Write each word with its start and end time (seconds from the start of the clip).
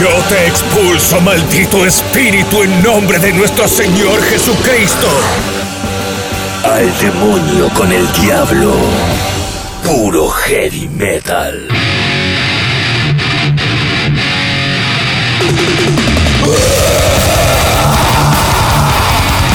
Yo 0.00 0.08
te 0.30 0.46
expulso, 0.46 1.20
maldito 1.20 1.84
espíritu, 1.84 2.62
en 2.62 2.82
nombre 2.82 3.18
de 3.18 3.34
nuestro 3.34 3.68
Señor 3.68 4.22
Jesucristo. 4.22 5.06
Al 6.64 6.98
demonio 7.00 7.68
con 7.74 7.92
el 7.92 8.10
diablo. 8.14 8.74
Puro 9.84 10.30
heavy 10.30 10.88
metal. 10.88 11.68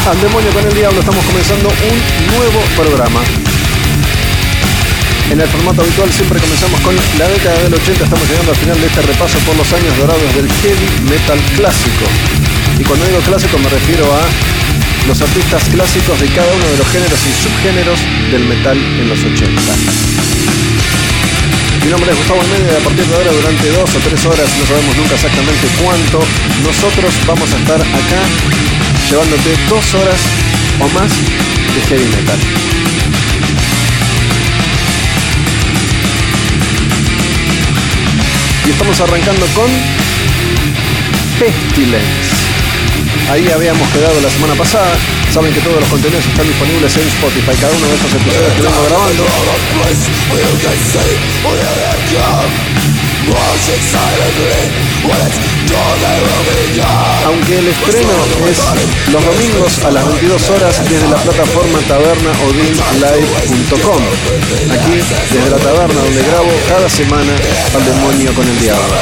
Al 0.08 0.22
demonio 0.22 0.52
con 0.52 0.64
el 0.64 0.76
diablo 0.76 1.00
estamos 1.00 1.26
comenzando 1.26 1.70
un 1.70 2.36
nuevo 2.38 2.60
programa. 2.76 3.22
En 5.32 5.42
el 5.42 5.48
formato 5.48 5.82
habitual 5.82 6.12
siempre 6.12 6.40
comenzamos 6.40 6.80
con 6.82 6.96
la 6.96 7.28
década 7.28 7.58
del 7.64 7.74
80, 7.74 8.04
estamos 8.04 8.30
llegando 8.30 8.52
al 8.52 8.58
final 8.58 8.80
de 8.80 8.88
este 8.88 9.02
repaso 9.02 9.40
por 9.40 9.56
los 9.58 9.74
años 9.74 9.98
dorados 9.98 10.36
del 10.36 10.48
heavy 10.62 10.90
metal 11.10 11.40
clásico. 11.58 12.06
Y 12.78 12.84
cuando 12.84 13.06
digo 13.06 13.20
clásico 13.26 13.58
me 13.58 13.70
refiero 13.70 14.06
a 14.14 14.22
los 15.08 15.22
artistas 15.22 15.64
clásicos 15.74 16.20
de 16.22 16.28
cada 16.30 16.54
uno 16.54 16.66
de 16.70 16.78
los 16.78 16.88
géneros 16.88 17.20
y 17.26 17.32
subgéneros 17.42 18.00
del 18.32 18.46
metal 18.46 18.78
en 18.78 19.10
los 19.10 19.20
80. 19.20 19.50
Mi 21.84 21.92
nombre 21.92 22.12
es 22.12 22.18
Gustavo 22.18 22.42
Almeida 22.42 22.74
y 22.74 22.82
a 22.82 22.84
partir 22.86 23.06
de 23.06 23.16
ahora 23.16 23.32
durante 23.32 23.70
dos 23.70 23.90
o 23.96 24.00
tres 24.06 24.26
horas, 24.26 24.50
no 24.58 24.66
sabemos 24.66 24.98
nunca 24.98 25.16
exactamente 25.16 25.66
cuánto, 25.82 26.22
nosotros 26.62 27.14
vamos 27.26 27.50
a 27.54 27.58
estar 27.58 27.82
acá 27.82 28.22
llevándote 29.10 29.50
dos 29.70 29.86
horas 29.94 30.22
o 30.82 30.88
más 30.94 31.10
de 31.10 31.82
heavy 31.90 32.06
metal. 32.14 32.85
Y 38.66 38.72
estamos 38.72 39.00
arrancando 39.00 39.46
con 39.54 39.70
Pestilence. 41.40 42.34
Ahí 43.30 43.48
habíamos 43.52 43.88
quedado 43.90 44.20
la 44.22 44.30
semana 44.30 44.56
pasada. 44.56 44.96
Saben 45.32 45.54
que 45.54 45.60
todos 45.60 45.80
los 45.80 45.90
contenidos 45.90 46.26
están 46.26 46.48
disponibles 46.48 46.96
en 46.98 47.08
Spotify. 47.08 47.52
Cada 47.62 47.74
uno 47.74 47.88
de 47.88 47.96
estos 47.96 48.14
episodios 48.14 48.54
que 48.54 48.62
vengo 48.64 48.84
grabando. 48.90 49.26
Aunque 57.26 57.60
el 57.60 57.68
estreno 57.68 58.14
es 58.50 58.58
los 59.12 59.26
domingos 59.26 59.84
a 59.86 59.92
las 59.92 60.06
22 60.06 60.50
horas 60.50 60.90
desde 60.90 61.08
la 61.10 61.18
plataforma 61.18 61.80
tabernaodinlive.com. 61.88 64.02
Aquí, 64.72 65.02
desde 65.34 65.50
la 65.50 65.58
taberna 65.58 66.02
donde 66.02 66.24
grabo 66.24 66.50
cada 66.70 66.90
semana 66.90 67.34
al 67.74 67.86
demonio 67.86 68.34
con 68.34 68.48
el 68.48 68.58
diablo. 68.60 68.96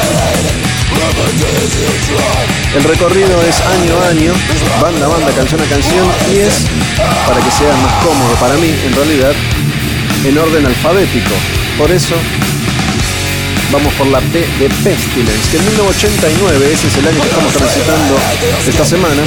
El 2.74 2.84
recorrido 2.84 3.42
es 3.42 3.60
año 3.60 4.00
a 4.00 4.08
año, 4.08 4.32
banda 4.80 5.04
a 5.06 5.08
banda, 5.08 5.32
canción 5.32 5.60
a 5.60 5.64
canción 5.64 6.06
y 6.32 6.38
es, 6.38 6.66
para 7.26 7.40
que 7.40 7.50
sea 7.50 7.74
más 7.76 7.92
cómodo 8.04 8.34
para 8.40 8.54
mí 8.54 8.74
en 8.86 8.94
realidad, 8.94 9.34
en 10.24 10.38
orden 10.38 10.64
alfabético. 10.66 11.34
Por 11.78 11.90
eso 11.90 12.14
vamos 13.72 13.92
por 13.94 14.06
la 14.08 14.20
P 14.20 14.40
de 14.58 14.68
Pestilence, 14.82 15.50
que 15.50 15.58
en 15.58 15.64
1989, 15.66 16.72
ese 16.72 16.88
es 16.88 16.96
el 16.96 17.08
año 17.08 17.20
que 17.20 17.28
estamos 17.28 17.52
transitando 17.52 18.16
esta 18.68 18.84
semana, 18.84 19.22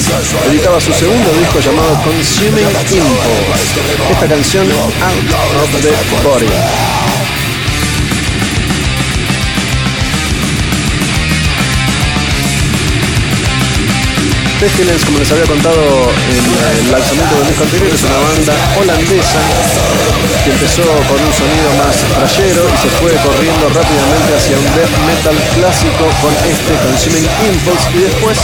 editaba 0.49 0.79
su 0.79 0.93
segundo 0.93 1.31
disco 1.39 1.59
llamado 1.59 2.01
Consuming 2.03 2.67
Impulse. 2.67 3.79
Esta 4.11 4.27
canción, 4.27 4.65
Out 4.71 5.31
of 5.63 5.81
the 5.81 6.27
Body. 6.27 7.16
Pestilence, 14.59 15.05
como 15.05 15.19
les 15.19 15.31
había 15.31 15.45
contado 15.45 16.09
en 16.33 16.45
el 16.81 16.91
lanzamiento 16.91 17.29
del 17.37 17.45
disco 17.45 17.61
anterior, 17.61 17.93
es 17.93 18.01
una 18.01 18.17
banda 18.17 18.53
holandesa 18.81 19.41
que 20.43 20.49
empezó 20.49 20.81
con 20.81 21.19
un 21.21 21.33
sonido 21.37 21.69
más 21.77 21.93
rayero 22.17 22.65
y 22.65 22.77
se 22.81 22.89
fue 22.97 23.13
corriendo 23.21 23.69
rápidamente 23.69 24.33
hacia 24.33 24.57
un 24.57 24.65
death 24.73 24.95
metal 25.05 25.37
clásico 25.61 26.09
con 26.25 26.33
este 26.49 26.73
Consuming 26.73 27.29
Impulse 27.53 27.85
y 27.93 27.99
después, 28.09 28.37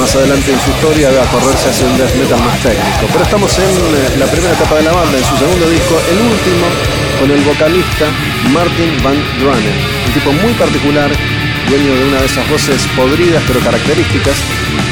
más 0.00 0.16
adelante 0.16 0.48
en 0.48 0.60
su 0.64 0.70
historia, 0.80 1.12
va 1.12 1.28
a 1.28 1.28
correrse 1.28 1.68
hacia 1.68 1.84
un 1.92 1.96
death 2.00 2.14
metal 2.16 2.40
más 2.40 2.56
técnico. 2.64 3.04
Pero 3.12 3.24
estamos 3.28 3.52
en 3.60 3.68
eh, 3.68 4.16
la 4.16 4.26
primera 4.32 4.56
etapa 4.56 4.80
de 4.80 4.84
la 4.88 4.96
banda, 4.96 5.12
en 5.12 5.26
su 5.28 5.36
segundo 5.36 5.68
disco, 5.68 5.92
el 6.08 6.18
último, 6.24 6.64
con 7.20 7.28
el 7.28 7.40
vocalista 7.44 8.08
Martin 8.48 8.96
Van 9.04 9.20
Drunen, 9.36 9.76
un 10.08 10.12
tipo 10.16 10.32
muy 10.40 10.56
particular 10.56 11.12
dueño 11.68 11.94
de 11.94 12.04
una 12.04 12.20
de 12.20 12.26
esas 12.26 12.48
voces 12.48 12.86
podridas 12.96 13.42
pero 13.46 13.60
características, 13.60 14.36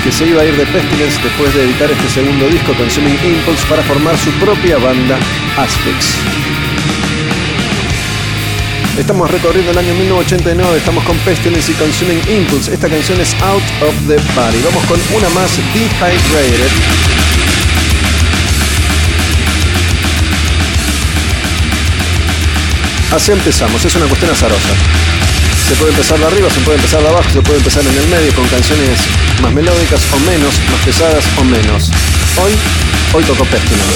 que 0.04 0.12
se 0.12 0.26
iba 0.26 0.42
a 0.42 0.44
ir 0.44 0.56
de 0.56 0.66
Pestilence 0.66 1.20
después 1.22 1.54
de 1.54 1.64
editar 1.64 1.90
este 1.90 2.08
segundo 2.08 2.48
disco 2.48 2.72
Consuming 2.74 3.18
Impulse 3.24 3.66
para 3.68 3.82
formar 3.82 4.16
su 4.18 4.30
propia 4.32 4.78
banda 4.78 5.18
Aspects. 5.56 6.16
Estamos 8.98 9.30
recorriendo 9.30 9.70
el 9.70 9.78
año 9.78 9.94
1989, 9.94 10.76
estamos 10.76 11.04
con 11.04 11.16
Pestilence 11.18 11.72
y 11.72 11.74
Consuming 11.74 12.20
Impulse. 12.28 12.74
Esta 12.74 12.88
canción 12.88 13.20
es 13.20 13.34
Out 13.40 13.62
of 13.82 13.94
the 14.08 14.16
Body. 14.34 14.60
Vamos 14.62 14.84
con 14.84 15.00
una 15.16 15.28
más, 15.30 15.56
Dehydrated. 15.72 16.70
Así 23.12 23.32
empezamos, 23.32 23.84
es 23.84 23.94
una 23.96 24.06
cuestión 24.06 24.30
azarosa. 24.30 24.74
Se 25.70 25.76
puede 25.76 25.92
empezar 25.92 26.18
de 26.18 26.26
arriba, 26.26 26.50
se 26.50 26.60
puede 26.62 26.78
empezar 26.78 27.00
de 27.00 27.08
abajo, 27.08 27.30
se 27.30 27.40
puede 27.42 27.58
empezar 27.58 27.86
en 27.86 27.96
el 27.96 28.08
medio 28.08 28.34
con 28.34 28.44
canciones 28.48 28.98
más 29.40 29.52
melódicas 29.52 30.00
o 30.12 30.18
menos, 30.28 30.52
más 30.68 30.84
pesadas 30.84 31.24
o 31.38 31.44
menos. 31.44 31.90
Hoy, 32.42 32.50
hoy 33.14 33.22
tocó 33.22 33.44
Pestilence. 33.44 33.86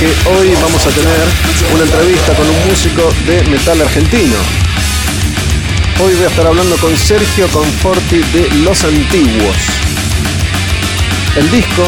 Que 0.00 0.06
hoy 0.30 0.54
vamos 0.62 0.86
a 0.86 0.88
tener 0.88 1.20
una 1.74 1.84
entrevista 1.84 2.32
con 2.32 2.48
un 2.48 2.68
músico 2.70 3.12
de 3.26 3.42
metal 3.50 3.82
argentino. 3.82 4.36
Hoy 6.02 6.14
voy 6.14 6.24
a 6.24 6.28
estar 6.28 6.46
hablando 6.46 6.74
con 6.76 6.96
Sergio 6.96 7.46
Conforti 7.48 8.16
de 8.32 8.48
Los 8.64 8.82
Antiguos. 8.82 9.56
El 11.36 11.50
disco, 11.50 11.84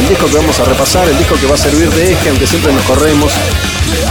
el 0.00 0.08
disco 0.08 0.26
que 0.26 0.36
vamos 0.36 0.58
a 0.58 0.64
repasar, 0.64 1.08
el 1.08 1.16
disco 1.16 1.36
que 1.36 1.46
va 1.46 1.54
a 1.54 1.58
servir 1.58 1.88
de 1.90 2.12
eje, 2.12 2.28
aunque 2.28 2.44
siempre 2.44 2.72
nos 2.72 2.82
corremos 2.82 3.32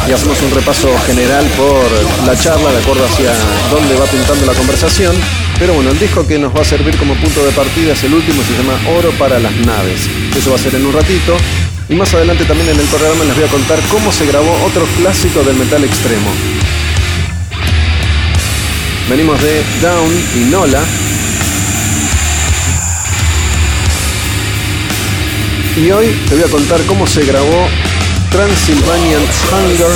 y 0.07 0.13
hacemos 0.13 0.41
un 0.41 0.51
repaso 0.51 0.88
general 1.06 1.45
por 1.57 2.25
la 2.25 2.39
charla, 2.39 2.71
de 2.71 2.77
acuerdo 2.77 3.03
hacia 3.03 3.33
dónde 3.71 3.95
va 3.95 4.06
pintando 4.06 4.45
la 4.45 4.53
conversación. 4.53 5.13
Pero 5.59 5.74
bueno, 5.74 5.91
el 5.91 6.00
disco 6.00 6.25
que 6.25 6.39
nos 6.39 6.56
va 6.56 6.62
a 6.62 6.65
servir 6.65 6.95
como 6.98 7.13
punto 7.15 7.45
de 7.45 7.51
partida 7.51 7.91
es 7.91 8.03
el 8.06 8.13
último, 8.13 8.41
se 8.44 8.53
llama 8.53 8.80
Oro 8.98 9.12
para 9.19 9.38
las 9.38 9.53
Naves. 9.65 10.09
Eso 10.33 10.51
va 10.51 10.56
a 10.56 10.59
ser 10.59 10.75
en 10.75 10.86
un 10.86 10.94
ratito. 10.94 11.36
Y 11.87 11.93
más 11.93 12.11
adelante 12.15 12.45
también 12.45 12.69
en 12.69 12.79
el 12.79 12.85
programa 12.87 13.23
les 13.25 13.35
voy 13.35 13.43
a 13.43 13.47
contar 13.47 13.79
cómo 13.91 14.11
se 14.11 14.25
grabó 14.25 14.51
otro 14.65 14.85
clásico 14.97 15.43
del 15.43 15.55
metal 15.55 15.83
extremo. 15.83 16.31
Venimos 19.07 19.39
de 19.39 19.63
Down 19.81 20.23
y 20.35 20.39
Nola. 20.49 20.83
Y 25.77 25.91
hoy 25.91 26.07
te 26.27 26.35
voy 26.35 26.43
a 26.43 26.47
contar 26.47 26.81
cómo 26.87 27.05
se 27.05 27.23
grabó 27.23 27.67
Transylvanian 28.31 29.21
Hunger 29.51 29.91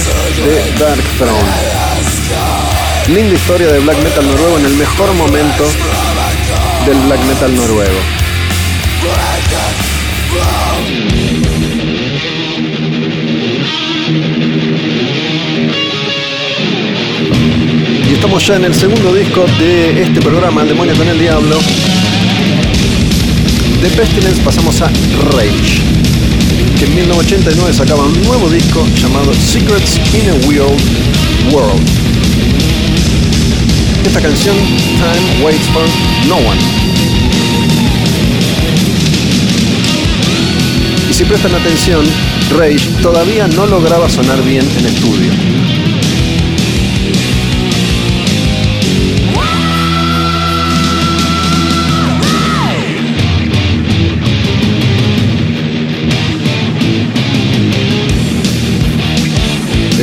de 0.46 0.72
Dark 0.78 1.04
Throne. 1.18 1.52
Linda 3.08 3.34
historia 3.34 3.68
de 3.68 3.80
black 3.80 3.98
metal 4.04 4.28
noruego 4.28 4.60
en 4.60 4.66
el 4.66 4.76
mejor 4.76 5.12
momento 5.14 5.66
del 6.86 7.00
black 7.00 7.22
metal 7.24 7.56
noruego. 7.56 8.29
Y 18.10 18.14
estamos 18.14 18.46
ya 18.48 18.56
en 18.56 18.66
el 18.66 18.74
segundo 18.74 19.14
disco 19.14 19.46
de 19.60 20.02
este 20.02 20.20
programa, 20.20 20.64
El 20.64 20.70
demonio 20.70 20.96
con 20.96 21.08
el 21.08 21.20
diablo. 21.20 21.60
De 23.84 23.90
Pestilence 23.90 24.42
pasamos 24.42 24.82
a 24.82 24.88
Rage, 25.32 25.84
que 26.80 26.86
en 26.86 26.96
1989 26.96 27.72
sacaba 27.72 28.06
un 28.06 28.24
nuevo 28.24 28.50
disco 28.50 28.84
llamado 28.96 29.32
Secrets 29.36 30.00
in 30.16 30.28
a 30.28 30.48
Weird 30.48 30.82
World. 31.54 31.80
Esta 34.04 34.22
canción, 34.22 34.56
Time 34.56 35.46
Waits 35.46 35.68
for 35.68 35.84
No 36.28 36.38
One. 36.38 36.60
Y 41.12 41.14
si 41.14 41.26
prestan 41.26 41.54
atención, 41.54 42.04
Rage 42.58 42.90
todavía 43.04 43.48
no 43.50 43.68
lograba 43.68 44.10
sonar 44.10 44.42
bien 44.42 44.68
en 44.80 44.86
estudio. 44.88 45.79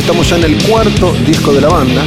Estamos 0.07 0.29
ya 0.31 0.37
en 0.37 0.45
el 0.45 0.63
cuarto 0.63 1.13
disco 1.27 1.53
de 1.53 1.61
la 1.61 1.69
banda. 1.69 2.05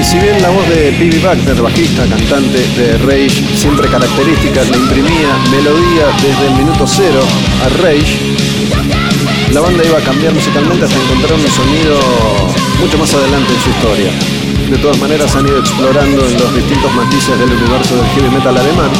Y 0.00 0.04
si 0.04 0.18
bien 0.18 0.42
la 0.42 0.48
voz 0.48 0.68
de 0.70 0.90
Bibi 0.98 1.18
Wagner, 1.18 1.62
bajista, 1.62 2.04
cantante 2.06 2.58
de 2.76 2.98
Rage, 2.98 3.44
siempre 3.54 3.88
característica, 3.88 4.64
le 4.64 4.76
imprimía 4.76 5.38
melodía 5.52 6.08
desde 6.20 6.48
el 6.48 6.54
minuto 6.56 6.84
cero 6.84 7.20
a 7.64 7.68
Rage, 7.80 8.47
la 9.52 9.60
banda 9.60 9.84
iba 9.84 9.98
a 9.98 10.00
cambiar 10.00 10.34
musicalmente 10.34 10.84
hasta 10.84 10.96
encontrar 10.96 11.32
un 11.32 11.48
sonido 11.48 11.98
mucho 12.80 12.98
más 12.98 13.12
adelante 13.14 13.52
en 13.52 13.60
su 13.60 13.70
historia. 13.70 14.10
De 14.70 14.78
todas 14.78 14.98
maneras 14.98 15.34
han 15.34 15.46
ido 15.46 15.58
explorando 15.58 16.26
en 16.26 16.34
los 16.38 16.54
distintos 16.54 16.94
matices 16.94 17.38
del 17.38 17.52
universo 17.52 17.96
del 17.96 18.06
heavy 18.06 18.30
metal 18.30 18.56
alemán. 18.56 18.90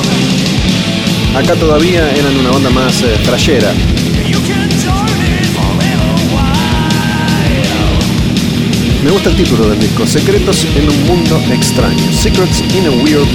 Acá 1.37 1.55
todavía 1.55 2.11
eran 2.11 2.37
una 2.37 2.51
banda 2.51 2.71
más 2.71 3.03
eh. 3.03 3.17
Me 9.05 9.11
gusta 9.11 9.31
el 9.31 9.37
título 9.37 9.69
del 9.69 9.79
disco, 9.79 10.07
Secretos 10.07 10.67
en 10.75 10.89
un 10.89 11.07
mundo 11.07 11.41
extraño. 11.51 12.13
Secrets 12.13 12.61
in 12.75 12.87
a 12.87 12.91
Weird 12.91 13.29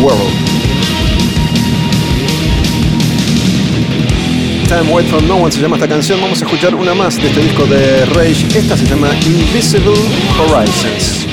World. 0.00 0.61
Time 4.72 4.90
Wait 4.90 5.06
for 5.08 5.22
No 5.22 5.36
One 5.36 5.52
se 5.52 5.60
llama 5.60 5.76
esta 5.76 5.86
canción. 5.86 6.18
Vamos 6.22 6.40
a 6.40 6.46
escuchar 6.46 6.74
una 6.74 6.94
más 6.94 7.20
de 7.20 7.28
este 7.28 7.42
disco 7.42 7.66
de 7.66 8.06
Rage. 8.06 8.46
Esta 8.56 8.74
se 8.74 8.86
llama 8.86 9.10
Invisible 9.26 9.92
Horizons. 10.40 11.26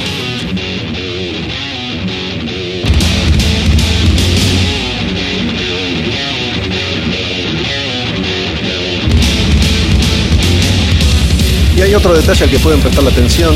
Y 11.77 11.81
hay 11.81 11.95
otro 11.95 12.13
detalle 12.13 12.43
al 12.43 12.49
que 12.49 12.59
pueden 12.59 12.81
prestar 12.81 13.05
la 13.05 13.11
atención. 13.11 13.55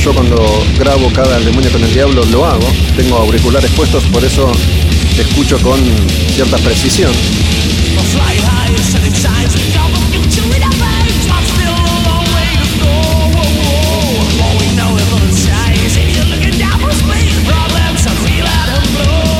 Yo 0.00 0.12
cuando 0.12 0.66
grabo 0.80 1.12
cada 1.12 1.38
demonio 1.38 1.70
con 1.70 1.84
el 1.84 1.94
diablo 1.94 2.24
lo 2.32 2.44
hago. 2.44 2.66
Tengo 2.96 3.18
auriculares 3.18 3.70
puestos, 3.70 4.02
por 4.06 4.24
eso 4.24 4.50
escucho 5.16 5.60
con 5.60 5.78
cierta 6.34 6.58
precisión. 6.58 7.12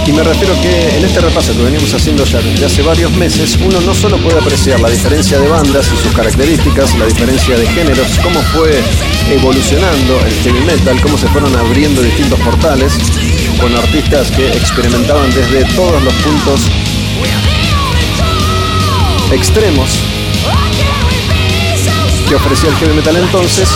Y 0.05 0.11
me 0.15 0.25
refiero 0.25 0.53
que 0.61 0.99
en 0.99 1.05
este 1.05 1.21
repaso 1.21 1.57
que 1.57 1.63
venimos 1.63 1.95
haciendo 1.95 2.25
ya 2.25 2.41
desde 2.41 2.67
hace 2.67 2.83
varios 2.83 3.13
meses, 3.13 3.57
uno 3.65 3.81
no 3.81 3.95
solo 3.95 4.19
puede 4.19 4.39
apreciar 4.39 4.81
la 4.81 4.91
diferencia 4.91 5.39
de 5.39 5.49
bandas 5.49 5.87
y 5.93 5.97
sus 5.97 6.13
características, 6.13 6.99
la 6.99 7.07
diferencia 7.07 7.57
de 7.57 7.67
géneros, 7.69 8.09
cómo 8.23 8.41
fue 8.53 8.83
evolucionando 9.31 10.21
el 10.27 10.33
heavy 10.43 10.61
metal, 10.67 11.01
cómo 11.01 11.17
se 11.17 11.29
fueron 11.29 11.55
abriendo 11.57 12.03
distintos 12.03 12.39
portales 12.41 12.95
con 13.61 13.75
artistas 13.77 14.31
que 14.33 14.49
experimentaban 14.49 15.31
desde 15.31 15.65
todos 15.77 16.03
los 16.03 16.15
puntos 16.15 16.61
extremos 19.35 19.99
que 22.29 22.35
ofrecía 22.35 22.71
el 22.71 22.77
heavy 22.77 22.95
metal 22.95 23.17
entonces. 23.17 23.69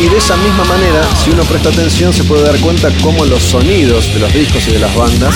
Y 0.00 0.08
de 0.08 0.18
esa 0.18 0.36
misma 0.36 0.64
manera, 0.64 1.02
si 1.16 1.30
uno 1.30 1.42
presta 1.42 1.70
atención, 1.70 2.12
se 2.12 2.22
puede 2.22 2.44
dar 2.44 2.56
cuenta 2.60 2.88
cómo 3.02 3.24
los 3.24 3.42
sonidos 3.42 4.12
de 4.14 4.20
los 4.20 4.32
discos 4.32 4.68
y 4.68 4.72
de 4.72 4.78
las 4.78 4.94
bandas 4.94 5.34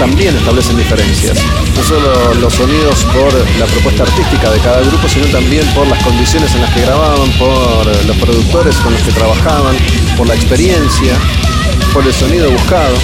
también 0.00 0.36
establecen 0.36 0.76
diferencias. 0.76 1.38
No 1.76 1.82
solo 1.84 2.34
los 2.34 2.52
sonidos 2.52 3.04
por 3.04 3.32
la 3.58 3.66
propuesta 3.66 4.02
artística 4.02 4.50
de 4.50 4.58
cada 4.58 4.80
grupo, 4.80 5.08
sino 5.08 5.26
también 5.26 5.64
por 5.74 5.86
las 5.86 6.02
condiciones 6.02 6.52
en 6.54 6.62
las 6.62 6.74
que 6.74 6.80
grababan, 6.80 7.30
por 7.38 7.86
los 8.06 8.16
productores 8.16 8.76
con 8.78 8.92
los 8.92 9.02
que 9.02 9.12
trabajaban, 9.12 9.76
por 10.16 10.26
la 10.26 10.34
experiencia, 10.34 11.14
por 11.92 12.04
el 12.04 12.12
sonido 12.12 12.50
buscado, 12.50 12.96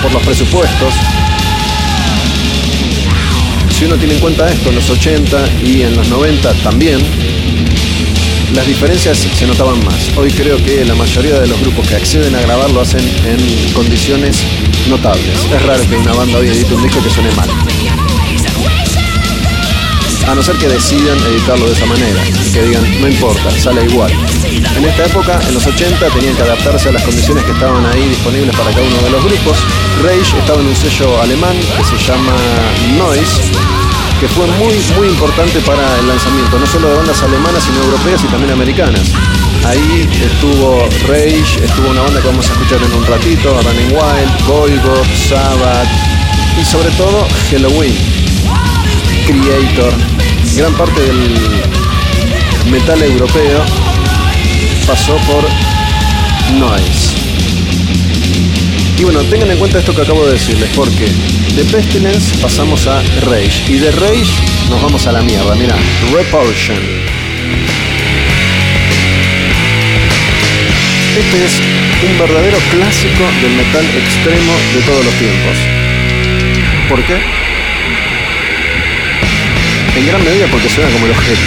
por 0.00 0.12
los 0.12 0.22
presupuestos. 0.22 0.94
Si 3.76 3.84
uno 3.84 3.96
tiene 3.96 4.14
en 4.14 4.20
cuenta 4.20 4.50
esto 4.50 4.70
en 4.70 4.76
los 4.76 4.88
80 4.88 5.60
y 5.62 5.82
en 5.82 5.94
los 5.96 6.08
90 6.08 6.50
también, 6.62 6.98
las 8.54 8.66
diferencias 8.66 9.18
se 9.18 9.46
notaban 9.46 9.84
más. 9.84 10.16
Hoy 10.16 10.30
creo 10.30 10.56
que 10.56 10.82
la 10.82 10.94
mayoría 10.94 11.38
de 11.40 11.46
los 11.46 11.60
grupos 11.60 11.86
que 11.86 11.96
acceden 11.96 12.34
a 12.34 12.40
grabar 12.40 12.70
lo 12.70 12.80
hacen 12.80 13.06
en 13.26 13.74
condiciones 13.74 14.38
notables. 14.88 15.44
Es 15.54 15.62
raro 15.66 15.86
que 15.90 15.96
una 15.96 16.14
banda 16.14 16.38
hoy 16.38 16.48
edite 16.48 16.74
un 16.74 16.84
disco 16.84 17.02
que 17.02 17.10
suene 17.10 17.30
mal. 17.32 17.50
A 20.28 20.34
no 20.34 20.42
ser 20.42 20.56
que 20.56 20.68
decidan 20.68 21.18
editarlo 21.18 21.66
de 21.66 21.72
esa 21.72 21.86
manera, 21.86 22.20
que 22.52 22.62
digan, 22.62 23.00
no 23.00 23.08
importa, 23.08 23.48
sale 23.60 23.84
igual. 23.84 24.10
En 24.76 24.84
esta 24.84 25.06
época, 25.06 25.40
en 25.46 25.54
los 25.54 25.64
80, 25.64 26.08
tenían 26.10 26.34
que 26.34 26.42
adaptarse 26.42 26.88
a 26.88 26.92
las 26.92 27.02
condiciones 27.04 27.44
que 27.44 27.52
estaban 27.52 27.86
ahí 27.86 28.08
disponibles 28.08 28.54
para 28.56 28.70
cada 28.70 28.82
uno 28.82 29.02
de 29.02 29.10
los 29.10 29.24
grupos. 29.24 29.56
Rage 30.02 30.36
estaba 30.36 30.60
en 30.60 30.66
un 30.66 30.74
sello 30.74 31.22
alemán 31.22 31.56
que 31.76 31.84
se 31.84 31.96
llama 32.04 32.34
Noise, 32.98 33.40
que 34.18 34.26
fue 34.28 34.46
muy, 34.58 34.74
muy 34.98 35.08
importante 35.08 35.60
para 35.60 35.98
el 36.00 36.08
lanzamiento, 36.08 36.58
no 36.58 36.66
solo 36.66 36.88
de 36.88 36.96
bandas 36.96 37.22
alemanas, 37.22 37.62
sino 37.62 37.84
europeas 37.84 38.24
y 38.24 38.26
también 38.26 38.52
americanas. 38.52 39.12
Ahí 39.64 40.08
estuvo 40.24 40.88
Rage, 41.06 41.64
estuvo 41.64 41.88
una 41.90 42.02
banda 42.02 42.20
que 42.20 42.26
vamos 42.26 42.48
a 42.48 42.52
escuchar 42.52 42.82
en 42.82 42.92
un 42.92 43.06
ratito, 43.06 43.60
Running 43.62 43.92
Wild, 43.92 44.46
Goigo, 44.48 45.02
Sabbath 45.28 45.88
y 46.60 46.64
sobre 46.64 46.90
todo 46.90 47.26
Halloween, 47.50 47.94
Creator. 49.26 50.15
Gran 50.56 50.72
parte 50.72 51.02
del 51.02 51.36
metal 52.70 53.02
europeo 53.02 53.62
pasó 54.86 55.14
por 55.26 55.44
Noise. 56.58 57.14
Y 58.98 59.04
bueno, 59.04 59.20
tengan 59.24 59.50
en 59.50 59.58
cuenta 59.58 59.80
esto 59.80 59.94
que 59.94 60.00
acabo 60.00 60.24
de 60.24 60.32
decirles, 60.32 60.70
porque 60.74 61.08
de 61.54 61.64
Pestilence 61.70 62.38
pasamos 62.38 62.86
a 62.86 63.02
Rage. 63.26 63.70
Y 63.70 63.76
de 63.76 63.90
Rage 63.90 64.32
nos 64.70 64.80
vamos 64.80 65.06
a 65.06 65.12
la 65.12 65.20
mierda, 65.20 65.54
mira, 65.56 65.76
Repulsion. 66.10 66.78
Este 71.18 71.44
es 71.44 71.60
un 72.10 72.18
verdadero 72.18 72.56
clásico 72.70 73.24
del 73.42 73.52
metal 73.52 73.84
extremo 73.84 74.52
de 74.74 74.80
todos 74.86 75.04
los 75.04 75.14
tiempos. 75.16 75.58
¿Por 76.88 77.04
qué? 77.04 77.45
En 79.96 80.06
gran 80.06 80.22
medida 80.22 80.46
porque 80.48 80.68
suena 80.68 80.90
como 80.90 81.06
el 81.06 81.12
objeto. 81.12 81.40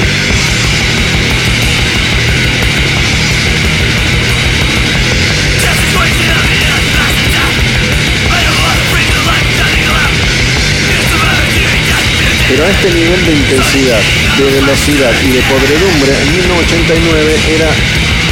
pero 12.49 12.65
a 12.65 12.71
este 12.71 12.89
nivel 12.89 13.25
de 13.27 13.33
intensidad, 13.33 14.01
de 14.39 14.43
velocidad 14.59 15.13
y 15.23 15.29
de 15.29 15.41
podredumbre, 15.43 16.11
en 16.19 16.33
1989 16.33 17.35
era 17.55 17.69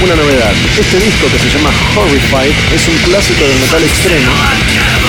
una 0.04 0.16
novedad. 0.16 0.54
Este 0.80 1.00
disco 1.00 1.28
que 1.32 1.40
se 1.40 1.50
llama 1.50 1.72
Horrified 1.96 2.54
es 2.76 2.88
un 2.88 2.98
clásico 3.10 3.48
del 3.48 3.60
metal 3.60 3.84
extremo 3.84 4.32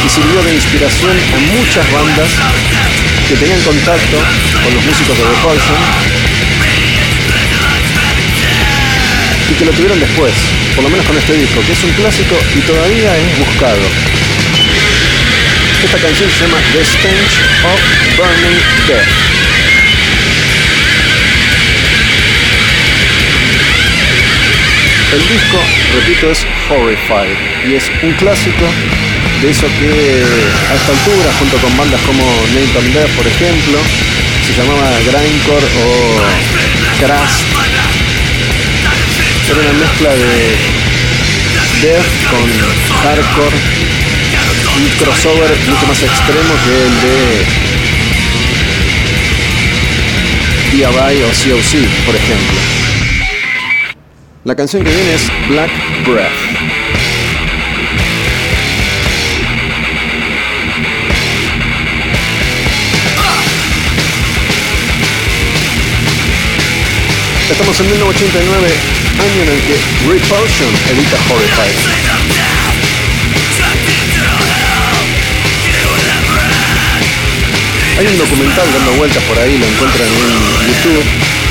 y 0.05 0.09
sirvió 0.09 0.43
de 0.43 0.55
inspiración 0.55 1.13
a 1.13 1.39
muchas 1.57 1.85
bandas 1.93 2.31
que 3.29 3.37
tenían 3.37 3.61
contacto 3.63 4.17
con 4.65 4.75
los 4.75 4.85
músicos 4.85 5.19
de 5.19 5.25
Repulsion 5.25 5.77
y 9.51 9.55
que 9.55 9.65
lo 9.65 9.73
tuvieron 9.73 10.01
después, 10.01 10.33
por 10.75 10.85
lo 10.85 10.91
menos 10.91 11.07
con 11.07 11.17
este 11.17 11.35
disco, 11.35 11.61
que 11.67 11.73
es 11.73 11.85
un 11.85 11.93
clásico 11.93 12.37
y 12.57 12.61
todavía 12.61 13.17
es 13.17 13.39
buscado. 13.39 13.83
Esta 15.85 15.99
canción 15.99 16.31
se 16.31 16.45
llama 16.45 16.59
The 16.73 16.85
Stench 16.85 17.35
of 17.65 17.81
Burning 18.17 18.59
Death. 18.87 19.38
El 25.11 25.21
disco, 25.27 25.59
repito, 25.95 26.31
es 26.31 26.47
Horrified 26.69 27.39
y 27.67 27.77
es 27.77 27.91
un 28.03 28.13
clásico 28.13 28.67
de 29.41 29.51
eso 29.51 29.67
que 29.81 30.23
a 30.71 30.75
esta 30.75 30.93
altura, 30.93 31.33
junto 31.39 31.57
con 31.59 31.75
bandas 31.79 32.01
como 32.03 32.25
Nathan 32.53 32.93
Death, 32.93 33.11
por 33.17 33.27
ejemplo, 33.27 33.79
se 34.47 34.53
llamaba 34.53 34.91
Grindcore 35.07 35.67
o 35.81 36.21
Crash. 37.01 37.45
Era 39.49 39.61
una 39.61 39.73
mezcla 39.81 40.11
de 40.11 40.57
death 41.81 42.11
con 42.29 42.45
hardcore, 43.03 43.57
un 44.77 44.89
crossover 44.99 45.57
mucho 45.69 45.87
más 45.87 46.03
extremo 46.03 46.55
que 46.65 46.73
el 46.85 46.95
de 47.01 47.17
DIY 50.73 51.23
o 51.23 51.29
COC, 51.29 51.73
por 52.05 52.15
ejemplo. 52.15 52.88
La 54.49 54.57
canción 54.57 54.83
que 54.83 54.89
viene 54.89 55.13
es 55.13 55.29
Black 55.51 55.71
Breath. 56.07 56.33
Estamos 67.51 67.79
en 67.81 67.91
1989, 67.91 68.69
año 69.21 69.43
en 69.43 69.49
el 69.51 69.61
que 69.61 69.77
Repulsion 70.09 70.71
edita 70.93 71.19
Horrified. 71.29 71.77
Hay 77.99 78.07
un 78.07 78.17
documental 78.17 78.73
dando 78.73 78.93
vueltas 78.93 79.23
por 79.25 79.39
ahí, 79.39 79.59
lo 79.59 79.67
encuentran 79.67 80.09
en 80.09 80.69
YouTube, 80.73 81.05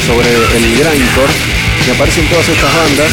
sobre 0.07 0.33
el 0.33 0.77
grindcore, 0.79 1.66
y 1.87 1.89
aparecen 1.89 2.25
todas 2.27 2.49
estas 2.49 2.75
bandas, 2.75 3.11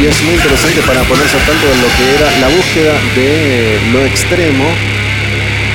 y 0.00 0.06
es 0.06 0.22
muy 0.22 0.34
interesante 0.34 0.80
para 0.82 1.02
ponerse 1.04 1.36
al 1.36 1.46
tanto 1.46 1.66
de 1.68 1.76
lo 1.76 1.88
que 1.94 2.14
era 2.18 2.28
la 2.40 2.48
búsqueda 2.48 2.94
de 3.14 3.78
lo 3.92 4.04
extremo 4.04 4.66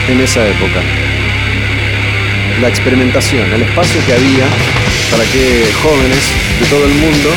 en 0.10 0.20
esa 0.20 0.46
época. 0.46 0.82
La 2.62 2.68
experimentación, 2.68 3.54
el 3.54 3.62
espacio 3.62 3.96
que 4.06 4.14
había 4.14 4.46
para 5.10 5.24
que 5.32 5.72
jóvenes 5.82 6.24
de 6.60 6.66
todo 6.68 6.86
el 6.86 6.94
mundo 6.96 7.30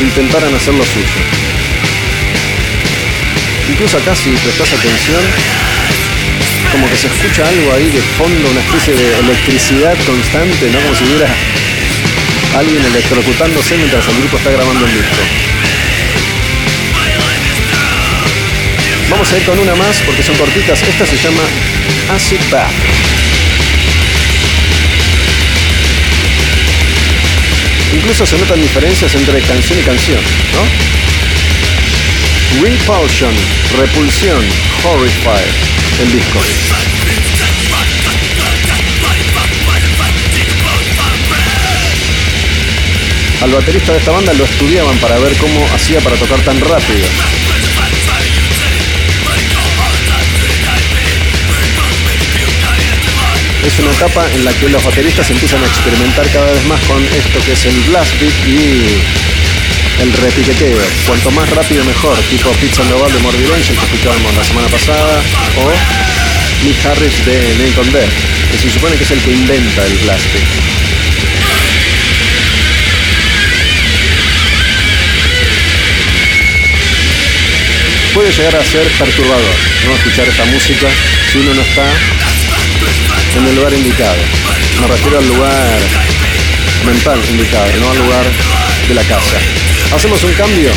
intentaran 0.00 0.54
hacer 0.54 0.74
lo 0.74 0.84
suyo. 0.84 1.20
Incluso 3.68 3.96
acá 3.98 4.14
si 4.14 4.30
prestas 4.30 4.72
atención, 4.72 5.22
como 6.70 6.88
que 6.88 6.96
se 6.96 7.08
escucha 7.08 7.48
algo 7.48 7.74
ahí 7.74 7.90
de 7.90 8.02
fondo, 8.16 8.50
una 8.50 8.60
especie 8.60 8.94
de 8.94 9.18
electricidad 9.18 9.96
constante, 10.06 10.70
¿no? 10.70 10.78
Como 10.80 10.94
si 10.94 11.04
hubiera 11.04 11.26
alguien 12.56 12.84
electrocutándose 12.84 13.76
mientras 13.76 14.06
el 14.08 14.16
grupo 14.16 14.36
está 14.36 14.50
grabando 14.50 14.86
el 14.86 14.92
disco. 14.92 15.16
Vamos 19.10 19.32
a 19.32 19.36
ir 19.36 19.44
con 19.44 19.58
una 19.58 19.74
más 19.74 20.00
porque 20.06 20.22
son 20.22 20.36
cortitas. 20.36 20.82
Esta 20.82 21.06
se 21.06 21.16
llama 21.16 21.42
Acid 22.14 22.40
Bath. 22.50 22.70
Incluso 27.94 28.24
se 28.24 28.38
notan 28.38 28.60
diferencias 28.60 29.14
entre 29.14 29.40
canción 29.42 29.78
y 29.78 29.82
canción, 29.82 30.20
¿no? 30.54 30.62
Repulsion, 32.62 33.34
repulsión, 33.78 34.42
horrified, 34.84 35.52
el 36.00 36.12
disco. 36.12 36.40
Al 43.42 43.50
baterista 43.50 43.92
de 43.92 43.98
esta 43.98 44.12
banda 44.12 44.32
lo 44.34 44.44
estudiaban 44.44 44.96
para 44.98 45.18
ver 45.18 45.36
cómo 45.36 45.66
hacía 45.74 46.00
para 46.00 46.14
tocar 46.14 46.40
tan 46.42 46.60
rápido. 46.60 47.06
es 53.66 53.78
una 53.78 53.92
etapa 53.92 54.26
en 54.34 54.44
la 54.44 54.52
que 54.54 54.68
los 54.68 54.84
bateristas 54.84 55.30
empiezan 55.30 55.62
a 55.62 55.66
experimentar 55.66 56.28
cada 56.30 56.52
vez 56.52 56.64
más 56.66 56.80
con 56.82 57.02
esto 57.04 57.38
que 57.44 57.52
es 57.52 57.64
el 57.64 57.80
blast 57.82 58.12
beat 58.20 58.46
y 58.46 59.00
el 60.02 60.12
repiqueteo. 60.12 60.78
Cuanto 61.06 61.30
más 61.30 61.48
rápido 61.50 61.84
mejor, 61.84 62.18
tipo 62.30 62.50
Pizza 62.52 62.82
Global 62.84 63.12
de 63.12 63.18
Morbid 63.20 63.50
Angel 63.52 63.76
que 63.76 63.84
escuchábamos 63.84 64.34
la 64.36 64.44
semana 64.44 64.68
pasada, 64.68 65.20
o 65.58 66.64
Nick 66.64 66.84
Harris 66.86 67.24
de 67.24 67.54
Nathan 67.58 67.92
Death, 67.92 68.12
que 68.50 68.58
se 68.58 68.70
supone 68.70 68.96
que 68.96 69.04
es 69.04 69.10
el 69.10 69.20
que 69.20 69.32
inventa 69.32 69.86
el 69.86 69.98
blast 69.98 70.32
beat. 70.32 70.81
Puede 78.14 78.30
llegar 78.30 78.56
a 78.56 78.64
ser 78.64 78.86
perturbador, 78.98 79.54
¿no? 79.86 79.94
Escuchar 79.94 80.28
esta 80.28 80.44
música 80.44 80.86
si 81.30 81.38
uno 81.38 81.54
no 81.54 81.62
está 81.62 81.84
en 83.36 83.46
el 83.46 83.56
lugar 83.56 83.72
indicado. 83.72 84.16
Me 84.80 84.86
refiero 84.86 85.18
al 85.18 85.28
lugar 85.28 85.80
mental 86.84 87.18
indicado, 87.30 87.72
no 87.80 87.90
al 87.90 87.98
lugar 87.98 88.24
de 88.86 88.94
la 88.94 89.02
casa. 89.02 89.38
Hacemos 89.94 90.22
un 90.24 90.32
cambio. 90.34 90.70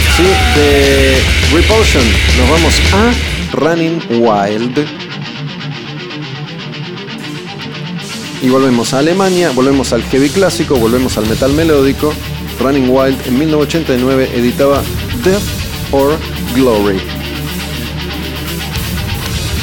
De 0.56 1.18
Repulsion 1.54 2.04
nos 2.38 2.50
vamos 2.50 2.74
a 2.94 3.56
Running 3.58 4.02
Wild. 4.22 4.88
Y 8.42 8.50
volvemos 8.50 8.94
a 8.94 9.00
Alemania, 9.00 9.52
volvemos 9.52 9.92
al 9.92 10.04
heavy 10.04 10.30
clásico, 10.30 10.76
volvemos 10.76 11.18
al 11.18 11.26
metal 11.28 11.52
melódico. 11.52 12.14
Running 12.62 12.90
Wild 12.90 13.28
en 13.28 13.40
1989 13.40 14.32
editaba 14.36 14.82
Death 15.24 15.44
or 15.92 16.18
Glory. 16.54 17.15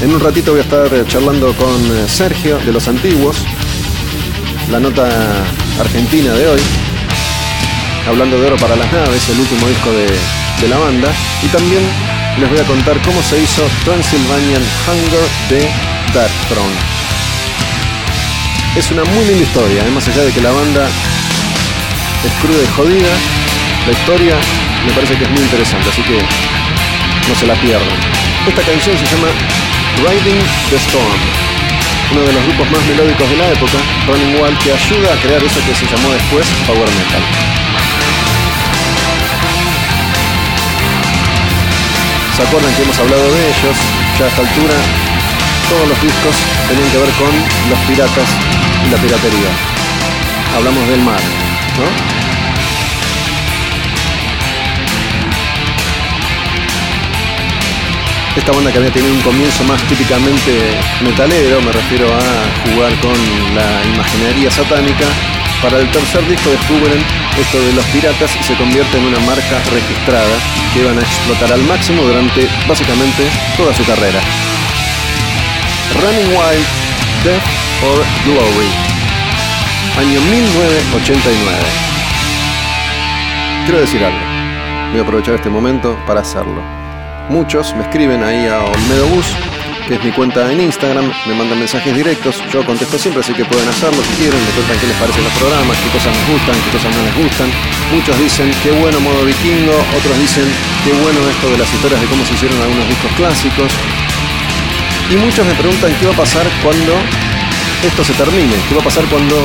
En 0.03 0.13
un 0.13 0.19
ratito 0.19 0.51
voy 0.51 0.59
a 0.59 0.65
estar 0.65 1.07
charlando 1.07 1.55
con 1.55 1.81
eh, 1.97 2.09
Sergio 2.09 2.59
de 2.59 2.73
los 2.73 2.89
Antiguos, 2.89 3.37
la 4.69 4.81
nota 4.81 5.07
argentina 5.79 6.33
de 6.33 6.49
hoy, 6.49 6.61
hablando 8.09 8.37
de 8.37 8.49
Oro 8.49 8.57
para 8.57 8.75
las 8.75 8.93
Naves, 8.93 9.29
el 9.29 9.39
último 9.39 9.69
disco 9.69 9.93
de, 9.93 10.09
de 10.61 10.69
la 10.69 10.77
banda, 10.79 11.09
y 11.45 11.47
también 11.55 11.83
les 12.41 12.51
voy 12.51 12.59
a 12.59 12.65
contar 12.65 13.01
cómo 13.03 13.23
se 13.23 13.41
hizo 13.41 13.63
Transylvanian 13.85 14.63
Hunger 14.89 15.23
de 15.51 15.71
Darkthrone. 16.13 16.79
Es 18.75 18.91
una 18.91 19.05
muy 19.05 19.25
linda 19.25 19.45
historia, 19.45 19.87
¿eh? 19.87 19.91
más 19.95 20.09
allá 20.09 20.25
de 20.25 20.33
que 20.33 20.41
la 20.41 20.51
banda 20.51 20.89
es 22.27 22.33
cruda 22.43 22.61
y 22.61 22.67
jodida, 22.75 23.13
la 23.87 23.93
historia 23.93 24.35
me 24.85 24.93
parece 24.95 25.17
que 25.17 25.23
es 25.23 25.31
muy 25.31 25.43
interesante, 25.43 25.89
así 25.89 26.03
que 26.03 26.19
no 27.29 27.37
se 27.37 27.47
la 27.47 27.55
pierdan. 27.55 27.99
Esta 28.49 28.63
canción 28.63 28.99
se 28.99 29.07
llama 29.07 29.29
Riding 30.01 30.41
the 30.71 30.77
Storm, 30.77 31.21
uno 32.13 32.21
de 32.23 32.33
los 32.33 32.43
grupos 32.47 32.71
más 32.71 32.85
melódicos 32.87 33.29
de 33.29 33.37
la 33.37 33.49
época, 33.53 33.79
Running 34.07 34.41
Wild, 34.41 34.59
que 34.59 34.73
ayuda 34.73 35.13
a 35.13 35.17
crear 35.21 35.43
eso 35.43 35.61
que 35.67 35.75
se 35.75 35.87
llamó 35.87 36.13
después 36.13 36.47
Power 36.67 36.89
Metal. 36.89 37.23
¿Se 42.37 42.43
acuerdan 42.43 42.75
que 42.75 42.83
hemos 42.83 42.99
hablado 42.99 43.35
de 43.35 43.49
ellos? 43.49 43.77
Ya 44.19 44.25
a 44.25 44.29
esta 44.29 44.43
altura, 44.43 44.75
todos 45.69 45.89
los 45.89 46.03
discos 46.03 46.35
tenían 46.69 46.91
que 46.91 46.99
ver 46.99 47.11
con 47.21 47.33
los 47.71 47.79
piratas 47.87 48.29
y 48.87 48.91
la 48.91 48.97
piratería. 48.97 49.51
Hablamos 50.57 50.89
del 50.89 51.01
mar, 51.01 51.21
¿no? 51.79 52.12
Esta 58.37 58.53
banda 58.53 58.73
que 58.73 58.79
había 58.79 58.93
tenido 58.93 59.13
un 59.13 59.21
comienzo 59.21 59.63
más 59.65 59.83
típicamente 59.89 60.81
metalero, 61.05 61.61
me 61.61 61.71
refiero 61.71 62.07
a 62.09 62.21
jugar 62.65 62.99
con 63.01 63.13
la 63.55 63.85
imaginería 63.93 64.51
satánica, 64.51 65.05
para 65.61 65.79
el 65.79 65.91
tercer 65.91 66.27
disco 66.27 66.51
descubren 66.51 66.99
esto 67.39 67.61
de 67.61 67.73
los 67.73 67.85
piratas 67.87 68.31
se 68.31 68.55
convierte 68.55 68.99
en 68.99 69.05
una 69.05 69.19
marca 69.21 69.63
registrada 69.71 70.35
que 70.73 70.81
iban 70.81 70.99
a 70.99 71.03
explotar 71.03 71.53
al 71.53 71.63
máximo 71.63 72.03
durante 72.03 72.49
básicamente 72.67 73.29
toda 73.57 73.75
su 73.75 73.85
carrera. 73.85 74.21
Running 76.01 76.29
Wild, 76.29 76.67
Death 77.25 77.43
or 77.85 78.05
Glory, 78.25 78.71
año 79.99 80.21
1989. 80.21 81.59
Quiero 83.67 83.81
decir 83.81 84.03
algo, 84.03 84.19
voy 84.91 85.01
a 85.01 85.03
aprovechar 85.03 85.35
este 85.35 85.51
momento 85.51 85.99
para 86.07 86.21
hacerlo. 86.21 86.82
Muchos 87.29 87.75
me 87.77 87.83
escriben 87.83 88.23
ahí 88.23 88.47
a 88.47 88.61
Olmedo 88.61 89.07
Bus, 89.07 89.27
que 89.87 89.95
es 89.95 90.05
mi 90.05 90.11
cuenta 90.13 90.51
en 90.53 90.61
Instagram, 90.61 91.11
me 91.27 91.35
mandan 91.35 91.59
mensajes 91.59 91.95
directos, 91.95 92.43
yo 92.53 92.65
contesto 92.67 92.99
siempre, 92.99 93.23
así 93.23 93.33
que 93.33 93.45
pueden 93.45 93.69
hacerlo 93.69 94.03
si 94.03 94.13
quieren, 94.21 94.41
me 94.43 94.51
cuentan 94.51 94.79
qué 94.79 94.87
les 94.87 94.97
parecen 94.97 95.25
los 95.25 95.33
programas, 95.35 95.77
qué 95.79 95.89
cosas 95.91 96.13
les 96.13 96.29
gustan, 96.29 96.55
qué 96.61 96.71
cosas 96.77 96.91
no 96.95 97.03
les 97.03 97.17
gustan. 97.17 97.49
Muchos 97.95 98.19
dicen 98.19 98.51
qué 98.63 98.71
bueno 98.73 99.01
modo 99.01 99.25
vikingo, 99.25 99.73
otros 99.97 100.19
dicen 100.19 100.45
qué 100.85 100.93
bueno 100.93 101.21
esto 101.31 101.47
de 101.51 101.59
las 101.59 101.73
historias 101.73 102.01
de 102.01 102.07
cómo 102.07 102.25
se 102.27 102.35
hicieron 102.35 102.61
algunos 102.61 102.89
discos 102.89 103.13
clásicos. 103.17 103.73
Y 105.11 105.17
muchos 105.17 105.47
me 105.47 105.55
preguntan 105.55 105.95
qué 106.01 106.07
va 106.07 106.13
a 106.13 106.17
pasar 106.17 106.47
cuando 106.63 106.93
esto 107.87 108.05
se 108.05 108.13
termine, 108.15 108.55
qué 108.69 108.75
va 108.75 108.83
a 108.83 108.85
pasar 108.85 109.05
cuando 109.07 109.37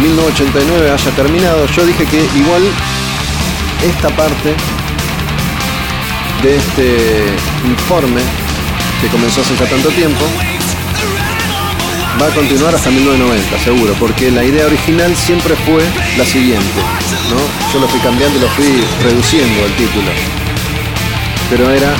1989 0.00 0.90
haya 0.90 1.10
terminado. 1.12 1.66
Yo 1.66 1.86
dije 1.86 2.04
que 2.06 2.20
igual 2.36 2.62
esta 3.82 4.08
parte 4.10 4.54
de 6.42 6.56
este 6.56 7.36
informe 7.64 8.20
que 9.00 9.08
comenzó 9.08 9.40
hace 9.40 9.56
ya 9.56 9.66
tanto 9.66 9.88
tiempo 9.90 10.24
va 12.20 12.26
a 12.26 12.30
continuar 12.30 12.74
hasta 12.74 12.90
1990, 12.90 13.58
seguro, 13.58 13.94
porque 13.98 14.30
la 14.30 14.44
idea 14.44 14.66
original 14.66 15.14
siempre 15.16 15.54
fue 15.66 15.82
la 16.16 16.24
siguiente, 16.24 16.80
¿no? 17.30 17.72
Yo 17.72 17.80
lo 17.80 17.88
fui 17.88 18.00
cambiando 18.00 18.38
y 18.38 18.42
lo 18.42 18.48
fui 18.48 18.84
reduciendo 19.02 19.64
el 19.64 19.72
título. 19.74 20.10
Pero 21.50 21.70
era 21.70 21.94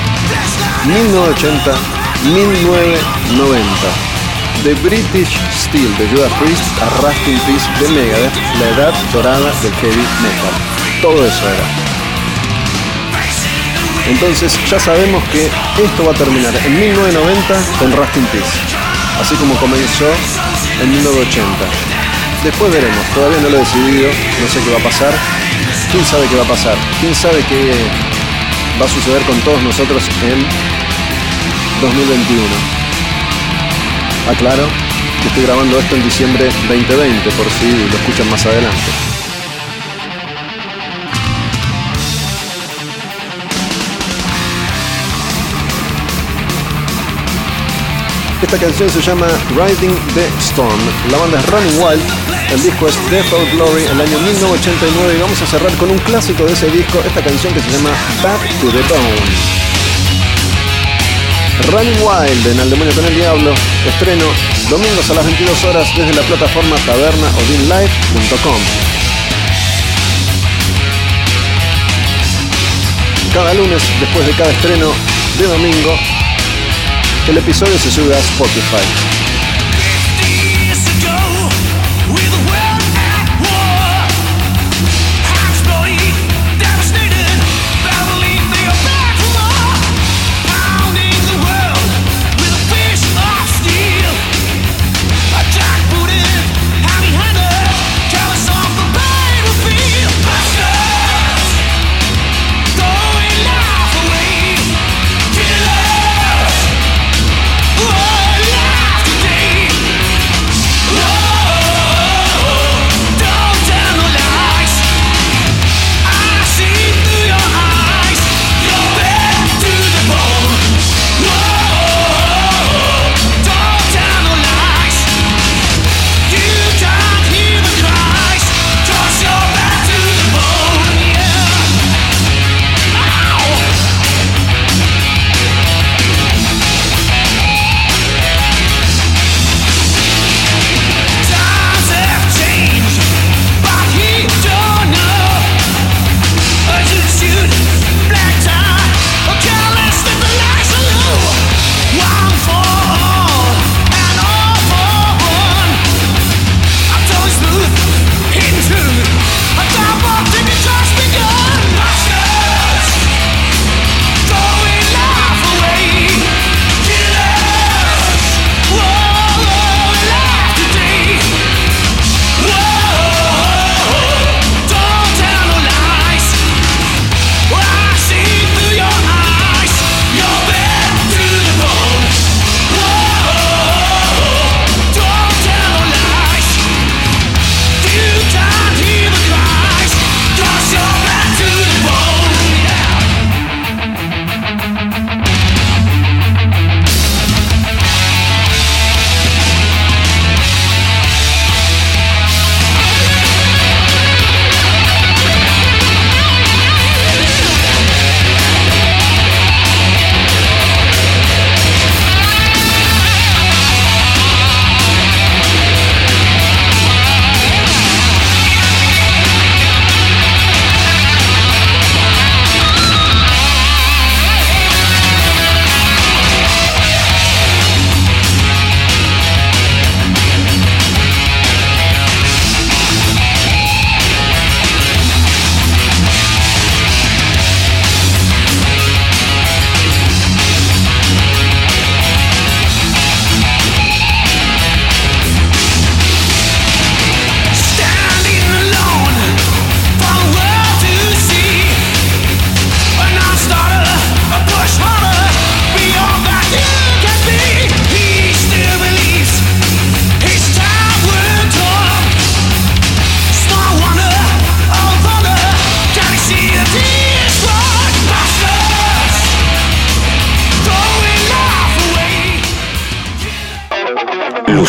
1980, 0.87 1.72
1990. 2.34 3.66
De 4.64 4.75
British 4.75 5.40
Steel 5.52 5.96
de 5.99 6.06
Judas 6.08 6.32
Priest 6.40 6.62
a 6.80 6.88
Rusting 7.02 7.38
Peace 7.40 7.68
de 7.80 7.88
Megadeth, 7.88 8.37
la 8.61 8.68
edad 8.68 8.94
dorada 9.12 9.50
del 9.62 9.75
heavy 9.75 10.06
metal. 10.22 10.54
Todo 11.00 11.26
eso 11.26 11.49
era. 11.49 11.91
Entonces 14.09 14.59
ya 14.68 14.80
sabemos 14.80 15.23
que 15.30 15.47
esto 15.82 16.04
va 16.04 16.12
a 16.12 16.14
terminar 16.14 16.54
en 16.64 16.80
1990 16.80 17.78
con 17.78 17.92
Rusting 17.92 18.26
Peace, 18.26 18.59
así 19.21 19.35
como 19.37 19.54
comenzó 19.56 20.06
en 20.80 20.90
1980. 20.90 21.47
Después 22.44 22.73
veremos, 22.73 23.06
todavía 23.14 23.38
no 23.40 23.50
lo 23.50 23.56
he 23.56 23.61
decidido, 23.61 24.09
no 24.09 24.49
sé 24.49 24.61
qué 24.64 24.71
va 24.73 24.80
a 24.80 24.82
pasar. 24.82 25.14
¿Quién 25.92 26.04
sabe 26.04 26.26
qué 26.26 26.37
va 26.37 26.42
a 26.42 26.49
pasar? 26.49 26.76
¿Quién 27.00 27.14
sabe 27.14 27.44
qué 27.49 27.73
va 28.80 28.87
a 28.87 28.88
suceder 28.88 29.23
con 29.23 29.38
todos 29.40 29.62
nosotros 29.62 30.02
en 30.23 30.44
2021? 31.80 32.42
Aclaro 34.28 34.66
que 35.21 35.28
estoy 35.28 35.44
grabando 35.44 35.78
esto 35.78 35.94
en 35.94 36.02
diciembre 36.02 36.49
2020, 36.68 37.30
por 37.30 37.49
si 37.50 37.71
lo 37.88 37.97
escuchan 37.97 38.28
más 38.30 38.44
adelante. 38.44 39.12
Esta 48.42 48.58
canción 48.58 48.90
se 48.90 49.00
llama 49.00 49.28
Riding 49.50 49.94
the 50.14 50.26
Storm. 50.40 50.80
La 51.11 51.18
banda 51.18 51.38
es 51.38 51.46
Running 51.46 51.78
Wild. 51.78 52.02
El 52.50 52.62
disco 52.62 52.88
es 52.88 52.94
Death 53.11 53.33
or 53.33 53.48
Glory, 53.52 53.85
el 53.85 54.00
año 54.00 54.18
1989. 54.18 55.14
Y 55.16 55.20
vamos 55.22 55.40
a 55.40 55.46
cerrar 55.46 55.72
con 55.76 55.90
un 55.90 55.98
clásico 55.98 56.44
de 56.44 56.52
ese 56.52 56.66
disco, 56.66 57.00
esta 57.07 57.22
canción 57.22 57.55
que 57.55 57.61
se 57.61 57.70
llama 57.70 57.90
Back 58.22 58.40
to 58.61 58.70
the 58.72 58.83
Bone. 58.90 59.62
Running 61.70 62.02
Wild 62.02 62.46
en 62.48 62.61
Al 62.61 62.70
Demonio 62.70 62.92
con 62.94 63.05
el 63.05 63.14
Diablo. 63.14 63.55
Estreno 63.87 64.24
domingos 64.68 65.09
a 65.11 65.14
las 65.14 65.24
22 65.24 65.64
horas 65.64 65.88
desde 65.96 66.12
la 66.12 66.22
plataforma 66.22 66.76
tabernaodinlive.com. 66.85 68.61
Cada 73.33 73.55
lunes, 73.55 73.83
después 74.00 74.26
de 74.26 74.33
cada 74.33 74.50
estreno 74.50 74.90
de 75.38 75.46
domingo, 75.46 75.96
el 77.28 77.38
episodio 77.38 77.78
se 77.78 77.90
sube 77.90 78.14
a 78.14 78.18
Spotify. 78.18 79.21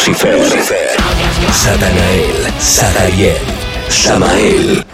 Lucifer, 0.05 0.37
Satanael, 1.53 2.53
Satariel, 2.59 3.37
Samael. 3.87 4.85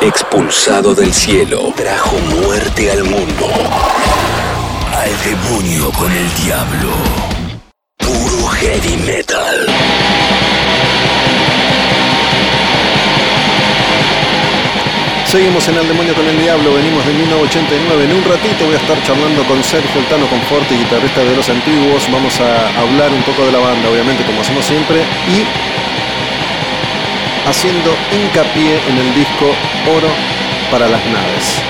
Expulsado 0.00 0.96
del 0.96 1.14
cielo, 1.14 1.72
trajo 1.76 2.16
muerte 2.18 2.90
al 2.90 3.04
mundo. 3.04 3.46
Al 4.92 5.12
demonio 5.22 5.92
con 5.92 6.10
el 6.10 6.34
diablo. 6.42 6.90
Puro 7.98 8.48
heavy 8.48 8.96
metal. 9.06 9.87
Seguimos 15.28 15.68
en 15.68 15.76
El 15.76 15.86
Demonio 15.86 16.14
con 16.14 16.26
el 16.26 16.40
Diablo, 16.40 16.72
venimos 16.72 17.04
de 17.04 17.12
1989. 17.12 18.04
En 18.04 18.12
un 18.16 18.24
ratito 18.24 18.64
voy 18.64 18.72
a 18.72 18.78
estar 18.78 18.96
charlando 19.02 19.44
con 19.44 19.62
Sergio 19.62 20.00
Tano 20.08 20.26
Conforte, 20.26 20.74
guitarrista 20.74 21.22
de 21.22 21.36
los 21.36 21.46
antiguos. 21.50 22.10
Vamos 22.10 22.40
a 22.40 22.80
hablar 22.80 23.12
un 23.12 23.22
poco 23.24 23.44
de 23.44 23.52
la 23.52 23.58
banda, 23.58 23.90
obviamente, 23.90 24.24
como 24.24 24.40
hacemos 24.40 24.64
siempre, 24.64 25.04
y 25.28 25.44
haciendo 27.46 27.94
hincapié 28.10 28.80
en 28.88 28.96
el 28.96 29.14
disco 29.14 29.52
Oro 29.94 30.08
para 30.70 30.88
las 30.88 31.04
naves. 31.04 31.62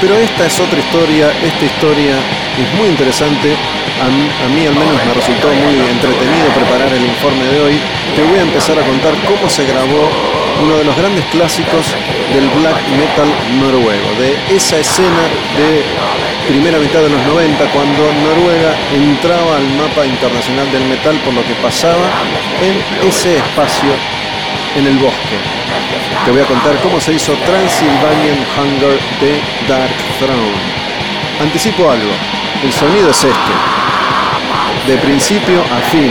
Pero 0.00 0.16
esta 0.16 0.46
es 0.46 0.60
otra 0.60 0.78
historia, 0.78 1.32
esta 1.42 1.64
historia 1.64 2.14
es 2.14 2.78
muy 2.78 2.88
interesante. 2.88 3.56
A 3.98 4.48
mí, 4.54 4.64
al 4.64 4.74
menos 4.74 4.94
me 5.04 5.12
resultó 5.12 5.48
muy 5.48 5.74
entretenido 5.74 6.46
preparar 6.54 6.92
el 6.92 7.04
informe 7.04 7.44
de 7.44 7.60
hoy. 7.60 7.80
Te 8.14 8.22
voy 8.22 8.38
a 8.38 8.42
empezar 8.42 8.78
a 8.78 8.82
contar 8.82 9.14
cómo 9.26 9.50
se 9.50 9.66
grabó 9.66 10.08
uno 10.62 10.76
de 10.76 10.84
los 10.84 10.96
grandes 10.96 11.24
clásicos 11.26 11.96
del 12.32 12.48
black 12.60 12.78
metal 12.94 13.28
noruego, 13.58 14.08
de 14.18 14.54
esa 14.54 14.78
escena 14.78 15.26
de 15.58 15.82
primera 16.46 16.78
mitad 16.78 17.00
de 17.00 17.10
los 17.10 17.22
90, 17.26 17.64
cuando 17.72 18.12
Noruega 18.22 18.74
entraba 18.94 19.56
al 19.56 19.68
mapa 19.76 20.06
internacional 20.06 20.70
del 20.72 20.84
metal 20.84 21.16
por 21.24 21.34
lo 21.34 21.44
que 21.44 21.54
pasaba 21.62 22.06
en 22.62 23.08
ese 23.08 23.36
espacio 23.36 23.92
en 24.76 24.86
el 24.86 24.98
bosque. 24.98 25.38
Te 26.24 26.30
voy 26.30 26.40
a 26.40 26.44
contar 26.44 26.76
cómo 26.82 27.00
se 27.00 27.14
hizo 27.14 27.32
Transylvanian 27.46 28.38
Hunger 28.56 28.98
de 29.20 29.40
Dark 29.68 29.94
Throne. 30.18 30.78
Anticipo 31.40 31.90
algo, 31.90 32.10
el 32.62 32.72
sonido 32.72 33.10
es 33.10 33.24
este, 33.24 34.92
de 34.92 34.98
principio 34.98 35.60
a 35.62 35.80
fin. 35.90 36.10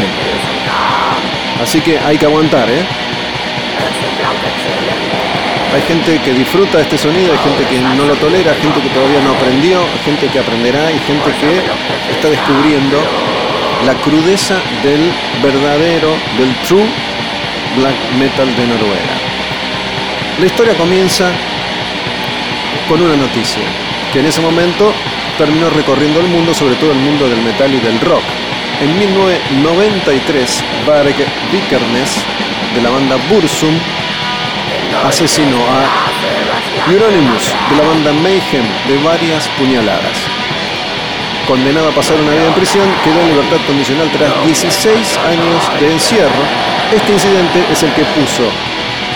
Así 1.62 1.82
que 1.82 2.00
hay 2.00 2.17
que 2.17 2.26
aguantar, 2.26 2.70
¿eh? 2.70 2.86
Hay 5.74 5.82
gente 5.82 6.20
que 6.20 6.34
disfruta 6.34 6.80
este 6.80 6.98
sonido, 6.98 7.34
hay 7.34 7.39
gente 7.39 7.65
que 7.65 7.80
no 7.80 8.06
lo 8.06 8.15
tolera, 8.15 8.52
hay 8.52 8.62
gente 8.62 8.82
que 8.82 8.89
todavía 8.89 9.22
no 9.22 9.32
aprendió, 9.32 9.80
hay 9.80 10.00
gente 10.06 10.28
que 10.28 10.39
aprenderá 10.39 10.91
y 10.91 11.00
gente 11.00 11.30
que 11.39 11.62
está 12.12 12.30
descubriendo 12.30 12.98
la 13.86 13.93
crudeza 13.96 14.56
del 14.82 15.12
verdadero, 15.43 16.15
del 16.38 16.56
true 16.67 16.88
black 17.77 17.95
metal 18.19 18.47
de 18.55 18.67
Noruega. 18.67 19.15
La 20.39 20.45
historia 20.45 20.73
comienza 20.75 21.31
con 22.87 23.01
una 23.01 23.15
noticia, 23.15 23.63
que 24.11 24.19
en 24.19 24.25
ese 24.25 24.41
momento 24.41 24.93
terminó 25.37 25.69
recorriendo 25.69 26.19
el 26.19 26.27
mundo, 26.27 26.53
sobre 26.53 26.75
todo 26.75 26.91
el 26.91 26.97
mundo 26.97 27.29
del 27.29 27.41
metal 27.41 27.73
y 27.73 27.79
del 27.79 27.99
rock. 28.01 28.23
En 28.81 28.97
1993, 28.97 30.63
Varg 30.85 31.15
Vikernes, 31.51 32.25
de 32.75 32.81
la 32.81 32.89
banda 32.89 33.17
Bursum, 33.29 33.75
asesinó 35.05 35.57
a 35.57 36.91
Euronymous 36.91 37.55
de 37.69 37.75
la 37.75 37.87
banda 37.87 38.13
Mayhem 38.13 38.65
de 38.87 39.03
varias 39.03 39.47
puñaladas. 39.59 40.27
Condenado 41.47 41.89
a 41.89 41.91
pasar 41.91 42.19
una 42.19 42.31
vida 42.31 42.47
en 42.47 42.53
prisión, 42.53 42.87
quedó 43.03 43.21
en 43.21 43.29
libertad 43.29 43.57
condicional 43.65 44.09
tras 44.11 44.45
16 44.45 45.17
años 45.17 45.71
de 45.79 45.93
encierro. 45.93 46.76
Este 46.95 47.12
incidente 47.12 47.65
es 47.69 47.84
el 47.84 47.91
que 47.95 48.04
puso 48.15 48.43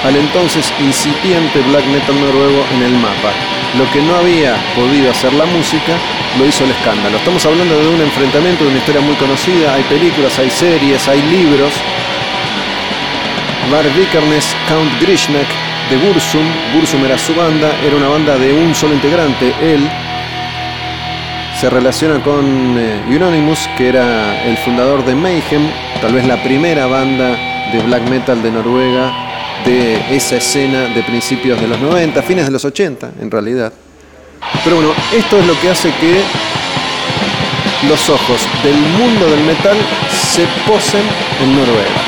al 0.03 0.15
entonces 0.17 0.73
incipiente 0.81 1.61
black 1.69 1.85
metal 1.85 2.19
noruego 2.19 2.65
en 2.73 2.83
el 2.83 2.91
mapa. 2.91 3.31
Lo 3.77 3.89
que 3.91 4.01
no 4.01 4.13
había 4.17 4.57
podido 4.75 5.09
hacer 5.09 5.31
la 5.33 5.45
música, 5.45 5.93
lo 6.37 6.45
hizo 6.45 6.65
el 6.65 6.71
escándalo. 6.71 7.15
Estamos 7.15 7.45
hablando 7.45 7.79
de 7.79 7.87
un 7.87 8.01
enfrentamiento, 8.01 8.65
de 8.65 8.71
una 8.71 8.79
historia 8.79 8.99
muy 8.99 9.15
conocida, 9.15 9.73
hay 9.73 9.83
películas, 9.83 10.37
hay 10.37 10.49
series, 10.49 11.07
hay 11.07 11.21
libros. 11.21 11.71
Var 13.71 13.85
Vikernes, 13.95 14.53
Count 14.67 14.91
Grishnak, 14.99 15.47
de 15.89 15.95
Bursum. 15.95 16.45
Bursum 16.73 17.05
era 17.05 17.17
su 17.17 17.33
banda, 17.33 17.71
era 17.85 17.95
una 17.95 18.09
banda 18.09 18.37
de 18.37 18.51
un 18.51 18.75
solo 18.75 18.95
integrante, 18.95 19.53
él. 19.61 19.89
Se 21.57 21.69
relaciona 21.69 22.21
con 22.21 22.75
eh, 22.77 23.01
Euronymous, 23.09 23.69
que 23.77 23.87
era 23.87 24.43
el 24.43 24.57
fundador 24.57 25.05
de 25.05 25.15
Mayhem, 25.15 25.69
tal 26.01 26.13
vez 26.13 26.25
la 26.25 26.41
primera 26.43 26.87
banda 26.87 27.50
de 27.71 27.79
black 27.79 28.07
metal 28.09 28.41
de 28.41 28.51
Noruega 28.51 29.11
de 29.65 30.15
esa 30.15 30.37
escena 30.37 30.85
de 30.85 31.03
principios 31.03 31.59
de 31.59 31.67
los 31.67 31.79
90, 31.79 32.21
fines 32.23 32.45
de 32.45 32.51
los 32.51 32.65
80 32.65 33.11
en 33.21 33.31
realidad. 33.31 33.71
Pero 34.63 34.77
bueno, 34.77 34.91
esto 35.13 35.37
es 35.37 35.45
lo 35.45 35.59
que 35.59 35.69
hace 35.69 35.91
que 35.99 36.21
los 37.87 38.09
ojos 38.09 38.47
del 38.63 38.77
mundo 38.77 39.29
del 39.29 39.41
metal 39.41 39.77
se 40.09 40.45
posen 40.67 41.01
en 41.41 41.55
Noruega. 41.55 42.01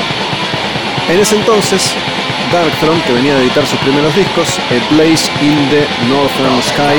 En 1.08 1.20
ese 1.20 1.36
entonces, 1.36 1.94
Darkthrone, 2.52 3.02
que 3.02 3.12
venía 3.12 3.34
de 3.34 3.42
editar 3.42 3.66
sus 3.66 3.78
primeros 3.80 4.14
discos, 4.16 4.58
A 4.58 4.94
Place 4.94 5.30
in 5.42 5.68
the 5.70 5.86
Northern 6.08 6.62
Sky 6.62 6.96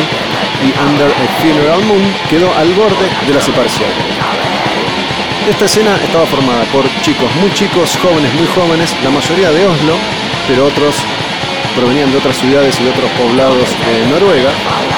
y 0.63 0.89
Under 0.89 1.07
a 1.07 1.41
Funeral 1.41 1.83
Moon, 1.85 2.13
quedó 2.29 2.53
al 2.55 2.73
borde 2.73 3.07
de 3.27 3.33
la 3.33 3.41
separación. 3.41 4.54
Esta 5.49 5.65
escena 5.65 5.95
estaba 6.03 6.25
formada 6.25 6.63
por 6.73 6.83
chicos 7.01 7.29
muy 7.39 7.53
chicos, 7.53 7.99
jóvenes 8.01 8.33
muy 8.33 8.47
jóvenes, 8.47 8.95
la 9.03 9.11
mayoría 9.11 9.51
de 9.51 9.67
Oslo, 9.67 9.93
pero 10.47 10.65
otros 10.65 11.05
provenían 11.75 12.09
de 12.09 12.17
otras 12.17 12.37
ciudades 12.37 12.79
y 12.79 12.83
de 12.83 12.89
otros 12.89 13.11
poblados 13.11 13.69
de 13.85 14.09
Noruega. 14.09 14.49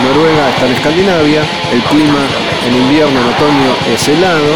Noruega 0.07 0.49
está 0.49 0.67
en 0.67 0.71
Escandinavia, 0.71 1.41
el 1.73 1.81
clima 1.91 2.23
en 2.65 2.75
invierno, 2.77 3.19
en 3.19 3.27
otoño 3.27 3.75
es 3.93 4.07
helado, 4.07 4.55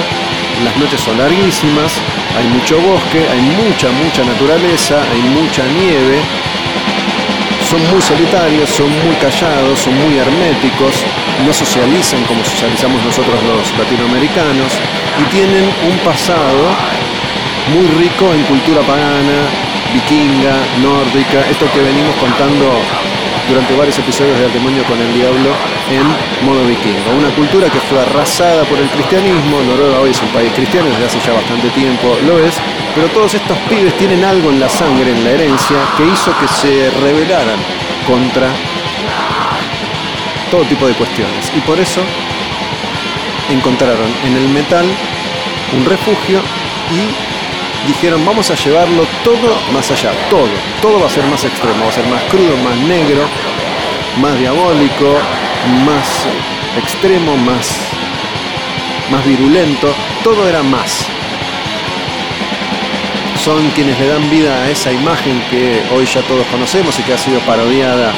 las 0.63 0.77
noches 0.77 1.01
son 1.01 1.17
larguísimas, 1.17 1.99
hay 2.39 2.47
mucho 2.55 2.79
bosque, 2.79 3.27
hay 3.27 3.41
mucha, 3.59 3.91
mucha 3.91 4.23
naturaleza, 4.23 5.03
hay 5.11 5.21
mucha 5.35 5.67
nieve. 5.75 6.23
Son 7.67 7.83
muy 7.91 8.01
solitarios, 8.01 8.69
son 8.69 8.87
muy 9.03 9.15
callados, 9.19 9.79
son 9.79 9.95
muy 9.99 10.17
herméticos, 10.17 11.03
no 11.45 11.51
socializan 11.51 12.23
como 12.23 12.45
socializamos 12.45 13.03
nosotros 13.03 13.35
los 13.43 13.77
latinoamericanos 13.77 14.79
y 15.21 15.23
tienen 15.29 15.63
un 15.63 15.97
pasado 16.03 16.65
muy 17.73 17.85
rico 18.01 18.33
en 18.33 18.43
cultura 18.43 18.81
pagana, 18.81 19.45
vikinga, 19.93 20.55
nórdica, 20.81 21.45
esto 21.49 21.65
que 21.71 21.81
venimos 21.81 22.15
contando 22.15 22.81
durante 23.47 23.75
varios 23.75 23.97
episodios 23.99 24.37
de 24.39 24.49
Demonio 24.49 24.83
con 24.85 24.99
el 24.99 25.13
Diablo 25.13 25.51
en 25.91 26.05
modo 26.45 26.65
vikingo. 26.65 27.11
Una 27.17 27.29
cultura 27.35 27.69
que 27.69 27.79
fue 27.81 27.99
arrasada 28.01 28.63
por 28.65 28.79
el 28.79 28.89
cristianismo, 28.89 29.61
Noruega 29.61 29.99
hoy 29.99 30.11
es 30.11 30.21
un 30.21 30.29
país 30.29 30.51
cristiano 30.53 30.89
desde 30.89 31.05
hace 31.05 31.19
ya 31.19 31.33
bastante 31.33 31.69
tiempo, 31.69 32.17
lo 32.25 32.39
es, 32.39 32.55
pero 32.95 33.07
todos 33.09 33.33
estos 33.33 33.57
pibes 33.69 33.95
tienen 33.97 34.23
algo 34.23 34.49
en 34.49 34.59
la 34.59 34.69
sangre, 34.69 35.11
en 35.11 35.23
la 35.23 35.31
herencia, 35.31 35.77
que 35.97 36.05
hizo 36.05 36.31
que 36.39 36.47
se 36.47 36.89
rebelaran 37.01 37.59
contra 38.07 38.47
todo 40.49 40.63
tipo 40.63 40.87
de 40.87 40.93
cuestiones. 40.93 41.51
Y 41.55 41.59
por 41.61 41.79
eso 41.79 42.01
encontraron 43.51 44.07
en 44.25 44.35
el 44.35 44.47
metal 44.49 44.85
un 45.77 45.85
refugio 45.85 46.41
y 46.91 47.87
dijeron 47.87 48.25
vamos 48.25 48.49
a 48.51 48.55
llevarlo 48.55 49.05
todo 49.23 49.55
más 49.73 49.89
allá, 49.91 50.11
todo, 50.29 50.49
todo 50.81 50.99
va 50.99 51.07
a 51.07 51.09
ser 51.09 51.25
más 51.25 51.43
extremo, 51.43 51.83
va 51.83 51.89
a 51.89 51.93
ser 51.93 52.05
más 52.07 52.21
crudo, 52.23 52.55
más 52.57 52.75
negro, 52.87 53.23
más 54.17 54.37
diabólico, 54.37 55.17
más 55.85 56.25
extremo, 56.77 57.37
más, 57.37 57.79
más 59.09 59.25
virulento, 59.25 59.93
todo 60.23 60.47
era 60.47 60.63
más. 60.63 61.05
Son 63.43 63.69
quienes 63.71 63.99
le 63.99 64.07
dan 64.07 64.29
vida 64.29 64.53
a 64.53 64.69
esa 64.69 64.91
imagen 64.91 65.41
que 65.49 65.81
hoy 65.95 66.05
ya 66.05 66.21
todos 66.21 66.45
conocemos 66.47 66.97
y 66.99 67.03
que 67.03 67.13
ha 67.13 67.17
sido 67.17 67.39
parodiada 67.39 68.13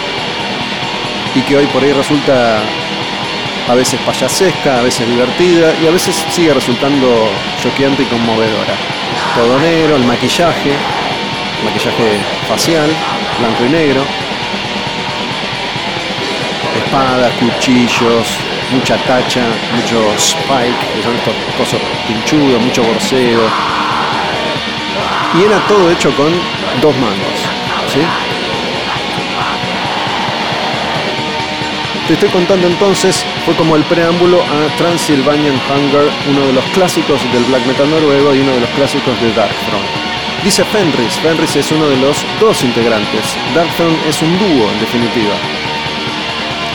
y 1.35 1.41
que 1.41 1.55
hoy 1.55 1.65
por 1.67 1.81
ahí 1.81 1.93
resulta 1.93 2.61
a 3.67 3.75
veces 3.75 3.99
payasesca, 4.05 4.79
a 4.79 4.81
veces 4.81 5.07
divertida 5.07 5.73
y 5.81 5.87
a 5.87 5.91
veces 5.91 6.25
sigue 6.29 6.53
resultando 6.53 7.29
choqueante 7.61 8.03
y 8.03 8.05
conmovedora 8.07 8.73
todo 9.35 9.59
negro, 9.59 9.95
el 9.95 10.03
maquillaje, 10.03 10.73
maquillaje 11.65 12.19
facial, 12.47 12.89
blanco 13.39 13.65
y 13.65 13.69
negro, 13.69 14.01
espadas, 16.85 17.31
cuchillos, 17.33 18.37
mucha 18.71 18.95
tacha, 18.97 19.41
mucho 19.75 20.13
spike, 20.17 20.95
que 20.95 21.03
son 21.03 21.15
estos 21.15 21.33
cosas 21.57 21.79
pinchudos, 22.07 22.61
mucho 22.61 22.83
borseo. 22.83 23.41
Y 25.35 25.43
era 25.43 25.59
todo 25.67 25.89
hecho 25.89 26.15
con 26.15 26.31
dos 26.81 26.95
manos. 26.97 27.49
Te 32.07 32.13
estoy 32.13 32.29
contando 32.29 32.67
entonces 32.67 33.25
fue 33.45 33.55
como 33.55 33.75
el 33.75 33.83
preámbulo 33.83 34.41
a 34.41 34.75
Transylvanian 34.77 35.59
Hunger, 35.69 36.09
uno 36.29 36.47
de 36.47 36.53
los 36.53 36.63
clásicos 36.65 37.21
del 37.33 37.43
black 37.45 37.65
metal 37.65 37.89
noruego 37.89 38.33
y 38.33 38.39
uno 38.39 38.53
de 38.53 38.61
los 38.61 38.69
clásicos 38.71 39.19
de 39.21 39.33
Darkthrone. 39.33 40.03
Dice 40.43 40.63
Fenris, 40.65 41.19
Fenris 41.19 41.55
es 41.55 41.71
uno 41.71 41.87
de 41.87 41.97
los 41.97 42.25
dos 42.39 42.63
integrantes, 42.63 43.37
Darkthrone 43.53 43.97
es 44.07 44.21
un 44.21 44.37
dúo 44.39 44.69
en 44.71 44.79
definitiva. 44.79 45.35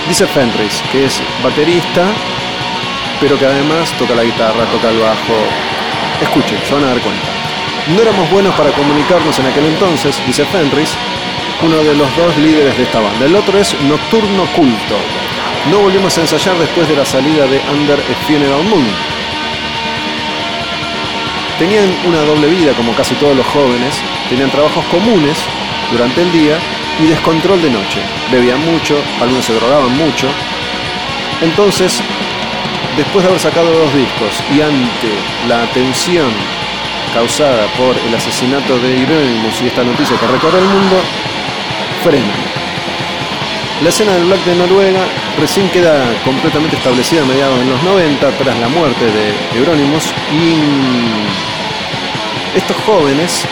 Dice 0.09 0.26
Fenris, 0.26 0.83
que 0.92 1.07
es 1.07 1.22
baterista, 1.42 2.07
pero 3.20 3.38
que 3.38 3.46
además 3.46 3.90
toca 3.98 4.14
la 4.14 4.24
guitarra, 4.24 4.64
toca 4.72 4.90
el 4.90 4.98
bajo. 4.98 5.37
Escuchen, 6.20 6.59
se 6.64 6.74
van 6.74 6.85
a 6.85 6.88
dar 6.88 7.00
cuenta. 7.00 7.28
No 7.94 8.02
éramos 8.02 8.31
buenos 8.31 8.54
para 8.54 8.70
comunicarnos 8.72 9.38
en 9.38 9.46
aquel 9.46 9.64
entonces, 9.66 10.20
dice 10.26 10.44
Fenris, 10.46 10.96
uno 11.62 11.76
de 11.78 11.94
los 11.94 12.14
dos 12.16 12.37
líderes 12.37 12.76
de 12.76 12.83
esta 12.83 13.00
banda. 13.00 13.24
El 13.24 13.37
otro 13.37 13.59
es 13.59 13.74
Nocturno 13.83 14.44
Culto. 14.54 14.96
No 15.70 15.81
volvimos 15.81 16.16
a 16.16 16.22
ensayar 16.22 16.57
después 16.57 16.88
de 16.88 16.96
la 16.96 17.04
salida 17.04 17.46
de 17.46 17.61
Under 17.70 17.98
a 17.98 18.26
Funeral 18.26 18.64
Moon. 18.64 18.87
Tenían 21.59 21.94
una 22.07 22.20
doble 22.20 22.46
vida 22.46 22.72
como 22.72 22.94
casi 22.94 23.14
todos 23.16 23.37
los 23.37 23.46
jóvenes, 23.46 24.00
tenían 24.31 24.50
trabajos 24.50 24.83
comunes 24.87 25.37
durante 25.92 26.22
el 26.22 26.33
día 26.33 26.59
y 26.98 27.07
descontrol 27.07 27.61
de 27.61 27.70
noche. 27.70 28.00
Bebían 28.33 28.64
mucho, 28.64 28.96
algunos 29.20 29.44
se 29.44 29.52
drogaban 29.54 29.94
mucho. 29.94 30.28
Entonces, 31.42 32.00
después 32.96 33.24
de 33.24 33.28
haber 33.28 33.40
sacado 33.40 33.70
dos 33.70 33.92
discos 33.92 34.42
y 34.50 34.62
ante 34.62 35.12
la 35.48 35.64
atención 35.64 36.31
causada 37.12 37.66
por 37.76 37.94
el 38.07 38.14
asesinato 38.14 38.78
de 38.78 39.00
Hieronymus 39.00 39.61
y 39.61 39.66
esta 39.66 39.85
noticia 39.85 40.16
que 40.16 40.26
recorre 40.28 40.61
el 40.61 40.64
mundo, 40.64 40.96
frenan. 42.02 42.59
La 43.83 43.90
escena 43.90 44.12
del 44.12 44.24
black 44.24 44.44
de 44.44 44.54
Noruega 44.57 45.07
recién 45.40 45.68
queda 45.70 46.05
completamente 46.24 46.77
establecida 46.77 47.22
a 47.22 47.24
mediados 47.24 47.59
de 47.59 47.66
los 47.66 47.83
90 47.83 48.31
tras 48.38 48.59
la 48.59 48.68
muerte 48.68 49.05
de 49.07 49.59
Euronymous 49.59 50.12
y 50.33 50.59
estos 52.57 52.77
jóvenes 52.85 53.44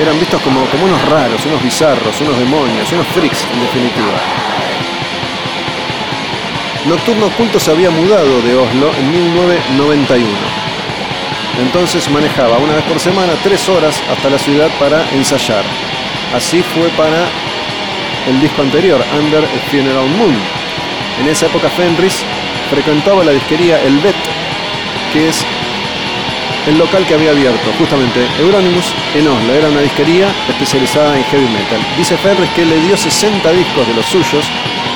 eran 0.00 0.18
vistos 0.18 0.40
como, 0.42 0.64
como 0.66 0.84
unos 0.84 1.08
raros, 1.08 1.44
unos 1.46 1.62
bizarros, 1.62 2.20
unos 2.20 2.38
demonios, 2.38 2.90
unos 2.92 3.06
freaks 3.08 3.44
en 3.52 3.60
definitiva. 3.60 4.20
Nocturno 6.86 7.26
Oculto 7.26 7.60
se 7.60 7.70
había 7.70 7.90
mudado 7.90 8.40
de 8.40 8.56
Oslo 8.56 8.90
en 8.98 9.10
1991. 9.10 10.26
Entonces 11.60 12.08
manejaba 12.10 12.56
una 12.58 12.74
vez 12.74 12.84
por 12.84 12.98
semana 12.98 13.34
tres 13.42 13.68
horas 13.68 14.02
hasta 14.10 14.30
la 14.30 14.38
ciudad 14.38 14.68
para 14.78 15.02
ensayar. 15.10 15.64
Así 16.34 16.62
fue 16.62 16.88
para 16.90 17.28
el 18.28 18.40
disco 18.40 18.62
anterior, 18.62 19.02
Under 19.18 19.44
a 19.44 19.70
Funeral 19.70 20.08
Moon. 20.16 20.36
En 21.20 21.28
esa 21.28 21.46
época 21.46 21.68
Fenris 21.68 22.24
frecuentaba 22.70 23.22
la 23.22 23.32
disquería 23.32 23.78
El 23.82 23.98
Bet, 23.98 24.16
que 25.12 25.28
es 25.28 25.44
el 26.66 26.78
local 26.78 27.06
que 27.06 27.14
había 27.14 27.30
abierto 27.30 27.72
justamente 27.78 28.26
Euronymous 28.38 28.94
en 29.14 29.28
Oslo. 29.28 29.52
Era 29.52 29.68
una 29.68 29.82
disquería 29.82 30.28
especializada 30.48 31.18
en 31.18 31.24
heavy 31.24 31.44
metal. 31.48 31.80
Dice 31.98 32.16
Fenris 32.16 32.48
que 32.50 32.64
le 32.64 32.80
dio 32.80 32.96
60 32.96 33.52
discos 33.52 33.86
de 33.86 33.94
los 33.94 34.06
suyos 34.06 34.50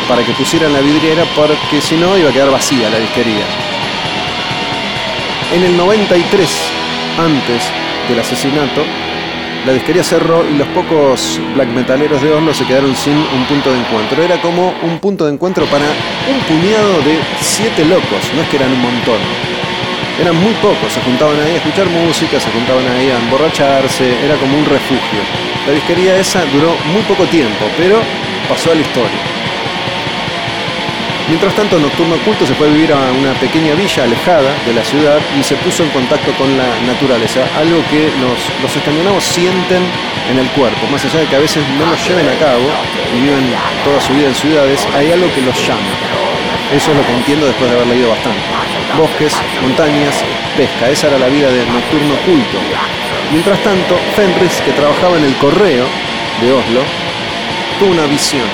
para 0.09 0.25
que 0.25 0.33
pusieran 0.33 0.73
la 0.73 0.81
vidriera 0.81 1.25
porque 1.37 1.83
si 1.83 1.97
no 1.97 2.17
iba 2.17 2.31
a 2.31 2.33
quedar 2.33 2.51
vacía 2.51 2.89
la 2.89 2.99
disquería. 2.99 3.45
En 5.53 5.63
el 5.63 5.77
93, 5.77 6.73
antes 7.19 7.71
del 8.09 8.19
asesinato, 8.19 8.83
la 9.67 9.73
disquería 9.73 10.05
cerró 10.05 10.45
y 10.49 10.59
los 10.59 10.69
pocos 10.69 11.41
black 11.55 11.69
metaleros 11.69 12.21
de 12.23 12.33
Oslo 12.33 12.53
se 12.53 12.67
quedaron 12.67 12.95
sin 12.95 13.15
un 13.17 13.45
punto 13.49 13.73
de 13.73 13.79
encuentro. 13.79 14.23
Era 14.23 14.41
como 14.41 14.75
un 14.83 14.99
punto 14.99 15.25
de 15.25 15.33
encuentro 15.33 15.65
para 15.67 15.87
un 15.87 16.39
puñado 16.47 17.01
de 17.03 17.19
siete 17.41 17.85
locos, 17.85 18.21
no 18.35 18.43
es 18.43 18.49
que 18.49 18.57
eran 18.57 18.73
un 18.73 18.83
montón. 18.83 19.19
Eran 20.21 20.37
muy 20.37 20.53
pocos, 20.55 20.93
se 20.93 21.01
juntaban 21.01 21.41
ahí 21.41 21.53
a 21.53 21.57
escuchar 21.57 21.87
música, 21.89 22.39
se 22.39 22.51
juntaban 22.51 22.87
ahí 22.87 23.11
a 23.11 23.19
emborracharse, 23.19 24.25
era 24.25 24.37
como 24.37 24.57
un 24.57 24.65
refugio. 24.65 25.21
La 25.67 25.73
disquería 25.73 26.17
esa 26.19 26.45
duró 26.53 26.77
muy 26.93 27.03
poco 27.03 27.25
tiempo, 27.25 27.65
pero 27.77 27.99
pasó 28.49 28.71
a 28.71 28.75
la 28.75 28.83
historia. 28.83 29.34
Mientras 31.27 31.55
tanto, 31.55 31.79
Nocturno 31.79 32.17
Oculto 32.17 32.47
se 32.47 32.55
fue 32.55 32.69
a 32.69 32.71
vivir 32.71 32.93
a 32.93 33.11
una 33.13 33.33
pequeña 33.41 33.73
villa 33.75 34.05
alejada 34.05 34.53
de 34.67 34.75
la 34.75 34.85
ciudad 34.85 35.19
y 35.41 35.43
se 35.43 35.57
puso 35.57 35.83
en 35.83 35.89
contacto 35.89 36.33
con 36.37 36.55
la 36.59 36.69
naturaleza, 36.85 37.41
algo 37.57 37.81
que 37.89 38.13
los, 38.21 38.37
los 38.61 38.77
escandinavos 38.77 39.25
sienten 39.25 39.83
en 40.31 40.39
el 40.39 40.47
cuerpo, 40.51 40.87
más 40.93 41.03
allá 41.07 41.21
de 41.21 41.27
que 41.27 41.37
a 41.37 41.39
veces 41.39 41.65
no 41.79 41.87
lo 41.87 41.97
lleven 41.97 42.29
a 42.29 42.39
cabo 42.39 42.69
y 43.17 43.21
viven 43.21 43.55
toda 43.85 44.03
su 44.03 44.13
vida 44.13 44.29
en 44.29 44.35
ciudades, 44.35 44.87
hay 44.95 45.13
algo 45.13 45.33
que 45.33 45.41
los 45.41 45.57
llama. 45.67 45.89
Eso 46.77 46.91
es 46.91 46.97
lo 46.97 47.07
que 47.07 47.13
entiendo 47.15 47.47
después 47.47 47.71
de 47.71 47.77
haber 47.77 47.89
leído 47.89 48.11
bastante. 48.11 48.45
Bosques, 48.99 49.33
montañas, 49.63 50.23
pesca, 50.59 50.91
esa 50.91 51.09
era 51.09 51.19
la 51.19 51.29
vida 51.29 51.49
de 51.49 51.65
Nocturno 51.65 52.15
Oculto. 52.21 52.59
Mientras 53.33 53.59
tanto, 53.65 53.97
Fenris, 54.15 54.61
que 54.61 54.73
trabajaba 54.73 55.17
en 55.17 55.25
el 55.25 55.35
correo 55.37 55.87
de 56.43 56.53
Oslo, 56.53 56.81
tuvo 57.79 57.93
una 57.93 58.05
visión. 58.05 58.45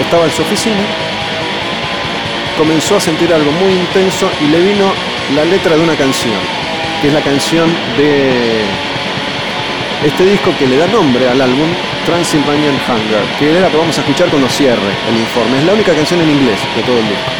Estaba 0.00 0.24
en 0.24 0.32
su 0.32 0.42
oficina 0.42 1.11
comenzó 2.62 2.94
a 2.94 3.00
sentir 3.00 3.34
algo 3.34 3.50
muy 3.50 3.72
intenso 3.72 4.30
y 4.40 4.46
le 4.46 4.60
vino 4.60 4.92
la 5.34 5.44
letra 5.44 5.74
de 5.74 5.82
una 5.82 5.96
canción, 5.96 6.38
que 7.00 7.08
es 7.08 7.12
la 7.12 7.20
canción 7.20 7.68
de 7.98 8.62
este 10.06 10.24
disco 10.24 10.54
que 10.56 10.68
le 10.68 10.76
da 10.76 10.86
nombre 10.86 11.28
al 11.28 11.40
álbum, 11.40 11.66
Transylvanian 12.06 12.78
Hunger, 12.86 13.24
que 13.36 13.50
es 13.50 13.60
la 13.60 13.68
que 13.68 13.76
vamos 13.76 13.98
a 13.98 14.02
escuchar 14.02 14.28
cuando 14.28 14.48
cierre 14.48 14.92
el 15.10 15.16
informe. 15.16 15.58
Es 15.58 15.64
la 15.64 15.72
única 15.72 15.92
canción 15.92 16.20
en 16.20 16.30
inglés 16.30 16.60
de 16.76 16.82
todo 16.82 16.98
el 16.98 17.08
disco. 17.08 17.30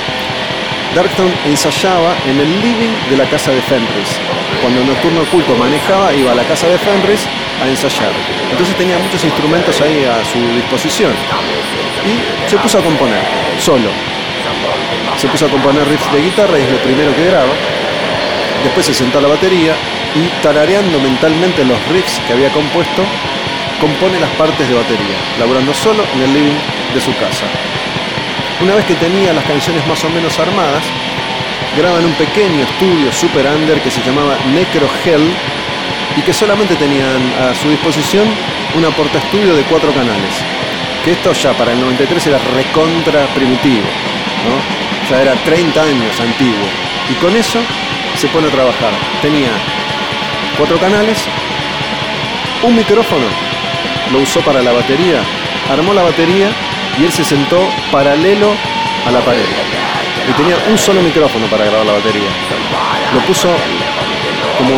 Darktown 0.96 1.32
ensayaba 1.46 2.16
en 2.26 2.40
el 2.40 2.60
living 2.60 2.90
de 3.08 3.16
la 3.16 3.30
casa 3.30 3.52
de 3.52 3.62
Fenris. 3.62 4.18
Cuando 4.60 4.82
Nocturno 4.82 5.22
Oculto 5.22 5.54
manejaba, 5.54 6.12
iba 6.14 6.32
a 6.32 6.34
la 6.34 6.42
casa 6.42 6.66
de 6.66 6.78
Fenris 6.78 7.28
a 7.62 7.68
ensayar. 7.68 8.10
Entonces 8.50 8.74
tenía 8.74 8.98
muchos 8.98 9.22
instrumentos 9.22 9.80
ahí 9.82 10.02
a 10.02 10.24
su 10.24 10.40
disposición. 10.56 11.12
Y 12.10 12.50
se 12.50 12.56
puso 12.58 12.80
a 12.80 12.82
componer, 12.82 13.22
solo, 13.60 13.88
se 15.16 15.28
puso 15.28 15.46
a 15.46 15.48
componer 15.48 15.86
riffs 15.88 16.12
de 16.12 16.22
guitarra 16.22 16.58
y 16.58 16.62
es 16.62 16.70
lo 16.70 16.78
primero 16.78 17.14
que 17.14 17.26
graba. 17.26 17.52
Después 18.64 18.86
se 18.86 18.94
sentó 18.94 19.18
a 19.18 19.22
la 19.22 19.28
batería 19.28 19.74
y 20.14 20.42
tarareando 20.42 20.98
mentalmente 21.00 21.64
los 21.64 21.78
riffs 21.88 22.20
que 22.26 22.32
había 22.32 22.50
compuesto, 22.50 23.02
compone 23.80 24.20
las 24.20 24.30
partes 24.30 24.68
de 24.68 24.74
batería, 24.74 25.16
laburando 25.38 25.74
solo 25.74 26.04
en 26.14 26.22
el 26.22 26.32
living 26.32 26.58
de 26.94 27.00
su 27.00 27.12
casa. 27.16 27.46
Una 28.60 28.74
vez 28.74 28.84
que 28.84 28.94
tenía 28.94 29.32
las 29.32 29.44
canciones 29.44 29.84
más 29.86 30.04
o 30.04 30.10
menos 30.10 30.38
armadas, 30.38 30.84
graba 31.76 31.98
en 31.98 32.06
un 32.06 32.14
pequeño 32.14 32.62
estudio 32.62 33.12
super 33.12 33.46
under 33.46 33.80
que 33.80 33.90
se 33.90 34.02
llamaba 34.02 34.36
Necro 34.54 34.88
Hell 35.04 35.34
y 36.16 36.22
que 36.22 36.32
solamente 36.32 36.76
tenían 36.76 37.20
a 37.40 37.54
su 37.54 37.70
disposición 37.70 38.28
una 38.76 38.90
porta 38.90 39.18
estudio 39.18 39.56
de 39.56 39.62
cuatro 39.64 39.92
canales. 39.92 40.34
Que 41.04 41.12
esto 41.12 41.32
ya 41.32 41.52
para 41.54 41.72
el 41.72 41.80
93 41.80 42.26
era 42.28 42.38
recontra 42.54 43.26
primitivo, 43.34 43.86
¿no? 44.44 44.82
ya 45.08 45.22
era 45.22 45.34
30 45.34 45.82
años 45.82 46.20
antiguo. 46.20 46.66
Y 47.10 47.14
con 47.14 47.34
eso 47.36 47.58
se 48.16 48.28
pone 48.28 48.48
a 48.48 48.50
trabajar. 48.50 48.92
Tenía 49.20 49.50
cuatro 50.56 50.78
canales, 50.78 51.24
un 52.62 52.76
micrófono, 52.76 53.26
lo 54.12 54.20
usó 54.20 54.40
para 54.40 54.62
la 54.62 54.72
batería, 54.72 55.20
armó 55.70 55.92
la 55.92 56.02
batería 56.02 56.50
y 56.98 57.04
él 57.04 57.12
se 57.12 57.24
sentó 57.24 57.68
paralelo 57.90 58.54
a 59.06 59.10
la 59.10 59.20
pared. 59.20 59.44
Y 60.28 60.32
tenía 60.34 60.56
un 60.70 60.78
solo 60.78 61.02
micrófono 61.02 61.46
para 61.46 61.64
grabar 61.64 61.86
la 61.86 61.92
batería. 61.94 62.28
Lo 63.14 63.20
puso 63.22 63.48
como 64.58 64.74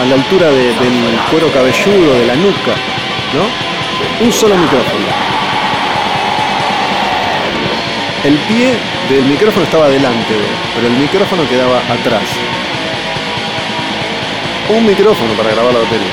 a, 0.00 0.06
la 0.06 0.14
altura 0.14 0.48
del 0.48 1.18
cuero 1.30 1.52
cabelludo, 1.52 2.18
de 2.18 2.26
la 2.26 2.34
nuca, 2.36 2.72
¿no? 3.34 4.24
Un 4.24 4.32
solo 4.32 4.56
micrófono. 4.56 5.06
El 8.24 8.34
pie 8.38 8.74
del 9.08 9.24
micrófono 9.24 9.64
estaba 9.64 9.88
delante 9.88 10.34
pero 10.74 10.86
el 10.86 10.92
micrófono 10.94 11.48
quedaba 11.48 11.78
atrás. 11.78 12.28
Un 14.68 14.86
micrófono 14.86 15.32
para 15.32 15.50
grabar 15.50 15.72
la 15.72 15.80
batería. 15.80 16.12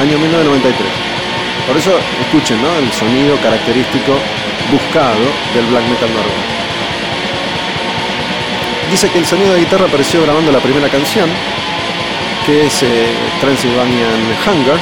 Año 0.00 0.18
1993. 0.18 1.10
Por 1.66 1.76
eso 1.76 1.92
escuchen 2.20 2.58
el 2.64 2.90
sonido 2.92 3.36
característico 3.42 4.16
buscado 4.72 5.20
del 5.54 5.66
black 5.66 5.84
metal 5.84 6.08
noruego. 6.08 6.42
Dice 8.90 9.10
que 9.10 9.18
el 9.18 9.26
sonido 9.26 9.52
de 9.52 9.60
guitarra 9.60 9.86
apareció 9.86 10.22
grabando 10.22 10.50
la 10.50 10.60
primera 10.60 10.88
canción, 10.88 11.28
que 12.46 12.66
es 12.66 12.82
eh, 12.82 13.06
Transylvanian 13.40 14.34
Hunger, 14.46 14.78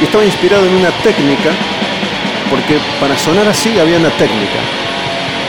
y 0.00 0.04
estaba 0.04 0.24
inspirado 0.24 0.64
en 0.64 0.74
una 0.76 0.90
técnica, 1.02 1.50
porque 2.48 2.78
para 3.00 3.18
sonar 3.18 3.48
así 3.48 3.78
había 3.78 3.98
una 3.98 4.10
técnica 4.10 4.60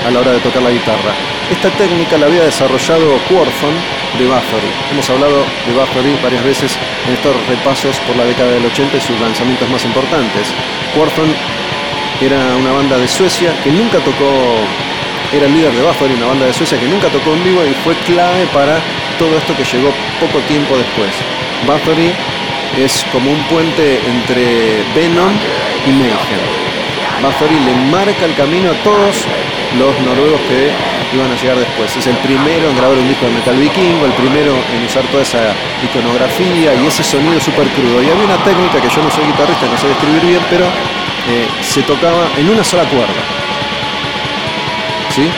a 0.08 0.12
la 0.12 0.20
hora 0.20 0.32
de 0.34 0.40
tocar 0.40 0.64
la 0.64 0.72
guitarra. 0.72 1.35
Esta 1.52 1.70
técnica 1.78 2.18
la 2.18 2.26
había 2.26 2.44
desarrollado 2.44 3.20
Quorthon 3.30 3.76
de 4.18 4.26
Bathory. 4.26 4.72
Hemos 4.92 5.08
hablado 5.12 5.46
de 5.68 5.74
Bathory 5.78 6.18
varias 6.24 6.44
veces 6.44 6.76
en 7.08 7.14
estos 7.14 7.36
repasos 7.48 8.00
por 8.00 8.16
la 8.16 8.26
década 8.26 8.52
del 8.52 8.66
80 8.66 8.98
y 8.98 9.02
sus 9.02 9.20
lanzamientos 9.20 9.70
más 9.70 9.86
importantes. 9.86 10.52
Quorthon 10.96 11.32
era 12.20 12.56
una 12.56 12.72
banda 12.72 12.98
de 12.98 13.08
Suecia 13.08 13.54
que 13.64 13.70
nunca 13.70 14.00
tocó 14.00 14.26
era 15.32 15.46
el 15.46 15.54
líder 15.54 15.74
de 15.74 15.84
Bathory, 15.84 16.14
una 16.16 16.28
banda 16.28 16.46
de 16.48 16.54
Suecia 16.54 16.80
que 16.80 16.88
nunca 16.88 17.10
tocó 17.10 17.34
en 17.34 17.44
vivo 17.44 17.64
y 17.64 17.74
fue 17.84 17.94
clave 18.08 18.48
para 18.52 18.80
todo 19.20 19.38
esto 19.38 19.56
que 19.56 19.64
llegó 19.64 19.94
poco 20.20 20.40
tiempo 20.48 20.76
después. 20.76 21.14
Bathory 21.68 22.12
es 22.76 23.06
como 23.12 23.32
un 23.32 23.44
puente 23.44 24.00
entre 24.08 24.84
Venom 24.96 25.32
y 25.86 25.92
Mayhem. 25.92 26.75
Bathory 27.22 27.60
le 27.60 27.74
marca 27.92 28.26
el 28.26 28.36
camino 28.36 28.72
a 28.72 28.84
todos 28.84 29.26
los 29.80 30.00
noruegos 30.02 30.42
que 30.48 30.72
iban 31.16 31.32
a 31.32 31.36
llegar 31.36 31.58
después. 31.58 31.96
Es 31.96 32.08
el 32.08 32.18
primero 32.18 32.70
en 32.70 32.76
grabar 32.78 32.98
un 32.98 33.08
disco 33.08 33.26
de 33.26 33.32
metal 33.34 33.56
vikingo, 33.58 34.06
el 34.06 34.14
primero 34.14 34.54
en 34.74 34.86
usar 34.86 35.04
toda 35.12 35.24
esa 35.24 35.54
iconografía 35.84 36.76
y 36.76 36.88
ese 36.88 37.04
sonido 37.04 37.40
súper 37.40 37.68
crudo. 37.70 38.02
Y 38.04 38.10
había 38.10 38.26
una 38.26 38.38
técnica 38.44 38.82
que 38.82 38.90
yo 38.90 39.02
no 39.02 39.12
soy 39.12 39.26
guitarrista, 39.26 39.66
no 39.68 39.78
sé 39.78 39.88
describir 39.88 40.22
bien, 40.22 40.42
pero 40.50 40.66
eh, 40.66 41.48
se 41.62 41.82
tocaba 41.84 42.28
en 42.38 42.50
una 42.50 42.64
sola 42.64 42.84
cuerda. 42.86 43.22
¿Sí? 45.10 45.30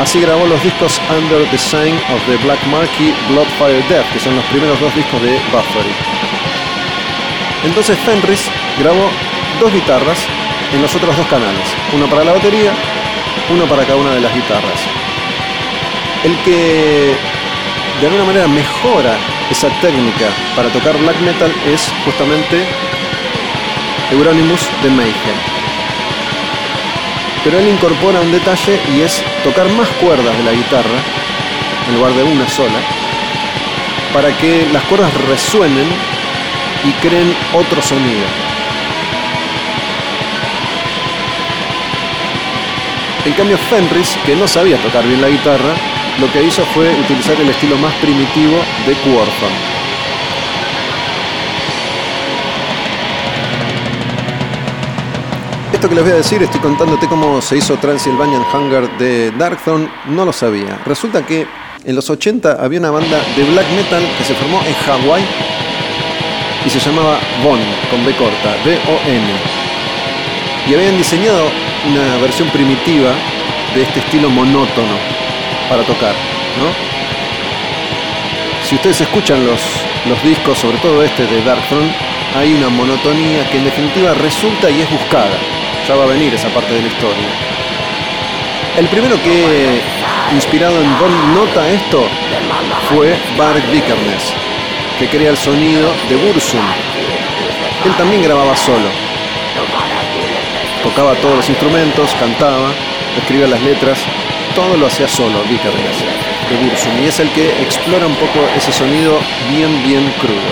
Así 0.00 0.20
grabó 0.20 0.46
los 0.46 0.62
discos 0.62 1.00
Under 1.10 1.44
the 1.50 1.58
Sign 1.58 1.94
of 2.12 2.20
the 2.26 2.36
Black 2.44 2.64
Marquee, 2.66 3.14
Bloodfire 3.28 3.82
Death, 3.88 4.10
que 4.12 4.18
son 4.18 4.36
los 4.36 4.44
primeros 4.46 4.80
dos 4.80 4.94
discos 4.94 5.20
de 5.22 5.38
Bathory. 5.52 5.94
Entonces 7.64 7.96
Fenris 8.00 8.50
grabó 8.78 9.10
dos 9.60 9.72
guitarras 9.72 10.26
en 10.72 10.82
los 10.82 10.94
otros 10.94 11.16
dos 11.16 11.26
canales, 11.26 11.74
una 11.92 12.06
para 12.06 12.24
la 12.24 12.32
batería, 12.32 12.72
uno 13.50 13.64
para 13.66 13.84
cada 13.84 13.96
una 13.96 14.12
de 14.12 14.20
las 14.20 14.34
guitarras. 14.34 14.80
El 16.24 16.36
que 16.38 17.14
de 18.00 18.06
alguna 18.06 18.24
manera 18.24 18.48
mejora 18.48 19.16
esa 19.50 19.68
técnica 19.80 20.28
para 20.56 20.68
tocar 20.70 20.96
black 20.98 21.18
metal 21.20 21.52
es 21.66 21.92
justamente 22.04 22.64
Euronymous 24.10 24.68
de 24.82 24.90
Mayhem. 24.90 25.38
Pero 27.44 27.58
él 27.58 27.68
incorpora 27.68 28.20
un 28.20 28.32
detalle 28.32 28.80
y 28.94 29.00
es 29.00 29.22
tocar 29.42 29.68
más 29.70 29.88
cuerdas 30.00 30.36
de 30.38 30.44
la 30.44 30.52
guitarra 30.52 30.98
en 31.88 31.94
lugar 31.96 32.12
de 32.12 32.22
una 32.22 32.48
sola 32.48 32.78
para 34.12 34.36
que 34.36 34.66
las 34.72 34.82
cuerdas 34.84 35.12
resuenen 35.28 35.86
y 36.84 36.92
creen 37.06 37.34
otro 37.54 37.82
sonido. 37.82 38.41
En 43.24 43.32
cambio 43.34 43.56
Fenris, 43.56 44.18
que 44.26 44.34
no 44.34 44.48
sabía 44.48 44.76
tocar 44.82 45.06
bien 45.06 45.22
la 45.22 45.28
guitarra, 45.28 45.74
lo 46.20 46.30
que 46.32 46.42
hizo 46.42 46.64
fue 46.74 46.90
utilizar 46.90 47.40
el 47.40 47.48
estilo 47.48 47.76
más 47.76 47.94
primitivo 47.94 48.56
de 48.84 48.94
Quorthon. 48.94 49.52
Esto 55.72 55.88
que 55.88 55.94
les 55.94 56.02
voy 56.02 56.12
a 56.12 56.16
decir, 56.16 56.42
estoy 56.42 56.60
contándote 56.60 57.06
cómo 57.06 57.40
se 57.40 57.58
hizo 57.58 57.76
Transylvanian 57.76 58.42
Hunger 58.52 58.90
de 58.98 59.30
Darkthrone, 59.38 59.88
no 60.08 60.24
lo 60.24 60.32
sabía. 60.32 60.80
Resulta 60.84 61.24
que 61.24 61.46
en 61.84 61.94
los 61.94 62.10
80 62.10 62.58
había 62.60 62.80
una 62.80 62.90
banda 62.90 63.20
de 63.36 63.44
black 63.44 63.68
metal 63.76 64.02
que 64.18 64.24
se 64.24 64.34
formó 64.34 64.60
en 64.66 64.74
Hawái 64.74 65.24
y 66.66 66.70
se 66.70 66.80
llamaba 66.80 67.20
Von, 67.44 67.60
con 67.88 68.04
B 68.04 68.12
corta, 68.16 68.56
B-O-N. 68.64 69.26
Y 70.68 70.74
habían 70.74 70.96
diseñado 70.98 71.71
una 71.88 72.16
versión 72.18 72.48
primitiva 72.50 73.12
de 73.74 73.82
este 73.82 74.00
estilo 74.00 74.30
monótono 74.30 74.96
para 75.68 75.82
tocar, 75.82 76.14
¿no? 76.58 76.92
Si 78.64 78.76
ustedes 78.76 79.00
escuchan 79.00 79.44
los, 79.44 79.60
los 80.06 80.22
discos, 80.22 80.58
sobre 80.58 80.78
todo 80.78 81.02
este 81.02 81.26
de 81.26 81.42
Darkthrone, 81.42 81.92
hay 82.36 82.54
una 82.54 82.68
monotonía 82.68 83.48
que 83.50 83.58
en 83.58 83.64
definitiva 83.64 84.14
resulta 84.14 84.70
y 84.70 84.80
es 84.80 84.90
buscada. 84.90 85.36
Ya 85.86 85.96
va 85.96 86.04
a 86.04 86.06
venir 86.06 86.32
esa 86.32 86.48
parte 86.48 86.72
de 86.72 86.82
la 86.82 86.88
historia. 86.88 87.28
El 88.78 88.86
primero 88.88 89.20
que, 89.22 89.80
inspirado 90.32 90.80
en 90.80 90.98
Von, 90.98 91.34
nota 91.34 91.68
esto 91.68 92.06
fue 92.88 93.14
Bart 93.36 93.70
Vikernes, 93.70 94.32
que 94.98 95.08
crea 95.08 95.30
el 95.30 95.36
sonido 95.36 95.92
de 96.08 96.16
Bursum. 96.16 96.60
Él 97.84 97.92
también 97.96 98.22
grababa 98.22 98.56
solo. 98.56 99.01
Tocaba 100.82 101.14
todos 101.16 101.36
los 101.36 101.48
instrumentos, 101.48 102.14
cantaba, 102.18 102.70
escribía 103.16 103.46
las 103.46 103.62
letras, 103.62 104.04
todo 104.54 104.76
lo 104.76 104.86
hacía 104.86 105.06
solo, 105.06 105.42
Vikernes, 105.48 106.04
de 106.50 106.56
Bursum. 106.56 107.02
Y 107.02 107.06
es 107.06 107.20
el 107.20 107.30
que 107.30 107.48
explora 107.62 108.06
un 108.06 108.16
poco 108.16 108.40
ese 108.56 108.72
sonido 108.72 109.18
bien, 109.48 109.82
bien 109.82 110.12
crudo. 110.20 110.50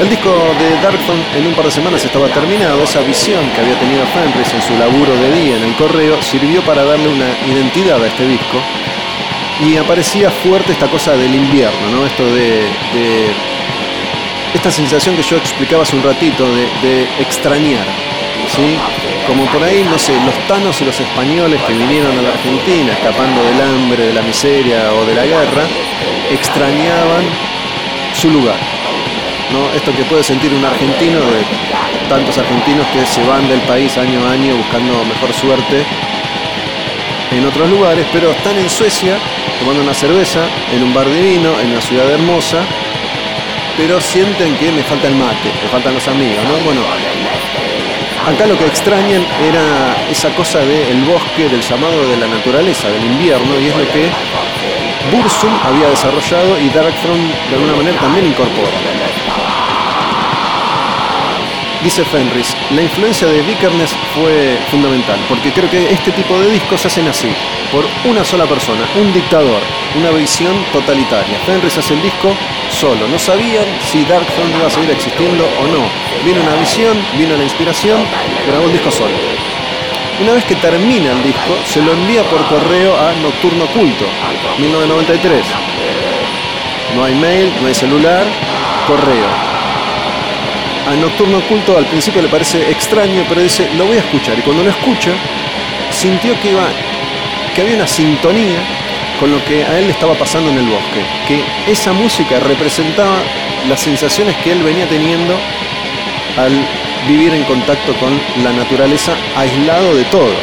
El 0.00 0.08
disco 0.10 0.30
de 0.30 0.70
Darkthrone 0.82 1.22
en 1.36 1.46
un 1.46 1.54
par 1.54 1.66
de 1.66 1.70
semanas 1.70 2.04
estaba 2.04 2.26
terminado. 2.28 2.82
Esa 2.82 3.00
visión 3.02 3.48
que 3.50 3.60
había 3.60 3.78
tenido 3.78 4.04
Fenris 4.06 4.52
en 4.52 4.62
su 4.62 4.76
laburo 4.76 5.14
de 5.14 5.30
día 5.40 5.56
en 5.56 5.62
el 5.62 5.74
correo 5.76 6.20
sirvió 6.20 6.62
para 6.62 6.84
darle 6.84 7.08
una 7.08 7.28
identidad 7.46 8.02
a 8.02 8.06
este 8.08 8.26
disco. 8.26 8.58
Y 9.60 9.76
aparecía 9.76 10.30
fuerte 10.30 10.72
esta 10.72 10.88
cosa 10.88 11.12
del 11.16 11.32
invierno, 11.32 11.90
¿no? 11.92 12.06
Esto 12.06 12.24
de, 12.26 12.62
de 12.92 13.26
esta 14.52 14.70
sensación 14.72 15.14
que 15.14 15.22
yo 15.22 15.36
explicaba 15.36 15.84
hace 15.84 15.94
un 15.94 16.02
ratito 16.02 16.44
de, 16.44 16.62
de 16.82 17.02
extrañar, 17.20 17.84
¿sí? 18.48 18.76
Como 19.26 19.46
por 19.46 19.62
ahí, 19.62 19.86
no 19.90 19.98
sé, 19.98 20.12
los 20.24 20.34
tanos 20.46 20.80
y 20.82 20.84
los 20.84 21.00
españoles 21.00 21.60
que 21.62 21.72
vinieron 21.72 22.18
a 22.18 22.22
la 22.22 22.28
Argentina 22.28 22.92
escapando 22.92 23.42
del 23.42 23.60
hambre, 23.60 24.06
de 24.06 24.12
la 24.12 24.22
miseria 24.22 24.92
o 24.92 25.06
de 25.06 25.14
la 25.14 25.24
guerra, 25.24 25.64
extrañaban 26.30 27.24
su 28.12 28.30
lugar. 28.30 28.58
¿no? 29.52 29.74
Esto 29.76 29.94
que 29.96 30.04
puede 30.04 30.22
sentir 30.22 30.52
un 30.52 30.64
argentino 30.64 31.20
de 31.20 31.42
tantos 32.08 32.36
argentinos 32.38 32.86
que 32.88 33.06
se 33.06 33.24
van 33.24 33.48
del 33.48 33.60
país 33.60 33.96
año 33.96 34.26
a 34.26 34.32
año 34.32 34.56
buscando 34.56 34.92
mejor 35.04 35.32
suerte 35.32 35.84
en 37.32 37.46
otros 37.46 37.68
lugares, 37.70 38.06
pero 38.12 38.30
están 38.30 38.56
en 38.58 38.68
Suecia 38.68 39.16
tomando 39.58 39.82
una 39.82 39.94
cerveza 39.94 40.40
en 40.72 40.82
un 40.82 40.94
bar 40.94 41.08
divino, 41.08 41.58
en 41.60 41.70
una 41.70 41.80
ciudad 41.80 42.10
hermosa, 42.10 42.58
pero 43.76 44.00
sienten 44.00 44.54
que 44.56 44.70
me 44.70 44.82
falta 44.82 45.08
el 45.08 45.14
mate, 45.14 45.50
me 45.62 45.68
faltan 45.68 45.94
los 45.94 46.06
amigos, 46.06 46.44
¿no? 46.44 46.64
Bueno, 46.64 46.80
acá 48.26 48.46
lo 48.46 48.56
que 48.58 48.66
extrañan 48.66 49.24
era 49.42 50.08
esa 50.10 50.30
cosa 50.34 50.60
del 50.60 51.02
bosque, 51.04 51.48
del 51.48 51.60
llamado 51.60 52.08
de 52.08 52.16
la 52.16 52.26
naturaleza, 52.26 52.88
del 52.88 53.04
invierno, 53.04 53.58
y 53.60 53.66
es 53.66 53.76
lo 53.76 53.86
que 53.92 54.08
Bursum 55.12 55.52
había 55.62 55.88
desarrollado 55.90 56.58
y 56.58 56.68
Darkthrone 56.70 57.28
de 57.50 57.56
alguna 57.56 57.76
manera 57.76 58.00
también 58.00 58.26
incorpora. 58.26 59.43
Dice 61.84 62.02
Fenris, 62.02 62.56
la 62.70 62.80
influencia 62.80 63.28
de 63.28 63.42
Vikernes 63.42 63.94
fue 64.14 64.56
fundamental, 64.70 65.18
porque 65.28 65.52
creo 65.52 65.70
que 65.70 65.92
este 65.92 66.12
tipo 66.12 66.40
de 66.40 66.50
discos 66.50 66.80
se 66.80 66.88
hacen 66.88 67.06
así, 67.08 67.28
por 67.70 67.84
una 68.10 68.24
sola 68.24 68.46
persona, 68.46 68.88
un 68.98 69.12
dictador, 69.12 69.60
una 69.94 70.08
visión 70.12 70.64
totalitaria. 70.72 71.38
Fenris 71.44 71.76
hace 71.76 71.92
el 71.92 72.00
disco 72.00 72.34
solo, 72.70 73.06
no 73.06 73.18
sabían 73.18 73.66
si 73.82 74.02
Darkthrone 74.06 74.56
iba 74.56 74.66
a 74.66 74.70
seguir 74.70 74.92
existiendo 74.92 75.44
o 75.44 75.66
no. 75.66 75.84
Vino 76.24 76.40
una 76.40 76.56
visión, 76.58 76.96
vino 77.18 77.36
la 77.36 77.44
inspiración, 77.44 78.00
grabó 78.46 78.64
el 78.64 78.72
disco 78.72 78.90
solo. 78.90 79.14
Una 80.22 80.32
vez 80.32 80.44
que 80.46 80.54
termina 80.54 81.12
el 81.12 81.22
disco, 81.22 81.54
se 81.66 81.82
lo 81.82 81.92
envía 81.92 82.22
por 82.30 82.46
correo 82.46 82.96
a 82.96 83.12
Nocturno 83.20 83.66
Culto, 83.66 84.06
1993. 84.56 85.44
No 86.96 87.04
hay 87.04 87.14
mail, 87.14 87.52
no 87.60 87.68
hay 87.68 87.74
celular, 87.74 88.24
correo 88.86 89.43
a 90.86 90.94
Nocturno 90.94 91.38
Oculto 91.38 91.76
al 91.76 91.86
principio 91.86 92.22
le 92.22 92.28
parece 92.28 92.70
extraño, 92.70 93.24
pero 93.28 93.40
dice, 93.40 93.68
lo 93.76 93.86
voy 93.86 93.96
a 93.96 94.00
escuchar. 94.00 94.38
Y 94.38 94.42
cuando 94.42 94.62
lo 94.62 94.70
escucha, 94.70 95.10
sintió 95.90 96.38
que, 96.40 96.50
iba, 96.50 96.66
que 97.54 97.62
había 97.62 97.76
una 97.76 97.86
sintonía 97.86 98.58
con 99.18 99.30
lo 99.30 99.42
que 99.44 99.64
a 99.64 99.78
él 99.78 99.86
le 99.86 99.92
estaba 99.92 100.14
pasando 100.14 100.50
en 100.50 100.58
el 100.58 100.66
bosque, 100.66 101.00
que 101.26 101.70
esa 101.70 101.92
música 101.92 102.40
representaba 102.40 103.16
las 103.68 103.80
sensaciones 103.80 104.36
que 104.38 104.52
él 104.52 104.62
venía 104.62 104.86
teniendo 104.86 105.34
al 106.36 106.52
vivir 107.08 107.32
en 107.32 107.44
contacto 107.44 107.94
con 107.94 108.20
la 108.42 108.52
naturaleza 108.52 109.14
aislado 109.36 109.94
de 109.94 110.04
todo. 110.04 110.34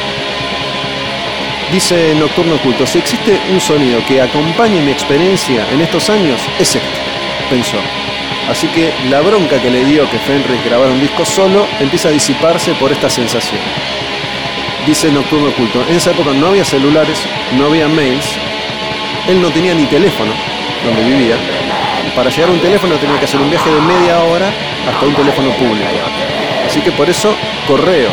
Dice 1.72 2.14
Nocturno 2.16 2.56
Oculto, 2.56 2.86
si 2.86 3.00
existe 3.00 3.40
un 3.52 3.62
sonido 3.62 4.04
que 4.06 4.22
acompañe 4.22 4.82
mi 4.82 4.92
experiencia 4.92 5.66
en 5.72 5.82
estos 5.82 6.10
años, 6.10 6.42
es 6.60 6.76
este, 6.76 6.82
pensó. 7.50 7.78
Así 8.50 8.68
que 8.68 8.92
la 9.10 9.22
bronca 9.22 9.62
que 9.62 9.70
le 9.70 9.86
dio 9.86 10.10
que 10.10 10.18
Fenris 10.20 10.64
grabara 10.66 10.92
un 10.92 11.00
disco 11.00 11.26
solo 11.26 11.66
empieza 11.80 12.10
a 12.10 12.12
disiparse 12.12 12.74
por 12.74 12.92
esta 12.92 13.10
sensación. 13.10 13.60
Dice 14.86 15.12
Nocturno 15.12 15.50
Oculto, 15.50 15.84
en 15.88 15.96
esa 15.96 16.12
época 16.12 16.32
no 16.34 16.48
había 16.48 16.66
celulares, 16.66 17.24
no 17.58 17.68
había 17.68 17.88
mails, 17.88 18.38
él 19.28 19.42
no 19.42 19.50
tenía 19.52 19.74
ni 19.74 19.86
teléfono 19.86 20.32
donde 20.84 21.04
vivía. 21.04 21.36
Para 22.16 22.30
llegar 22.30 22.50
a 22.50 22.54
un 22.54 22.60
teléfono 22.60 22.96
tenía 22.96 23.20
que 23.20 23.26
hacer 23.26 23.40
un 23.40 23.50
viaje 23.50 23.70
de 23.70 23.80
media 23.80 24.20
hora 24.24 24.52
hasta 24.90 25.06
un 25.06 25.14
teléfono 25.14 25.52
público. 25.52 25.88
Así 26.66 26.82
que 26.82 26.92
por 26.92 27.10
eso, 27.10 27.34
correo. 27.68 28.10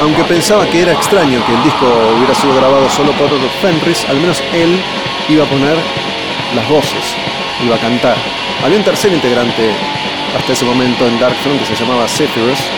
Aunque 0.00 0.22
pensaba 0.24 0.66
que 0.66 0.82
era 0.82 0.92
extraño 0.92 1.44
que 1.44 1.54
el 1.54 1.62
disco 1.64 1.86
hubiera 2.16 2.34
sido 2.34 2.54
grabado 2.54 2.88
solo 2.88 3.12
por 3.12 3.30
Fenris, 3.60 4.04
al 4.08 4.16
menos 4.18 4.42
él 4.52 4.78
iba 5.28 5.44
a 5.44 5.48
poner 5.48 5.76
las 6.54 6.68
voces, 6.68 7.16
iba 7.64 7.76
a 7.76 7.78
cantar. 7.78 8.16
Había 8.64 8.78
un 8.78 8.84
tercer 8.84 9.12
integrante 9.12 9.70
hasta 10.36 10.52
ese 10.52 10.64
momento 10.64 11.06
en 11.06 11.18
Darkthrone 11.18 11.58
que 11.58 11.66
se 11.66 11.74
llamaba 11.74 12.06
Zephyrus, 12.08 12.70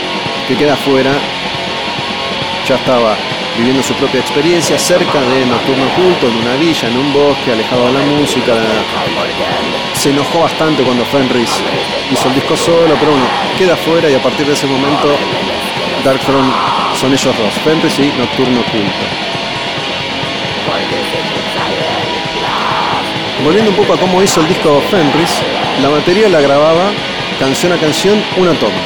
que 0.47 0.57
queda 0.57 0.77
fuera 0.77 1.13
ya 2.69 2.75
estaba 2.75 3.17
viviendo 3.57 3.83
su 3.83 3.95
propia 3.95 4.21
experiencia 4.21 4.79
cerca 4.79 5.23
de 5.23 5.47
Nocturno 5.47 5.87
Oculto, 5.87 6.29
en 6.29 6.37
una 6.37 6.55
villa, 6.57 6.89
en 6.89 6.99
un 6.99 7.13
bosque, 7.15 7.53
alejado 7.53 7.87
de 7.87 7.93
la 7.95 8.01
música. 8.01 8.53
Se 9.95 10.11
enojó 10.11 10.41
bastante 10.41 10.83
cuando 10.83 11.03
Fenris 11.07 11.63
hizo 12.13 12.29
el 12.29 12.35
disco 12.35 12.55
solo, 12.59 12.95
pero 13.01 13.13
bueno, 13.13 13.27
queda 13.57 13.75
fuera 13.75 14.11
y 14.11 14.15
a 14.15 14.23
partir 14.23 14.47
de 14.47 14.53
ese 14.53 14.67
momento 14.67 15.17
Darkthrone 16.05 16.53
son 16.95 17.11
ellos 17.11 17.35
dos, 17.39 17.55
Fenris 17.65 17.99
y 17.99 18.13
Nocturno 18.19 18.61
Oculto. 18.61 19.05
Volviendo 23.45 23.71
un 23.71 23.77
poco 23.77 23.95
a 23.95 23.97
cómo 23.97 24.21
hizo 24.23 24.41
el 24.41 24.49
disco 24.49 24.83
Fenris, 24.91 25.31
la 25.81 25.89
batería 25.89 26.29
la 26.29 26.41
grababa 26.41 26.91
canción 27.39 27.73
a 27.73 27.77
canción 27.77 28.21
una 28.37 28.53
toma. 28.55 28.81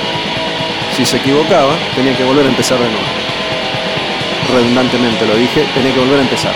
Si 0.94 1.06
se 1.06 1.16
equivocaba, 1.16 1.72
tenía 1.96 2.14
que 2.14 2.24
volver 2.24 2.44
a 2.44 2.48
empezar 2.50 2.78
de 2.78 2.84
nuevo. 2.84 3.06
Redundantemente 4.52 5.26
lo 5.26 5.36
dije, 5.36 5.64
tenía 5.74 5.94
que 5.94 6.00
volver 6.00 6.18
a 6.18 6.22
empezar. 6.22 6.52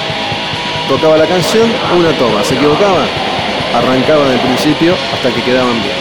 Tocaba 0.89 1.17
la 1.17 1.27
canción, 1.27 1.73
una 1.97 2.13
toma. 2.19 2.45
Se 2.45 2.55
equivocaba, 2.55 3.07
arrancaba 3.75 4.29
del 4.29 4.41
principio 4.41 4.95
hasta 5.15 5.31
que 5.31 5.43
quedaban 5.43 5.83
bien. 5.83 5.97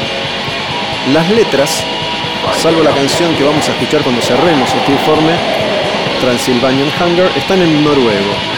Las 1.14 1.30
letras, 1.32 1.86
salvo 2.58 2.84
la 2.84 2.92
canción 2.92 3.34
que 3.36 3.44
vamos 3.46 3.70
a 3.70 3.72
escuchar 3.72 4.02
cuando 4.02 4.22
cerremos 4.22 4.74
este 4.74 4.92
informe, 4.92 5.32
Transylvanian 6.20 6.92
Hunger, 7.00 7.32
están 7.38 7.62
en 7.62 7.84
noruego. 7.86 8.55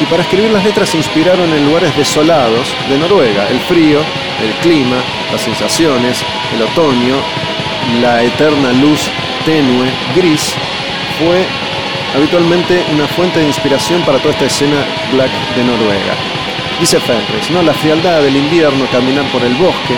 Y 0.00 0.06
para 0.06 0.22
escribir 0.22 0.50
las 0.50 0.64
letras 0.64 0.88
se 0.88 0.96
inspiraron 0.96 1.52
en 1.52 1.66
lugares 1.66 1.96
desolados 1.96 2.74
de 2.88 2.98
Noruega, 2.98 3.48
el 3.48 3.60
frío, 3.60 4.00
el 4.42 4.52
clima, 4.60 4.96
las 5.30 5.40
sensaciones, 5.40 6.24
el 6.54 6.62
otoño, 6.62 7.16
la 8.00 8.22
eterna 8.22 8.72
luz 8.72 9.08
tenue, 9.44 9.88
gris, 10.16 10.54
fue 11.18 11.44
habitualmente 12.16 12.82
una 12.92 13.06
fuente 13.06 13.40
de 13.40 13.46
inspiración 13.46 14.02
para 14.02 14.18
toda 14.18 14.32
esta 14.32 14.46
escena 14.46 14.84
black 15.12 15.30
de 15.54 15.64
Noruega. 15.64 16.14
Dice 16.80 16.98
Fenris, 16.98 17.50
¿no? 17.50 17.62
La 17.62 17.72
frialdad 17.72 18.22
del 18.22 18.36
invierno, 18.36 18.86
caminar 18.90 19.24
por 19.30 19.42
el 19.42 19.54
bosque. 19.54 19.94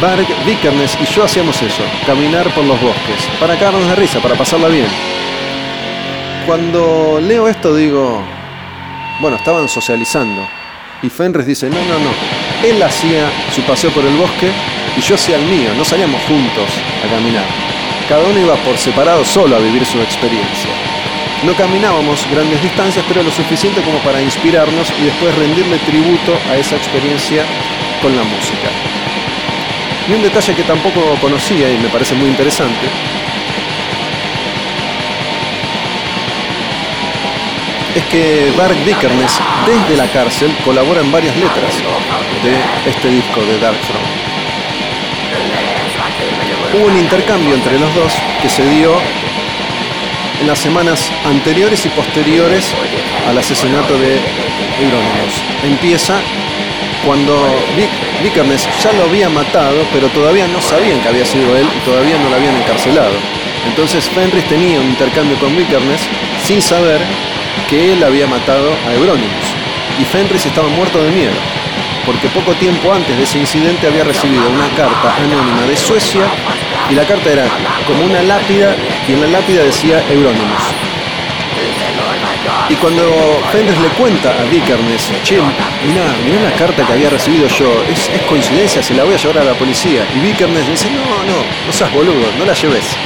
Varg, 0.00 0.26
Vikernes 0.44 0.96
y 1.00 1.04
yo 1.06 1.24
hacíamos 1.24 1.60
eso, 1.62 1.82
caminar 2.06 2.48
por 2.50 2.64
los 2.64 2.80
bosques, 2.80 3.28
para 3.40 3.56
cagarnos 3.56 3.88
de 3.88 3.94
risa, 3.96 4.20
para 4.20 4.34
pasarla 4.34 4.68
bien. 4.68 4.88
Cuando 6.46 7.20
leo 7.20 7.48
esto 7.48 7.74
digo, 7.74 8.22
bueno, 9.20 9.36
estaban 9.36 9.68
socializando. 9.68 10.46
Y 11.02 11.08
Fenris 11.10 11.46
dice, 11.46 11.68
no, 11.68 11.76
no, 11.76 11.98
no, 11.98 12.10
él 12.66 12.82
hacía 12.82 13.28
su 13.54 13.62
paseo 13.62 13.90
por 13.90 14.04
el 14.04 14.16
bosque 14.16 14.50
y 14.96 15.00
yo 15.00 15.16
hacía 15.16 15.36
el 15.36 15.44
mío, 15.44 15.70
no 15.76 15.84
salíamos 15.84 16.20
juntos 16.22 16.70
a 17.04 17.14
caminar. 17.14 17.44
Cada 18.08 18.24
uno 18.24 18.38
iba 18.38 18.54
por 18.56 18.76
separado 18.78 19.24
solo 19.24 19.56
a 19.56 19.58
vivir 19.58 19.84
su 19.84 20.00
experiencia. 20.00 20.70
No 21.44 21.54
caminábamos 21.54 22.26
grandes 22.30 22.62
distancias, 22.62 23.04
pero 23.06 23.22
lo 23.22 23.30
suficiente 23.30 23.82
como 23.82 23.98
para 23.98 24.22
inspirarnos 24.22 24.92
y 24.98 25.04
después 25.04 25.34
rendirle 25.36 25.78
tributo 25.80 26.38
a 26.50 26.56
esa 26.56 26.76
experiencia 26.76 27.44
con 28.00 28.16
la 28.16 28.22
música. 28.22 28.70
Y 30.08 30.12
un 30.12 30.22
detalle 30.22 30.54
que 30.54 30.62
tampoco 30.62 31.00
conocía 31.20 31.70
y 31.70 31.78
me 31.78 31.88
parece 31.88 32.14
muy 32.14 32.28
interesante, 32.28 32.86
es 37.94 38.04
que 38.04 38.52
Bart 38.56 38.76
Vikernes 38.84 39.38
desde 39.66 39.96
la 39.96 40.08
cárcel 40.08 40.54
colabora 40.64 41.00
en 41.00 41.12
varias 41.12 41.36
letras 41.36 41.74
de 42.42 42.90
este 42.90 43.08
disco 43.08 43.40
de 43.40 43.58
Darkthrone. 43.58 44.24
Hubo 46.74 46.86
un 46.86 46.98
intercambio 46.98 47.54
entre 47.54 47.78
los 47.78 47.94
dos 47.94 48.12
que 48.42 48.48
se 48.48 48.68
dio 48.68 48.96
en 50.40 50.46
las 50.48 50.58
semanas 50.58 51.12
anteriores 51.24 51.86
y 51.86 51.88
posteriores 51.90 52.74
al 53.28 53.38
asesinato 53.38 53.96
de 53.96 54.18
Euronymous. 54.80 55.42
Empieza 55.64 56.20
cuando 57.06 57.36
Vikernes 58.22 58.68
ya 58.82 58.92
lo 58.92 59.04
había 59.04 59.28
matado, 59.28 59.86
pero 59.92 60.08
todavía 60.08 60.48
no 60.48 60.60
sabían 60.60 61.00
que 61.00 61.08
había 61.08 61.24
sido 61.24 61.56
él 61.56 61.66
y 61.76 61.84
todavía 61.84 62.18
no 62.18 62.28
lo 62.28 62.36
habían 62.36 62.56
encarcelado. 62.56 63.14
Entonces 63.68 64.08
Fenris 64.08 64.44
tenía 64.48 64.80
un 64.80 64.88
intercambio 64.88 65.38
con 65.38 65.56
Vikernes 65.56 66.08
sin 66.42 66.60
saber 66.60 67.00
que 67.68 67.92
él 67.92 68.02
había 68.02 68.26
matado 68.26 68.70
a 68.86 68.94
Euronymous. 68.94 69.54
Y 69.98 70.04
Fenris 70.04 70.46
estaba 70.46 70.68
muerto 70.68 71.02
de 71.02 71.10
miedo, 71.10 71.32
porque 72.04 72.28
poco 72.28 72.52
tiempo 72.54 72.92
antes 72.92 73.16
de 73.16 73.22
ese 73.22 73.38
incidente 73.38 73.86
había 73.86 74.04
recibido 74.04 74.48
una 74.48 74.68
carta 74.76 75.14
anónima 75.16 75.62
de 75.68 75.76
Suecia 75.76 76.22
y 76.90 76.94
la 76.94 77.04
carta 77.04 77.30
era 77.30 77.46
como 77.86 78.04
una 78.04 78.22
lápida 78.22 78.74
y 79.08 79.12
en 79.12 79.20
la 79.20 79.26
lápida 79.38 79.62
decía 79.62 80.02
Euronymous. 80.10 80.74
Y 82.68 82.74
cuando 82.76 83.02
Fenris 83.52 83.78
le 83.78 83.88
cuenta 83.88 84.30
a 84.30 84.44
Vikernes, 84.44 85.10
che, 85.22 85.36
mirá, 85.36 86.04
mirá 86.24 86.50
la 86.50 86.56
carta 86.56 86.86
que 86.86 86.92
había 86.94 87.10
recibido 87.10 87.46
yo, 87.46 87.84
es, 87.90 88.10
coincidencia, 88.26 88.82
se 88.82 88.94
la 88.94 89.04
voy 89.04 89.14
a 89.14 89.16
llevar 89.18 89.38
a 89.38 89.44
la 89.44 89.52
policía. 89.54 90.06
Y 90.14 90.20
Vikernes 90.20 90.66
dice, 90.66 90.90
no, 90.90 91.00
no, 91.00 91.44
no 91.66 91.72
seas 91.72 91.92
boludo, 91.92 92.26
no 92.38 92.44
la 92.46 92.54
lleves. 92.54 92.96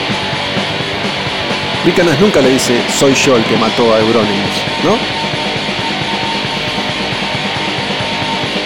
Vikernes 1.85 2.21
nunca 2.21 2.41
le 2.41 2.51
dice, 2.51 2.81
soy 2.89 3.15
yo 3.15 3.37
el 3.37 3.45
que 3.45 3.57
mató 3.57 3.95
a 3.95 4.01
Euronymous, 4.01 4.65
¿no? 4.85 4.99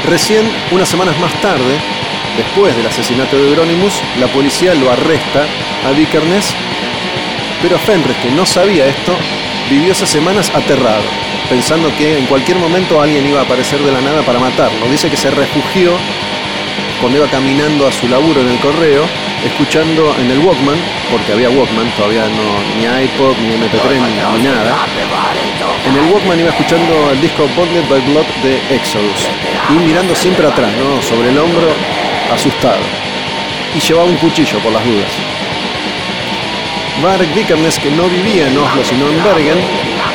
Recién, 0.08 0.50
unas 0.72 0.88
semanas 0.88 1.18
más 1.20 1.32
tarde, 1.40 1.78
después 2.36 2.74
del 2.76 2.86
asesinato 2.86 3.36
de 3.36 3.50
Euronymous, 3.50 4.02
la 4.18 4.26
policía 4.26 4.74
lo 4.74 4.90
arresta 4.90 5.46
a 5.86 5.90
Vikernes, 5.92 6.54
pero 7.62 7.78
Fenris, 7.78 8.16
que 8.16 8.30
no 8.30 8.44
sabía 8.44 8.86
esto, 8.86 9.14
vivió 9.70 9.92
esas 9.92 10.08
semanas 10.08 10.50
aterrado, 10.54 11.04
pensando 11.48 11.94
que 11.96 12.18
en 12.18 12.26
cualquier 12.26 12.58
momento 12.58 13.00
alguien 13.00 13.26
iba 13.26 13.40
a 13.40 13.44
aparecer 13.44 13.80
de 13.80 13.92
la 13.92 14.00
nada 14.00 14.22
para 14.22 14.40
matarlo. 14.40 14.88
Dice 14.90 15.08
que 15.08 15.16
se 15.16 15.30
refugió 15.30 15.92
cuando 17.00 17.18
iba 17.18 17.28
caminando 17.28 17.86
a 17.86 17.92
su 17.92 18.08
laburo 18.08 18.40
en 18.40 18.48
el 18.48 18.58
correo, 18.58 19.06
escuchando 19.44 20.14
en 20.18 20.30
el 20.30 20.38
Walkman, 20.38 20.78
porque 21.10 21.32
había 21.32 21.50
Walkman, 21.50 21.90
todavía 21.96 22.24
no, 22.28 22.46
ni 22.78 22.84
iPod, 23.04 23.36
ni 23.38 23.54
MP3, 23.54 23.98
ni, 23.98 24.38
ni 24.38 24.44
nada. 24.44 24.86
En 25.86 25.96
el 25.96 26.12
Walkman 26.12 26.38
iba 26.38 26.50
escuchando 26.50 27.10
el 27.10 27.20
disco 27.20 27.48
Bonded 27.56 27.88
by 27.88 28.00
Blood 28.00 28.26
de 28.42 28.74
Exodus 28.74 29.28
y 29.70 29.72
mirando 29.74 30.14
siempre 30.14 30.46
atrás, 30.46 30.70
¿no? 30.78 31.02
sobre 31.02 31.30
el 31.30 31.38
hombro, 31.38 31.68
asustado. 32.32 32.82
Y 33.74 33.80
llevaba 33.80 34.08
un 34.08 34.16
cuchillo 34.16 34.58
por 34.58 34.72
las 34.72 34.84
dudas. 34.84 35.12
Mark 37.00 37.26
Vikernes, 37.34 37.78
que 37.78 37.90
no 37.90 38.04
vivía 38.04 38.46
en 38.46 38.56
Oslo 38.58 38.84
sino 38.84 39.08
en 39.08 39.24
Bergen, 39.24 39.58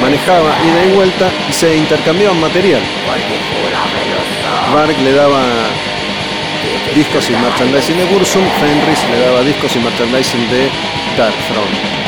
manejaba 0.02 0.56
ida 0.64 0.86
y 0.86 0.96
vuelta 0.96 1.30
y 1.50 1.54
se 1.54 1.76
intercambiaban 1.76 2.40
material. 2.40 2.82
Mark 4.74 4.96
le 5.04 5.12
daba 5.12 5.44
discos 6.96 7.30
y 7.30 7.34
merchandising 7.34 7.98
de 7.98 8.06
Bursum, 8.06 8.44
Fenris 8.60 9.04
le 9.10 9.20
daba 9.20 9.42
discos 9.44 9.76
y 9.76 9.80
merchandising 9.80 10.50
de 10.50 10.70
Darkthrone. 11.18 12.08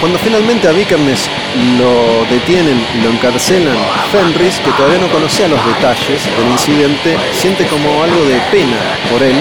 Cuando 0.00 0.18
finalmente 0.18 0.68
a 0.68 0.72
Vikernes 0.72 1.30
lo 1.78 2.26
detienen 2.28 2.84
y 2.94 3.00
lo 3.02 3.10
encarcelan, 3.10 3.76
Fenris, 4.12 4.60
que 4.60 4.70
todavía 4.72 4.98
no 4.98 5.08
conocía 5.08 5.48
los 5.48 5.64
detalles 5.64 6.26
del 6.36 6.48
incidente, 6.52 7.16
siente 7.32 7.66
como 7.66 8.02
algo 8.02 8.22
de 8.26 8.38
pena 8.52 8.76
por 9.10 9.22
él, 9.22 9.36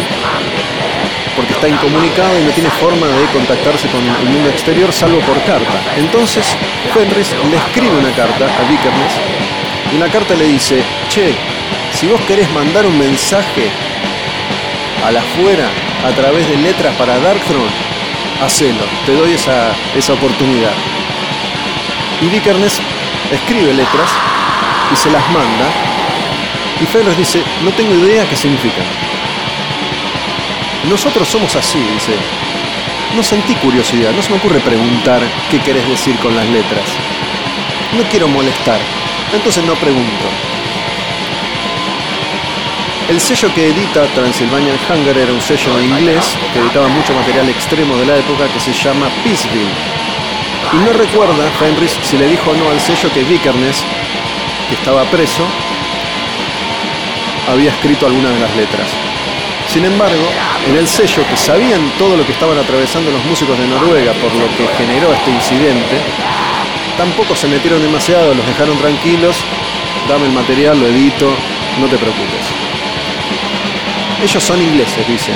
porque 1.36 1.54
está 1.54 1.68
incomunicado 1.68 2.40
y 2.40 2.44
no 2.44 2.52
tiene 2.52 2.70
forma 2.70 3.08
de 3.08 3.26
contactarse 3.34 3.90
con 3.90 4.02
el 4.08 4.30
mundo 4.30 4.50
exterior 4.50 4.94
salvo 4.94 5.20
por 5.22 5.36
carta. 5.44 5.82
Entonces 5.98 6.56
Fenris 6.94 7.36
le 7.50 7.58
escribe 7.58 7.98
una 7.98 8.12
carta 8.12 8.46
a 8.46 8.70
Vikernes 8.70 9.53
y 9.94 9.96
en 9.96 10.02
la 10.02 10.10
carta 10.10 10.34
le 10.34 10.46
dice, 10.46 10.82
che, 11.08 11.36
si 11.94 12.08
vos 12.08 12.20
querés 12.22 12.50
mandar 12.52 12.84
un 12.84 12.98
mensaje 12.98 13.70
a 15.06 15.12
la 15.12 15.20
afuera 15.20 15.70
a 16.04 16.10
través 16.16 16.50
de 16.50 16.58
letras 16.58 16.96
para 16.96 17.20
Darkthrone, 17.20 17.70
hacelo, 18.44 18.84
te 19.06 19.14
doy 19.14 19.34
esa, 19.34 19.72
esa 19.96 20.14
oportunidad. 20.14 20.74
Y 22.22 22.26
Vikernes 22.26 22.82
escribe 23.32 23.72
letras 23.72 24.10
y 24.92 24.96
se 24.96 25.12
las 25.12 25.30
manda. 25.30 25.70
Y 26.82 26.86
Fenris 26.88 27.16
dice, 27.16 27.44
no 27.64 27.70
tengo 27.72 27.94
idea 27.94 28.28
qué 28.28 28.36
significan. 28.36 28.86
Nosotros 30.90 31.28
somos 31.28 31.56
así, 31.56 31.78
dice. 31.78 32.14
No 33.16 33.22
sentí 33.22 33.54
curiosidad, 33.56 34.12
no 34.16 34.24
se 34.24 34.32
me 34.32 34.38
ocurre 34.38 34.60
preguntar 34.60 35.22
qué 35.52 35.60
querés 35.60 35.88
decir 35.88 36.16
con 36.18 36.36
las 36.36 36.48
letras. 36.48 36.86
No 37.96 38.02
quiero 38.10 38.28
molestar, 38.28 38.80
entonces 39.34 39.64
no 39.66 39.76
pregunto. 39.76 40.26
El 43.10 43.20
sello 43.20 43.54
que 43.54 43.68
edita 43.68 44.06
Transylvanian 44.16 44.78
Hunger 44.90 45.18
era 45.18 45.34
un 45.34 45.42
sello 45.42 45.80
inglés 45.82 46.38
que 46.54 46.60
editaba 46.60 46.88
mucho 46.88 47.14
material 47.14 47.50
extremo 47.50 47.98
de 47.98 48.06
la 48.06 48.18
época 48.18 48.48
que 48.48 48.60
se 48.60 48.72
llama 48.72 49.10
Peaceville. 49.24 49.68
Y 50.72 50.78
no 50.78 50.94
recuerda 50.94 51.52
Fenris 51.60 51.98
si 52.02 52.18
le 52.18 52.28
dijo 52.28 52.52
o 52.52 52.56
no 52.56 52.70
al 52.70 52.80
sello 52.80 53.12
que 53.14 53.24
Vikernes, 53.24 53.84
que 54.70 54.76
estaba 54.76 55.04
preso, 55.06 55.44
había 57.52 57.72
escrito 57.72 58.08
alguna 58.08 58.30
de 58.30 58.40
las 58.40 58.56
letras. 58.56 58.88
Sin 59.68 59.86
embargo, 59.86 60.30
en 60.68 60.78
el 60.78 60.88
sello, 60.88 61.28
que 61.28 61.38
sabían 61.38 61.92
todo 61.98 62.16
lo 62.16 62.26
que 62.26 62.32
estaban 62.32 62.58
atravesando 62.58 63.12
los 63.12 63.24
músicos 63.26 63.58
de 63.58 63.68
Noruega 63.68 64.14
por 64.14 64.34
lo 64.34 64.48
que 64.56 64.68
generó 64.78 65.14
este 65.14 65.32
incidente, 65.32 66.00
tampoco 66.98 67.36
se 67.36 67.48
metieron 67.48 67.82
demasiado, 67.82 68.34
los 68.34 68.46
dejaron 68.46 68.78
tranquilos, 68.78 69.36
dame 70.08 70.26
el 70.26 70.32
material, 70.32 70.80
lo 70.80 70.88
edito, 70.88 71.30
no 71.80 71.88
te 71.88 71.98
preocupes. 71.98 72.46
Ellos 74.24 74.44
son 74.44 74.62
ingleses, 74.62 75.08
dice. 75.08 75.32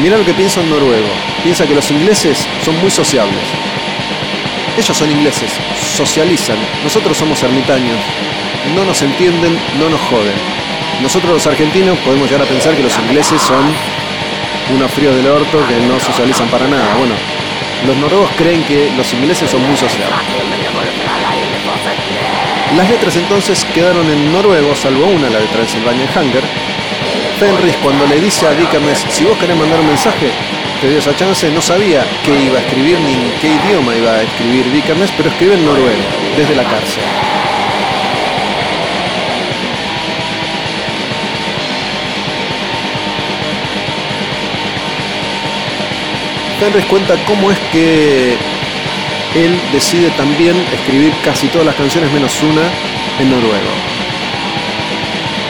Mira 0.00 0.16
lo 0.16 0.24
que 0.24 0.32
piensa 0.34 0.60
un 0.60 0.70
noruego. 0.70 1.08
Piensa 1.42 1.66
que 1.66 1.74
los 1.74 1.90
ingleses 1.90 2.46
son 2.64 2.78
muy 2.80 2.90
sociables. 2.90 3.42
Ellos 4.78 4.96
son 4.96 5.10
ingleses, 5.10 5.50
socializan. 5.96 6.56
Nosotros 6.82 7.16
somos 7.16 7.42
ermitaños. 7.42 7.98
No 8.74 8.84
nos 8.84 9.02
entienden, 9.02 9.58
no 9.78 9.90
nos 9.90 10.00
joden. 10.00 10.34
Nosotros 11.02 11.32
los 11.32 11.46
argentinos 11.46 11.98
podemos 11.98 12.30
llegar 12.30 12.46
a 12.46 12.48
pensar 12.48 12.74
que 12.74 12.82
los 12.82 12.96
ingleses 12.98 13.42
son 13.42 13.64
unos 14.74 14.90
fríos 14.92 15.14
del 15.16 15.26
orto 15.26 15.66
que 15.66 15.76
no 15.86 15.98
socializan 15.98 16.48
para 16.48 16.68
nada. 16.68 16.94
Bueno, 16.96 17.14
los 17.86 17.96
noruegos 17.96 18.30
creen 18.36 18.62
que 18.64 18.90
los 18.96 19.12
ingleses 19.12 19.50
son 19.50 19.66
muy 19.66 19.76
sociables. 19.76 20.18
Las 22.76 22.88
letras 22.88 23.16
entonces 23.16 23.64
quedaron 23.74 24.08
en 24.10 24.32
noruego, 24.32 24.74
salvo 24.74 25.06
una, 25.06 25.28
la 25.28 25.38
de 25.38 25.46
Transylvania 25.46 26.06
Hunger. 26.14 26.42
Fenris 27.38 27.76
cuando 27.82 28.06
le 28.06 28.20
dice 28.20 28.46
a 28.46 28.52
Dickernes, 28.52 29.04
si 29.10 29.24
vos 29.24 29.36
querés 29.36 29.56
mandar 29.56 29.80
un 29.80 29.88
mensaje, 29.88 30.30
te 30.80 30.88
dio 30.88 30.98
esa 30.98 31.14
chance, 31.14 31.50
no 31.50 31.60
sabía 31.60 32.04
qué 32.24 32.44
iba 32.44 32.58
a 32.58 32.62
escribir 32.62 32.98
ni 33.00 33.12
en 33.12 33.32
qué 33.40 33.48
idioma 33.48 33.94
iba 33.94 34.12
a 34.12 34.22
escribir 34.22 34.70
Dickernes, 34.72 35.12
pero 35.16 35.28
escribe 35.28 35.54
en 35.54 35.64
noruego, 35.66 36.02
desde 36.36 36.54
la 36.54 36.64
cárcel. 36.64 37.02
Fenris 46.62 46.84
cuenta 46.84 47.16
cómo 47.26 47.50
es 47.50 47.58
que 47.72 48.36
él 49.34 49.60
decide 49.72 50.10
también 50.10 50.54
escribir 50.72 51.12
casi 51.24 51.48
todas 51.48 51.66
las 51.66 51.74
canciones 51.74 52.12
menos 52.12 52.40
una 52.40 52.62
en 53.18 53.30
noruego. 53.32 53.72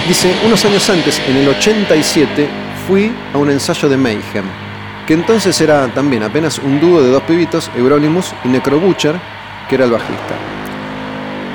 Dice, 0.09 0.35
unos 0.47 0.65
años 0.65 0.89
antes, 0.89 1.21
en 1.29 1.37
el 1.37 1.49
87, 1.49 2.49
fui 2.89 3.13
a 3.35 3.37
un 3.37 3.51
ensayo 3.51 3.91
de 3.91 3.99
Mayhem, 3.99 4.47
que 5.07 5.13
entonces 5.13 5.61
era 5.61 5.87
también 5.89 6.23
apenas 6.23 6.59
un 6.59 6.81
dúo 6.81 7.03
de 7.03 7.11
dos 7.11 7.23
pibitos, 7.25 7.71
Euronymous 7.77 8.33
y 8.47 8.49
Necrobutcher, 8.49 9.17
que 9.69 9.75
era 9.75 9.85
el 9.85 9.91
bajista. 9.91 10.35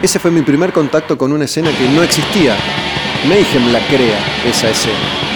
Ese 0.03 0.19
fue 0.19 0.29
mi 0.29 0.43
primer 0.43 0.71
contacto 0.71 1.17
con 1.17 1.33
una 1.33 1.45
escena 1.45 1.71
que 1.71 1.89
no 1.89 2.03
existía. 2.03 2.55
Mayhem 3.27 3.73
la 3.73 3.79
crea, 3.87 4.19
esa 4.45 4.69
escena. 4.69 5.26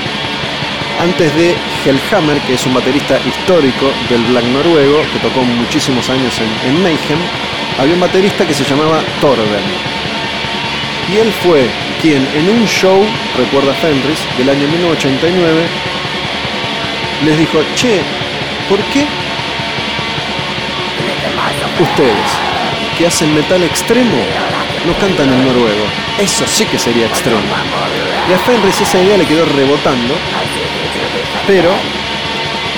Antes 1.01 1.35
de 1.35 1.55
Hellhammer, 1.83 2.39
que 2.41 2.53
es 2.53 2.65
un 2.67 2.75
baterista 2.75 3.19
histórico 3.25 3.91
del 4.07 4.23
black 4.25 4.43
noruego, 4.45 5.01
que 5.11 5.17
tocó 5.17 5.41
muchísimos 5.41 6.07
años 6.11 6.39
en, 6.39 6.83
Mayhem, 6.83 7.17
había 7.79 7.95
un 7.95 8.01
baterista 8.01 8.45
que 8.45 8.53
se 8.53 8.63
llamaba 8.63 9.01
Torben. 9.19 9.65
Y 11.11 11.17
él 11.17 11.33
fue 11.41 11.65
quien 11.99 12.27
en 12.35 12.49
un 12.51 12.67
show, 12.67 13.03
recuerda 13.35 13.73
Fenris, 13.73 14.19
del 14.37 14.49
año 14.49 14.67
1989, 14.67 15.61
les 17.25 17.37
dijo, 17.39 17.63
che, 17.73 18.01
¿por 18.69 18.77
qué 18.93 19.03
ustedes 21.81 22.29
que 22.95 23.07
hacen 23.07 23.33
metal 23.33 23.63
extremo 23.63 24.17
no 24.85 24.93
cantan 24.99 25.31
en 25.31 25.45
noruego? 25.45 25.85
Eso 26.19 26.45
sí 26.47 26.65
que 26.65 26.77
sería 26.77 27.07
extremo. 27.07 27.41
Y 28.29 28.33
a 28.33 28.37
Fenris 28.39 28.79
esa 28.81 29.01
idea 29.01 29.17
le 29.17 29.25
quedó 29.25 29.45
rebotando 29.45 30.15
pero 31.47 31.71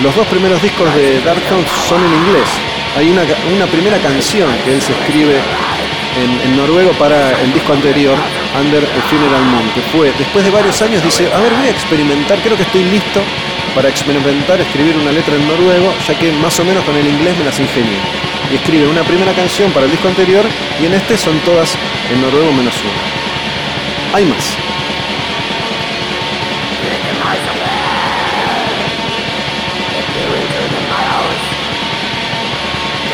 los 0.01 0.15
dos 0.15 0.27
primeros 0.27 0.61
discos 0.61 0.93
de 0.95 1.21
Darkthrone 1.21 1.65
son 1.87 2.03
en 2.03 2.13
inglés. 2.25 2.49
Hay 2.97 3.09
una, 3.09 3.65
primera 3.67 3.97
canción 3.99 4.49
que 4.63 4.73
él 4.73 4.81
se 4.81 4.93
escribe 4.93 5.39
en, 6.17 6.57
noruego 6.57 6.91
para 6.93 7.39
el 7.41 7.53
disco 7.53 7.73
anterior, 7.73 8.15
Under 8.59 8.83
a 8.83 9.01
Funeral 9.09 9.45
Moon, 9.45 9.69
que 9.73 9.81
fue, 9.81 10.11
después 10.17 10.45
de 10.45 10.51
varios 10.51 10.79
años, 10.81 11.03
dice, 11.03 11.27
a 11.33 11.39
ver, 11.39 11.53
voy 11.53 11.67
a 11.67 11.71
experimentar, 11.71 12.39
creo 12.39 12.55
que 12.55 12.63
estoy 12.63 12.83
listo 12.83 13.21
para 13.73 13.89
experimentar 13.89 14.61
escribir 14.61 14.95
una 14.95 15.11
letra 15.11 15.35
en 15.35 15.47
noruego, 15.47 15.93
ya 16.07 16.17
que 16.17 16.31
más 16.33 16.59
o 16.59 16.65
menos 16.65 16.83
con 16.85 16.95
el 16.95 17.07
inglés 17.07 17.37
me 17.37 17.45
las 17.45 17.59
ingenié. 17.59 17.97
Y 18.53 18.55
escribe 18.57 18.87
una 18.87 19.01
primera 19.01 19.33
canción 19.33 19.71
para 19.71 19.87
el 19.87 19.91
disco 19.91 20.07
anterior 20.07 20.45
y 20.79 20.85
en 20.85 20.93
este 20.93 21.17
son 21.17 21.39
todas 21.39 21.75
en 22.11 22.21
noruego 22.21 22.51
menos 22.51 22.75
una. 22.83 24.15
Hay 24.15 24.25
más. 24.25 24.55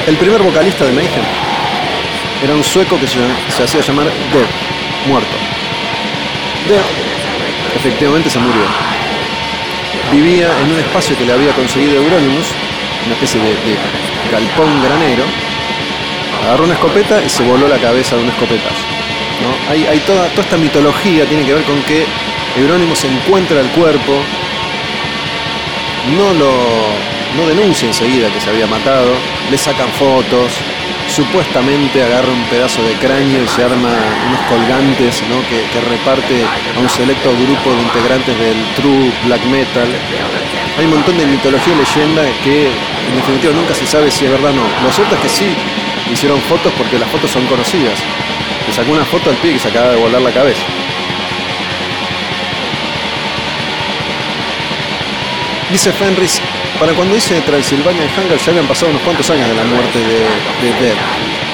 El 0.08 0.18
primer 0.18 0.42
vocalista 0.44 0.84
de 0.84 0.92
Mayhem 0.92 1.24
era 2.44 2.54
un 2.54 2.64
sueco 2.64 3.00
que 3.00 3.08
se, 3.08 3.20
hacía 3.64 3.80
llamar 3.80 4.08
Dead, 4.08 5.08
muerto. 5.08 5.38
Dead 6.68 6.84
efectivamente 7.78 8.30
se 8.30 8.40
murió. 8.40 8.64
Vivía 10.12 10.50
en 10.60 10.74
un 10.74 10.80
espacio 10.80 11.18
que 11.18 11.24
le 11.24 11.32
había 11.32 11.54
conseguido 11.54 11.96
Euronymous, 11.96 12.48
una 13.06 13.14
especie 13.14 13.40
de, 13.40 13.56
galpón 14.32 14.84
granero. 14.84 15.23
Agarró 16.43 16.63
una 16.65 16.73
escopeta 16.73 17.21
y 17.23 17.30
se 17.30 17.43
voló 17.43 17.67
la 17.67 17.77
cabeza 17.77 18.15
de 18.15 18.23
un 18.23 18.30
escopetazo. 18.30 18.86
¿no? 19.41 19.71
Hay, 19.71 19.99
toda, 20.05 20.27
toda 20.30 20.43
esta 20.43 20.57
mitología 20.57 21.25
tiene 21.25 21.45
que 21.45 21.53
ver 21.53 21.63
con 21.63 21.82
que 21.84 22.05
Euronymous 22.57 23.03
encuentra 23.05 23.61
el 23.61 23.67
cuerpo, 23.69 24.21
no 26.17 26.34
lo, 26.34 26.51
no 27.38 27.47
denuncia 27.47 27.88
enseguida 27.88 28.30
que 28.30 28.41
se 28.41 28.49
había 28.49 28.67
matado, 28.67 29.13
le 29.49 29.57
sacan 29.57 29.89
fotos, 29.89 30.53
supuestamente 31.10 32.03
agarra 32.03 32.32
un 32.32 32.43
pedazo 32.45 32.84
de 32.84 32.93
cráneo 32.93 33.43
y 33.43 33.47
se 33.47 33.64
arma 33.64 33.89
unos 34.28 34.41
colgantes 34.47 35.22
que, 35.49 35.82
reparte 35.82 36.45
a 36.76 36.80
un 36.80 36.89
selecto 36.89 37.32
grupo 37.32 37.74
de 37.74 37.82
integrantes 37.82 38.38
del 38.38 38.57
true 38.76 39.12
black 39.26 39.43
metal. 39.45 39.88
Hay 40.78 40.86
un 40.86 40.91
montón 40.91 41.18
de 41.18 41.26
mitología 41.26 41.74
y 41.74 41.78
leyenda 41.78 42.24
que 42.43 42.68
en 42.68 43.16
definitiva 43.16 43.53
nunca 43.53 43.74
se 43.74 43.86
sabe 43.86 44.12
si 44.12 44.26
es 44.26 44.32
verdad 44.32 44.51
o 44.51 44.55
no. 44.55 44.64
Lo 44.84 44.91
cierto 44.91 45.16
es 45.16 45.22
que 45.22 45.30
sí 45.30 45.55
hicieron 46.12 46.39
fotos 46.41 46.72
porque 46.78 46.99
las 46.99 47.10
fotos 47.10 47.32
son 47.32 47.45
conocidas. 47.47 47.99
Le 48.68 48.74
sacó 48.74 48.91
una 48.91 49.05
foto 49.05 49.30
al 49.30 49.36
pie 49.38 49.53
que 49.53 49.60
se 49.60 49.70
acaba 49.70 49.89
de 49.89 49.97
volar 49.97 50.22
la 50.22 50.32
cabeza. 50.32 50.62
Dice 55.72 55.91
Fenris, 55.93 56.41
para 56.80 56.93
cuando 56.93 57.15
hice 57.15 57.41
Transilvania 57.41 58.03
y 58.05 58.19
Hunger 58.19 58.38
ya 58.38 58.51
habían 58.51 58.67
pasado 58.67 58.91
unos 58.91 59.01
cuantos 59.01 59.30
años 59.30 59.47
de 59.49 59.55
la 59.55 59.63
muerte 59.65 59.99
de, 59.99 60.71
Dead. 60.80 60.95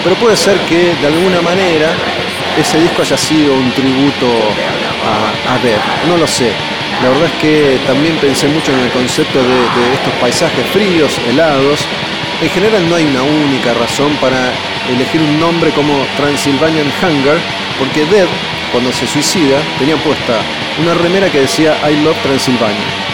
Pero 0.03 0.15
puede 0.17 0.37
ser 0.37 0.57
que 0.69 0.93
de 1.01 1.07
alguna 1.07 1.41
manera 1.41 1.91
ese 2.57 2.79
disco 2.79 3.01
haya 3.01 3.17
sido 3.17 3.55
un 3.55 3.71
tributo 3.71 4.27
a, 5.49 5.57
Dead. 5.63 5.79
No 6.07 6.17
lo 6.17 6.27
sé. 6.27 6.51
La 7.01 7.09
verdad 7.09 7.25
es 7.25 7.41
que 7.41 7.79
también 7.85 8.15
pensé 8.17 8.47
mucho 8.47 8.71
en 8.71 8.79
el 8.79 8.91
concepto 8.91 9.39
de, 9.39 9.47
de 9.49 9.93
estos 9.93 10.13
paisajes 10.21 10.65
fríos, 10.71 11.19
helados. 11.27 11.87
En 12.41 12.49
general 12.49 12.87
no 12.89 12.95
hay 12.95 13.05
una 13.05 13.23
única 13.23 13.73
razón 13.73 14.15
para 14.21 14.51
elegir 14.89 15.21
un 15.21 15.39
nombre 15.39 15.71
como 15.71 16.05
Transylvanian 16.17 16.91
Hunger, 17.01 17.39
porque 17.79 18.05
Dead, 18.05 18.27
cuando 18.71 18.91
se 18.91 19.07
suicida, 19.07 19.57
tenía 19.79 19.97
puesta 19.97 20.39
una 20.81 20.93
remera 20.93 21.31
que 21.31 21.41
decía 21.41 21.77
I 21.89 22.03
Love 22.03 22.17
Transylvania. 22.21 23.04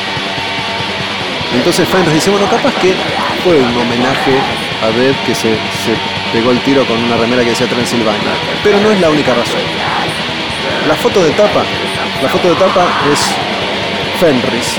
Entonces 1.53 1.87
Fenris 1.87 2.13
dice, 2.13 2.29
bueno, 2.29 2.47
capaz 2.49 2.73
que 2.75 2.93
fue 3.43 3.57
un 3.57 3.77
homenaje 3.77 4.39
a 4.81 4.87
Dead 4.97 5.15
que 5.25 5.35
se, 5.35 5.55
pegó 6.31 6.51
el 6.51 6.59
tiro 6.61 6.85
con 6.85 6.97
una 7.03 7.17
remera 7.17 7.43
que 7.43 7.49
decía 7.49 7.67
Transilvania. 7.67 8.31
Pero 8.63 8.79
no 8.79 8.91
es 8.91 8.99
la 9.01 9.09
única 9.09 9.33
razón. 9.33 9.59
La 10.87 10.95
foto 10.95 11.23
de 11.23 11.31
tapa, 11.31 11.63
la 12.23 12.29
foto 12.29 12.49
de 12.49 12.55
tapa 12.55 12.85
es 13.11 13.19
Fenris, 14.19 14.77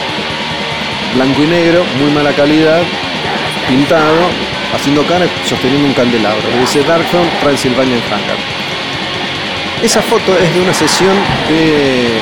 blanco 1.15 1.43
y 1.43 1.47
negro, 1.47 1.85
muy 2.01 2.11
mala 2.11 2.33
calidad, 2.33 2.83
pintado, 3.69 4.29
haciendo 4.75 5.05
cara, 5.05 5.27
sosteniendo 5.45 5.87
un 5.87 5.95
candelabro. 5.95 6.43
Que 6.51 6.59
dice 6.59 6.83
Darkthrone, 6.83 7.29
Transylvania 7.43 7.97
en 7.97 9.85
Esa 9.85 10.01
foto 10.03 10.37
es 10.39 10.53
de 10.55 10.61
una 10.61 10.75
sesión 10.75 11.17
de 11.49 12.21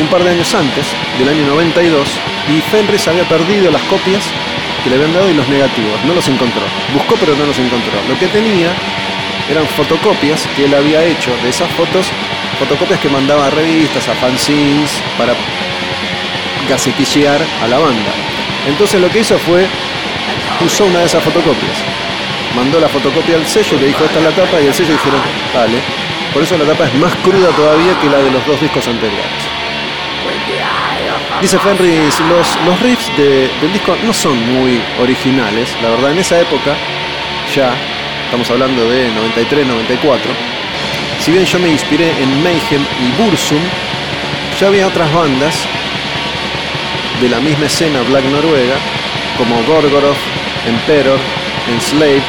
un 0.00 0.08
par 0.08 0.22
de 0.22 0.30
años 0.30 0.54
antes, 0.54 0.86
del 1.18 1.28
año 1.28 1.46
92, 1.46 2.08
y 2.48 2.60
Fenris 2.62 3.06
había 3.08 3.24
perdido 3.24 3.70
las 3.70 3.82
copias 3.82 4.24
que 4.82 4.90
le 4.90 4.96
habían 4.96 5.12
dado 5.12 5.30
y 5.30 5.34
los 5.34 5.48
negativos, 5.48 6.02
no 6.04 6.14
los 6.14 6.26
encontró. 6.28 6.62
Buscó 6.94 7.16
pero 7.20 7.36
no 7.36 7.46
los 7.46 7.58
encontró. 7.58 7.92
Lo 8.08 8.18
que 8.18 8.26
tenía 8.28 8.72
eran 9.50 9.66
fotocopias 9.66 10.46
que 10.56 10.64
él 10.64 10.74
había 10.74 11.04
hecho 11.04 11.30
de 11.42 11.50
esas 11.50 11.70
fotos, 11.72 12.10
fotocopias 12.58 13.00
que 13.00 13.08
mandaba 13.08 13.46
a 13.46 13.50
revistas, 13.50 14.08
a 14.08 14.14
fanzines, 14.14 15.02
para 15.16 15.34
gacetillear 16.68 17.40
a 17.62 17.68
la 17.68 17.78
banda. 17.78 18.12
Entonces 18.66 19.00
lo 19.00 19.08
que 19.10 19.20
hizo 19.20 19.38
fue, 19.38 19.66
usó 20.64 20.84
una 20.84 21.00
de 21.00 21.06
esas 21.06 21.22
fotocopias, 21.22 21.76
mandó 22.56 22.80
la 22.80 22.88
fotocopia 22.88 23.36
al 23.36 23.46
sello, 23.46 23.78
le 23.78 23.88
dijo 23.88 24.04
esta 24.04 24.18
es 24.18 24.24
la 24.24 24.30
tapa 24.32 24.60
y 24.60 24.66
el 24.66 24.74
sello 24.74 24.92
dijeron, 24.92 25.20
vale. 25.54 25.78
Por 26.32 26.42
eso 26.42 26.58
la 26.58 26.64
tapa 26.64 26.86
es 26.86 26.94
más 26.94 27.14
cruda 27.16 27.48
todavía 27.56 27.98
que 28.00 28.08
la 28.08 28.18
de 28.18 28.30
los 28.30 28.46
dos 28.46 28.60
discos 28.60 28.86
anteriores. 28.86 29.57
Dice 31.40 31.58
Fenris, 31.58 32.18
los, 32.28 32.56
los 32.66 32.80
riffs 32.80 33.10
de- 33.16 33.48
del 33.60 33.72
disco 33.72 33.96
no 34.04 34.12
son 34.12 34.36
muy 34.54 34.80
originales, 35.00 35.68
la 35.82 35.90
verdad 35.90 36.10
en 36.12 36.18
esa 36.18 36.40
época, 36.40 36.74
ya, 37.54 37.72
estamos 38.24 38.50
hablando 38.50 38.88
de 38.90 39.08
93, 39.12 39.66
94, 39.66 40.30
si 41.20 41.30
bien 41.30 41.44
yo 41.44 41.58
me 41.60 41.68
inspiré 41.68 42.10
en 42.20 42.42
Mayhem 42.42 42.84
y 43.00 43.22
Bursum, 43.22 43.60
ya 44.60 44.66
había 44.66 44.88
otras 44.88 45.12
bandas 45.14 45.54
de 47.20 47.28
la 47.28 47.38
misma 47.38 47.66
escena 47.66 48.00
black 48.02 48.24
noruega, 48.24 48.74
como 49.36 49.62
Gorgoroth, 49.62 50.16
Emperor, 50.66 51.18
Enslaved, 51.72 52.22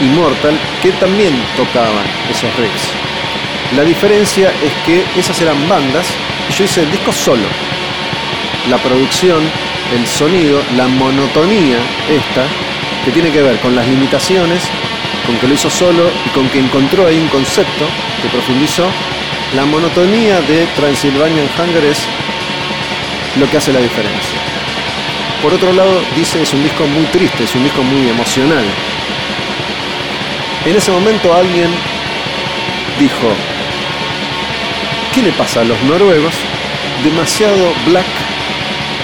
Immortal, 0.00 0.58
que 0.82 0.90
también 0.92 1.34
tocaban 1.54 2.04
esos 2.30 2.48
riffs. 2.56 2.92
La 3.76 3.82
diferencia 3.84 4.50
es 4.64 4.72
que 4.86 5.04
esas 5.20 5.38
eran 5.42 5.68
bandas 5.68 6.06
y 6.48 6.52
yo 6.54 6.64
hice 6.64 6.80
el 6.82 6.90
disco 6.90 7.12
solo. 7.12 7.44
La 8.68 8.76
producción, 8.78 9.40
el 9.94 10.06
sonido, 10.06 10.62
la 10.76 10.86
monotonía 10.86 11.78
esta, 12.08 12.44
que 13.04 13.10
tiene 13.10 13.30
que 13.30 13.42
ver 13.42 13.58
con 13.60 13.74
las 13.74 13.86
limitaciones, 13.86 14.62
con 15.26 15.36
que 15.38 15.48
lo 15.48 15.54
hizo 15.54 15.70
solo 15.70 16.10
y 16.26 16.28
con 16.30 16.48
que 16.50 16.58
encontró 16.58 17.06
ahí 17.06 17.18
un 17.18 17.28
concepto 17.28 17.86
que 18.22 18.28
profundizó, 18.28 18.86
la 19.54 19.64
monotonía 19.64 20.40
de 20.42 20.66
Transylvanian 20.76 21.48
Hunger 21.58 21.84
es 21.84 21.98
lo 23.38 23.50
que 23.50 23.56
hace 23.56 23.72
la 23.72 23.80
diferencia. 23.80 24.38
Por 25.42 25.54
otro 25.54 25.72
lado, 25.72 26.02
dice 26.14 26.42
es 26.42 26.52
un 26.52 26.62
disco 26.62 26.86
muy 26.86 27.04
triste, 27.06 27.44
es 27.44 27.54
un 27.54 27.64
disco 27.64 27.82
muy 27.82 28.08
emocional. 28.08 28.64
En 30.66 30.76
ese 30.76 30.90
momento 30.90 31.34
alguien 31.34 31.70
dijo, 32.98 33.32
¿qué 35.14 35.22
le 35.22 35.32
pasa 35.32 35.62
a 35.62 35.64
los 35.64 35.80
noruegos? 35.82 36.34
Demasiado 37.02 37.72
black 37.86 38.29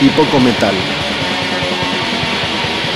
y 0.01 0.09
poco 0.11 0.38
metal. 0.40 0.74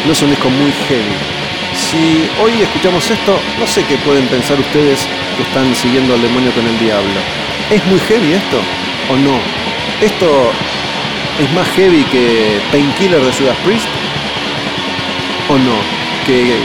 No 0.06 0.12
es 0.12 0.22
un 0.22 0.30
disco 0.30 0.48
muy 0.50 0.72
heavy. 0.88 1.40
Si 1.74 2.28
hoy 2.42 2.62
escuchamos 2.62 3.10
esto, 3.10 3.38
no 3.58 3.66
sé 3.66 3.84
qué 3.84 3.96
pueden 3.98 4.26
pensar 4.26 4.58
ustedes 4.58 5.06
que 5.36 5.42
están 5.42 5.74
siguiendo 5.74 6.14
al 6.14 6.22
demonio 6.22 6.50
con 6.52 6.66
el 6.66 6.78
diablo. 6.78 7.20
¿Es 7.70 7.84
muy 7.86 8.00
heavy 8.00 8.32
esto 8.32 8.60
o 9.10 9.16
no? 9.16 9.38
¿Esto 10.00 10.50
es 11.38 11.52
más 11.52 11.68
heavy 11.76 12.02
que 12.04 12.58
Painkiller 12.72 13.20
de 13.20 13.32
Judas 13.32 13.56
Priest? 13.64 13.86
¿O 15.48 15.56
no? 15.58 15.76
¿Que 16.26 16.56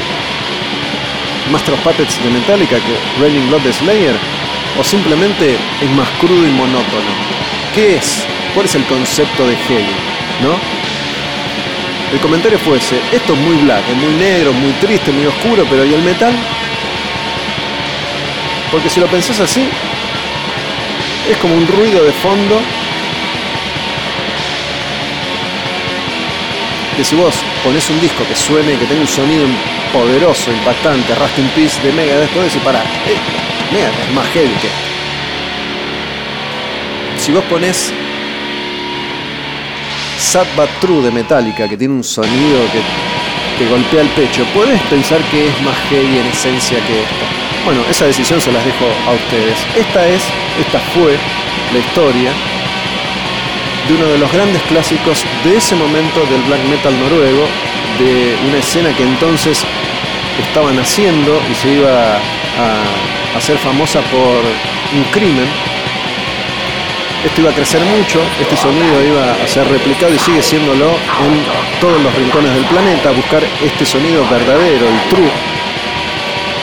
Master 1.52 1.76
of 1.76 1.86
de 1.86 2.30
Metallica, 2.32 2.78
que 2.78 3.22
Raining 3.22 3.48
Blood 3.50 3.62
de 3.62 3.74
Slayer? 3.74 4.16
¿O 4.80 4.84
simplemente 4.84 5.56
es 5.82 5.90
más 5.92 6.10
crudo 6.20 6.46
y 6.48 6.52
monótono? 6.52 7.12
¿Qué 7.74 7.98
es? 7.98 8.26
¿Cuál 8.54 8.66
es 8.66 8.76
el 8.76 8.84
concepto 8.86 9.48
de 9.48 9.56
heavy? 9.56 10.15
¿No? 10.42 10.60
El 12.12 12.20
comentario 12.20 12.60
fue 12.60 12.78
ese, 12.78 12.98
esto 13.12 13.34
es 13.34 13.40
muy 13.40 13.56
black, 13.58 13.84
es 13.90 13.98
muy 13.98 14.14
negro, 14.14 14.54
muy 14.54 14.72
triste, 14.74 15.12
muy 15.12 15.26
oscuro, 15.26 15.66
pero 15.70 15.86
¿y 15.86 15.94
el 15.94 16.02
metal? 16.02 16.34
Porque 18.72 18.90
si 18.90 19.00
lo 19.00 19.08
pensás 19.08 19.40
así, 19.40 19.68
es 21.30 21.38
como 21.38 21.56
un 21.56 21.68
ruido 21.68 22.04
de 22.04 22.12
fondo 22.12 22.62
que 26.96 27.04
si 27.04 27.16
vos 27.16 27.44
pones 27.64 27.90
un 27.90 28.00
disco 28.00 28.24
que 28.28 28.36
suene, 28.36 28.78
que 28.78 28.86
tenga 28.86 29.02
un 29.02 29.08
sonido 29.08 29.46
poderoso, 29.92 30.52
impactante, 30.52 31.14
Rust 31.16 31.38
in 31.40 31.48
Peace 31.50 31.82
de 31.82 31.92
Megadeth, 31.92 32.30
podés 32.30 32.54
decir, 32.54 32.62
pará, 32.62 32.80
eh, 32.80 33.18
Megadeth 33.74 34.08
es 34.08 34.14
más 34.14 34.28
heavy 34.28 34.54
que. 34.62 34.70
Si 37.20 37.32
vos 37.32 37.44
pones 37.46 37.94
Sad 40.26 40.48
But 40.58 40.70
True 40.82 41.04
de 41.04 41.12
Metallica, 41.12 41.70
que 41.70 41.78
tiene 41.78 41.94
un 41.94 42.04
sonido 42.04 42.60
que 43.58 43.70
golpea 43.70 44.02
el 44.02 44.10
pecho, 44.10 44.44
puedes 44.54 44.82
pensar 44.90 45.22
que 45.30 45.48
es 45.48 45.62
más 45.62 45.78
heavy 45.90 46.18
en 46.18 46.26
esencia 46.26 46.78
que 46.86 47.04
esto. 47.04 47.26
Bueno, 47.64 47.82
esa 47.90 48.06
decisión 48.06 48.42
se 48.42 48.52
las 48.52 48.66
dejo 48.66 48.86
a 49.08 49.12
ustedes. 49.14 49.56
Esta 49.78 50.08
es, 50.08 50.24
esta 50.60 50.80
fue 50.94 51.16
la 51.72 51.80
historia 51.80 52.32
de 53.88 53.94
uno 53.94 54.06
de 54.08 54.18
los 54.18 54.32
grandes 54.32 54.62
clásicos 54.64 55.24
de 55.44 55.58
ese 55.58 55.76
momento 55.76 56.20
del 56.26 56.42
black 56.42 56.64
metal 56.70 57.00
noruego, 57.00 57.46
de 58.00 58.36
una 58.50 58.58
escena 58.58 58.94
que 58.98 59.04
entonces 59.04 59.64
estaba 60.50 60.72
naciendo 60.74 61.40
y 61.50 61.56
se 61.56 61.70
iba 61.72 62.18
a 62.18 63.38
hacer 63.38 63.58
famosa 63.60 64.02
por 64.12 64.42
un 64.98 65.04
crimen. 65.12 65.48
Esto 67.26 67.42
iba 67.42 67.50
a 67.50 67.56
crecer 67.56 67.82
mucho, 67.82 68.22
este 68.40 68.56
sonido 68.56 69.04
iba 69.04 69.32
a 69.34 69.48
ser 69.48 69.68
replicado 69.68 70.14
y 70.14 70.20
sigue 70.20 70.44
siéndolo 70.44 70.92
en 70.92 71.82
todos 71.82 72.00
los 72.04 72.14
rincones 72.14 72.54
del 72.54 72.66
planeta, 72.66 73.10
buscar 73.12 73.44
este 73.64 73.84
sonido 73.84 74.24
verdadero, 74.30 74.88
el 74.88 75.10
true. 75.10 75.32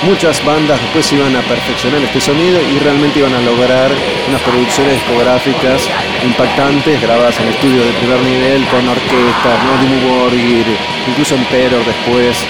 Muchas 0.04 0.44
bandas 0.44 0.80
después 0.80 1.12
iban 1.12 1.34
a 1.34 1.40
perfeccionar 1.42 2.00
este 2.02 2.20
sonido 2.20 2.60
y 2.62 2.78
realmente 2.78 3.18
iban 3.18 3.34
a 3.34 3.40
lograr 3.40 3.90
unas 4.28 4.40
producciones 4.42 4.94
discográficas 4.94 5.90
impactantes, 6.24 7.02
grabadas 7.02 7.40
en 7.40 7.48
estudios 7.48 7.84
de 7.84 7.92
primer 7.94 8.20
nivel, 8.20 8.64
con 8.68 8.88
orquestas, 8.88 9.64
¿no? 9.64 9.82
Dimmu 9.82 10.14
Borgir, 10.14 10.66
incluso 11.08 11.34
Emperor 11.34 11.84
después. 11.84 12.46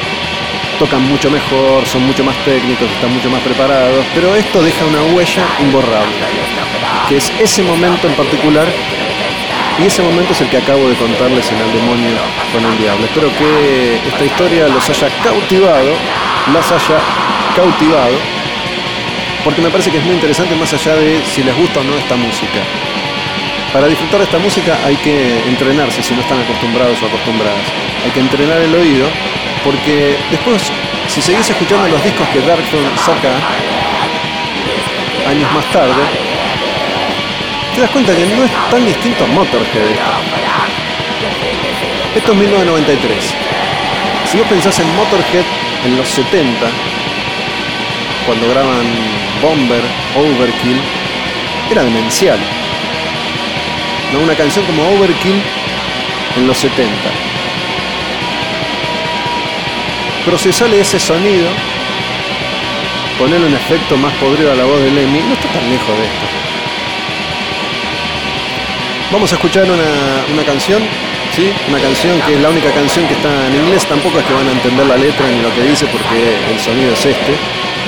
Tocan 0.78 1.02
mucho 1.08 1.30
mejor, 1.30 1.86
son 1.86 2.06
mucho 2.06 2.24
más 2.24 2.36
técnicos, 2.44 2.90
están 2.90 3.14
mucho 3.14 3.30
más 3.30 3.40
preparados, 3.42 4.04
pero 4.14 4.34
esto 4.34 4.62
deja 4.62 4.84
una 4.84 5.02
huella 5.14 5.44
imborrable, 5.60 6.12
que 7.08 7.18
es 7.18 7.32
ese 7.38 7.62
momento 7.62 8.08
en 8.08 8.14
particular 8.14 8.66
y 9.78 9.86
ese 9.86 10.02
momento 10.02 10.32
es 10.32 10.40
el 10.40 10.48
que 10.48 10.58
acabo 10.58 10.88
de 10.88 10.94
contarles 10.96 11.50
en 11.50 11.58
El 11.58 11.72
Demonio 11.72 12.18
con 12.52 12.64
el 12.64 12.78
Diablo. 12.78 13.04
Espero 13.04 13.28
que 13.38 13.96
esta 14.06 14.24
historia 14.24 14.68
los 14.68 14.88
haya 14.88 15.08
cautivado, 15.22 15.94
las 16.52 16.70
haya 16.72 16.98
cautivado, 17.54 18.16
porque 19.44 19.62
me 19.62 19.70
parece 19.70 19.90
que 19.90 19.98
es 19.98 20.04
muy 20.04 20.14
interesante 20.14 20.54
más 20.56 20.72
allá 20.72 20.96
de 20.96 21.22
si 21.24 21.42
les 21.42 21.56
gusta 21.56 21.80
o 21.80 21.84
no 21.84 21.96
esta 21.96 22.16
música. 22.16 22.60
Para 23.72 23.86
disfrutar 23.86 24.18
de 24.18 24.24
esta 24.24 24.38
música 24.38 24.78
hay 24.84 24.96
que 24.96 25.38
entrenarse 25.48 26.02
si 26.02 26.14
no 26.14 26.20
están 26.20 26.40
acostumbrados 26.40 27.02
o 27.02 27.06
acostumbradas. 27.06 27.64
Hay 28.04 28.10
que 28.10 28.20
entrenar 28.20 28.58
el 28.60 28.74
oído, 28.74 29.06
porque 29.64 30.16
después, 30.30 30.70
si 31.08 31.20
seguís 31.20 31.48
escuchando 31.48 31.88
los 31.88 32.02
discos 32.02 32.26
que 32.28 32.40
Darkthrone 32.40 32.88
saca 32.96 33.32
años 35.28 35.52
más 35.52 35.64
tarde, 35.72 36.02
te 37.74 37.80
das 37.80 37.90
cuenta 37.90 38.14
que 38.14 38.26
no 38.26 38.44
es 38.44 38.50
tan 38.70 38.84
distinto 38.84 39.24
a 39.24 39.26
Motorhead 39.28 39.90
esto. 39.90 40.10
Esto 42.14 42.32
es 42.32 42.38
1993. 42.38 43.34
Si 44.26 44.38
vos 44.38 44.46
pensás 44.48 44.78
en 44.80 44.94
Motorhead 44.96 45.44
en 45.86 45.96
los 45.96 46.08
70, 46.08 46.66
cuando 48.26 48.48
graban 48.48 48.86
Bomber, 49.40 49.82
Overkill, 50.16 50.80
era 51.70 51.82
demencial. 51.82 52.38
¿No? 54.12 54.20
Una 54.20 54.34
canción 54.34 54.64
como 54.66 54.82
Overkill 54.90 55.40
en 56.36 56.46
los 56.46 56.58
70. 56.58 57.31
Procesale 60.24 60.80
ese 60.80 61.00
sonido, 61.00 61.48
ponerle 63.18 63.48
un 63.48 63.54
efecto 63.54 63.96
más 63.96 64.12
podrido 64.14 64.52
a 64.52 64.54
la 64.54 64.64
voz 64.64 64.80
de 64.80 64.90
Lemmy, 64.90 65.18
no 65.18 65.34
está 65.34 65.48
tan 65.48 65.68
lejos 65.68 65.88
de 65.98 66.04
esto. 66.04 66.26
Vamos 69.10 69.32
a 69.32 69.34
escuchar 69.34 69.64
una, 69.64 70.24
una 70.32 70.44
canción, 70.44 70.80
¿sí? 71.34 71.50
Una 71.68 71.80
canción 71.80 72.20
que 72.22 72.34
es 72.34 72.40
la 72.40 72.50
única 72.50 72.70
canción 72.70 73.06
que 73.08 73.14
está 73.14 73.48
en 73.48 73.56
inglés, 73.56 73.84
tampoco 73.84 74.20
es 74.20 74.24
que 74.24 74.32
van 74.32 74.46
a 74.46 74.52
entender 74.52 74.86
la 74.86 74.96
letra 74.96 75.26
ni 75.26 75.42
lo 75.42 75.52
que 75.54 75.62
dice 75.62 75.86
porque 75.86 76.36
el 76.52 76.58
sonido 76.60 76.92
es 76.92 77.04
este. 77.04 77.34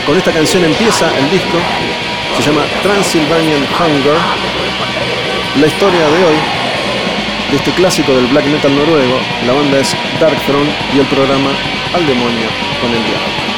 Con 0.04 0.18
esta 0.18 0.32
canción 0.32 0.64
empieza 0.64 1.06
el 1.16 1.30
disco, 1.30 1.56
se 2.36 2.42
llama 2.50 2.62
Transylvanian 2.82 3.62
Hunger. 3.78 4.18
La 5.60 5.66
historia 5.68 6.00
de 6.00 6.24
hoy, 6.24 6.36
de 7.52 7.56
este 7.58 7.70
clásico 7.70 8.12
del 8.12 8.26
black 8.26 8.44
metal 8.46 8.74
noruego, 8.74 9.20
la 9.46 9.52
banda 9.52 9.78
es 9.78 9.94
Darkthrone 10.18 10.70
y 10.94 10.98
el 10.98 11.06
programa 11.06 11.50
Al 11.94 12.04
demonio 12.08 12.48
con 12.80 12.92
el 12.92 13.04
diablo. 13.04 13.53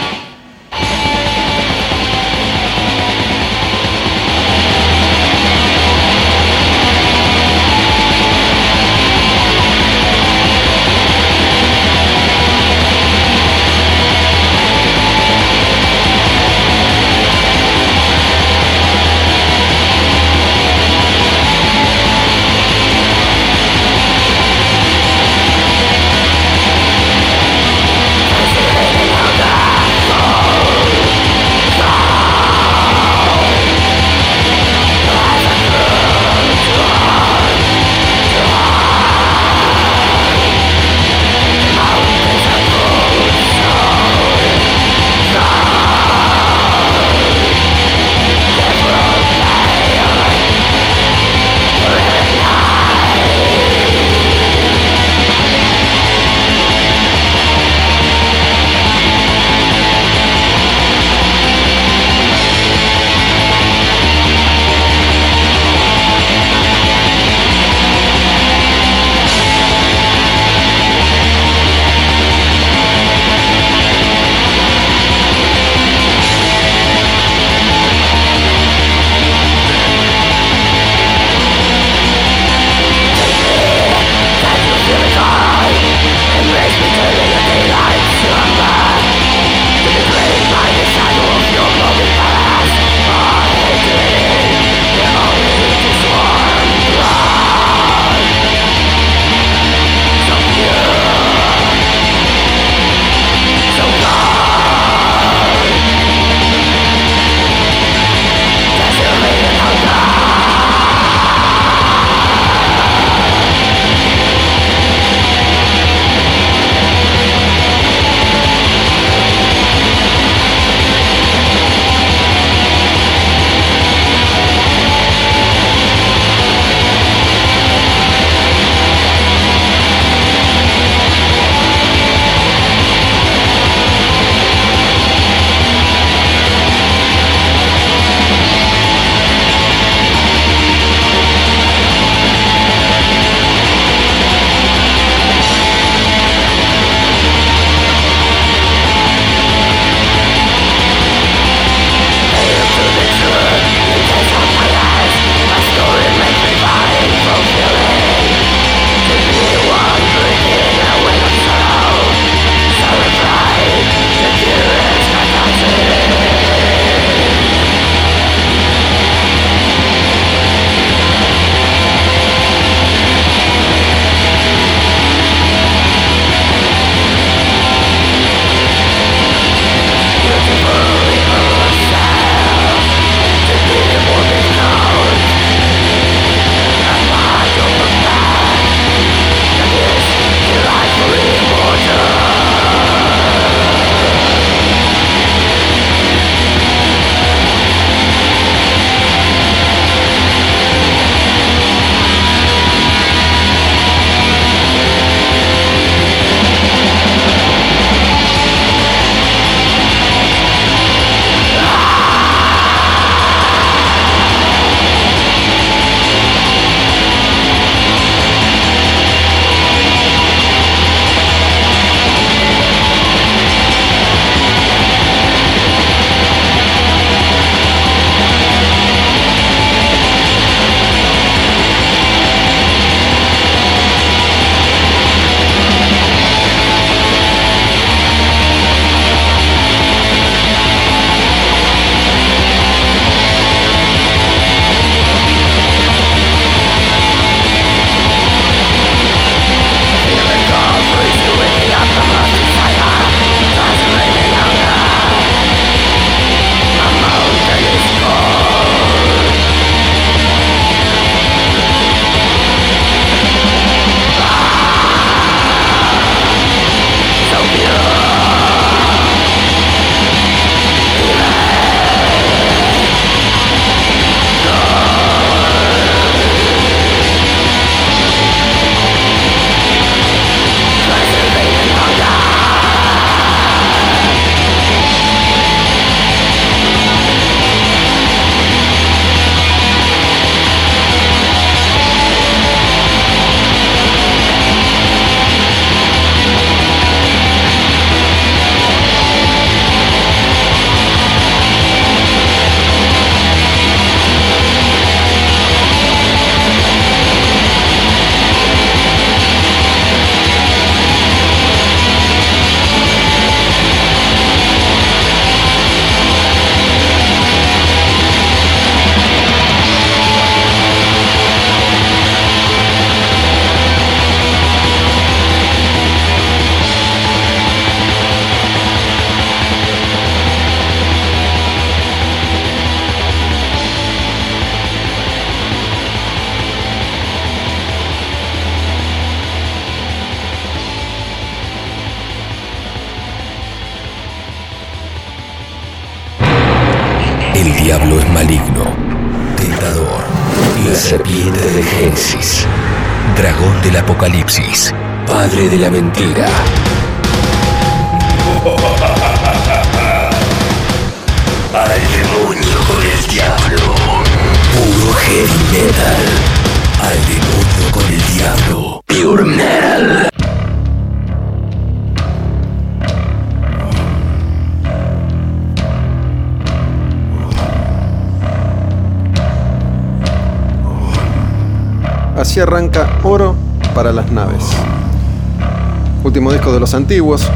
Antiguos, 386.86 387.28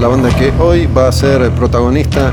la 0.00 0.08
banda 0.08 0.30
que 0.30 0.52
hoy 0.58 0.86
va 0.86 1.06
a 1.06 1.12
ser 1.12 1.52
protagonista 1.52 2.32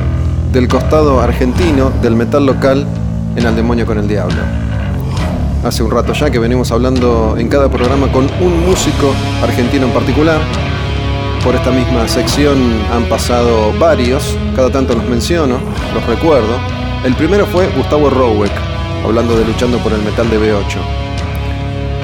del 0.51 0.67
costado 0.67 1.21
argentino 1.21 1.91
del 2.01 2.15
metal 2.15 2.47
local 2.47 2.87
en 3.35 3.45
Al 3.45 3.55
Demonio 3.55 3.85
con 3.85 3.99
el 3.99 4.07
Diablo. 4.07 4.37
Hace 5.63 5.83
un 5.83 5.91
rato 5.91 6.13
ya 6.13 6.31
que 6.31 6.39
venimos 6.39 6.71
hablando 6.71 7.35
en 7.37 7.47
cada 7.47 7.69
programa 7.69 8.11
con 8.11 8.23
un 8.41 8.65
músico 8.65 9.13
argentino 9.43 9.85
en 9.85 9.93
particular. 9.93 10.41
Por 11.43 11.53
esta 11.53 11.69
misma 11.69 12.07
sección 12.07 12.57
han 12.91 13.03
pasado 13.07 13.71
varios, 13.79 14.35
cada 14.55 14.71
tanto 14.71 14.95
los 14.95 15.07
menciono, 15.07 15.59
los 15.93 16.03
recuerdo. 16.07 16.57
El 17.05 17.13
primero 17.13 17.45
fue 17.45 17.67
Gustavo 17.77 18.09
Roweck, 18.09 18.51
hablando 19.05 19.37
de 19.37 19.45
Luchando 19.45 19.77
por 19.77 19.93
el 19.93 20.01
Metal 20.01 20.27
de 20.27 20.39
B8 20.39 21.02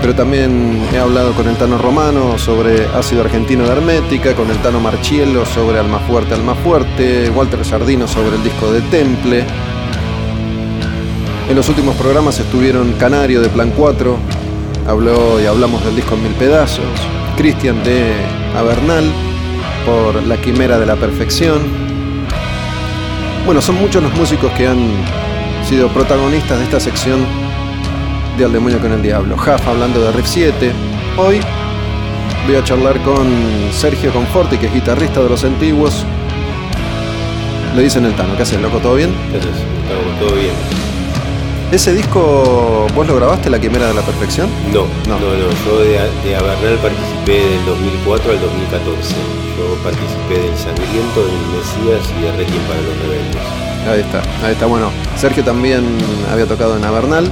pero 0.02 0.16
también 0.16 0.82
he 0.94 0.98
hablado 0.98 1.34
con 1.34 1.48
el 1.48 1.58
Tano 1.58 1.78
Romano 1.78 2.38
sobre 2.38 2.86
ácido 2.88 3.22
argentino 3.22 3.66
de 3.66 3.72
Hermética, 3.72 4.34
con 4.34 4.50
el 4.50 4.58
Tano 4.58 4.80
Marchiello 4.80 5.46
sobre 5.46 5.80
Alma 5.80 6.00
Fuerte, 6.00 6.34
Alma 6.34 6.56
Fuerte, 6.56 7.30
Walter 7.30 7.64
Sardino 7.66 8.08
sobre 8.08 8.36
el 8.36 8.44
disco 8.44 8.72
de 8.72 8.82
Temple. 8.82 9.44
En 11.50 11.56
los 11.56 11.68
últimos 11.68 11.96
programas 11.96 12.40
estuvieron 12.40 12.94
Canario 12.94 13.42
de 13.42 13.50
Plan 13.50 13.72
4, 13.76 14.18
habló 14.88 15.42
y 15.42 15.46
hablamos 15.46 15.84
del 15.84 15.96
disco 15.96 16.16
en 16.16 16.24
mil 16.24 16.34
pedazos, 16.34 16.86
Cristian 17.36 17.84
de 17.84 18.14
Avernal 18.58 19.12
por 19.86 20.24
La 20.24 20.38
Quimera 20.38 20.80
de 20.80 20.86
la 20.86 20.96
Perfección. 20.96 21.60
Bueno, 23.46 23.62
son 23.62 23.76
muchos 23.76 24.02
los 24.02 24.14
músicos 24.16 24.52
que 24.54 24.68
han 24.68 24.80
sido 25.68 25.90
protagonistas 25.90 26.58
de 26.58 26.64
esta 26.64 26.80
sección 26.80 27.49
de 28.40 28.46
Al 28.46 28.54
Demonio 28.54 28.80
con 28.80 28.92
el 28.94 29.02
Diablo. 29.02 29.36
Jaf 29.38 29.68
hablando 29.68 30.02
de 30.02 30.12
Riff 30.14 30.26
7. 30.28 30.72
Hoy 31.18 31.40
voy 32.48 32.56
a 32.56 32.64
charlar 32.64 32.98
con 33.02 33.28
Sergio 33.72 34.12
Conforti, 34.14 34.58
que 34.58 34.68
es 34.68 34.74
guitarrista 34.74 35.22
de 35.22 35.30
los 35.30 35.44
antiguos. 35.44 36.06
Le 37.76 37.84
dicen 37.84 38.06
el 38.06 38.14
Tano, 38.16 38.36
¿qué 38.38 38.44
haces, 38.44 38.62
loco? 38.62 38.78
¿Todo 38.80 38.96
bien? 38.96 39.14
Gracias, 39.32 39.54
todo 40.20 40.36
bien. 40.36 40.54
¿Ese 41.72 41.94
disco 41.94 42.88
vos 42.96 43.06
lo 43.08 43.16
grabaste, 43.16 43.50
La 43.50 43.60
Quimera 43.60 43.88
de 43.90 43.94
la 43.94 44.02
Perfección? 44.02 44.50
No, 44.74 44.86
No. 45.08 45.20
no, 45.20 45.28
no. 45.34 45.50
Yo 45.66 45.80
de, 45.80 46.00
de 46.30 46.36
Avernal 46.36 46.80
participé 46.82 47.46
del 47.46 47.66
2004 47.66 48.32
al 48.32 48.42
2014. 48.42 49.16
Yo 49.58 49.76
participé 49.84 50.48
del 50.48 50.58
Sangriento, 50.58 51.26
del 51.26 51.46
Mesías 51.54 52.10
y 52.18 52.24
de 52.24 52.32
Requiem 52.38 52.64
para 52.64 52.82
los 52.82 52.98
Rebeldes. 53.04 53.42
Ahí 53.88 54.00
está, 54.00 54.22
ahí 54.46 54.54
está. 54.54 54.66
Bueno, 54.66 54.90
Sergio 55.16 55.44
también 55.44 55.84
había 56.32 56.46
tocado 56.48 56.76
en 56.78 56.84
Avernal. 56.86 57.30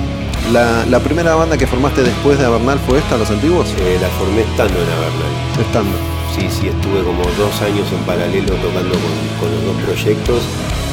La, 0.51 0.85
la 0.85 0.99
primera 0.99 1.35
banda 1.35 1.57
que 1.57 1.67
formaste 1.67 2.03
después 2.03 2.39
de 2.39 2.45
Avernal 2.45 2.79
fue 2.87 2.99
esta, 2.99 3.17
Los 3.17 3.29
Antiguos? 3.29 3.67
Eh, 3.79 3.97
la 3.99 4.07
formé 4.09 4.41
estando 4.41 4.79
en 4.79 4.89
Avernal. 4.89 5.59
Estando. 5.59 5.91
Sí, 6.33 6.47
sí, 6.49 6.67
estuve 6.67 7.03
como 7.03 7.23
dos 7.37 7.61
años 7.61 7.85
en 7.91 7.99
paralelo 8.05 8.53
tocando 8.55 8.91
con, 8.91 9.39
con 9.39 9.51
los 9.51 9.65
dos 9.65 9.83
proyectos, 9.83 10.43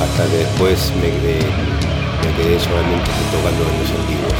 hasta 0.02 0.24
que 0.30 0.38
después 0.38 0.92
me 1.00 1.10
quedé, 1.10 1.38
me 1.38 2.34
quedé 2.36 2.58
solamente 2.58 3.10
tocando 3.30 3.62
en 3.62 3.78
los 3.78 3.90
antiguos. 3.90 4.32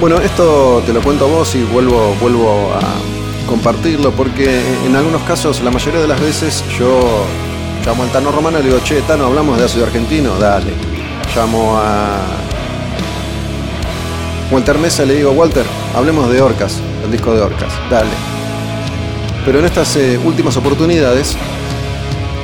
Bueno, 0.00 0.16
esto 0.16 0.82
te 0.86 0.92
lo 0.92 1.02
cuento 1.02 1.26
a 1.26 1.28
vos 1.28 1.54
y 1.54 1.62
vuelvo, 1.62 2.16
vuelvo 2.20 2.72
a 2.74 3.48
compartirlo 3.48 4.10
porque 4.12 4.60
en 4.86 4.96
algunos 4.96 5.22
casos, 5.22 5.62
la 5.62 5.70
mayoría 5.70 6.00
de 6.00 6.08
las 6.08 6.20
veces, 6.20 6.64
yo 6.78 6.98
llamo 7.86 8.02
al 8.02 8.10
Tano 8.10 8.32
Romano 8.32 8.58
y 8.58 8.62
le 8.62 8.68
digo, 8.70 8.80
che, 8.82 9.02
Tano, 9.02 9.26
hablamos 9.26 9.58
de 9.58 9.66
ácido 9.66 9.84
argentino, 9.84 10.36
dale. 10.38 10.72
Llamo 11.36 11.78
a 11.78 12.22
Walter 14.50 14.78
Mesa 14.78 15.04
le 15.04 15.14
digo, 15.14 15.30
Walter, 15.30 15.64
hablemos 15.94 16.28
de 16.28 16.42
Orcas, 16.42 16.80
el 17.04 17.12
disco 17.12 17.32
de 17.32 17.40
Orcas, 17.40 17.72
dale. 17.88 18.10
Pero 19.44 19.60
en 19.60 19.64
estas 19.64 19.94
eh, 19.94 20.18
últimas 20.24 20.56
oportunidades, 20.56 21.36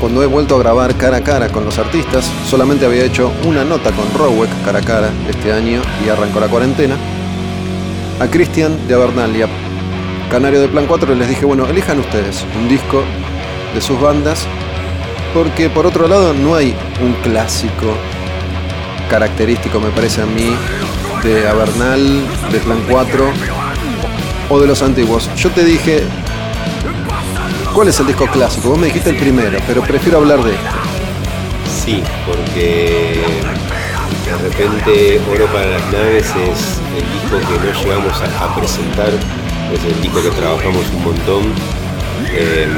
cuando 0.01 0.23
he 0.23 0.27
vuelto 0.27 0.55
a 0.55 0.59
grabar 0.61 0.95
cara 0.95 1.17
a 1.17 1.25
cara 1.25 1.49
con 1.49 1.65
los 1.65 1.79
artistas, 1.79 2.31
solamente 2.49 2.87
había 2.87 3.05
hecho 3.05 3.33
una 3.45 3.65
nota 3.65 3.91
con 3.91 4.05
Roweck 4.15 4.51
cara 4.65 4.79
a 4.79 4.83
cara 4.83 5.11
este 5.29 5.53
año 5.53 5.83
y 6.05 6.09
arrancó 6.09 6.39
la 6.39 6.47
cuarentena. 6.47 6.97
A 8.21 8.29
Cristian 8.29 8.87
de 8.87 8.95
Avernal 8.95 9.35
y 9.37 9.43
a 9.43 9.49
Canario 10.31 10.61
de 10.61 10.69
Plan 10.69 10.87
4 10.87 11.13
les 11.13 11.29
dije, 11.29 11.45
bueno, 11.45 11.67
elijan 11.67 11.99
ustedes 11.99 12.45
un 12.57 12.69
disco 12.69 13.03
de 13.75 13.81
sus 13.81 14.01
bandas, 14.01 14.47
porque 15.35 15.69
por 15.69 15.87
otro 15.87 16.07
lado 16.07 16.33
no 16.35 16.55
hay 16.55 16.73
un 17.03 17.15
clásico 17.25 17.95
característico, 19.11 19.81
me 19.81 19.91
parece 19.91 20.23
a 20.23 20.27
mí, 20.27 20.55
de 21.27 21.49
Avernal, 21.49 22.25
de 22.53 22.59
Plan 22.61 22.79
4 22.89 23.33
o 24.49 24.61
de 24.61 24.67
los 24.69 24.81
antiguos. 24.83 25.29
Yo 25.37 25.51
te 25.51 25.65
dije, 25.65 26.05
¿cuál 27.75 27.89
es 27.89 27.99
el 27.99 28.07
disco 28.07 28.29
clásico? 28.29 28.71
Vos 28.71 28.79
me 28.79 28.87
dijiste 28.87 29.11
el 29.11 29.17
primero, 29.17 29.59
pero 29.67 29.83
prefiero 29.83 30.19
hablar 30.19 30.45
de 30.45 30.53
este. 30.53 30.69
Sí, 31.85 32.03
porque 32.25 33.23
de 34.25 34.39
repente 34.39 35.21
Oro 35.29 35.47
para 35.47 35.67
las 35.67 35.83
Naves 35.93 36.27
es 36.27 36.81
el 36.95 37.13
disco 37.13 37.39
que 37.41 37.67
no 37.67 37.83
llegamos 37.83 38.21
a, 38.21 38.45
a 38.45 38.55
presentar, 38.55 39.11
es 39.73 39.85
el 39.85 40.01
disco 40.01 40.23
que 40.23 40.31
trabajamos 40.31 40.85
un 40.95 41.05
montón. 41.05 41.53
Eh, 42.31 42.69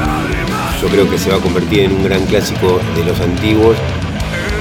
yo 0.81 0.87
creo 0.87 1.07
que 1.07 1.19
se 1.19 1.29
va 1.29 1.37
a 1.37 1.39
convertir 1.39 1.81
en 1.81 1.93
un 1.93 2.03
gran 2.03 2.25
clásico 2.25 2.79
de 2.95 3.03
los 3.03 3.19
antiguos, 3.19 3.77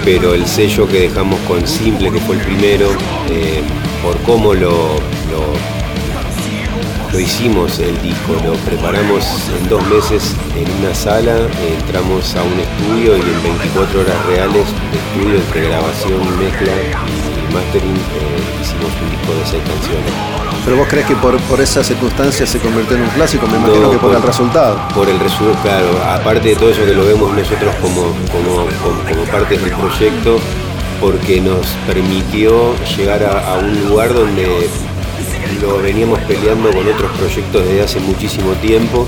pero 0.05 0.35
el 0.35 0.47
sello 0.47 0.87
que 0.87 1.01
dejamos 1.01 1.39
con 1.41 1.67
Simple, 1.67 2.11
que 2.11 2.21
fue 2.21 2.37
el 2.37 2.43
primero, 2.43 2.89
eh, 3.31 3.63
por 4.03 4.17
cómo 4.23 4.55
lo, 4.55 4.97
lo, 7.13 7.21
hicimos 7.21 7.79
el 7.81 8.01
disco, 8.01 8.35
lo 8.45 8.53
preparamos 8.65 9.25
en 9.59 9.69
dos 9.69 9.85
meses 9.89 10.37
en 10.57 10.71
una 10.79 10.95
sala, 10.95 11.37
entramos 11.79 12.35
a 12.37 12.43
un 12.43 12.61
estudio 12.61 13.17
y 13.17 13.21
en 13.21 13.43
24 13.43 14.01
horas 14.01 14.27
reales 14.27 14.67
estudio 14.93 15.37
entre 15.37 15.63
grabación, 15.63 16.21
mezcla 16.39 16.73
y 16.73 17.53
mastering 17.53 17.97
eh, 17.97 18.61
hicimos 18.61 18.93
un 19.03 19.11
disco 19.11 19.35
de 19.35 19.47
seis 19.47 19.63
canciones. 19.65 20.48
Pero 20.69 20.81
vos 20.81 20.89
crees 20.91 21.07
que 21.07 21.17
por, 21.17 21.35
por 21.45 21.63
esas 21.63 21.87
circunstancias 21.87 22.47
se 22.47 22.59
convirtió 22.59 22.95
en 22.95 23.05
un 23.05 23.09
clásico, 23.09 23.47
me 23.47 23.57
imagino 23.57 23.85
No, 23.87 23.91
que 23.91 23.97
por 23.97 24.11
por- 24.11 24.17
el 24.17 24.23
resultado. 24.23 24.79
Por 24.95 25.09
el 25.09 25.19
resultado, 25.19 25.63
claro, 25.63 25.89
aparte 26.13 26.49
de 26.51 26.57
todo 26.57 26.69
eso 26.69 26.85
que 26.85 26.93
lo 26.93 27.07
vemos 27.07 27.33
nosotros 27.35 27.75
como, 27.81 28.03
como, 28.31 28.67
como, 28.83 29.03
como 29.09 29.23
parte 29.33 29.57
del 29.57 29.71
proyecto, 29.71 30.39
porque 31.01 31.41
nos 31.41 31.67
permitió 31.87 32.75
llegar 32.99 33.23
a, 33.23 33.55
a 33.55 33.57
un 33.57 33.89
lugar 33.89 34.13
donde 34.13 34.69
lo 35.63 35.79
veníamos 35.79 36.19
peleando 36.29 36.71
con 36.71 36.87
otros 36.87 37.13
proyectos 37.13 37.65
desde 37.65 37.83
hace 37.85 38.01
muchísimo 38.01 38.53
tiempo 38.61 39.07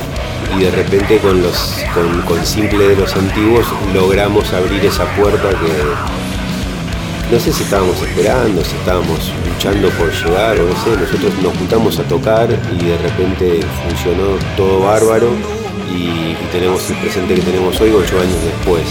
y 0.56 0.62
de 0.62 0.70
repente 0.70 1.18
con 1.18 1.42
los 1.42 1.76
con, 1.92 2.22
con 2.22 2.46
Simple 2.46 2.88
de 2.88 2.96
los 2.96 3.14
antiguos 3.16 3.66
logramos 3.92 4.50
abrir 4.54 4.82
esa 4.86 5.04
puerta 5.14 5.50
que 5.50 6.29
no 7.30 7.38
sé 7.38 7.52
si 7.52 7.62
estábamos 7.62 7.96
esperando, 8.02 8.64
si 8.64 8.74
estábamos 8.74 9.32
luchando 9.48 9.88
por 9.90 10.12
llegar 10.12 10.58
o 10.58 10.64
no 10.64 10.74
sé, 10.82 10.96
nosotros 11.00 11.32
nos 11.40 11.56
juntamos 11.56 11.98
a 12.00 12.02
tocar 12.02 12.48
y 12.50 12.84
de 12.84 12.98
repente 12.98 13.60
funcionó 13.86 14.36
todo 14.56 14.80
bárbaro 14.80 15.28
y, 15.94 16.34
tenemos 16.50 16.90
el 16.90 16.96
presente 16.96 17.36
que 17.36 17.42
tenemos 17.42 17.80
hoy 17.80 17.90
ocho 17.90 18.18
años 18.18 18.36
después. 18.44 18.82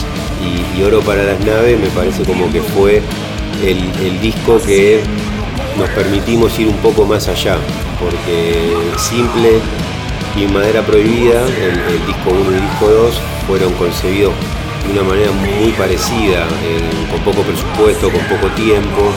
Y, 0.42 0.82
Oro 0.82 1.02
para 1.02 1.24
las 1.24 1.38
Naves 1.42 1.78
me 1.78 1.90
parece 1.90 2.24
como 2.24 2.50
que 2.54 2.62
fue 2.62 3.02
el, 3.62 3.78
el 4.02 4.22
disco 4.22 4.62
que 4.62 5.02
nos 5.78 5.90
permitimos 5.90 6.58
ir 6.58 6.68
un 6.68 6.78
poco 6.78 7.06
más 7.06 7.28
allá, 7.28 7.58
porque 8.00 8.74
Simple 8.98 9.60
y 10.38 10.48
Madera 10.48 10.82
Prohibida, 10.84 11.46
el, 11.46 11.78
el 11.80 12.06
disco 12.08 12.30
1 12.30 12.52
y 12.52 12.54
el 12.54 12.62
disco 12.62 12.88
2, 12.88 13.22
fueron 13.46 13.74
concebidos 13.74 14.34
de 14.86 14.94
una 14.94 15.04
manera 15.04 15.32
muy 15.32 15.72
parecida, 15.74 16.46
con 17.12 17.22
poco 17.22 17.42
presupuesto, 17.44 18.12
con 18.12 18.22
poco 18.26 18.48
tiempo, 18.56 19.12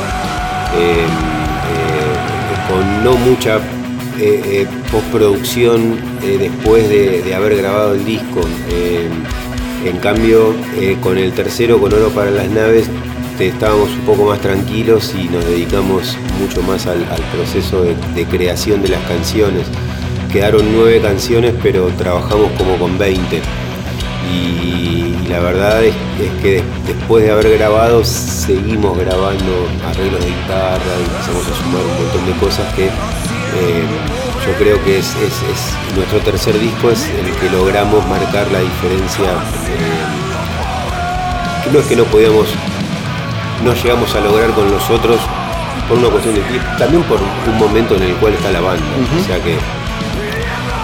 eh, 0.77 1.05
eh, 1.05 2.69
con 2.69 3.05
no 3.05 3.15
mucha 3.17 3.61
eh, 4.21 4.43
eh, 4.45 4.67
postproducción 4.91 5.99
después 6.21 6.89
de, 6.89 7.35
haber 7.35 7.57
grabado 7.57 7.95
el 7.95 8.05
disco. 8.05 8.41
Eh, 8.71 9.09
en 9.85 9.97
cambio, 9.97 10.55
con 11.01 11.19
el 11.19 11.33
tercero, 11.33 11.81
con 11.81 11.93
Oro 11.93 12.11
para 12.11 12.31
las 12.31 12.49
Naves, 12.51 12.89
estábamos 13.41 13.91
un 13.91 14.01
poco 14.03 14.27
más 14.27 14.41
tranquilos 14.41 15.13
y 15.19 15.25
nos 15.25 15.45
dedicamos 15.45 16.17
mucho 16.39 16.63
más 16.63 16.87
al, 16.87 17.05
proceso 17.35 17.83
de, 17.83 18.25
creación 18.27 18.83
de 18.83 18.91
las 18.91 19.03
canciones. 19.09 19.67
Quedaron 20.31 20.73
nueve 20.73 21.01
canciones, 21.01 21.53
pero 21.63 21.89
trabajamos 21.99 22.53
como 22.53 22.77
con 22.77 22.97
20. 22.97 23.43
Y, 24.33 25.29
la 25.29 25.41
verdad 25.41 25.83
es, 25.85 25.95
que 26.43 26.63
después 26.87 27.25
de 27.25 27.31
haber 27.31 27.57
grabado, 27.59 28.05
seguimos 28.05 28.99
grabando 28.99 29.67
arreglos 29.89 30.21
de 30.21 30.31
guitarra 30.31 30.93
y 30.99 31.03
empezamos 31.05 31.47
a 31.47 31.55
sumar 31.55 31.83
un 31.83 32.05
montón 32.05 32.27
de 32.27 32.33
cosas 32.39 32.75
que 32.75 32.87
eh, 32.87 33.85
yo 34.47 34.53
creo 34.59 34.83
que 34.85 34.99
es, 34.99 35.15
nuestro 35.95 36.19
tercer 36.21 36.59
disco 36.59 36.91
es 36.91 37.07
el 37.09 37.31
que 37.37 37.49
logramos 37.51 38.07
marcar 38.09 38.51
la 38.51 38.61
diferencia. 38.61 39.31
Eh, 39.69 40.23
no 41.73 41.79
es 41.79 41.87
que 41.87 41.97
no 41.97 42.05
podíamos, 42.05 42.49
no 43.65 43.73
llegamos 43.75 44.15
a 44.15 44.21
lograr 44.21 44.51
con 44.51 44.71
los 44.71 44.91
otros 44.91 45.19
por 45.89 45.99
una 45.99 46.09
cuestión 46.09 46.35
de 46.35 46.41
tiempo, 46.43 46.69
también 46.79 47.03
por 47.05 47.19
un 47.21 47.59
momento 47.59 47.95
en 47.97 48.03
el 48.03 48.15
cual 48.17 48.35
está 48.35 48.51
la 48.51 48.61
banda. 48.61 48.85
O 49.19 49.25
sea 49.25 49.43
que 49.43 49.57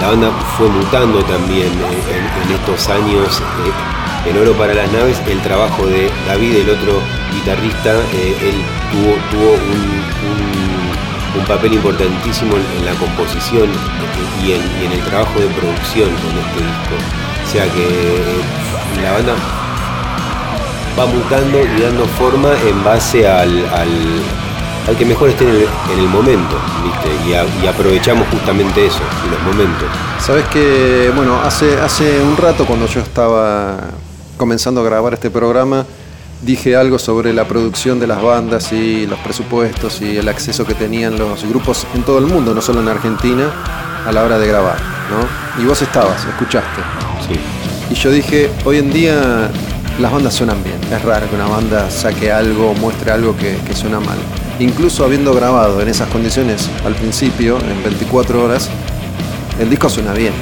la 0.01 0.09
banda 0.09 0.30
fue 0.57 0.68
mutando 0.68 1.22
también 1.24 1.68
en, 1.72 2.53
estos 2.53 2.88
años. 2.88 3.40
Eh, 3.40 4.30
en 4.30 4.36
Oro 4.36 4.53
para 4.55 4.74
las 4.74 4.90
Naves, 4.92 5.20
el 5.26 5.40
trabajo 5.42 5.86
de 5.86 6.11
David, 6.26 6.57
el 6.57 6.70
otro 6.70 7.01
guitarrista, 7.32 7.94
eh, 8.12 8.36
él 8.42 8.62
tuvo, 8.90 9.55
un 11.38 11.44
papel 11.46 11.74
importantísimo 11.74 12.57
en, 12.57 12.84
la 12.84 12.92
composición 12.94 13.68
y 14.42 14.53
en, 14.53 14.92
el 14.92 15.01
trabajo 15.05 15.38
de 15.38 15.46
producción 15.49 16.11
con 16.11 16.38
este 16.38 16.61
disco. 16.61 16.94
O 17.44 17.51
sea 17.51 17.64
que 17.72 17.86
eh, 17.86 19.03
la 19.03 19.12
banda 19.12 19.34
va 20.99 21.07
mutando 21.07 21.64
y 21.64 21.80
dando 21.80 22.07
forma 22.07 22.51
en 22.66 22.84
base 22.84 23.26
al, 23.26 23.64
que 24.97 25.05
mejor 25.05 25.28
esté 25.28 25.45
en 25.45 25.99
el, 25.99 26.09
momento, 26.09 26.57
¿viste? 26.84 27.09
Y, 27.62 27.66
aprovechamos 27.66 28.26
justamente 28.28 28.86
eso, 28.86 29.01
los 29.30 29.43
momentos. 29.43 29.89
Sabes 30.20 30.47
que, 30.47 31.12
bueno, 31.14 31.39
hace, 31.43 31.78
hace 31.80 32.22
un 32.22 32.36
rato 32.36 32.64
cuando 32.64 32.86
yo 32.86 33.01
estaba 33.01 33.76
comenzando 34.36 34.80
a 34.80 34.84
grabar 34.84 35.14
este 35.14 35.30
programa, 35.30 35.84
dije 36.43 36.76
algo 36.76 36.99
sobre 36.99 37.32
la 37.32 37.47
producción 37.47 37.99
de 38.01 38.07
las 38.07 38.22
bandas 38.22 38.72
y 38.72 39.07
los 39.07 39.18
presupuestos 39.20 40.01
y 40.01 40.16
el 40.16 40.28
acceso 40.28 40.64
que 40.64 40.74
tenían 40.74 41.18
los 41.18 41.45
grupos 41.45 41.86
en 41.95 42.03
todo 42.03 42.18
el 42.18 42.26
mundo, 42.26 42.55
no 42.55 42.62
solo 42.62 42.80
en 42.80 42.89
Argentina, 42.89 43.51
a 44.07 44.12
la 44.12 44.24
hora 44.24 44.39
de 44.39 44.47
grabar, 44.47 44.78
¿no? 45.11 45.62
Y 45.62 45.66
vos 45.66 45.82
estabas, 45.82 46.24
escuchaste. 46.24 46.80
Sí. 47.26 47.39
Y 47.91 47.95
yo 47.95 48.11
dije, 48.11 48.51
hoy 48.64 48.78
en 48.78 48.93
día 48.93 49.51
las 49.99 50.12
bandas 50.12 50.34
suenan 50.34 50.62
bien. 50.62 50.78
Es 50.93 51.03
raro 51.03 51.28
que 51.28 51.34
una 51.34 51.47
banda 51.47 51.91
saque 51.91 52.30
algo, 52.30 52.74
muestre 52.74 53.11
algo 53.11 53.36
que, 53.36 53.59
que 53.66 53.74
suena 53.74 53.99
mal. 53.99 54.18
Incluso 54.61 55.04
habiendo 55.04 55.32
grabado 55.34 55.80
en 55.80 55.88
esas 55.88 56.09
condiciones 56.09 56.68
al 56.84 56.94
principio, 56.94 57.59
en 57.59 57.82
24 57.82 58.42
horas, 58.42 58.68
el 59.61 59.70
disco 59.70 59.88
suena 59.88 60.12
bien. 60.12 60.32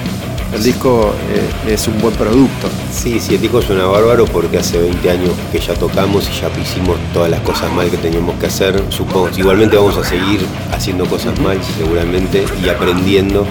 El 0.54 0.62
disco 0.62 1.12
eh, 1.34 1.72
es 1.72 1.86
un 1.86 2.00
buen 2.00 2.14
producto. 2.14 2.68
Sí, 2.90 3.20
sí, 3.20 3.34
el 3.34 3.42
disco 3.42 3.60
suena 3.60 3.84
bárbaro 3.84 4.24
porque 4.24 4.58
hace 4.58 4.78
20 4.78 5.10
años 5.10 5.30
que 5.52 5.58
ya 5.58 5.74
tocamos 5.74 6.28
y 6.30 6.40
ya 6.40 6.48
hicimos 6.60 6.96
todas 7.12 7.30
las 7.30 7.40
cosas 7.40 7.70
mal 7.72 7.90
que 7.90 7.98
teníamos 7.98 8.38
que 8.38 8.46
hacer. 8.46 8.82
Supongo, 8.88 9.28
igualmente 9.36 9.76
vamos 9.76 9.98
a 9.98 10.04
seguir 10.04 10.40
haciendo 10.72 11.04
cosas 11.06 11.38
mal 11.40 11.58
seguramente 11.76 12.44
y 12.64 12.68
aprendiendo 12.70 13.46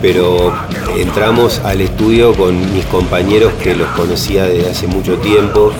pero 0.00 0.52
entramos 0.96 1.60
al 1.64 1.80
estudio 1.80 2.34
con 2.34 2.72
mis 2.72 2.84
compañeros 2.86 3.52
que 3.62 3.74
los 3.74 3.88
conocía 3.90 4.44
desde 4.44 4.70
hace 4.70 4.86
mucho 4.86 5.18
tiempo, 5.18 5.72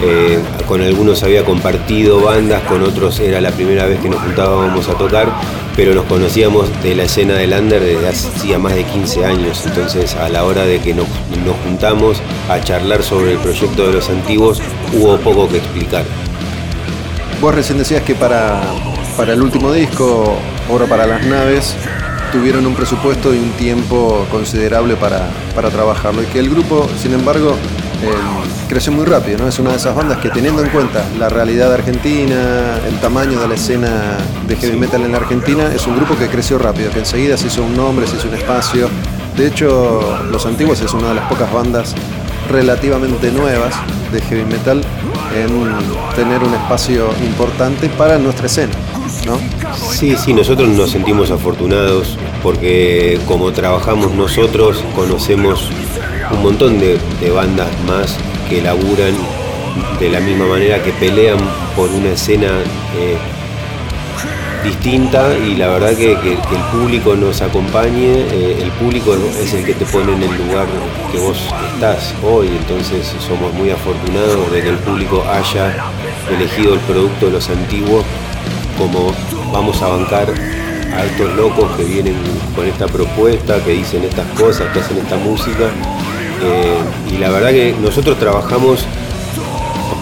eh, 0.00 0.38
con 0.66 0.80
algunos 0.80 1.22
había 1.22 1.44
compartido 1.44 2.20
bandas, 2.20 2.62
con 2.62 2.82
otros 2.82 3.20
era 3.20 3.40
la 3.40 3.50
primera 3.50 3.86
vez 3.86 4.00
que 4.00 4.08
nos 4.08 4.20
juntábamos 4.20 4.88
a 4.88 4.94
tocar, 4.94 5.28
pero 5.76 5.94
nos 5.94 6.04
conocíamos 6.04 6.68
de 6.82 6.94
la 6.94 7.04
escena 7.04 7.34
del 7.34 7.52
under 7.52 7.82
desde 7.82 8.08
hacía 8.08 8.58
más 8.58 8.74
de 8.74 8.84
15 8.84 9.24
años, 9.24 9.62
entonces 9.66 10.14
a 10.14 10.28
la 10.28 10.44
hora 10.44 10.64
de 10.64 10.78
que 10.80 10.94
nos, 10.94 11.06
juntamos 11.64 12.18
a 12.48 12.60
charlar 12.60 13.02
sobre 13.02 13.32
el 13.32 13.38
proyecto 13.38 13.86
de 13.86 13.92
los 13.92 14.08
antiguos 14.08 14.60
hubo 14.92 15.16
poco 15.18 15.48
que 15.48 15.58
explicar. 15.58 16.04
Vos 17.40 17.54
recién 17.54 17.78
decías 17.78 18.02
que 18.02 18.14
para, 18.14 18.62
para 19.16 19.34
el 19.34 19.42
último 19.42 19.72
disco, 19.72 20.36
Oro 20.70 20.86
para 20.86 21.06
las 21.06 21.26
Naves, 21.26 21.76
tuvieron 22.34 22.66
un 22.66 22.74
presupuesto 22.74 23.32
y 23.32 23.38
un 23.38 23.50
tiempo 23.52 24.26
considerable 24.28 24.96
para, 24.96 25.28
trabajarlo 25.70 26.20
y 26.20 26.26
que 26.26 26.40
el 26.40 26.50
grupo, 26.50 26.88
sin 27.00 27.14
embargo, 27.14 27.52
eh, 28.02 28.08
creció 28.68 28.90
muy 28.90 29.04
rápido, 29.04 29.38
¿no? 29.38 29.46
Es 29.46 29.60
una 29.60 29.70
de 29.70 29.76
esas 29.76 29.94
bandas 29.94 30.18
que 30.18 30.30
teniendo 30.30 30.60
en 30.60 30.68
cuenta 30.70 31.04
la 31.16 31.28
realidad 31.28 31.72
argentina, 31.72 32.76
el 32.88 32.98
tamaño 32.98 33.38
de 33.38 33.46
la 33.46 33.54
escena 33.54 34.18
de 34.48 34.56
heavy 34.56 34.76
metal 34.76 35.02
en 35.02 35.12
la 35.12 35.18
Argentina, 35.18 35.70
es 35.72 35.86
un 35.86 35.94
grupo 35.94 36.16
que 36.18 36.26
creció 36.26 36.58
rápido, 36.58 36.90
que 36.90 36.98
enseguida 36.98 37.36
se 37.36 37.46
hizo 37.46 37.62
un 37.62 37.76
nombre, 37.76 38.04
se 38.08 38.16
hizo 38.16 38.26
un 38.26 38.34
espacio. 38.34 38.88
De 39.36 39.46
hecho, 39.46 40.24
Los 40.28 40.44
Antiguos 40.44 40.80
es 40.80 40.92
una 40.92 41.10
de 41.10 41.14
las 41.14 41.28
pocas 41.28 41.52
bandas 41.52 41.94
relativamente 42.50 43.30
nuevas 43.30 43.74
de 44.12 44.20
heavy 44.22 44.44
metal 44.44 44.82
en 45.36 46.16
tener 46.16 46.42
un 46.42 46.52
espacio 46.52 47.10
importante 47.24 47.88
para 47.90 48.18
nuestra 48.18 48.46
escena. 48.46 48.74
¿no? 49.24 49.38
Sí, 49.76 50.16
sí, 50.16 50.32
nosotros 50.32 50.68
nos 50.68 50.90
sentimos 50.90 51.30
afortunados 51.30 52.16
porque 52.42 53.18
como 53.26 53.52
trabajamos 53.52 54.12
nosotros, 54.12 54.82
conocemos 54.94 55.70
un 56.30 56.42
montón 56.42 56.78
de, 56.78 56.98
bandas 57.34 57.68
más 57.86 58.16
que 58.48 58.60
laburan 58.62 59.14
de 59.98 60.10
la 60.10 60.20
misma 60.20 60.46
manera, 60.46 60.82
que 60.82 60.92
pelean 60.92 61.38
por 61.74 61.90
una 61.90 62.10
escena 62.10 62.48
eh, 62.98 63.16
distinta 64.64 65.36
y 65.36 65.56
la 65.56 65.68
verdad 65.68 65.94
que, 65.96 66.12
el 66.12 66.62
público 66.72 67.14
nos 67.14 67.42
acompañe, 67.42 68.26
eh, 68.32 68.58
el 68.62 68.70
público 68.72 69.14
es 69.38 69.52
el 69.54 69.64
que 69.64 69.74
te 69.74 69.84
pone 69.86 70.12
en 70.14 70.22
el 70.22 70.36
lugar 70.36 70.66
que 71.12 71.18
vos 71.18 71.38
estás 71.72 72.14
hoy, 72.22 72.48
entonces 72.48 73.14
somos 73.26 73.52
muy 73.54 73.70
afortunados 73.70 74.50
de 74.50 74.62
que 74.62 74.68
el 74.70 74.78
público 74.78 75.24
haya 75.28 75.74
elegido 76.30 76.74
el 76.74 76.80
producto 76.80 77.26
de 77.26 77.32
los 77.32 77.48
antiguos 77.48 78.04
como 78.78 79.12
vamos 79.54 79.80
a 79.82 79.86
bancar 79.86 80.26
a 80.92 81.04
estos 81.04 81.32
locos 81.36 81.70
que 81.76 81.84
vienen 81.84 82.16
con 82.56 82.66
esta 82.66 82.86
propuesta, 82.86 83.62
que 83.64 83.70
dicen 83.70 84.02
estas 84.02 84.26
cosas, 84.38 84.70
que 84.72 84.80
hacen 84.80 84.98
esta 84.98 85.16
música. 85.16 85.70
Eh, 86.42 86.76
y 87.12 87.18
la 87.18 87.30
verdad 87.30 87.50
que 87.50 87.72
nosotros 87.80 88.18
trabajamos 88.18 88.84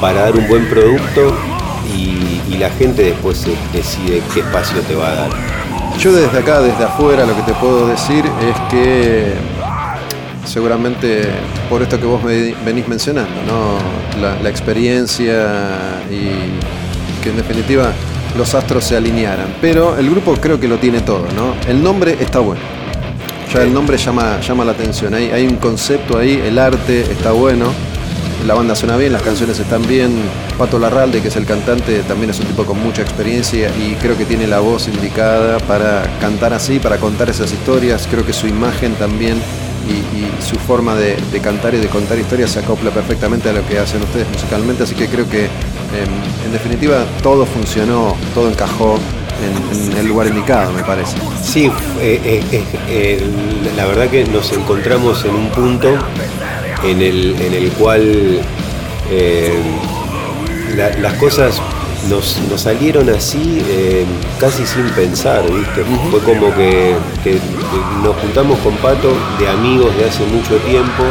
para 0.01 0.23
dar 0.23 0.37
un 0.37 0.49
buen 0.49 0.67
producto 0.69 1.37
y, 1.95 2.19
la 2.59 2.71
gente 2.71 3.03
después 3.03 3.45
decide 3.73 4.23
qué 4.33 4.39
espacio 4.39 4.81
te 4.83 4.95
va 4.95 5.09
a 5.09 5.15
dar. 5.15 5.31
Yo 5.99 6.13
desde 6.13 6.39
acá, 6.39 6.61
desde 6.61 6.85
afuera, 6.85 7.27
lo 7.27 7.35
que 7.35 7.43
te 7.43 7.55
puedo 7.55 7.89
decir 7.89 8.25
es 8.25 8.61
que 8.71 9.33
seguramente 10.45 11.25
por 11.69 11.83
esto 11.83 11.99
que 11.99 12.07
vos 12.07 12.23
venís 12.23 12.87
mencionando, 12.87 13.35
¿no? 13.49 14.21
la 14.21 14.49
experiencia 14.49 15.49
y 16.09 17.21
que 17.21 17.31
en 17.31 17.37
definitiva 17.37 17.93
los 18.37 18.55
astros 18.55 18.85
se 18.85 18.97
alinearan. 18.97 19.55
Pero 19.61 19.99
el 19.99 20.11
grupo 20.11 20.35
creo 20.35 20.59
que 20.59 20.69
lo 20.69 20.79
tiene 20.79 21.01
todo, 21.01 21.27
¿no? 21.35 21.55
El 21.69 21.83
nombre 21.83 22.17
está 22.21 22.41
bueno. 22.41 22.61
Ya 23.53 23.63
el 23.63 23.73
nombre 23.73 23.99
llama, 23.99 24.41
llama 24.41 24.65
la 24.65 24.73
atención. 24.73 25.15
Hay, 25.15 25.31
hay 25.31 25.47
un 25.47 25.57
concepto 25.57 26.19
ahí, 26.19 26.43
el 26.45 26.59
arte 26.59 27.03
está 27.03 27.33
bueno, 27.33 27.67
la 28.47 28.55
banda 28.55 28.75
suena 28.75 28.97
bien, 28.97 29.13
las 29.13 29.23
canciones 29.23 29.61
están 29.61 29.87
bien. 29.87 30.11
Pato 30.59 30.79
Larralde, 30.79 31.21
que 31.21 31.29
es 31.29 31.37
el 31.37 31.47
cantante, 31.47 32.01
también 32.01 32.31
es 32.31 32.41
un 32.41 32.47
tipo 32.47 32.65
con 32.65 32.83
mucha 32.83 33.03
experiencia 33.03 33.71
y 33.77 33.95
creo 33.97 34.19
que 34.19 34.25
tiene 34.25 34.49
la 34.49 34.59
voz 34.59 34.89
indicada 34.89 35.59
para 35.61 36.03
cantar 36.21 36.53
así, 36.53 36.81
para 36.81 36.99
contar 36.99 37.31
esas 37.31 37.53
historias. 37.53 38.09
Creo 38.11 38.27
que 38.27 38.33
su 38.33 38.49
imagen 38.49 38.95
también 38.95 39.37
y, 39.89 40.43
su 40.43 40.57
forma 40.57 40.95
de, 40.97 41.17
cantar 41.41 41.75
y 41.75 41.79
de 41.79 41.87
contar 41.87 42.19
historias 42.19 42.51
se 42.51 42.61
acopla 42.61 42.91
perfectamente 42.91 43.49
a 43.49 43.53
lo 43.53 43.67
que 43.67 43.79
hacen 43.79 44.03
ustedes 44.03 44.29
musicalmente, 44.29 44.83
así 44.83 44.95
que 44.95 45.07
creo 45.07 45.29
que 45.29 45.49
em, 45.95 46.47
en 46.47 46.53
definitiva 46.53 47.05
todo 47.23 47.47
funcionó, 47.47 48.17
todo 48.35 48.49
encajó 48.49 48.99
en, 49.43 49.97
el 49.97 50.07
lugar 50.07 50.29
indicado, 50.29 50.73
me 50.73 50.83
parece. 50.83 51.17
Sí, 51.43 51.71
eh, 52.01 52.43
eh, 52.53 52.65
eh, 52.89 53.23
la 53.77 53.87
verdad 53.87 54.09
que 54.09 54.25
nos 54.25 54.53
encontramos 54.53 55.25
en 55.25 55.35
un 55.35 55.49
punto 55.51 55.89
en 56.85 57.03
el, 57.03 57.41
en 57.41 57.55
el 57.55 57.71
cual 57.73 58.41
las 60.77 61.15
cosas 61.15 61.61
nos, 62.09 62.39
salieron 62.57 63.09
así 63.11 63.63
casi 64.39 64.67
sin 64.67 64.89
pensar, 64.91 65.43
¿viste? 65.45 65.85
Fue 66.11 66.21
como 66.21 66.55
que, 66.55 66.97
nos 68.03 68.17
juntamos 68.17 68.59
con 68.61 68.75
Pato 68.77 69.13
de 69.39 69.49
amigos 69.49 69.97
de 69.97 70.07
hace 70.07 70.25
mucho 70.27 70.57
tiempo. 70.59 71.05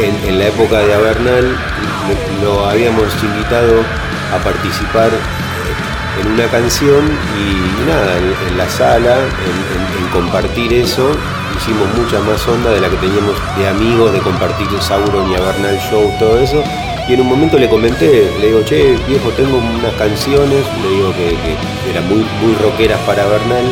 En, 0.00 0.38
la 0.38 0.46
época 0.46 0.78
de 0.80 0.92
Avernal 0.92 1.56
lo 2.42 2.66
habíamos 2.66 3.14
invitado 3.22 3.80
a 4.34 4.38
participar 4.42 5.10
en 6.20 6.32
una 6.32 6.46
canción 6.46 7.04
y, 7.38 7.88
nada, 7.88 8.18
en, 8.18 8.58
la 8.58 8.68
sala, 8.68 9.16
en, 9.16 10.08
compartir 10.12 10.72
eso, 10.72 11.10
hicimos 11.56 11.88
mucha 11.96 12.20
más 12.20 12.46
onda 12.46 12.70
de 12.70 12.80
la 12.80 12.88
que 12.88 12.96
teníamos 12.96 13.36
de 13.56 13.68
amigos, 13.68 14.12
de 14.12 14.20
compartir 14.20 14.66
Sauron 14.80 15.30
y 15.30 15.34
Avernal 15.34 15.78
Show, 15.78 16.12
todo 16.18 16.38
eso. 16.40 16.62
Y 17.08 17.14
en 17.14 17.20
un 17.20 17.28
momento 17.28 17.58
le 17.58 17.68
comenté, 17.68 18.30
le 18.40 18.46
digo, 18.46 18.62
che, 18.64 18.96
viejo, 19.06 19.30
tengo 19.30 19.58
unas 19.58 19.92
canciones, 19.94 20.64
le 20.82 20.88
digo 20.88 21.12
que, 21.14 21.36
eran 21.90 22.08
muy, 22.08 22.26
muy 22.42 22.54
rockeras 22.62 23.00
para 23.00 23.26
Bernal, 23.26 23.64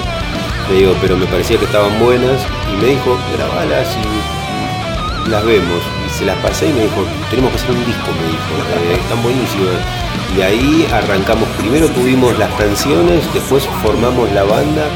le 0.71 0.77
digo, 0.77 0.95
pero 1.01 1.17
me 1.17 1.27
parecía 1.27 1.59
que 1.59 1.65
estaban 1.65 1.99
buenas, 1.99 2.47
y 2.73 2.77
me 2.77 2.89
dijo, 2.89 3.19
grabalas 3.37 3.97
y 3.97 5.31
las 5.31 5.45
vemos. 5.45 6.02
Se 6.13 6.25
las 6.25 6.37
pasé 6.39 6.69
y 6.69 6.73
me 6.73 6.83
dijo, 6.83 7.05
tenemos 7.31 7.51
que 7.53 7.57
hacer 7.57 7.71
un 7.71 7.85
disco, 7.87 8.09
me 8.21 8.27
dijo, 8.29 8.93
eh, 8.93 8.99
están 9.01 9.23
buenísimas. 9.23 9.81
Y 10.37 10.43
ahí 10.43 10.89
arrancamos, 10.93 11.49
primero 11.59 11.89
tuvimos 11.89 12.39
las 12.39 12.53
canciones, 12.55 13.23
después 13.35 13.67
formamos 13.83 14.31
la 14.33 14.45
banda, 14.45 14.89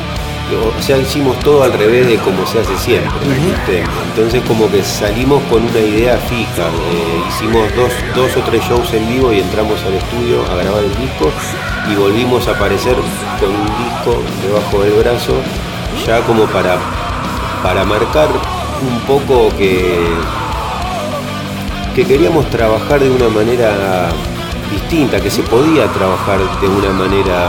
o 0.54 0.82
sea, 0.82 0.96
hicimos 0.98 1.38
todo 1.40 1.64
al 1.64 1.72
revés 1.72 2.06
de 2.06 2.16
como 2.18 2.46
se 2.46 2.60
hace 2.60 2.76
siempre. 2.78 3.28
¿viste? 3.28 3.82
Entonces 4.10 4.42
como 4.46 4.70
que 4.70 4.82
salimos 4.82 5.42
con 5.44 5.64
una 5.64 5.80
idea 5.80 6.16
fija, 6.18 6.68
eh, 6.68 7.22
hicimos 7.28 7.74
dos, 7.74 7.92
dos 8.14 8.36
o 8.36 8.40
tres 8.42 8.62
shows 8.62 8.92
en 8.94 9.08
vivo 9.08 9.32
y 9.32 9.40
entramos 9.40 9.82
al 9.84 9.94
estudio 9.94 10.42
a 10.50 10.56
grabar 10.56 10.84
el 10.84 10.96
disco 10.96 11.32
y 11.90 11.94
volvimos 11.96 12.46
a 12.46 12.52
aparecer 12.52 12.94
con 13.40 13.50
un 13.50 13.66
disco 13.66 14.22
debajo 14.46 14.82
del 14.82 14.92
brazo, 14.92 15.34
ya 16.06 16.20
como 16.20 16.44
para, 16.46 16.78
para 17.62 17.84
marcar 17.84 18.28
un 18.82 19.00
poco 19.00 19.48
que, 19.56 19.98
que 21.96 22.04
queríamos 22.04 22.44
trabajar 22.50 23.00
de 23.00 23.08
una 23.08 23.30
manera 23.30 24.10
distinta, 24.70 25.18
que 25.18 25.30
se 25.30 25.42
podía 25.42 25.86
trabajar 25.94 26.38
de 26.60 26.68
una 26.68 26.90
manera 26.90 27.48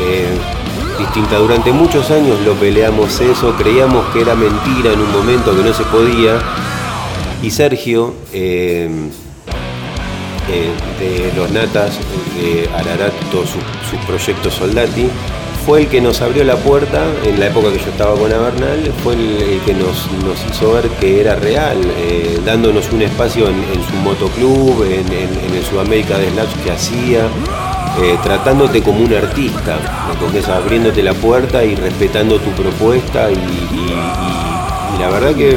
eh, 0.00 0.30
distinta. 0.98 1.36
Durante 1.36 1.70
muchos 1.70 2.10
años 2.10 2.40
lo 2.40 2.54
peleamos 2.54 3.20
eso, 3.20 3.54
creíamos 3.58 4.06
que 4.14 4.22
era 4.22 4.34
mentira 4.34 4.94
en 4.94 5.00
un 5.00 5.12
momento 5.12 5.54
que 5.54 5.62
no 5.62 5.74
se 5.74 5.84
podía. 5.84 6.38
Y 7.42 7.50
Sergio, 7.50 8.14
eh, 8.32 8.88
eh, 10.48 10.70
de 10.98 11.32
los 11.36 11.50
Natas, 11.50 11.98
de 12.40 12.66
Ararat, 12.74 13.12
sus, 13.30 13.50
sus 13.90 14.06
proyectos 14.06 14.54
Soldati, 14.54 15.06
fue 15.70 15.82
el 15.82 15.88
que 15.88 16.00
nos 16.00 16.20
abrió 16.20 16.42
la 16.42 16.56
puerta 16.56 17.04
en 17.24 17.38
la 17.38 17.46
época 17.46 17.70
que 17.70 17.78
yo 17.78 17.90
estaba 17.90 18.16
con 18.16 18.32
Avernal, 18.32 18.92
fue 19.04 19.14
el, 19.14 19.60
que 19.64 19.72
nos, 19.72 20.04
hizo 20.50 20.72
ver 20.72 20.88
que 20.98 21.20
era 21.20 21.36
real, 21.36 21.78
eh, 21.96 22.40
dándonos 22.44 22.90
un 22.90 23.02
espacio 23.02 23.46
en, 23.46 23.84
su 23.88 23.94
motoclub, 24.02 24.82
en, 24.82 25.06
el 25.54 25.64
Sudamérica 25.64 26.18
de 26.18 26.28
Slaps 26.32 26.54
que 26.64 26.72
hacía, 26.72 27.20
eh, 28.02 28.18
tratándote 28.20 28.82
como 28.82 29.04
un 29.04 29.14
artista, 29.14 29.78
¿entendés? 30.12 30.48
abriéndote 30.48 31.04
la 31.04 31.14
puerta 31.14 31.62
y 31.64 31.76
respetando 31.76 32.40
tu 32.40 32.50
propuesta 32.50 33.30
y, 33.30 33.38
la 34.98 35.08
verdad 35.08 35.36
que 35.36 35.56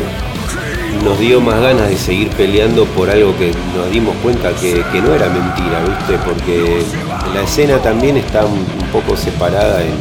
nos 1.04 1.20
dio 1.20 1.42
más 1.42 1.60
ganas 1.60 1.90
de 1.90 1.98
seguir 1.98 2.30
peleando 2.30 2.86
por 2.86 3.10
algo 3.10 3.36
que 3.36 3.52
nos 3.76 3.90
dimos 3.90 4.16
cuenta 4.22 4.52
que, 4.54 4.84
no 5.02 5.16
era 5.16 5.28
mentira, 5.30 5.82
¿viste? 5.88 6.20
Porque 6.24 6.84
la 7.34 7.42
escena 7.42 7.80
también 7.80 8.18
está 8.18 8.46
un, 8.46 8.64
poco 8.92 9.18
separada 9.18 9.82
en, 9.82 9.98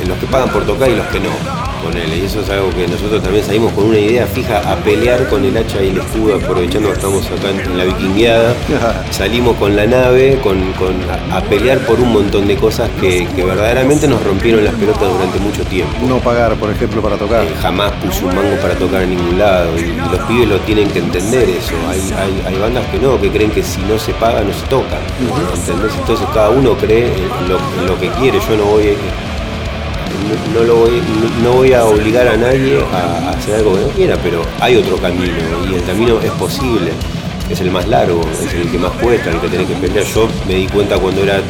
en, 0.00 0.08
los 0.08 0.16
que 0.18 0.26
pagan 0.26 0.48
por 0.50 0.64
tocar 0.64 0.88
y 0.88 0.94
los 0.94 1.06
que 1.08 1.18
no. 1.18 1.73
Y 1.92 2.24
eso 2.24 2.40
es 2.40 2.48
algo 2.48 2.70
que 2.70 2.88
nosotros 2.88 3.22
también 3.22 3.44
salimos 3.44 3.72
con 3.72 3.84
una 3.84 3.98
idea 3.98 4.26
fija 4.26 4.58
a 4.70 4.76
pelear 4.76 5.28
con 5.28 5.44
el 5.44 5.56
hacha 5.56 5.82
y 5.82 5.88
el 5.88 5.98
escudo, 5.98 6.36
aprovechando 6.36 6.88
que 6.88 6.94
estamos 6.94 7.26
acá 7.26 7.50
en, 7.50 7.76
la 7.76 7.84
vikingueada. 7.84 8.54
Salimos 9.10 9.56
con 9.56 9.76
la 9.76 9.86
nave, 9.86 10.38
con, 10.42 10.72
con 10.72 10.94
a, 11.10 11.36
a, 11.36 11.42
pelear 11.42 11.78
por 11.80 12.00
un 12.00 12.12
montón 12.12 12.48
de 12.48 12.56
cosas 12.56 12.88
que, 13.00 13.26
que, 13.36 13.44
verdaderamente 13.44 14.08
nos 14.08 14.22
rompieron 14.24 14.64
las 14.64 14.74
pelotas 14.74 15.12
durante 15.12 15.38
mucho 15.40 15.62
tiempo. 15.64 15.92
No 16.08 16.18
pagar, 16.18 16.54
por 16.54 16.70
ejemplo, 16.70 17.02
para 17.02 17.16
tocar. 17.16 17.44
Eh, 17.44 17.54
jamás 17.60 17.92
puse 18.02 18.24
un 18.24 18.34
mango 18.34 18.56
para 18.62 18.74
tocar 18.74 19.02
en 19.02 19.10
ningún 19.10 19.38
lado. 19.38 19.70
Y, 19.78 19.82
y 19.82 20.10
los 20.10 20.20
pibes 20.26 20.48
lo 20.48 20.58
tienen 20.60 20.88
que 20.88 21.00
entender 21.00 21.48
eso. 21.50 21.74
Hay, 21.88 22.00
hay, 22.16 22.54
hay, 22.54 22.58
bandas 22.60 22.86
que 22.86 22.98
no, 22.98 23.20
que 23.20 23.30
creen 23.30 23.50
que 23.50 23.62
si 23.62 23.82
no 23.82 23.98
se 23.98 24.14
paga 24.14 24.42
no 24.42 24.54
se 24.54 24.66
toca. 24.66 24.96
Uh 25.20 25.34
-huh. 25.34 25.58
¿Entendés? 25.58 25.92
Entonces 25.98 26.26
cada 26.32 26.48
uno 26.50 26.74
cree 26.76 27.12
lo, 27.46 27.86
lo 27.86 28.00
que 28.00 28.08
quiere. 28.20 28.38
Yo 28.48 28.56
no 28.56 28.64
voy 28.64 28.96
no, 30.54 30.62
lo 30.62 30.76
voy, 30.76 31.02
no, 31.42 31.52
voy 31.52 31.72
a 31.72 31.84
obligar 31.84 32.28
a 32.28 32.36
nadie 32.36 32.78
a, 32.92 33.30
hacer 33.30 33.56
algo 33.56 33.74
que 33.74 33.80
no 33.80 33.88
quiera, 33.88 34.16
pero 34.22 34.42
hay 34.60 34.76
otro 34.76 34.96
camino 34.96 35.34
y 35.70 35.74
el 35.74 35.84
camino 35.84 36.20
es 36.20 36.30
posible, 36.32 36.92
es 37.48 37.60
el 37.60 37.70
más 37.70 37.86
largo, 37.88 38.20
es 38.32 38.54
el 38.54 38.70
que 38.70 38.78
más 38.78 38.92
cuesta, 38.92 39.30
el 39.30 39.40
que 39.40 39.48
tenés 39.48 39.68
que 39.68 39.74
pelear. 39.74 40.04
Yo 40.04 40.28
me 40.46 40.54
di 40.54 40.66
cuenta 40.66 40.98
cuando 40.98 41.22
era 41.22 41.40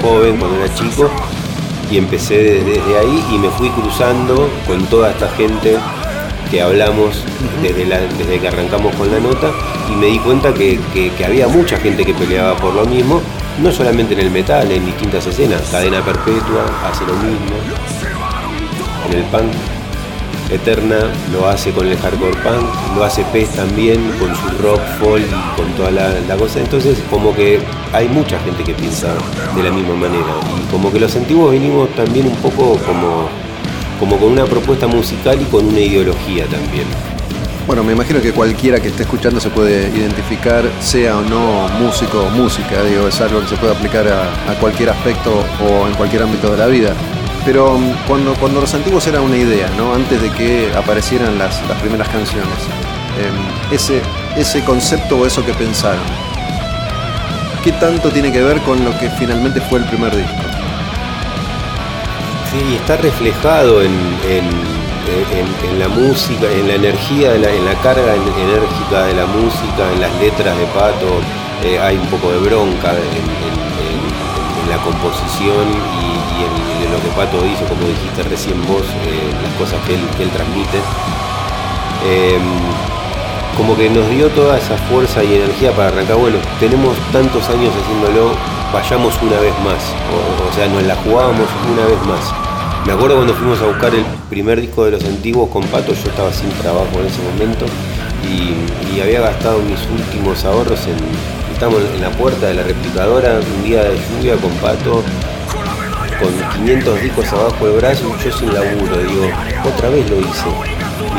joven, 0.00 0.36
cuando 0.38 0.62
era 0.62 0.74
chico, 0.74 1.10
y 1.90 1.98
empecé 1.98 2.62
desde 2.64 2.98
ahí 2.98 3.24
y 3.32 3.38
me 3.38 3.48
fui 3.50 3.68
cruzando 3.70 4.48
con 4.66 4.84
toda 4.86 5.10
esta 5.10 5.28
gente 5.30 5.76
que 6.50 6.62
hablamos 6.62 7.22
desde, 7.62 7.84
desde 7.84 8.38
que 8.40 8.48
arrancamos 8.48 8.94
con 8.96 9.10
la 9.10 9.20
nota 9.20 9.50
y 9.90 9.96
me 9.96 10.06
di 10.06 10.18
cuenta 10.18 10.52
que 10.54 10.78
había 11.24 11.48
mucha 11.48 11.76
gente 11.78 12.04
que 12.04 12.14
peleaba 12.14 12.56
por 12.56 12.74
lo 12.74 12.84
mismo 12.86 13.20
no 13.60 13.70
solamente 13.70 14.14
en 14.14 14.20
el 14.20 14.30
metal, 14.30 14.70
en 14.70 14.84
distintas 14.84 15.26
escenas. 15.26 15.62
Cadena 15.70 16.02
Perpetua 16.04 16.64
hace 16.84 17.04
lo 17.04 17.14
mismo. 17.14 17.91
En 19.06 19.18
el 19.18 19.24
punk, 19.24 19.52
Eterna 20.50 21.10
lo 21.32 21.48
hace 21.48 21.70
con 21.72 21.86
el 21.86 21.96
hardcore 21.96 22.36
punk, 22.42 22.96
lo 22.96 23.04
hace 23.04 23.24
Pez 23.32 23.48
también 23.50 24.00
con 24.18 24.34
su 24.34 24.62
rock, 24.62 24.80
folk 25.00 25.24
con 25.56 25.66
toda 25.72 25.90
la, 25.90 26.36
cosa. 26.36 26.60
Entonces, 26.60 26.98
como 27.10 27.34
que 27.34 27.60
hay 27.92 28.08
mucha 28.08 28.38
gente 28.40 28.62
que 28.62 28.74
piensa 28.74 29.08
de 29.56 29.62
la 29.62 29.70
misma 29.70 29.94
manera. 29.94 30.34
Y 30.62 30.70
como 30.70 30.92
que 30.92 31.00
los 31.00 31.14
antiguos 31.16 31.52
vinimos 31.52 31.88
también 31.94 32.26
un 32.26 32.36
poco 32.36 32.78
como, 32.84 33.28
como 33.98 34.18
con 34.18 34.32
una 34.32 34.44
propuesta 34.44 34.86
musical 34.86 35.40
y 35.40 35.44
con 35.46 35.66
una 35.66 35.80
ideología 35.80 36.44
también. 36.46 36.86
Bueno, 37.66 37.84
me 37.84 37.92
imagino 37.92 38.20
que 38.20 38.32
cualquiera 38.32 38.80
que 38.80 38.88
esté 38.88 39.04
escuchando 39.04 39.38
se 39.38 39.48
puede 39.48 39.88
identificar, 39.96 40.64
sea 40.80 41.18
o 41.18 41.22
no 41.22 41.68
músico 41.78 42.24
o 42.24 42.30
música, 42.30 42.82
digo, 42.82 43.06
es 43.06 43.20
algo 43.20 43.40
que 43.40 43.46
se 43.46 43.56
puede 43.56 43.72
aplicar 43.72 44.06
a, 44.08 44.54
cualquier 44.60 44.90
aspecto 44.90 45.44
o 45.64 45.86
en 45.86 45.94
cualquier 45.94 46.24
ámbito 46.24 46.50
de 46.50 46.58
la 46.58 46.66
vida. 46.66 46.92
Pero 47.44 47.78
mm, 47.78 48.06
cuando, 48.06 48.34
cuando 48.34 48.60
los 48.60 48.72
antiguos 48.74 49.06
era 49.06 49.20
una 49.20 49.36
idea, 49.36 49.68
¿no? 49.76 49.94
Antes 49.94 50.20
de 50.20 50.30
que 50.30 50.72
aparecieran 50.76 51.38
las, 51.38 51.66
las 51.68 51.80
primeras 51.80 52.08
canciones, 52.08 52.48
eh, 53.18 53.74
ese, 53.74 54.00
ese 54.36 54.64
concepto 54.64 55.18
o 55.18 55.26
eso 55.26 55.44
que 55.44 55.52
pensaron, 55.54 56.02
¿qué 57.64 57.72
tanto 57.72 58.10
tiene 58.10 58.32
que 58.32 58.42
ver 58.42 58.60
con 58.62 58.84
lo 58.84 58.96
que 58.98 59.10
finalmente 59.10 59.60
fue 59.60 59.80
el 59.80 59.84
primer 59.86 60.14
disco? 60.16 60.36
Sí, 62.50 62.76
está 62.76 62.96
reflejado 62.96 63.82
en, 63.82 63.92
en 64.28 65.78
la 65.78 65.88
música, 65.88 66.46
en 66.50 66.68
la 66.68 66.74
energía, 66.74 67.34
en 67.34 67.42
la, 67.42 67.50
en 67.50 67.64
la 67.64 67.74
carga 67.82 68.14
enérgica 68.14 69.04
de 69.06 69.14
la 69.14 69.26
música, 69.26 69.92
en 69.92 70.00
las 70.00 70.14
letras 70.20 70.56
de 70.56 70.66
Pato, 70.66 71.20
eh, 71.64 71.78
hay 71.78 71.96
un 71.96 72.06
poco 72.06 72.30
de 72.30 72.38
bronca 72.38 72.92
en, 72.92 73.26
en 74.62 74.70
la 74.70 74.76
composición 74.78 75.68
y, 75.68 76.06
y, 76.34 76.44
en, 76.44 76.71
lo 76.92 77.00
que 77.00 77.08
Pato 77.16 77.40
dice, 77.42 77.64
como 77.64 77.88
dijiste 77.88 78.22
recién 78.28 78.60
vos, 78.68 78.84
eh, 78.84 79.32
las 79.42 79.52
cosas 79.56 79.80
que 79.86 79.94
él, 79.94 80.00
que 80.16 80.24
él 80.24 80.30
transmite. 80.30 80.78
Eh, 82.04 82.38
como 83.56 83.76
que 83.76 83.88
nos 83.90 84.08
dio 84.10 84.28
toda 84.30 84.58
esa 84.58 84.76
fuerza 84.88 85.22
y 85.24 85.34
energía 85.34 85.72
para 85.72 85.88
arrancar, 85.88 86.16
bueno, 86.16 86.38
tenemos 86.60 86.96
tantos 87.12 87.48
años 87.48 87.72
haciéndolo, 87.72 88.32
vayamos 88.72 89.14
una 89.22 89.38
vez 89.40 89.52
más, 89.64 89.82
o, 90.08 90.48
o 90.48 90.52
sea, 90.54 90.68
nos 90.68 90.82
la 90.84 90.96
jugábamos 90.96 91.48
una 91.72 91.84
vez 91.86 92.00
más. 92.06 92.32
Me 92.86 92.92
acuerdo 92.92 93.16
cuando 93.16 93.34
fuimos 93.34 93.60
a 93.60 93.66
buscar 93.66 93.94
el 93.94 94.04
primer 94.28 94.60
disco 94.60 94.84
de 94.84 94.92
los 94.92 95.04
antiguos 95.04 95.48
con 95.50 95.62
Pato, 95.64 95.92
yo 95.92 96.10
estaba 96.10 96.32
sin 96.32 96.48
trabajo 96.60 96.90
en 96.98 97.06
ese 97.06 97.22
momento 97.22 97.66
y, 98.24 98.96
y 98.96 99.00
había 99.00 99.20
gastado 99.20 99.58
mis 99.60 99.80
últimos 100.00 100.44
ahorros 100.44 100.80
en. 100.86 100.96
Estamos 101.52 101.80
en 101.94 102.02
la 102.02 102.10
puerta 102.10 102.46
de 102.46 102.54
la 102.54 102.64
replicadora, 102.64 103.38
un 103.38 103.62
día 103.62 103.84
de 103.84 103.94
lluvia 103.94 104.34
con 104.34 104.50
Pato, 104.54 105.04
con 106.22 106.32
500 106.64 107.02
discos 107.02 107.32
abajo 107.32 107.66
del 107.66 107.76
brazo 107.76 108.04
y 108.08 108.24
yo 108.24 108.32
sin 108.36 108.54
laburo. 108.54 108.96
Digo, 108.98 109.28
otra 109.64 109.88
vez 109.90 110.08
lo 110.10 110.20
hice. 110.20 110.46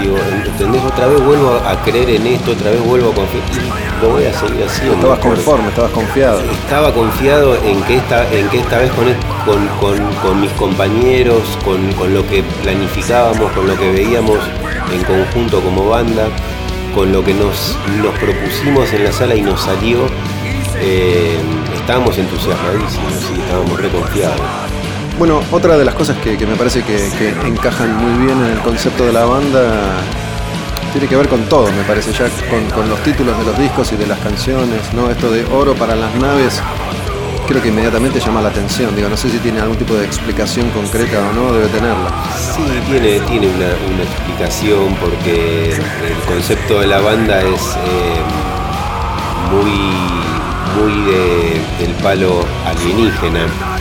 Digo, 0.01 0.17
¿entendés? 0.45 0.84
Otra 0.84 1.07
vez 1.07 1.21
vuelvo 1.21 1.61
a 1.65 1.81
creer 1.84 2.09
en 2.09 2.27
esto, 2.27 2.51
otra 2.51 2.71
vez 2.71 2.81
vuelvo 2.84 3.11
a 3.11 3.13
confiar. 3.13 3.43
Y 3.51 4.01
lo 4.01 4.09
voy 4.09 4.25
a 4.25 4.34
seguir 4.34 4.63
haciendo. 4.65 4.95
Estabas 4.95 5.19
conforme, 5.19 5.69
estabas 5.69 5.91
confiado. 5.91 6.39
Estaba 6.51 6.93
confiado 6.93 7.55
en 7.63 7.81
que 7.84 7.97
esta, 7.97 8.34
en 8.34 8.47
que 8.49 8.59
esta 8.59 8.77
vez 8.80 8.91
con, 8.91 9.05
con, 9.45 9.67
con, 9.80 10.13
con 10.15 10.41
mis 10.41 10.51
compañeros, 10.53 11.41
con, 11.63 11.91
con 11.93 12.13
lo 12.13 12.25
que 12.27 12.43
planificábamos, 12.63 13.51
con 13.51 13.67
lo 13.67 13.77
que 13.77 13.91
veíamos 13.91 14.39
en 14.93 15.03
conjunto 15.03 15.61
como 15.61 15.89
banda, 15.89 16.27
con 16.93 17.11
lo 17.11 17.23
que 17.23 17.34
nos, 17.34 17.77
nos 18.01 18.17
propusimos 18.19 18.91
en 18.93 19.03
la 19.03 19.11
sala 19.11 19.35
y 19.35 19.41
nos 19.41 19.61
salió, 19.61 20.07
eh, 20.80 21.38
estábamos 21.75 22.17
entusiasmadísimos 22.17 23.31
y 23.35 23.41
estábamos 23.41 23.80
reconfiados. 23.80 24.62
Bueno, 25.18 25.41
otra 25.52 25.77
de 25.77 25.85
las 25.85 25.95
cosas 25.95 26.18
que, 26.18 26.38
me 26.45 26.56
parece 26.56 26.84
que, 26.84 27.07
encajan 27.45 27.95
muy 27.95 28.26
bien 28.26 28.38
en 28.44 28.52
el 28.52 28.60
concepto 28.60 29.06
de 29.06 29.14
la 29.14 29.26
banda 29.26 30.02
tiene 30.91 31.07
que 31.07 31.15
ver 31.15 31.27
con 31.27 31.41
todo, 31.45 31.72
me 31.72 31.84
parece, 31.84 32.11
ya 32.11 32.30
con, 32.49 32.90
los 32.90 32.99
títulos 33.02 33.38
de 33.38 33.45
los 33.45 33.57
discos 33.57 33.91
y 33.94 33.95
de 33.95 34.06
las 34.06 34.19
canciones, 34.19 34.94
¿no? 34.94 35.10
Esto 35.10 35.31
de 35.31 35.44
oro 35.45 35.73
para 35.73 35.95
las 35.95 36.14
naves, 36.15 36.61
creo 37.48 37.61
que 37.64 37.69
inmediatamente 37.69 38.19
llama 38.19 38.41
la 38.41 38.49
atención. 38.49 38.95
Digo, 38.95 39.10
no 39.10 39.18
sé 39.18 39.30
si 39.30 39.40
tiene 39.40 39.60
algún 39.60 39.77
tipo 39.77 39.95
de 39.95 40.06
explicación 40.06 40.69
concreta 40.69 41.19
o 41.30 41.34
no, 41.34 41.52
debe 41.52 41.68
tenerla. 41.68 42.11
Sí, 42.38 42.64
tiene, 42.88 43.19
tiene 43.22 43.48
una, 43.48 44.03
explicación 44.03 44.95
porque 45.02 45.73
el 45.73 46.18
concepto 46.27 46.80
de 46.80 46.88
la 46.88 46.99
banda 46.99 47.41
es. 47.41 47.61
Eh, 47.61 48.53
muy, 49.53 49.72
muy 50.77 51.11
del 51.80 51.94
palo 52.02 52.44
alienígena. 52.65 53.73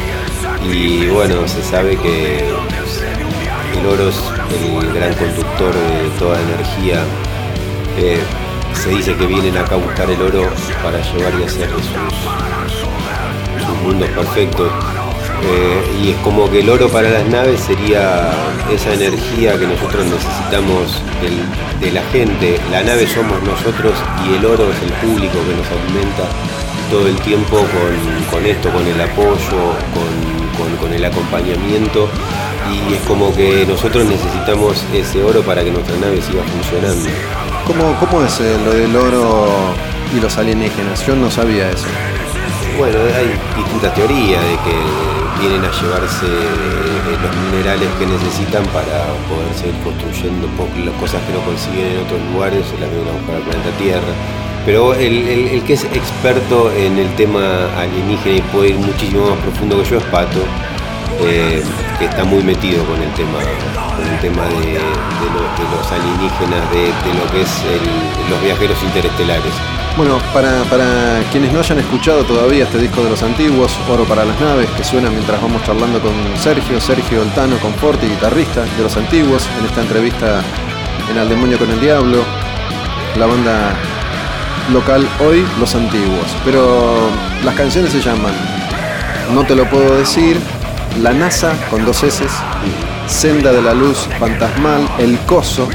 Y 0.70 1.06
bueno, 1.08 1.46
se 1.48 1.62
sabe 1.62 1.96
que 1.96 2.38
el 3.78 3.86
oro 3.86 4.08
es 4.08 4.16
el 4.52 4.92
gran 4.92 5.14
conductor 5.14 5.74
de 5.74 6.10
toda 6.18 6.40
energía. 6.40 7.02
Eh, 7.98 8.20
se 8.74 8.90
dice 8.90 9.14
que 9.14 9.26
vienen 9.26 9.56
acá 9.56 9.74
a 9.74 9.78
buscar 9.78 10.10
el 10.10 10.20
oro 10.20 10.48
para 10.82 11.00
llevar 11.00 11.32
y 11.40 11.44
hacer 11.44 11.68
sus, 11.70 11.82
mundos 13.82 14.08
perfectos. 14.10 14.70
Eh, 15.44 16.00
y 16.02 16.10
es 16.10 16.16
como 16.18 16.48
que 16.48 16.60
el 16.60 16.70
oro 16.70 16.88
para 16.88 17.10
las 17.10 17.26
naves 17.26 17.60
sería 17.60 18.30
esa 18.72 18.94
energía 18.94 19.58
que 19.58 19.66
nosotros 19.66 20.06
necesitamos 20.06 21.02
de 21.80 21.90
la 21.90 22.02
gente. 22.12 22.60
La 22.70 22.82
nave 22.82 23.06
somos 23.08 23.42
nosotros 23.42 23.94
y 24.28 24.36
el 24.36 24.44
oro 24.44 24.70
es 24.70 24.82
el 24.82 24.92
público 24.92 25.38
que 25.46 25.56
nos 25.56 25.66
alimenta 25.66 26.28
todo 26.92 27.08
el 27.08 27.16
tiempo 27.22 27.64
con, 28.30 28.44
esto, 28.44 28.70
con 28.70 28.86
el 28.86 29.00
apoyo, 29.00 29.74
con, 29.94 30.41
el 30.94 31.04
acompañamiento. 31.04 32.08
Y 32.70 32.94
es 32.94 33.00
como 33.02 33.34
que 33.34 33.66
nosotros 33.66 34.06
necesitamos 34.06 34.84
ese 34.94 35.22
oro 35.22 35.42
para 35.42 35.64
que 35.64 35.70
nuestra 35.70 35.96
nave 35.96 36.22
siga 36.22 36.42
funcionando. 36.44 37.08
¿Cómo, 37.66 37.94
cómo 37.98 38.24
es 38.24 38.40
eh, 38.40 38.56
lo 38.64 38.72
del 38.72 38.94
oro 38.96 39.74
y 40.14 40.20
los 40.20 40.36
alienígenas? 40.38 41.06
Yo 41.06 41.14
no 41.16 41.30
sabía 41.30 41.70
eso. 41.70 41.86
Bueno, 42.78 42.98
hay 43.14 43.28
distintas 43.56 43.94
teorías 43.94 44.42
de 44.42 44.56
que 44.64 44.76
vienen 45.40 45.64
a 45.64 45.70
llevarse 45.70 46.26
eh, 46.26 47.18
los 47.20 47.36
minerales 47.50 47.88
que 47.98 48.06
necesitan 48.06 48.64
para 48.66 49.10
poder 49.28 49.52
seguir 49.54 49.76
construyendo 49.82 50.48
las 50.86 50.94
cosas 51.00 51.20
que 51.26 51.32
no 51.32 51.40
consiguen 51.44 51.92
en 51.92 51.98
otros 52.00 52.20
lugares, 52.32 52.64
se 52.66 52.78
las 52.78 52.88
vienen 52.88 53.08
a 53.08 53.12
buscar 53.12 53.36
al 53.36 53.42
planeta 53.42 53.70
Tierra. 53.78 54.14
Pero 54.64 54.94
el, 54.94 55.62
que 55.66 55.72
es 55.72 55.84
experto 55.84 56.70
en 56.72 56.98
el 56.98 57.08
tema 57.16 57.66
alienígena 57.76 58.36
y 58.36 58.42
puede 58.52 58.70
ir 58.70 58.76
muchísimo 58.76 59.30
más 59.30 59.38
profundo 59.38 59.82
que 59.82 59.90
yo 59.90 59.98
es 59.98 60.04
Pato, 60.04 60.38
eh, 61.20 61.62
que 61.98 62.04
está 62.04 62.24
muy 62.24 62.42
metido 62.42 62.84
con 62.84 63.02
el 63.02 63.12
tema, 63.14 63.38
con 63.96 64.06
el 64.06 64.20
tema 64.20 64.44
de, 64.44 64.78
los 64.78 65.92
alienígenas, 65.92 66.70
de, 66.70 66.86
lo 67.14 67.32
que 67.32 67.42
es 67.42 67.50
los 68.30 68.42
viajeros 68.42 68.80
interestelares. 68.84 69.52
Bueno, 69.96 70.18
para, 70.32 71.22
quienes 71.30 71.52
no 71.52 71.58
hayan 71.58 71.78
escuchado 71.78 72.24
todavía 72.24 72.64
este 72.64 72.78
disco 72.78 73.02
de 73.02 73.10
los 73.10 73.22
antiguos, 73.22 73.76
Oro 73.90 74.04
para 74.04 74.24
las 74.24 74.40
Naves, 74.40 74.70
que 74.70 74.84
suena 74.84 75.10
mientras 75.10 75.42
vamos 75.42 75.62
charlando 75.64 76.00
con 76.00 76.12
Sergio, 76.38 76.80
Sergio 76.80 77.20
Oltano, 77.20 77.58
Conforti, 77.58 78.06
guitarrista 78.06 78.62
de 78.62 78.82
los 78.82 78.96
antiguos, 78.96 79.46
en 79.58 79.66
esta 79.66 79.82
entrevista 79.82 80.42
en 81.10 81.18
Al 81.18 81.28
Demonio 81.28 81.58
con 81.58 81.70
el 81.70 81.80
Diablo, 81.80 82.24
la 83.18 83.26
banda 83.26 83.76
local 84.70 85.08
hoy, 85.20 85.44
Los 85.58 85.74
Antiguos. 85.74 86.36
Pero 86.44 87.08
las 87.44 87.54
canciones 87.54 87.92
se 87.92 88.00
llaman 88.00 88.34
No 89.34 89.44
te 89.44 89.54
lo 89.54 89.68
puedo 89.68 89.96
decir, 89.96 90.38
La 91.00 91.12
NASA 91.12 91.54
con 91.70 91.84
dos 91.84 92.02
S, 92.02 92.24
Senda 93.06 93.52
de 93.52 93.62
la 93.62 93.74
Luz 93.74 94.08
Fantasmal, 94.18 94.88
El 94.98 95.18
Coso, 95.20 95.68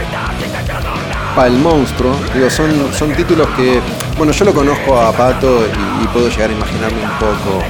Pa 1.35 1.47
el 1.47 1.57
Monstruo. 1.57 2.15
Digo, 2.33 2.49
son, 2.49 2.71
son 2.93 3.13
títulos 3.13 3.47
que 3.55 3.81
bueno, 4.17 4.31
yo 4.31 4.45
lo 4.45 4.53
conozco 4.53 4.99
a 4.99 5.11
Pato 5.11 5.63
y, 5.67 6.07
puedo 6.07 6.27
llegar 6.29 6.49
a 6.49 6.53
imaginarme 6.53 7.03
un 7.03 7.19
poco 7.19 7.63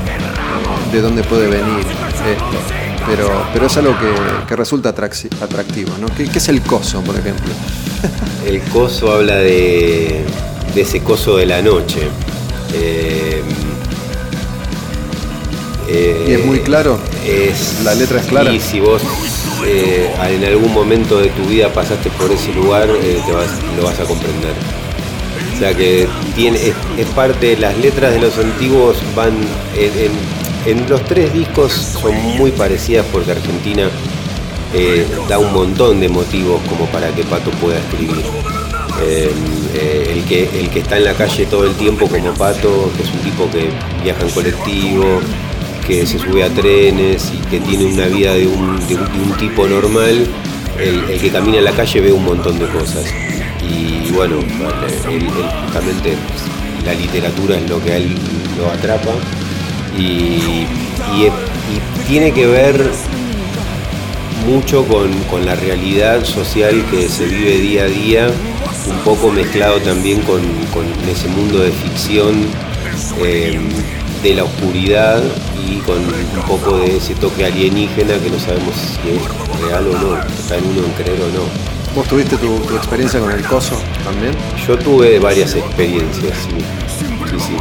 de 0.93 1.01
dónde 1.01 1.21
puede 1.23 1.47
venir 1.47 1.85
esto. 2.25 2.45
Pero, 3.05 3.45
pero 3.51 3.65
es 3.65 3.77
algo 3.77 3.93
que, 4.47 4.55
resulta 4.55 4.89
atractivo, 4.89 5.91
¿no? 5.99 6.07
¿Qué, 6.15 6.23
es 6.23 6.47
el 6.47 6.61
coso, 6.61 7.01
por 7.01 7.15
ejemplo? 7.17 7.53
El 8.45 8.61
coso 8.61 9.11
habla 9.11 9.35
de, 9.35 10.23
ese 10.75 11.01
coso 11.01 11.37
de 11.37 11.45
la 11.45 11.61
noche. 11.61 12.01
Eh, 12.73 13.43
¿Y 16.27 16.31
es 16.33 16.45
muy 16.45 16.59
claro? 16.59 16.99
Es, 17.25 17.81
¿La 17.83 17.95
letra 17.95 18.19
es 18.19 18.25
clara? 18.27 18.51
Y 18.51 18.59
si 18.59 18.81
vos 18.81 19.01
eh, 19.65 20.09
en 20.29 20.43
algún 20.43 20.73
momento 20.73 21.19
de 21.19 21.29
tu 21.29 21.43
vida 21.45 21.71
pasaste 21.73 22.09
por 22.11 22.31
ese 22.31 22.53
lugar, 22.53 22.89
eh, 22.89 23.19
lo 23.77 23.83
vas 23.83 23.99
a 23.99 24.03
comprender. 24.03 24.53
O 25.57 25.59
sea 25.59 25.73
que 25.75 26.07
tiene, 26.35 26.59
es, 26.97 27.07
parte 27.15 27.47
de 27.47 27.57
las 27.57 27.75
letras 27.79 28.13
de 28.13 28.19
los 28.19 28.37
antiguos, 28.37 28.97
van 29.15 29.33
en, 29.75 30.87
los 30.87 31.03
tres 31.05 31.33
discos 31.33 31.73
son 31.73 32.13
muy 32.37 32.51
parecidas 32.51 33.05
porque 33.11 33.31
Argentina 33.31 33.89
eh, 34.73 35.07
da 35.27 35.39
un 35.39 35.51
montón 35.53 35.99
de 35.99 36.09
motivos 36.09 36.61
como 36.69 36.85
para 36.87 37.09
que 37.09 37.23
Pato 37.23 37.49
pueda 37.51 37.79
escribir. 37.79 38.23
Eh, 39.01 39.31
eh, 39.75 40.13
el, 40.13 40.23
que, 40.25 40.49
el 40.59 40.69
que 40.69 40.79
está 40.79 40.97
en 40.97 41.05
la 41.05 41.13
calle 41.13 41.45
todo 41.45 41.65
el 41.65 41.73
tiempo 41.75 42.07
como 42.07 42.33
Pato, 42.33 42.91
que 42.95 43.03
es 43.03 43.11
un 43.11 43.19
tipo 43.19 43.49
que 43.51 43.69
viaja 44.03 44.23
en 44.23 44.31
colectivo, 44.31 45.21
que 45.85 46.05
se 46.05 46.19
sube 46.19 46.43
a 46.43 46.49
trenes 46.49 47.31
y 47.33 47.37
que 47.47 47.59
tiene 47.59 47.85
una 47.85 48.07
vida 48.07 48.33
de 48.33 48.47
un, 48.47 48.77
tipo 49.37 49.67
normal, 49.67 50.27
el, 50.79 51.19
que 51.19 51.29
camina 51.29 51.59
en 51.59 51.65
la 51.65 51.71
calle 51.71 52.01
ve 52.01 52.11
un 52.11 52.25
montón 52.25 52.59
de 52.59 52.65
cosas. 52.67 53.05
Y 53.61 54.11
bueno, 54.11 54.37
justamente 55.65 56.15
la 56.85 56.93
literatura 56.93 57.57
es 57.57 57.69
lo 57.69 57.81
que 57.83 57.91
a 57.91 57.97
él 57.97 58.15
lo 58.57 58.71
atrapa. 58.71 59.11
Y, 59.97 60.65
tiene 62.07 62.31
que 62.31 62.47
ver 62.47 62.89
mucho 64.45 64.85
con, 64.85 65.45
la 65.45 65.55
realidad 65.55 66.23
social 66.23 66.85
que 66.89 67.09
se 67.09 67.25
vive 67.25 67.57
día 67.57 67.83
a 67.83 67.87
día, 67.87 68.27
un 68.89 68.99
poco 68.99 69.31
mezclado 69.31 69.79
también 69.79 70.21
con, 70.21 70.41
ese 71.09 71.27
mundo 71.29 71.59
de 71.59 71.71
ficción 71.71 72.45
eh, 73.23 73.59
de 74.23 74.35
la 74.35 74.43
oscuridad 74.43 75.21
y 75.67 75.77
con 75.77 75.97
un 75.97 76.43
poco 76.47 76.77
de 76.77 76.97
ese 76.97 77.15
toque 77.15 77.45
alienígena 77.45 78.17
que 78.19 78.29
no 78.29 78.39
sabemos 78.39 78.73
si 78.75 79.09
es 79.09 79.61
real 79.61 79.87
o 79.87 79.93
no, 79.93 80.21
está 80.21 80.57
en 80.57 80.65
uno 80.65 80.85
en 80.85 80.91
creer 80.91 81.21
o 81.21 81.27
no. 81.29 81.77
¿Vos 81.95 82.07
tuviste 82.07 82.37
tu, 82.37 82.55
experiencia 82.75 83.19
con 83.19 83.31
el 83.31 83.43
coso 83.45 83.75
también? 84.03 84.33
Yo 84.67 84.77
tuve 84.77 85.19
varias 85.19 85.55
experiencias, 85.55 86.37
sí. 86.37 86.57
Sí, 87.29 87.39
sí, 87.39 87.57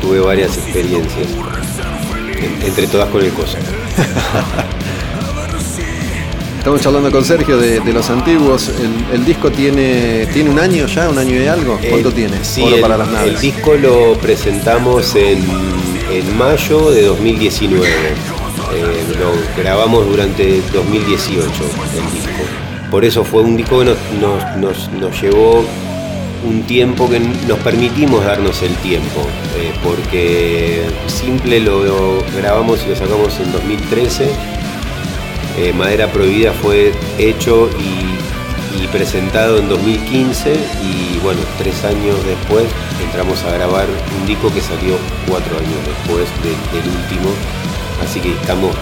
tuve, 0.00 0.20
varias 0.20 0.56
experiencias. 0.56 1.28
entre 2.64 2.86
todas 2.86 3.08
con 3.08 3.22
el 3.22 3.32
coso. 3.32 3.56
Estamos 6.60 6.82
charlando 6.82 7.10
con 7.10 7.24
Sergio 7.24 7.56
de, 7.56 7.80
los 7.90 8.10
antiguos. 8.10 8.70
El, 9.14 9.24
disco 9.24 9.50
tiene, 9.50 10.26
tiene 10.26 10.50
un 10.50 10.58
año 10.58 10.86
ya, 10.86 11.08
un 11.08 11.16
año 11.16 11.40
y 11.40 11.46
algo. 11.46 11.80
¿Cuánto 11.88 12.12
tiene? 12.12 12.44
Sí, 12.44 12.62
el, 12.62 12.82
para 12.82 12.98
las 12.98 13.08
naves. 13.08 13.32
el 13.32 13.40
disco 13.40 13.76
lo 13.76 14.12
presentamos 14.18 15.14
en, 15.14 15.42
mayo 16.36 16.90
de 16.90 17.06
2019. 17.06 17.88
Eh, 17.88 17.92
lo 19.18 19.62
grabamos 19.62 20.06
durante 20.06 20.60
2018, 20.74 21.40
el 21.40 22.12
disco. 22.12 22.30
Por 22.90 23.06
eso 23.06 23.24
fue 23.24 23.42
un 23.42 23.56
disco 23.56 23.78
que 23.78 23.94
nos, 24.20 25.22
llevó 25.22 25.64
un 26.46 26.62
tiempo 26.64 27.08
que 27.08 27.20
nos 27.20 27.58
permitimos 27.60 28.22
darnos 28.22 28.60
el 28.60 28.74
tiempo, 28.76 29.22
eh, 29.56 29.72
porque 29.82 30.82
Simple 31.06 31.60
lo, 31.60 32.22
grabamos 32.36 32.80
y 32.84 32.90
lo 32.90 32.96
sacamos 32.96 33.40
en 33.40 33.50
2013, 33.50 34.30
eh, 35.58 35.72
Madera 35.72 36.10
Prohibida 36.12 36.52
fue 36.52 36.92
hecho 37.18 37.68
y, 37.78 38.10
presentado 38.90 39.58
en 39.58 39.68
2015 39.68 40.52
y 40.82 41.18
bueno, 41.22 41.38
tres 41.58 41.84
años 41.84 42.16
después 42.26 42.64
entramos 43.04 43.40
a 43.44 43.52
grabar 43.52 43.86
un 44.18 44.26
disco 44.26 44.52
que 44.52 44.60
salió 44.60 44.96
cuatro 45.28 45.56
años 45.58 45.76
después 45.86 46.26
del 46.42 46.82
último, 46.90 47.30
así 48.02 48.18
que 48.18 48.32
estamos 48.32 48.74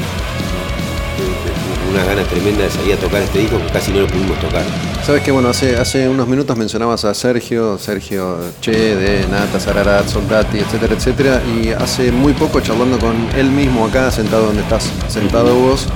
unas 1.91 2.07
ganas 2.07 2.27
tremendas 2.29 2.73
de 2.73 2.79
salir 2.79 2.95
a 2.95 2.97
tocar 2.97 3.23
este 3.23 3.41
disco 3.41 3.59
que 3.59 3.73
casi 3.73 3.93
no 3.93 4.01
lo 4.01 4.07
pudimos 4.07 4.39
tocar. 4.41 4.63
Sabes 5.05 5.23
que 5.23 5.31
bueno, 5.31 5.49
hace, 5.49 5.77
hace 5.77 6.09
unos 6.09 6.29
minutos 6.29 6.57
mencionabas 6.57 7.05
a 7.05 7.15
Sergio, 7.15 7.79
Sergio 7.79 8.39
Che, 8.61 8.97
de 8.97 9.27
Nata, 9.29 9.59
Sararat, 9.59 10.07
Soldati, 10.07 10.59
etcétera, 10.59 10.95
etcétera, 10.95 11.43
y 11.45 11.71
hace 11.71 12.13
muy 12.13 12.33
poco 12.35 12.61
charlando 12.61 12.99
con 12.99 13.15
él 13.37 13.51
mismo 13.51 13.87
acá, 13.87 14.11
sentado 14.11 14.47
donde 14.47 14.63
estás 14.63 14.91
sentado 15.09 15.55
vos, 15.55 15.87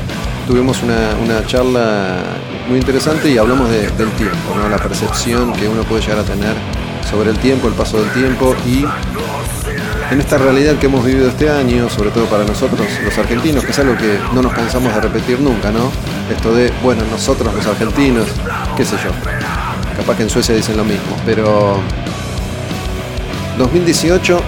tuvimos 0.46 0.82
una, 0.82 1.16
una 1.22 1.46
charla 1.46 2.18
muy 2.68 2.78
interesante 2.78 3.30
y 3.30 3.38
hablamos 3.38 3.70
del 3.70 4.10
tiempo, 4.12 4.54
¿no? 4.56 4.68
la 4.68 4.78
percepción 4.78 5.52
que 5.52 5.68
uno 5.68 5.82
puede 5.84 6.02
llegar 6.02 6.18
a 6.18 6.24
tener 6.24 6.54
sobre 7.08 7.30
el 7.30 7.38
tiempo, 7.38 7.68
el 7.68 7.74
paso 7.74 8.00
del 8.00 8.10
tiempo 8.12 8.54
y 8.66 8.84
en 10.10 10.20
esta 10.20 10.36
realidad 10.38 10.76
que 10.76 10.86
hemos 10.86 11.04
vivido 11.04 11.28
este 11.28 11.48
año, 11.48 11.88
sobre 11.88 12.10
todo 12.10 12.26
para 12.26 12.44
nosotros 12.44 12.86
los 13.02 13.16
argentinos, 13.16 13.64
que 13.64 13.70
es 13.70 13.78
algo 13.78 13.96
que 13.96 14.18
no 14.34 14.42
nos 14.42 14.52
cansamos 14.52 14.94
de 14.94 15.00
repetir 15.00 15.40
nunca, 15.40 15.70
¿no? 15.70 15.90
Esto 16.30 16.54
de, 16.54 16.70
bueno, 16.82 17.02
nosotros 17.10 17.52
los 17.54 17.66
argentinos, 17.66 18.26
qué 18.76 18.84
sé 18.84 18.96
yo. 19.02 19.10
Capaz 19.96 20.16
que 20.16 20.24
en 20.24 20.30
Suecia 20.30 20.54
dicen 20.54 20.76
lo 20.76 20.84
mismo, 20.84 21.16
pero 21.24 21.78
2018 23.58 24.40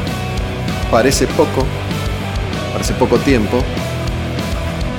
parece 0.91 1.27
poco, 1.29 1.65
parece 2.73 2.93
poco 2.95 3.17
tiempo, 3.19 3.63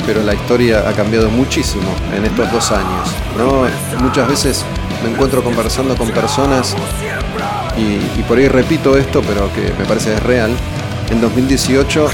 pero 0.06 0.24
la 0.24 0.34
historia 0.34 0.88
ha 0.88 0.94
cambiado 0.94 1.30
muchísimo 1.30 1.94
en 2.16 2.26
estos 2.26 2.52
dos 2.52 2.72
años. 2.72 3.10
¿no? 3.38 3.64
Muchas 4.04 4.28
veces 4.28 4.66
me 5.04 5.10
encuentro 5.10 5.44
conversando 5.44 5.96
con 5.96 6.10
personas 6.12 6.76
y, 7.78 8.22
por 8.24 8.38
ahí 8.38 8.48
repito 8.48 8.98
esto, 8.98 9.22
pero 9.28 9.52
que 9.54 9.74
me 9.78 9.86
parece 9.86 10.14
es 10.14 10.24
real, 10.24 10.52
en 11.10 11.22
2018 11.22 12.08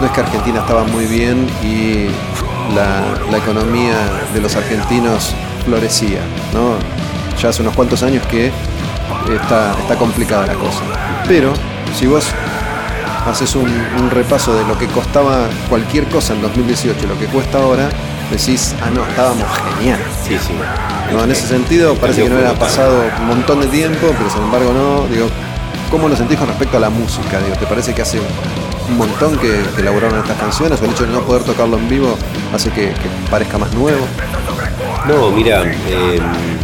no 0.00 0.06
es 0.06 0.12
que 0.12 0.20
Argentina 0.20 0.60
estaba 0.60 0.84
muy 0.84 1.04
bien 1.06 1.46
y 1.62 2.06
la, 2.74 3.02
la 3.30 3.38
economía 3.38 3.94
de 4.32 4.40
los 4.40 4.56
argentinos 4.56 5.34
florecía, 5.64 6.20
¿no? 6.54 6.76
Ya 7.40 7.50
hace 7.50 7.62
unos 7.62 7.74
cuantos 7.74 8.02
años 8.02 8.26
que 8.26 8.50
está, 9.34 9.72
está 9.78 9.96
complicada 9.96 10.46
la 10.46 10.54
cosa. 10.54 10.80
Pero 11.28 11.52
si 11.94 12.06
vos 12.06 12.24
haces 13.26 13.54
un, 13.54 13.68
un 14.00 14.10
repaso 14.10 14.54
de 14.54 14.64
lo 14.64 14.78
que 14.78 14.86
costaba 14.86 15.48
cualquier 15.68 16.06
cosa 16.08 16.34
en 16.34 16.42
2018 16.42 17.04
y 17.04 17.08
lo 17.08 17.18
que 17.18 17.26
cuesta 17.26 17.58
ahora, 17.58 17.88
decís, 18.30 18.74
ah, 18.82 18.90
no, 18.90 19.06
estábamos 19.06 19.44
genial. 19.78 20.00
Sí, 20.26 20.36
sí. 20.38 20.54
No, 21.12 21.24
en 21.24 21.30
ese 21.30 21.46
sentido 21.46 21.94
parece 21.96 22.22
que 22.24 22.30
no 22.30 22.38
era 22.38 22.54
pasado 22.54 23.02
un 23.20 23.26
montón 23.26 23.60
de 23.60 23.66
tiempo, 23.66 24.08
pero 24.16 24.30
sin 24.30 24.42
embargo 24.42 24.72
no. 24.72 25.06
Digo, 25.08 25.28
¿cómo 25.90 26.08
lo 26.08 26.16
sentís 26.16 26.38
con 26.38 26.48
respecto 26.48 26.78
a 26.78 26.80
la 26.80 26.90
música? 26.90 27.38
Digo, 27.38 27.56
¿te 27.56 27.66
parece 27.66 27.94
que 27.94 28.02
hace 28.02 28.18
un 28.88 28.96
montón 28.96 29.36
que, 29.38 29.62
que 29.74 29.82
elaboraron 29.82 30.18
estas 30.18 30.38
canciones 30.38 30.80
o 30.80 30.84
el 30.84 30.92
hecho 30.92 31.04
de 31.04 31.12
no 31.12 31.20
poder 31.22 31.44
tocarlo 31.44 31.76
en 31.76 31.88
vivo 31.88 32.16
hace 32.54 32.70
que, 32.70 32.88
que 32.88 33.30
parezca 33.30 33.58
más 33.58 33.72
nuevo? 33.74 34.06
No, 35.06 35.30
mira, 35.30 35.64
eh, 35.64 36.20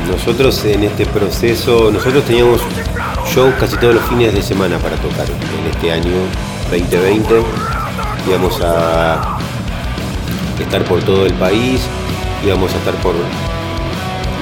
nosotros 0.08 0.64
en 0.64 0.84
este 0.84 1.06
proceso, 1.06 1.90
nosotros 1.90 2.24
teníamos 2.24 2.60
shows 3.26 3.54
casi 3.58 3.76
todos 3.76 3.96
los 3.96 4.04
fines 4.04 4.32
de 4.32 4.42
semana 4.42 4.78
para 4.78 4.96
tocar 4.96 5.26
en 5.26 5.70
este 5.70 5.92
año 5.92 6.12
2020. 6.70 7.42
Íbamos 8.28 8.60
a 8.60 9.38
estar 10.60 10.84
por 10.84 11.02
todo 11.02 11.26
el 11.26 11.34
país, 11.34 11.80
íbamos 12.44 12.72
a 12.74 12.76
estar 12.76 12.94
por 12.96 13.14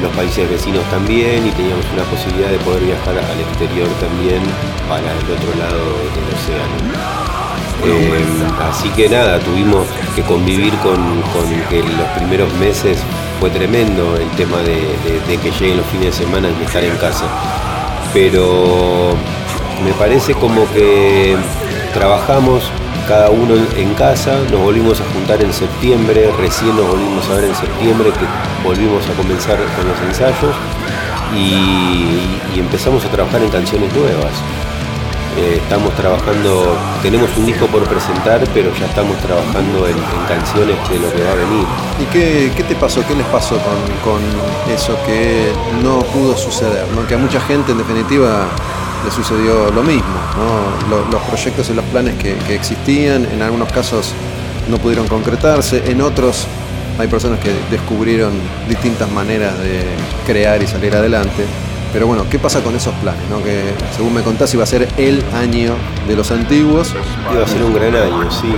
los 0.02 0.12
países 0.12 0.48
vecinos 0.50 0.84
también 0.90 1.46
y 1.46 1.50
teníamos 1.50 1.84
una 1.92 2.02
posibilidad 2.04 2.50
de 2.50 2.58
poder 2.58 2.82
viajar 2.82 3.16
al 3.16 3.40
exterior 3.40 3.88
también 4.00 4.42
para 4.88 5.10
el 5.10 5.24
otro 5.30 5.54
lado 5.58 5.82
del 6.14 6.26
océano. 6.34 7.26
Eh, 7.84 8.24
así 8.68 8.88
que 8.90 9.08
nada, 9.08 9.38
tuvimos 9.40 9.86
que 10.14 10.22
convivir 10.22 10.74
con, 10.78 10.96
los 10.96 12.08
primeros 12.16 12.52
meses 12.54 12.98
fue 13.40 13.50
tremendo 13.50 14.16
el 14.16 14.28
tema 14.30 14.58
de, 14.58 15.38
que 15.38 15.50
lleguen 15.50 15.78
los 15.78 15.86
fines 15.86 16.18
de 16.18 16.24
semana 16.24 16.48
y 16.48 16.64
estar 16.64 16.82
en 16.82 16.96
casa. 16.96 17.26
Pero 18.12 19.14
me 19.84 19.92
parece 19.92 20.34
como 20.34 20.70
que 20.72 21.36
trabajamos 21.92 22.64
cada 23.06 23.30
uno 23.30 23.54
en 23.76 23.94
casa, 23.94 24.38
nos 24.50 24.60
volvimos 24.60 25.00
a 25.00 25.04
juntar 25.12 25.40
en 25.42 25.52
septiembre, 25.52 26.30
recién 26.38 26.76
nos 26.76 26.88
volvimos 26.88 27.28
a 27.28 27.34
ver 27.34 27.44
en 27.44 27.54
septiembre 27.54 28.10
que 28.10 28.66
volvimos 28.66 29.06
a 29.08 29.12
comenzar 29.12 29.58
con 29.76 29.86
los 29.86 30.00
ensayos 30.08 30.56
y 31.34 32.58
empezamos 32.58 33.04
a 33.04 33.08
trabajar 33.10 33.42
en 33.42 33.50
canciones 33.50 33.92
nuevas. 33.94 34.65
Eh, 35.36 35.60
estamos 35.62 35.94
trabajando, 35.94 36.76
tenemos 37.02 37.28
un 37.36 37.46
disco 37.46 37.66
por 37.66 37.84
presentar, 37.84 38.42
pero 38.54 38.74
ya 38.74 38.86
estamos 38.86 39.16
trabajando 39.18 39.86
en, 39.86 39.96
canciones 40.26 40.76
de 40.88 40.98
lo 40.98 41.12
que 41.12 41.22
va 41.22 41.32
a 41.32 41.34
venir. 41.34 41.66
¿Y 42.00 42.04
qué, 42.06 42.52
qué 42.56 42.64
te 42.64 42.74
pasó? 42.74 43.06
¿Qué 43.06 43.14
les 43.14 43.26
pasó 43.26 43.56
con, 44.02 44.20
eso 44.72 44.96
que 45.04 45.52
no 45.82 46.00
pudo 46.00 46.36
suceder? 46.36 46.86
¿no? 46.94 47.06
Que 47.06 47.14
a 47.14 47.18
mucha 47.18 47.40
gente, 47.40 47.72
en 47.72 47.78
definitiva, 47.78 48.46
le 49.04 49.10
sucedió 49.10 49.70
lo 49.70 49.82
mismo. 49.82 50.16
Los, 50.88 51.22
proyectos 51.22 51.68
y 51.70 51.74
los 51.74 51.84
planes 51.86 52.14
que 52.14 52.54
existían, 52.54 53.26
en 53.26 53.42
algunos 53.42 53.70
casos 53.70 54.14
no 54.68 54.78
pudieron 54.78 55.06
concretarse, 55.06 55.82
en 55.86 56.00
otros 56.00 56.46
hay 56.98 57.08
personas 57.08 57.38
que 57.40 57.52
descubrieron 57.70 58.32
distintas 58.68 59.10
maneras 59.10 59.58
de 59.58 59.82
crear 60.26 60.62
y 60.62 60.66
salir 60.66 60.94
adelante. 60.94 61.44
Pero 61.96 62.08
bueno, 62.08 62.26
¿qué 62.30 62.38
pasa 62.38 62.62
con 62.62 62.76
esos 62.76 62.92
planes? 62.96 63.22
¿no? 63.30 63.42
Que 63.42 63.72
según 63.96 64.12
me 64.12 64.20
contás 64.20 64.52
iba 64.52 64.62
a 64.62 64.66
ser 64.66 64.86
el 64.98 65.24
año 65.32 65.72
de 66.06 66.14
los 66.14 66.30
antiguos. 66.30 66.94
Iba 67.32 67.42
a 67.42 67.48
ser 67.48 67.64
un 67.64 67.72
gran 67.72 67.96
año, 67.96 68.30
sí. 68.30 68.52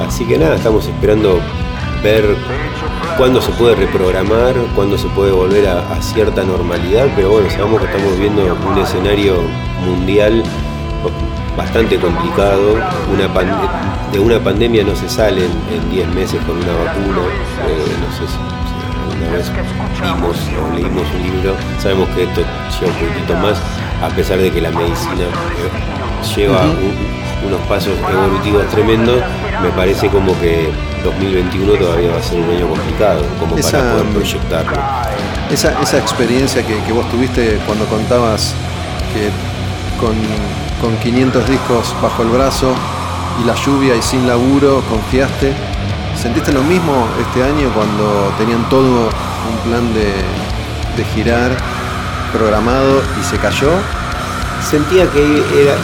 Así 0.00 0.24
que 0.24 0.38
nada, 0.38 0.54
estamos 0.54 0.86
esperando 0.86 1.40
ver 2.04 2.36
cuándo 3.18 3.42
se 3.42 3.50
puede 3.50 3.74
reprogramar, 3.74 4.54
cuándo 4.76 4.96
se 4.96 5.08
puede 5.08 5.32
volver 5.32 5.66
a, 5.66 6.00
cierta 6.00 6.44
normalidad, 6.44 7.08
pero 7.16 7.30
bueno, 7.30 7.50
sabemos 7.50 7.80
que 7.80 7.86
estamos 7.86 8.16
viendo 8.16 8.56
un 8.70 8.78
escenario 8.78 9.38
mundial 9.84 10.44
bastante 11.56 11.98
complicado. 11.98 12.76
Una 13.12 13.26
de 14.12 14.20
una 14.20 14.38
pandemia 14.38 14.84
no 14.84 14.94
se 14.94 15.08
sale 15.08 15.46
en 15.46 15.90
10 15.90 16.14
meses 16.14 16.40
con 16.44 16.58
una 16.58 16.74
vacuna. 16.74 17.22
Eh, 17.66 17.96
no 18.00 18.16
sé 18.16 18.32
si 18.32 18.51
vimos 19.20 20.36
o 20.60 20.74
leímos 20.74 21.06
un 21.14 21.22
libro, 21.22 21.54
sabemos 21.80 22.08
que 22.10 22.24
esto 22.24 22.40
lleva 22.40 22.92
un 22.92 23.08
poquito 23.08 23.34
más, 23.36 23.58
a 24.02 24.08
pesar 24.14 24.38
de 24.38 24.50
que 24.50 24.60
la 24.60 24.70
medicina 24.70 25.26
lleva 26.36 26.62
un, 26.62 27.22
unos 27.46 27.60
pasos 27.68 27.92
evolutivos 28.10 28.66
tremendos, 28.68 29.22
me 29.62 29.70
parece 29.70 30.08
como 30.08 30.38
que 30.40 30.70
2021 31.04 31.72
todavía 31.74 32.12
va 32.12 32.18
a 32.18 32.22
ser 32.22 32.40
un 32.40 32.50
año 32.50 32.68
complicado, 32.68 33.22
como 33.40 33.56
esa, 33.56 33.78
para 33.78 33.92
poder 33.92 34.06
proyectarlo. 34.08 34.78
Esa, 35.50 35.80
esa 35.82 35.98
experiencia 35.98 36.64
que, 36.64 36.78
que, 36.84 36.92
vos 36.92 37.08
tuviste 37.10 37.58
cuando 37.66 37.84
contabas 37.86 38.54
que 39.12 39.28
con, 40.00 40.14
con 40.80 40.96
500 40.98 41.48
discos 41.48 41.94
bajo 42.02 42.22
el 42.22 42.28
brazo 42.30 42.74
y 43.42 43.46
la 43.46 43.54
lluvia 43.54 43.96
y 43.96 44.02
sin 44.02 44.26
laburo 44.26 44.82
confiaste, 44.88 45.52
¿Sentiste 46.22 46.52
lo 46.52 46.62
mismo 46.62 47.08
este 47.20 47.42
año 47.42 47.68
cuando 47.74 48.32
tenían 48.38 48.68
todo 48.68 49.06
un 49.08 49.58
plan 49.68 49.92
de, 49.92 51.04
girar 51.16 51.50
programado 52.32 53.02
y 53.20 53.24
se 53.24 53.38
cayó? 53.38 53.72
Sentía 54.70 55.10
que 55.10 55.42
era, 55.60 55.74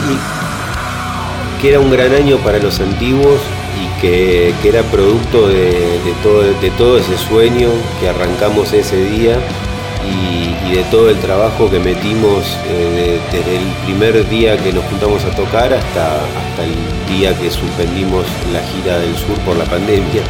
que 1.59 1.69
era 1.71 1.81
un 1.81 1.91
gran 1.91 2.13
año 2.13 2.37
para 2.37 2.57
los 2.57 2.79
antiguos 2.79 3.41
y 3.83 3.99
que, 3.99 4.55
era 4.63 4.81
producto 4.83 5.49
de 5.49 6.71
todo 6.77 6.97
ese 6.97 7.17
sueño 7.17 7.67
que 7.99 8.07
arrancamos 8.07 8.71
ese 8.71 8.95
día 9.09 9.41
y, 10.05 10.69
y, 10.69 10.75
de 10.75 10.83
todo 10.85 11.09
el 11.09 11.17
trabajo 11.19 11.69
que 11.69 11.79
metimos 11.79 12.57
eh, 12.67 13.19
de, 13.31 13.37
desde 13.37 13.57
el 13.57 13.65
primer 13.85 14.27
día 14.29 14.57
que 14.57 14.71
nos 14.71 14.83
juntamos 14.85 15.23
a 15.25 15.29
tocar 15.31 15.73
hasta, 15.73 16.15
hasta 16.15 16.63
el 16.63 16.75
día 17.07 17.37
que 17.37 17.49
suspendimos 17.49 18.25
la 18.53 18.61
gira 18.61 18.97
del 18.99 19.15
sur 19.15 19.37
por 19.45 19.57
la 19.57 19.65
pandemia. 19.65 20.21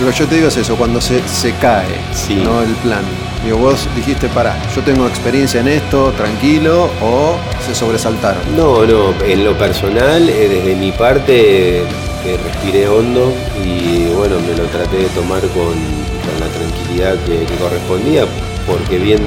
Lo 0.00 0.10
que 0.10 0.16
yo 0.16 0.26
te 0.26 0.36
digo 0.36 0.48
es 0.48 0.56
eso, 0.56 0.76
cuando 0.76 1.00
se, 1.00 1.26
se 1.28 1.52
cae 1.54 1.88
sí. 2.12 2.36
¿no? 2.36 2.62
el 2.62 2.74
plan. 2.76 3.02
Digo, 3.44 3.58
vos 3.58 3.88
dijiste, 3.96 4.28
para, 4.28 4.56
yo 4.74 4.82
tengo 4.82 5.06
experiencia 5.06 5.60
en 5.60 5.68
esto, 5.68 6.12
tranquilo, 6.12 6.90
o 7.02 7.36
se 7.64 7.74
sobresaltaron. 7.74 8.42
No, 8.56 8.84
no, 8.84 9.14
en 9.24 9.44
lo 9.44 9.56
personal, 9.56 10.28
eh, 10.28 10.48
desde 10.48 10.74
mi 10.74 10.92
parte, 10.92 11.82
eh, 11.82 12.38
respiré 12.44 12.88
hondo 12.88 13.32
y 13.64 14.06
bueno, 14.16 14.36
me 14.40 14.56
lo 14.56 14.64
traté 14.64 14.98
de 14.98 15.08
tomar 15.10 15.40
con, 15.40 15.74
con 15.74 16.40
la 16.40 16.46
tranquilidad 16.48 17.14
que, 17.24 17.44
que 17.44 17.54
correspondía 17.54 18.26
porque 18.68 18.98
bien, 18.98 19.20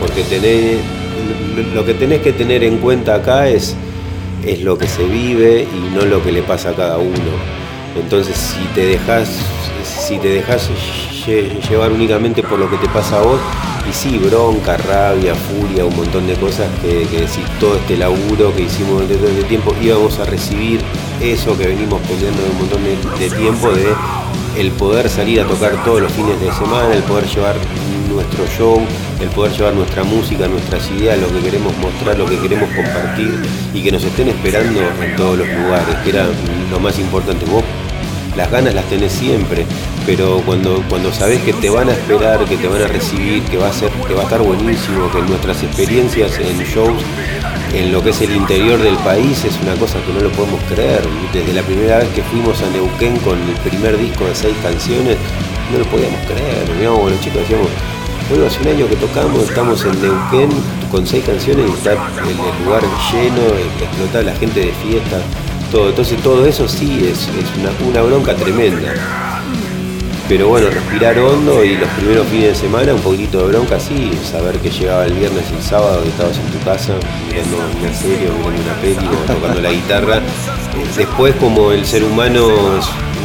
porque 0.00 0.22
tenés, 0.24 0.78
lo 1.72 1.86
que 1.86 1.94
tenés 1.94 2.20
que 2.20 2.32
tener 2.32 2.64
en 2.64 2.78
cuenta 2.78 3.14
acá 3.14 3.48
es, 3.48 3.76
es 4.44 4.60
lo 4.62 4.76
que 4.76 4.88
se 4.88 5.04
vive 5.04 5.62
y 5.62 5.94
no 5.94 6.04
lo 6.04 6.22
que 6.22 6.32
le 6.32 6.42
pasa 6.42 6.70
a 6.70 6.74
cada 6.74 6.98
uno. 6.98 7.32
Entonces 7.96 8.36
si 8.36 8.64
te 8.74 8.84
dejas, 8.84 9.28
si 9.84 10.18
te 10.18 10.28
dejas 10.28 10.68
llevar 11.70 11.92
únicamente 11.92 12.42
por 12.42 12.58
lo 12.58 12.68
que 12.68 12.76
te 12.78 12.88
pasa 12.88 13.20
a 13.20 13.22
vos, 13.22 13.40
y 13.88 13.92
sí, 13.92 14.18
bronca, 14.18 14.76
rabia, 14.76 15.34
furia, 15.34 15.84
un 15.84 15.96
montón 15.96 16.26
de 16.26 16.34
cosas 16.34 16.68
que, 16.80 17.06
que 17.08 17.22
decir 17.22 17.44
todo 17.58 17.76
este 17.76 17.96
laburo 17.96 18.54
que 18.54 18.62
hicimos 18.62 18.92
durante 18.92 19.16
todo 19.16 19.28
este 19.28 19.44
tiempo, 19.44 19.74
íbamos 19.80 20.18
a 20.18 20.24
recibir 20.24 20.80
eso 21.20 21.56
que 21.58 21.66
venimos 21.66 22.00
peleando 22.02 22.42
un 22.52 22.58
montón 22.58 22.80
de, 22.84 22.96
de 23.18 23.36
tiempo 23.36 23.72
de 23.72 23.92
el 24.56 24.70
poder 24.72 25.08
salir 25.08 25.40
a 25.40 25.46
tocar 25.46 25.84
todos 25.84 26.00
los 26.00 26.12
fines 26.12 26.40
de 26.40 26.52
semana, 26.52 26.94
el 26.94 27.02
poder 27.02 27.26
llevar 27.26 27.56
nuestro 28.22 28.46
show, 28.46 28.80
el 29.20 29.28
poder 29.30 29.52
llevar 29.52 29.74
nuestra 29.74 30.04
música, 30.04 30.46
nuestras 30.46 30.88
ideas, 30.90 31.18
lo 31.18 31.28
que 31.28 31.40
queremos 31.40 31.76
mostrar, 31.78 32.16
lo 32.18 32.26
que 32.26 32.38
queremos 32.38 32.68
compartir 32.70 33.34
y 33.74 33.82
que 33.82 33.90
nos 33.90 34.04
estén 34.04 34.28
esperando 34.28 34.80
en 35.02 35.16
todos 35.16 35.38
los 35.38 35.48
lugares, 35.48 35.94
que 36.04 36.10
era 36.10 36.26
lo 36.70 36.80
más 36.80 36.98
importante. 36.98 37.44
Vos 37.46 37.64
las 38.36 38.50
ganas 38.50 38.74
las 38.74 38.84
tenés 38.86 39.12
siempre, 39.12 39.66
pero 40.06 40.40
cuando, 40.46 40.82
cuando 40.88 41.12
sabés 41.12 41.40
que 41.42 41.52
te 41.52 41.68
van 41.68 41.88
a 41.88 41.92
esperar, 41.92 42.44
que 42.44 42.56
te 42.56 42.68
van 42.68 42.82
a 42.82 42.86
recibir, 42.86 43.42
que 43.44 43.56
va 43.56 43.68
a 43.68 43.72
ser, 43.72 43.90
que 44.06 44.14
va 44.14 44.20
a 44.20 44.24
estar 44.24 44.40
buenísimo, 44.40 45.10
que 45.10 45.20
nuestras 45.22 45.62
experiencias 45.62 46.38
en 46.38 46.58
shows 46.58 47.02
en 47.74 47.90
lo 47.90 48.02
que 48.02 48.10
es 48.10 48.20
el 48.20 48.36
interior 48.36 48.80
del 48.80 48.96
país 48.98 49.44
es 49.44 49.58
una 49.62 49.74
cosa 49.74 49.98
que 50.06 50.12
no 50.12 50.20
lo 50.20 50.30
podemos 50.30 50.60
creer. 50.68 51.02
Desde 51.32 51.52
la 51.54 51.62
primera 51.62 51.98
vez 51.98 52.08
que 52.10 52.22
fuimos 52.22 52.62
a 52.62 52.70
Neuquén 52.70 53.16
con 53.18 53.38
el 53.38 53.56
primer 53.68 53.98
disco 53.98 54.26
de 54.26 54.34
seis 54.34 54.54
canciones, 54.62 55.16
no 55.72 55.78
lo 55.78 55.84
podíamos 55.86 56.20
creer. 56.26 56.62
Chicos 57.20 57.40
decíamos, 57.40 57.68
hace 58.40 58.60
un 58.62 58.68
año 58.68 58.88
que 58.88 58.96
tocamos, 58.96 59.42
estamos 59.42 59.84
en 59.84 60.00
Neuquén 60.00 60.48
con 60.90 61.06
seis 61.06 61.24
canciones 61.24 61.66
y 61.68 61.72
está 61.72 61.92
el, 61.92 62.64
lugar 62.64 62.82
lleno, 63.12 63.42
explotar 63.80 64.24
la 64.24 64.34
gente 64.34 64.60
de 64.60 64.72
fiesta, 64.72 65.20
todo. 65.70 65.90
Entonces 65.90 66.20
todo 66.22 66.46
eso 66.46 66.66
sí 66.66 67.08
es, 67.08 67.28
una, 67.84 68.02
bronca 68.02 68.34
tremenda. 68.34 68.94
Pero 70.28 70.48
bueno, 70.48 70.70
respirar 70.70 71.18
hondo 71.18 71.62
y 71.62 71.76
los 71.76 71.88
primeros 71.90 72.26
fines 72.28 72.48
de 72.48 72.54
semana 72.54 72.94
un 72.94 73.02
poquitito 73.02 73.38
de 73.40 73.52
bronca, 73.52 73.78
sí, 73.78 74.12
saber 74.24 74.56
que 74.58 74.70
llegaba 74.70 75.04
el 75.04 75.12
viernes 75.12 75.44
y 75.52 75.56
el 75.56 75.62
sábado 75.62 76.02
y 76.04 76.08
estabas 76.08 76.38
en 76.38 76.46
tu 76.46 76.58
casa 76.64 76.94
mirando 77.28 77.56
una 77.80 77.92
serie 77.92 78.30
o 78.30 78.38
mirando 78.38 78.62
una 78.62 78.74
peli 78.80 79.08
o 79.08 79.32
tocando 79.32 79.60
la 79.60 79.72
guitarra. 79.72 80.22
Después 80.96 81.34
como 81.36 81.72
el 81.72 81.84
ser 81.84 82.02
humano 82.04 82.48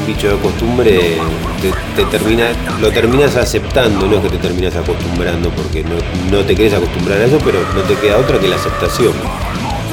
bicho 0.07 0.29
de 0.29 0.37
costumbre, 0.37 1.17
te, 1.61 2.01
te 2.01 2.09
termina, 2.09 2.47
lo 2.81 2.89
terminas 2.91 3.35
aceptando, 3.35 4.07
no 4.07 4.15
es 4.15 4.21
que 4.21 4.29
te 4.29 4.37
terminas 4.37 4.75
acostumbrando, 4.75 5.49
porque 5.51 5.83
no, 5.83 5.95
no 6.31 6.45
te 6.45 6.55
querés 6.55 6.73
acostumbrar 6.73 7.19
a 7.19 7.25
eso, 7.25 7.37
pero 7.43 7.59
no 7.75 7.81
te 7.81 7.95
queda 7.95 8.17
otra 8.17 8.39
que 8.39 8.47
la 8.47 8.55
aceptación. 8.55 9.13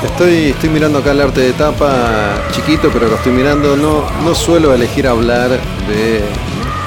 Estoy, 0.04 0.50
estoy 0.50 0.68
mirando 0.68 0.98
acá 0.98 1.10
el 1.10 1.20
arte 1.20 1.40
de 1.40 1.52
tapa, 1.52 2.34
chiquito, 2.52 2.90
pero 2.92 3.08
lo 3.08 3.16
estoy 3.16 3.32
mirando. 3.32 3.76
No, 3.76 4.04
no 4.22 4.34
suelo 4.34 4.72
elegir 4.72 5.08
hablar 5.08 5.50
de 5.50 6.22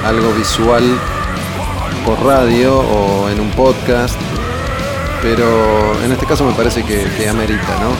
algo 0.06 0.32
visual 0.34 0.84
por 2.06 2.24
radio 2.24 2.78
o 2.78 3.28
en 3.28 3.40
un 3.40 3.50
podcast, 3.50 4.14
pero 5.20 6.00
en 6.04 6.12
este 6.12 6.26
caso 6.26 6.44
me 6.44 6.52
parece 6.52 6.82
que, 6.84 7.04
que 7.18 7.28
amerita, 7.28 7.76
¿no? 7.82 7.90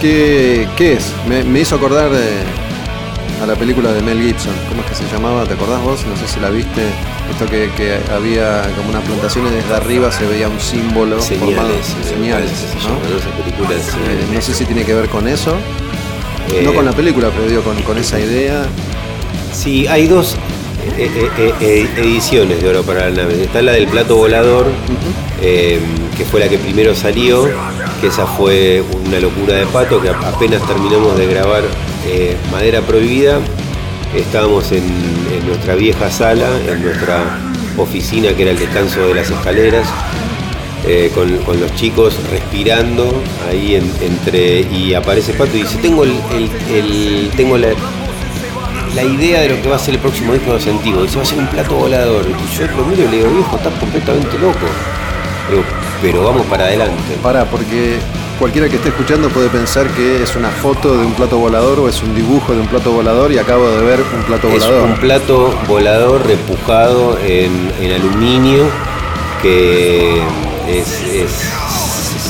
¿Qué, 0.00 0.68
qué 0.76 0.94
es? 0.94 1.12
Me, 1.26 1.42
me 1.42 1.60
hizo 1.60 1.76
acordar 1.76 2.10
eh, 2.12 2.44
a 3.42 3.46
la 3.46 3.54
película 3.56 3.92
de 3.92 4.02
Mel 4.02 4.20
Gibson. 4.22 4.52
¿Cómo 4.68 4.82
es 4.82 4.88
que 4.88 4.94
se 4.94 5.04
llamaba? 5.12 5.44
¿Te 5.44 5.54
acordás 5.54 5.82
vos? 5.82 6.04
No 6.06 6.16
sé 6.16 6.32
si 6.32 6.38
la 6.40 6.50
viste. 6.50 6.82
Esto 7.30 7.46
que, 7.46 7.70
que 7.76 7.98
había 8.12 8.62
como 8.76 8.90
unas 8.90 9.02
plantaciones 9.02 9.52
desde 9.52 9.74
arriba 9.74 10.12
se 10.12 10.26
veía 10.26 10.48
un 10.48 10.60
símbolo 10.60 11.18
formado. 11.20 11.68
Señales, 11.70 11.86
Señales, 12.08 12.50
se 12.50 12.88
¿no? 12.88 12.94
Eh, 12.94 14.26
no 14.32 14.40
sé 14.40 14.54
si 14.54 14.64
tiene 14.64 14.84
que 14.84 14.94
ver 14.94 15.08
con 15.08 15.26
eso. 15.26 15.56
Eh, 16.52 16.62
No 16.64 16.72
con 16.72 16.84
la 16.84 16.92
película, 16.92 17.30
pero 17.34 17.48
digo, 17.48 17.62
con, 17.62 17.80
con 17.82 17.98
esa 17.98 18.20
idea. 18.20 18.64
Sí, 19.52 19.86
hay 19.88 20.06
dos 20.06 20.36
eh, 20.96 21.10
eh, 21.14 21.30
eh, 21.38 21.54
eh, 21.60 21.88
ediciones 21.96 22.62
de 22.62 22.68
Oro 22.68 22.82
para 22.84 23.10
la 23.10 23.22
Nave. 23.22 23.42
Está 23.42 23.60
la 23.62 23.72
del 23.72 23.88
plato 23.88 24.16
volador, 24.16 24.66
eh, 25.40 25.80
que 26.16 26.24
fue 26.24 26.38
la 26.40 26.48
que 26.48 26.58
primero 26.58 26.94
salió, 26.94 27.48
que 28.00 28.06
esa 28.06 28.26
fue 28.26 28.82
una 29.06 29.18
locura 29.18 29.54
de 29.54 29.66
pato, 29.66 30.00
que 30.00 30.10
apenas 30.10 30.64
terminamos 30.66 31.16
de 31.18 31.26
grabar 31.26 31.62
eh, 32.06 32.36
Madera 32.50 32.80
Prohibida, 32.80 33.38
estábamos 34.14 34.70
en, 34.72 34.84
nuestra 35.46 35.74
vieja 35.74 36.10
sala, 36.10 36.46
en 36.68 36.82
nuestra 36.82 37.38
oficina, 37.76 38.32
que 38.34 38.42
era 38.42 38.50
el 38.52 38.58
descanso 38.58 39.00
de 39.08 39.14
las 39.14 39.30
escaleras, 39.30 39.86
eh, 40.86 41.10
con, 41.14 41.30
los 41.60 41.74
chicos 41.76 42.14
respirando 42.30 43.22
ahí 43.48 43.76
en- 43.76 43.92
entre 44.00 44.60
y 44.62 44.94
aparece 44.94 45.32
Pato 45.32 45.56
y 45.56 45.62
dice 45.62 45.78
tengo 45.80 46.02
el, 46.02 46.12
el- 46.74 47.30
tengo 47.36 47.56
la, 47.56 47.68
la 48.96 49.04
idea 49.04 49.42
de 49.42 49.50
lo 49.50 49.62
que 49.62 49.68
va 49.68 49.76
a 49.76 49.78
ser 49.78 49.94
el 49.94 50.00
próximo 50.00 50.32
disco 50.32 50.58
de 50.58 50.70
antiguos 50.70 51.04
dice 51.04 51.16
va 51.18 51.22
a 51.22 51.26
ser 51.26 51.38
un 51.38 51.46
plato 51.46 51.76
volador 51.76 52.26
y 52.28 52.58
yo 52.58 52.66
lo 52.76 52.84
miro 52.84 53.04
y 53.04 53.08
le 53.12 53.16
digo 53.18 53.30
viejo 53.30 53.56
estás 53.56 53.72
completamente 53.78 54.36
loco 54.38 54.66
Digo, 55.48 55.62
pero 56.02 56.24
vamos 56.24 56.44
para 56.46 56.64
adelante 56.64 57.14
Para, 57.22 57.44
porque 57.44 57.98
cualquiera 58.42 58.68
que 58.68 58.74
esté 58.74 58.88
escuchando 58.88 59.28
puede 59.28 59.48
pensar 59.50 59.86
que 59.90 60.20
es 60.20 60.34
una 60.34 60.48
foto 60.50 60.96
de 60.98 61.06
un 61.06 61.12
plato 61.12 61.38
volador 61.38 61.78
o 61.78 61.88
es 61.88 62.02
un 62.02 62.12
dibujo 62.12 62.52
de 62.52 62.60
un 62.60 62.66
plato 62.66 62.90
volador 62.90 63.30
y 63.30 63.38
acabo 63.38 63.70
de 63.70 63.84
ver 63.84 64.00
un 64.16 64.22
plato 64.24 64.48
es 64.48 64.64
volador. 64.64 64.88
un 64.88 64.96
plato 64.96 65.54
volador 65.68 66.26
repujado 66.26 67.16
en, 67.24 67.70
en 67.80 67.92
aluminio 67.92 68.64
que 69.40 70.20
es- 70.68 71.02
es- 71.12 71.52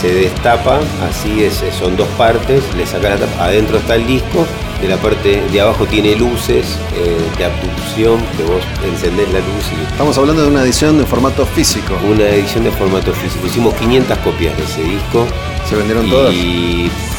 se 0.01 0.13
destapa, 0.13 0.81
así 1.09 1.45
es, 1.45 1.63
son 1.79 1.97
dos 1.97 2.09
partes, 2.19 2.63
le 2.77 2.85
sacas 2.85 3.19
la 3.21 3.27
tapa, 3.27 3.45
adentro 3.47 3.79
está 3.79 3.95
el 3.95 4.07
disco, 4.07 4.45
de 4.83 4.89
la 4.89 4.97
parte 4.97 5.41
de 5.41 5.61
abajo 5.61 5.87
tiene 5.87 6.17
luces 6.17 6.77
eh, 6.97 7.39
de 7.39 7.45
abducción, 7.45 8.19
que 8.37 8.43
vos 8.43 8.63
encendés 8.85 9.33
la 9.33 9.39
luz 9.39 9.65
y 9.71 9.93
Estamos 9.93 10.19
hablando 10.19 10.43
de 10.43 10.49
una 10.49 10.63
edición 10.65 10.99
de 10.99 11.07
formato 11.07 11.47
físico. 11.47 11.97
una 12.11 12.25
edición 12.25 12.65
de 12.65 12.73
formato 12.73 13.13
físico. 13.13 13.47
Hicimos 13.47 13.75
500 13.75 14.19
copias 14.19 14.57
de 14.57 14.65
ese 14.65 14.83
disco. 14.83 15.27
¿Se 15.69 15.77
vendieron 15.77 16.07
y 16.07 16.11
todas? 16.11 16.35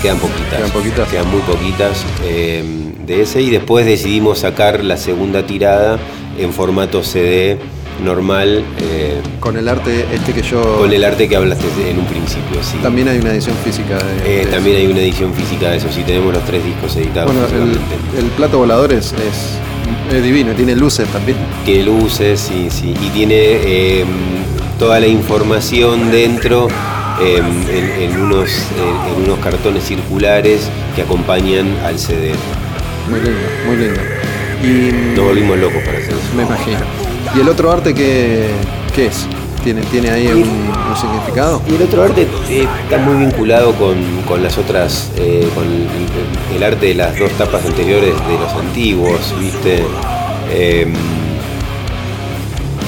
quedan 0.01 0.19
poquitas. 0.19 0.57
Quedan 0.57 0.71
poquitas. 0.71 1.09
Quedan 1.09 1.31
muy 1.31 1.39
poquitas 1.41 2.05
eh, 2.25 2.63
de 3.05 3.21
ese. 3.21 3.41
Y 3.41 3.49
después 3.49 3.85
decidimos 3.85 4.39
sacar 4.39 4.83
la 4.83 4.97
segunda 4.97 5.45
tirada 5.45 5.97
en 6.37 6.51
formato 6.51 7.01
CD 7.01 7.57
normal, 8.01 8.63
eh, 8.79 9.21
Con 9.39 9.57
el 9.57 9.67
arte 9.67 10.05
este 10.13 10.33
que 10.33 10.41
yo... 10.41 10.61
con 10.79 10.91
el 10.91 11.03
arte 11.03 11.27
que 11.27 11.35
hablaste 11.35 11.65
en 11.89 11.99
un 11.99 12.05
principio. 12.05 12.61
Sí. 12.63 12.77
También 12.81 13.07
hay 13.07 13.19
una 13.19 13.31
edición 13.31 13.55
física 13.63 13.97
de... 13.97 14.41
Eh, 14.41 14.45
de 14.45 14.51
también 14.51 14.77
hay 14.77 14.87
una 14.87 14.99
edición 14.99 15.33
física 15.33 15.69
de 15.71 15.77
eso. 15.77 15.87
Sí, 15.91 16.03
tenemos 16.03 16.33
los 16.33 16.43
tres 16.45 16.63
discos 16.63 16.95
editados. 16.95 17.31
Bueno, 17.33 17.47
el, 18.17 18.25
plato 18.31 18.57
volador 18.59 18.93
es, 18.93 19.13
es, 19.13 20.15
es 20.15 20.23
divino, 20.23 20.53
tiene 20.53 20.75
luces 20.75 21.07
también. 21.09 21.37
Tiene 21.65 21.83
luces 21.83 22.39
sí, 22.39 22.67
sí, 22.69 22.93
y 23.01 23.09
tiene 23.09 23.35
eh, 23.35 24.05
toda 24.79 24.99
la 24.99 25.07
información 25.07 26.11
dentro 26.11 26.67
eh, 27.21 27.37
en, 27.37 28.11
en 28.11 28.21
unos, 28.21 28.49
en 29.17 29.23
unos 29.23 29.39
cartones 29.39 29.83
circulares 29.83 30.69
que 30.95 31.03
acompañan 31.03 31.67
al 31.85 31.99
CD. 31.99 32.33
Muy 33.09 33.19
lindo, 33.19 33.39
muy 33.65 33.77
lindo. 33.77 33.99
Y 34.63 35.15
Nos 35.15 35.25
volvimos 35.25 35.57
locos 35.57 35.83
para 35.83 35.97
hacer 35.97 36.11
eso. 36.13 36.35
me 36.35 36.43
imagino. 36.43 37.02
¿Y 37.35 37.39
el 37.39 37.49
otro 37.49 37.71
arte 37.71 37.93
qué, 37.93 38.47
qué 38.95 39.07
es? 39.07 39.25
¿Tiene, 39.63 39.81
¿Tiene 39.83 40.11
ahí 40.11 40.27
un, 40.27 40.95
significado? 40.95 41.61
Y 41.67 41.75
el 41.75 41.81
otro 41.81 42.03
arte 42.03 42.27
eh, 42.49 42.67
está 42.83 42.97
muy 42.99 43.25
vinculado 43.25 43.73
con, 43.73 43.95
con 44.27 44.43
las 44.43 44.57
otras, 44.57 45.11
eh, 45.15 45.47
con 45.55 45.63
el, 45.63 45.87
el 46.55 46.63
arte 46.63 46.87
de 46.87 46.95
las 46.95 47.17
dos 47.17 47.31
tapas 47.31 47.65
anteriores 47.65 48.13
de 48.27 48.37
los 48.37 48.51
antiguos, 48.53 49.33
¿viste? 49.39 49.83
Eh, 50.51 50.93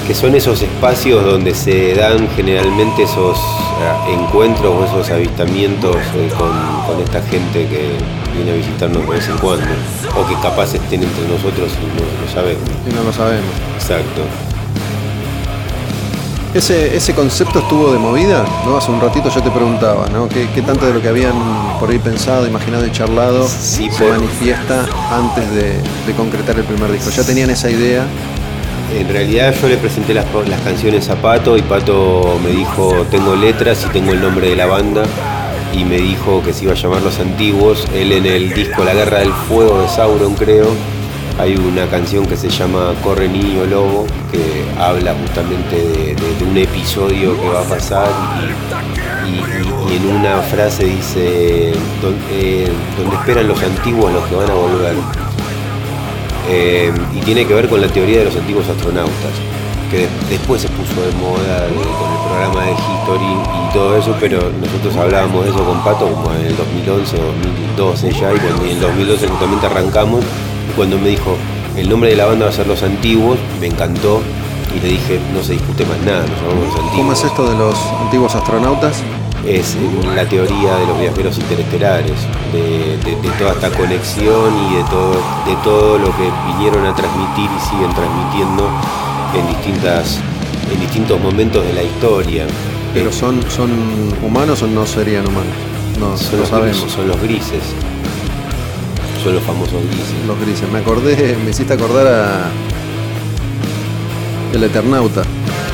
que 0.06 0.14
son 0.14 0.36
esos 0.36 0.62
espacios 0.62 1.26
donde 1.26 1.56
se 1.56 1.96
dan 1.96 2.28
generalmente 2.36 3.04
esos 3.04 3.38
eh, 3.38 4.14
encuentros 4.14 4.76
o 4.76 4.86
esos 4.86 5.10
avistamientos 5.10 5.96
con, 6.38 6.52
con 6.86 7.04
esta 7.04 7.22
gente 7.24 7.68
que 7.68 7.98
viene 8.36 8.52
a 8.52 8.56
visitarnos 8.56 9.02
de 9.04 9.10
vez 9.10 9.28
en 9.28 9.38
cuando, 9.38 9.66
o 10.20 10.28
que 10.28 10.36
capaz 10.42 10.74
estén 10.76 11.04
entre 11.04 11.24
nosotros 11.28 11.72
y 11.82 11.86
no 11.86 12.26
lo 12.26 12.32
sabemos. 12.34 12.64
Y 12.90 12.94
no 12.94 13.04
lo 13.04 13.14
sabemos. 13.14 13.52
Exacto. 13.76 14.22
Ese, 16.54 16.96
ese 16.96 17.14
concepto 17.14 17.60
estuvo 17.60 17.92
de 17.92 18.00
movida, 18.00 18.46
¿no? 18.66 18.78
Hace 18.78 18.90
un 18.90 19.02
ratito 19.02 19.30
yo 19.30 19.42
te 19.44 19.52
preguntaba, 19.52 20.08
¿no? 20.08 20.30
¿Qué, 20.30 20.48
qué 20.56 20.62
tanto 20.62 20.86
de 20.86 20.94
lo 20.94 21.02
que 21.02 21.10
habían 21.10 21.34
por 21.82 21.90
ahí 21.90 22.00
pensado, 22.00 22.48
imaginado 22.48 22.86
y 22.88 22.92
charlado 22.94 23.46
Sí, 23.46 23.90
se 23.92 24.06
por- 24.06 24.14
manifiesta 24.18 24.86
antes 25.12 25.52
de, 25.52 25.74
de 26.08 26.14
concretar 26.16 26.56
el 26.58 26.64
primer 26.64 26.94
disco? 26.94 27.10
¿Ya 27.10 27.24
tenían 27.24 27.50
esa 27.50 27.70
idea? 27.70 28.06
En 28.98 29.10
realidad 29.10 29.54
yo 29.62 29.68
le 29.68 29.76
presenté 29.76 30.14
las, 30.14 30.26
las 30.48 30.62
canciones 30.62 31.10
a 31.10 31.16
Pato 31.16 31.58
y 31.58 31.62
Pato 31.62 32.40
me 32.42 32.52
dijo 32.52 33.06
tengo 33.12 33.36
letras 33.36 33.84
y 33.86 33.90
tengo 33.92 34.14
el 34.14 34.22
nombre 34.22 34.48
de 34.50 34.56
la 34.56 34.68
banda 34.68 35.04
y 35.74 35.84
me 35.84 35.98
dijo 35.98 36.42
que 36.44 36.54
se 36.54 36.64
iba 36.64 36.74
a 36.74 36.76
llamar 36.76 37.02
Los 37.02 37.20
Antiguos. 37.20 37.86
Él 37.94 38.12
en 38.12 38.26
el 38.26 38.54
disco 38.54 38.84
La 38.84 38.94
Guerra 38.94 39.20
del 39.20 39.34
Fuego 39.34 39.82
de 39.82 39.88
Sauron 39.90 40.34
creo 40.36 40.68
hay 41.38 41.56
una 41.58 41.86
canción 41.88 42.26
que 42.26 42.38
se 42.38 42.48
llama 42.50 42.94
Corre 43.04 43.28
Niño 43.28 43.66
Lobo 43.66 44.06
que 44.32 44.64
habla 44.82 45.14
justamente 45.20 45.76
de, 45.76 46.46
un 46.50 46.58
episodio 46.58 47.38
que 47.40 47.50
va 47.50 47.60
a 47.60 47.64
pasar 47.64 48.08
y, 49.28 49.96
en 49.96 50.16
una 50.16 50.38
frase 50.42 50.86
dice 50.86 51.74
"Don- 52.02 52.16
eh, 52.32 52.70
donde 52.98 53.16
esperan 53.18 53.48
los 53.50 53.62
antiguos 53.62 54.14
los 54.14 54.24
que 54.28 54.36
van 54.36 54.50
a 54.50 54.54
volver. 54.54 54.94
Eh, 56.50 56.92
y 57.14 57.20
tiene 57.22 57.46
que 57.46 57.54
ver 57.54 57.68
con 57.68 57.82
la 57.82 57.88
teoría 57.88 58.20
de 58.20 58.26
los 58.26 58.36
antiguos 58.36 58.68
astronautas, 58.70 59.14
que 59.90 59.98
de- 60.00 60.10
después 60.30 60.62
se 60.62 60.70
puso 60.70 61.02
de 61.02 61.12
moda 61.22 61.68
eh, 61.68 61.72
con 61.74 62.12
el 62.12 62.20
programa 62.28 62.62
de 62.66 62.72
History 62.72 63.34
y 63.70 63.74
todo 63.74 63.98
eso, 63.98 64.16
pero 64.20 64.40
nosotros 64.62 64.96
hablábamos 64.98 65.46
de 65.46 65.52
eso 65.52 65.64
con 65.64 65.80
Pato 65.84 66.08
como 66.12 66.32
en 66.34 66.46
el 66.48 66.56
2011 66.58 67.16
o 67.18 67.26
2012 67.78 68.12
ya, 68.12 68.34
y 68.34 68.38
cuando- 68.40 68.64
en 68.66 68.70
el 68.72 68.80
2012 68.82 69.28
justamente 69.28 69.66
arrancamos, 69.68 70.24
y 70.70 70.74
cuando 70.76 70.98
me 70.98 71.10
dijo, 71.10 71.36
el 71.78 71.90
nombre 71.90 72.10
de 72.12 72.16
la 72.16 72.26
banda 72.26 72.46
va 72.46 72.52
a 72.52 72.54
ser 72.54 72.68
Los 72.68 72.84
Antiguos, 72.84 73.38
me 73.60 73.68
encantó, 73.68 74.22
y 74.76 74.80
le 74.80 74.88
dije, 74.90 75.20
no 75.34 75.42
se 75.44 75.54
discute 75.54 75.86
más 75.86 75.98
nada, 76.00 76.22
nos 76.28 76.42
llamamos 76.42 76.66
Los 76.68 76.76
Antiguos. 76.76 76.96
¿Cómo 76.98 77.14
es 77.14 77.24
esto 77.24 77.50
de 77.50 77.58
los 77.58 77.76
antiguos 78.02 78.36
astronautas? 78.36 79.02
es 79.46 79.78
la 80.16 80.26
teoría 80.28 80.76
de 80.76 80.88
los 80.88 81.00
viajeros 81.00 81.38
interestelares, 81.38 82.16
de, 82.52 82.98
de- 83.06 83.16
de 83.22 83.30
toda 83.38 83.52
esta 83.52 83.70
conexión 83.70 84.50
y 84.72 84.76
de 84.78 84.84
todo, 84.86 85.12
de 85.46 85.56
todo 85.64 86.00
lo 86.00 86.08
que 86.18 86.32
vinieron 86.48 86.84
a 86.88 86.96
transmitir 86.96 87.48
y 87.56 87.60
siguen 87.70 87.94
transmitiendo 87.94 88.68
en, 89.38 89.48
distintas, 89.48 90.20
en 90.72 90.80
distintos 90.80 91.20
momentos 91.22 91.66
de 91.66 91.74
la 91.74 91.84
historia. 91.84 92.46
¿Pero 92.94 93.12
son, 93.12 93.40
son 93.50 93.70
humanos 94.24 94.62
o 94.64 94.68
no 94.68 94.86
serían 94.86 95.28
humanos? 95.28 95.54
No, 96.00 96.18
son, 96.18 96.32
no 96.34 96.38
los 96.42 96.50
sabemos. 96.50 96.78
grises, 96.78 96.92
son 96.94 97.08
los 97.08 97.22
grises, 97.22 97.64
son 99.24 99.36
los 99.36 99.44
famosos 99.44 99.82
grises. 99.88 100.16
Los 100.28 100.40
grises. 100.40 100.70
Me 100.72 100.80
acordé, 100.80 101.38
me 101.44 101.52
hiciste 101.52 101.74
acordar 101.74 102.08
a 102.08 102.50
El 104.54 104.64
Eternauta. 104.64 105.24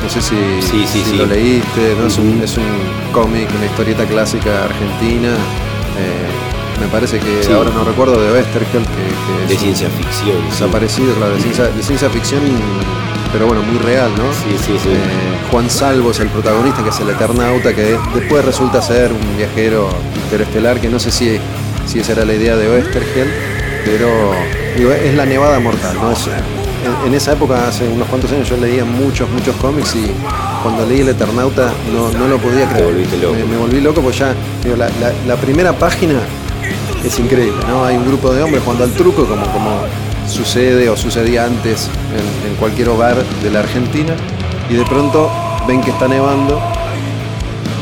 No 0.02 0.08
sé 0.10 0.20
si, 0.20 0.34
Sí, 0.60 0.84
sí, 0.86 1.02
si 1.04 1.10
sí. 1.10 1.16
lo 1.16 1.26
leíste, 1.26 1.94
¿no? 2.00 2.08
es, 2.08 2.18
un, 2.18 2.40
es 2.42 2.56
un 2.56 2.64
cómic, 3.12 3.48
una 3.56 3.66
historieta 3.66 4.04
clásica 4.04 4.64
argentina, 4.64 5.28
eh, 5.28 6.80
me 6.80 6.88
parece 6.88 7.20
que 7.20 7.54
ahora 7.54 7.70
no 7.70 7.84
recuerdo 7.84 8.20
de 8.20 8.32
Westergel, 8.32 8.82
que, 8.82 8.88
que 8.88 9.46
De 9.46 9.54
es 9.54 9.60
ciencia 9.60 9.88
ficción. 9.90 10.36
sí. 10.38 10.50
desaparecido, 10.50 11.14
de 11.14 11.40
ciencia, 11.40 11.64
de 11.68 11.82
ciencia 11.84 12.10
ficción, 12.10 12.40
pero 13.32 13.46
bueno, 13.46 13.62
muy 13.62 13.78
real, 13.78 14.10
¿no? 14.16 14.24
Sí, 14.32 14.56
sí, 14.58 14.78
sí. 14.82 14.90
Eh, 14.90 15.50
Juan 15.50 15.68
Salvo 15.70 16.10
es 16.10 16.20
el 16.20 16.28
protagonista, 16.28 16.82
que 16.82 16.90
es 16.90 17.00
el 17.00 17.10
Eternauta, 17.10 17.74
que 17.74 17.96
después 18.14 18.44
resulta 18.44 18.80
ser 18.82 19.10
un 19.12 19.36
viajero 19.36 19.88
interestelar, 20.24 20.80
que 20.80 20.88
no 20.88 20.98
sé 20.98 21.10
si, 21.10 21.38
si 21.86 22.00
esa 22.00 22.12
era 22.12 22.24
la 22.24 22.34
idea 22.34 22.56
de 22.56 22.68
Westergel, 22.70 23.28
pero 23.84 24.32
digo, 24.76 24.92
es 24.92 25.14
la 25.14 25.26
nevada 25.26 25.58
mortal, 25.60 25.96
¿no? 26.00 26.12
Es, 26.12 26.26
en, 26.26 27.08
en 27.08 27.14
esa 27.14 27.32
época, 27.32 27.68
hace 27.68 27.86
unos 27.88 28.08
cuantos 28.08 28.30
años, 28.32 28.48
yo 28.48 28.56
leía 28.56 28.84
muchos, 28.84 29.28
muchos 29.30 29.54
cómics 29.56 29.94
y 29.94 30.10
cuando 30.62 30.84
leí 30.86 31.00
el 31.00 31.08
Eternauta 31.08 31.72
no, 31.92 32.10
no 32.18 32.28
lo 32.28 32.38
podía 32.38 32.68
creer. 32.68 32.84
volviste 32.84 33.16
loco. 33.18 33.34
Me, 33.34 33.44
me 33.44 33.56
volví 33.56 33.80
loco 33.80 34.00
porque 34.02 34.18
ya, 34.18 34.34
digo, 34.64 34.76
la, 34.76 34.86
la- 35.00 35.12
la 35.26 35.36
primera 35.36 35.72
página 35.72 36.18
es 37.04 37.18
increíble, 37.18 37.60
¿no? 37.68 37.84
Hay 37.84 37.96
un 37.96 38.06
grupo 38.06 38.32
de 38.32 38.42
hombres 38.42 38.62
jugando 38.62 38.84
al 38.84 38.92
truco, 38.92 39.24
como, 39.26 39.46
como 39.52 39.80
sucede 40.26 40.88
o 40.88 40.96
sucedía 40.96 41.44
antes 41.44 41.88
en, 42.12 42.50
en 42.50 42.56
cualquier 42.56 42.88
hogar 42.88 43.16
de 43.42 43.50
la 43.50 43.60
Argentina, 43.60 44.14
y 44.70 44.74
de 44.74 44.84
pronto 44.84 45.30
ven 45.66 45.80
que 45.80 45.90
está 45.90 46.08
nevando 46.08 46.60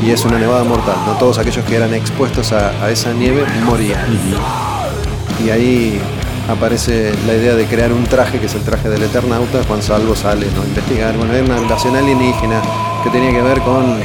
y 0.03 0.09
es 0.09 0.25
una 0.25 0.39
nevada 0.39 0.63
mortal, 0.63 0.95
¿no? 1.05 1.13
Todos 1.13 1.37
aquellos 1.37 1.63
que 1.65 1.75
eran 1.75 1.93
expuestos 1.93 2.51
a, 2.53 2.69
a 2.83 2.89
esa 2.89 3.13
nieve 3.13 3.45
morían. 3.65 4.01
Y 5.45 5.49
ahí 5.51 5.99
aparece 6.49 7.13
la 7.27 7.33
idea 7.33 7.55
de 7.55 7.65
crear 7.65 7.93
un 7.93 8.03
traje, 8.05 8.39
que 8.39 8.47
es 8.47 8.55
el 8.55 8.61
traje 8.61 8.89
del 8.89 9.03
Eternauta, 9.03 9.63
Juan 9.67 9.81
Salvo 9.81 10.15
sale 10.15 10.47
¿no? 10.55 10.63
a 10.63 10.65
investigar. 10.65 11.15
Bueno, 11.15 11.33
era 11.33 11.45
una 11.45 11.57
invasión 11.59 11.95
alienígena 11.95 12.61
que 13.03 13.09
tenía 13.09 13.31
que 13.31 13.41
ver 13.41 13.61
con 13.61 13.99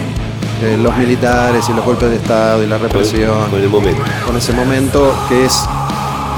eh, 0.62 0.78
los 0.80 0.96
militares 0.96 1.66
y 1.68 1.72
los 1.72 1.84
golpes 1.84 2.10
de 2.10 2.16
Estado 2.16 2.62
y 2.62 2.66
la 2.66 2.78
represión 2.78 3.50
con 3.50 3.60
el 3.60 3.68
momento. 3.68 4.02
con 4.26 4.36
ese 4.36 4.52
momento 4.52 5.14
que 5.28 5.46
es, 5.46 5.64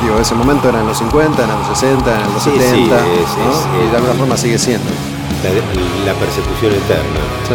digo, 0.02 0.18
ese 0.18 0.34
momento 0.34 0.68
era 0.68 0.80
en 0.80 0.86
los 0.86 0.98
50, 0.98 1.42
en 1.42 1.48
los 1.50 1.66
60, 1.78 2.14
en 2.24 2.32
los 2.34 2.42
Sí, 2.42 2.50
70, 2.50 2.98
sí, 2.98 3.10
es- 3.22 3.36
¿no? 3.38 3.50
es- 3.52 3.86
y 3.86 3.90
de 3.90 3.96
alguna 3.96 4.14
forma 4.14 4.36
sigue 4.36 4.58
siendo. 4.58 4.88
La, 5.42 5.50
la 6.12 6.18
persecución 6.18 6.72
eterna. 6.72 7.20
Sí. 7.46 7.54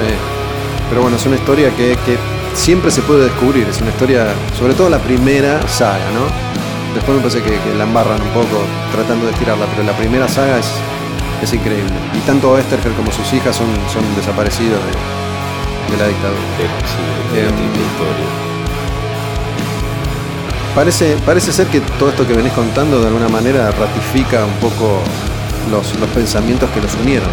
Pero 0.90 1.02
bueno, 1.02 1.18
es 1.18 1.26
una 1.26 1.36
historia 1.36 1.70
que, 1.76 1.98
que 2.06 2.18
siempre 2.54 2.92
se 2.92 3.02
puede 3.02 3.24
descubrir, 3.26 3.68
es 3.68 3.82
una 3.82 3.90
historia, 3.90 4.28
sobre 4.58 4.74
todo 4.74 4.90
la 4.90 5.00
primera 5.00 5.60
saga, 5.68 6.06
¿no? 6.14 6.26
Después 6.94 7.18
me 7.18 7.24
parece 7.24 7.42
que, 7.42 7.58
que 7.60 7.76
la 7.76 7.86
embarran 7.86 8.22
un 8.22 8.30
poco 8.30 8.62
tratando 8.94 9.26
de 9.26 9.32
estirarla, 9.32 9.66
pero 9.74 9.84
la 9.84 9.98
primera 9.98 10.28
saga 10.28 10.60
es, 10.60 10.68
es 11.42 11.52
increíble. 11.54 11.92
Y 12.14 12.20
tanto 12.20 12.54
Westergel 12.54 12.94
como 12.94 13.12
sus 13.12 13.34
hijas 13.34 13.56
son, 13.56 13.68
son 13.92 14.04
desaparecidos 14.16 14.80
de, 14.86 15.92
de 15.92 15.98
la 15.98 16.08
dictadura. 16.08 16.40
Sí, 16.86 17.34
triste 17.34 17.80
historia. 17.82 18.53
Parece, 20.76 21.16
parece 21.26 21.52
ser 21.54 21.68
que 21.68 21.82
todo 22.00 22.10
esto 22.10 22.26
que 22.28 22.34
venís 22.34 22.52
contando 22.54 23.00
de 23.00 23.08
alguna 23.08 23.30
manera 23.30 23.70
ratifica 23.72 24.44
un 24.46 24.54
poco 24.56 25.02
los, 25.70 25.98
los 26.00 26.10
pensamientos 26.10 26.68
que 26.72 26.82
los 26.82 26.92
unieron, 26.96 27.30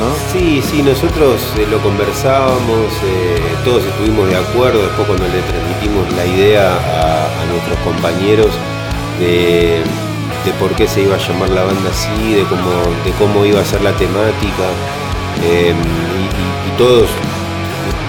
¿no? 0.00 0.10
Sí, 0.32 0.60
sí, 0.68 0.82
nosotros 0.82 1.40
eh, 1.56 1.66
lo 1.70 1.78
conversábamos, 1.80 2.90
eh, 3.04 3.40
todos 3.64 3.84
estuvimos 3.84 4.28
de 4.28 4.36
acuerdo, 4.36 4.82
después 4.82 5.06
cuando 5.06 5.24
le 5.28 5.40
transmitimos 5.42 6.12
la 6.16 6.26
idea 6.26 6.72
a, 6.74 7.44
nuestros 7.52 7.78
compañeros 7.84 8.50
de, 9.20 9.82
de 10.44 10.52
por 10.58 10.72
qué 10.72 10.88
se 10.88 11.02
iba 11.02 11.14
a 11.14 11.18
llamar 11.18 11.50
la 11.50 11.62
banda 11.62 11.90
así, 11.90 12.34
de 12.34 12.42
cómo, 12.44 12.70
de 13.04 13.12
cómo 13.20 13.44
iba 13.46 13.60
a 13.60 13.64
ser 13.64 13.82
la 13.82 13.92
temática, 13.92 14.66
y- 15.46 16.68
y 16.68 16.76
todos 16.76 17.08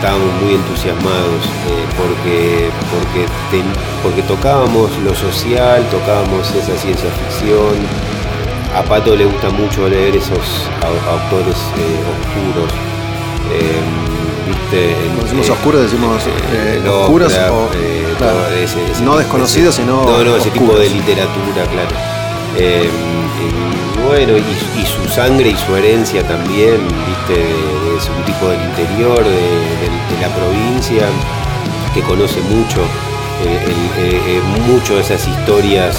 estábamos 0.06 0.40
muy 0.44 0.54
entusiasmados 0.54 1.42
eh, 1.66 1.86
porque, 1.98 2.70
porque, 2.94 3.26
ten- 3.50 3.74
porque 4.04 4.22
tocábamos 4.22 4.92
lo 5.00 5.16
social, 5.16 5.84
tocábamos 5.90 6.48
esa 6.52 6.78
ciencia 6.78 7.10
ficción, 7.10 7.74
a 8.78 8.84
Pato 8.84 9.16
le 9.16 9.26
gusta 9.26 9.50
mucho 9.50 9.90
leer 9.90 10.16
esos 10.16 10.70
au- 10.86 11.10
autores 11.12 11.58
eh, 11.78 12.04
oscuros. 12.14 12.72
eh, 13.52 13.82
¿viste? 14.48 14.96
Cuando 15.06 15.24
decimos 15.24 15.48
Eh, 15.48 15.52
oscuros 15.52 15.82
decimos 15.82 16.24
eh, 16.54 16.88
oscuros 16.88 17.34
o 17.34 17.38
claro, 17.38 17.70
todo 18.20 18.48
ese- 18.50 18.92
ese 18.92 19.02
no 19.04 19.18
desconocidos, 19.18 19.74
ese- 19.74 19.82
sino 19.84 20.04
No, 20.04 20.24
no, 20.24 20.36
ese 20.36 20.52
tipo 20.52 20.76
de 20.78 20.88
literatura, 20.90 21.66
claro. 21.72 22.15
Eh, 22.58 22.90
bueno, 24.08 24.34
y, 24.38 24.86
su- 24.86 25.10
sangre 25.10 25.50
y 25.50 25.56
su 25.56 25.76
herencia 25.76 26.24
también, 26.28 26.78
¿viste? 26.88 27.42
Es 27.98 28.10
un 28.10 28.24
tipo 28.24 28.48
del 28.50 28.62
interior, 28.62 29.24
de, 29.24 30.22
la 30.22 30.30
provincia, 30.34 31.06
que 31.94 32.02
conoce 32.02 32.40
mucho, 32.42 32.82
eh, 33.44 33.60
eh, 33.98 34.22
eh, 34.28 34.42
mucho 34.68 35.00
esas 35.00 35.28
historias 35.28 35.98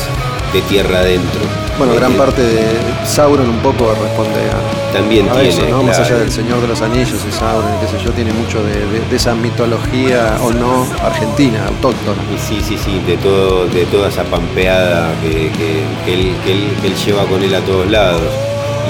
de 0.52 0.62
tierra 0.62 1.00
adentro. 1.00 1.40
Bueno, 1.78 1.94
gran 1.94 2.12
Eh, 2.12 2.16
parte 2.16 2.42
de 2.42 2.62
Sauron 3.06 3.48
un 3.50 3.58
poco 3.58 3.92
responde 4.02 4.40
a, 4.50 4.92
También 4.96 5.28
a 5.28 5.32
tiene, 5.34 5.48
eso, 5.50 5.62
¿no? 5.68 5.82
Más 5.82 5.98
allá 5.98 6.16
del 6.16 6.30
Señor 6.32 6.60
de 6.62 6.68
los 6.68 6.80
Anillos 6.80 7.20
y 7.28 7.32
Sauron, 7.32 7.68
qué 7.80 7.86
sé 7.86 8.02
yo, 8.02 8.10
tiene 8.12 8.32
mucho 8.32 8.62
de, 8.62 8.72
de- 8.86 9.04
de 9.10 9.16
esa 9.16 9.34
mitología 9.34 10.38
o 10.42 10.50
no 10.52 10.86
argentina, 11.04 11.66
autóctona. 11.68 12.16
Y 12.34 12.38
sí, 12.38 12.62
sí, 12.66 12.78
sí, 12.82 12.98
de 13.06 13.16
todo, 13.18 13.66
de 13.66 13.84
toda 13.86 14.08
esa 14.08 14.24
pampeada 14.24 15.12
que, 15.20 15.50
que- 15.52 15.84
que 16.06 16.14
él, 16.14 16.34
que 16.44 16.52
él- 16.52 16.76
que 16.80 16.86
él 16.88 16.94
lleva 17.04 17.24
con 17.26 17.42
él 17.42 17.54
a 17.54 17.60
todos 17.60 17.90
lados. 17.90 18.22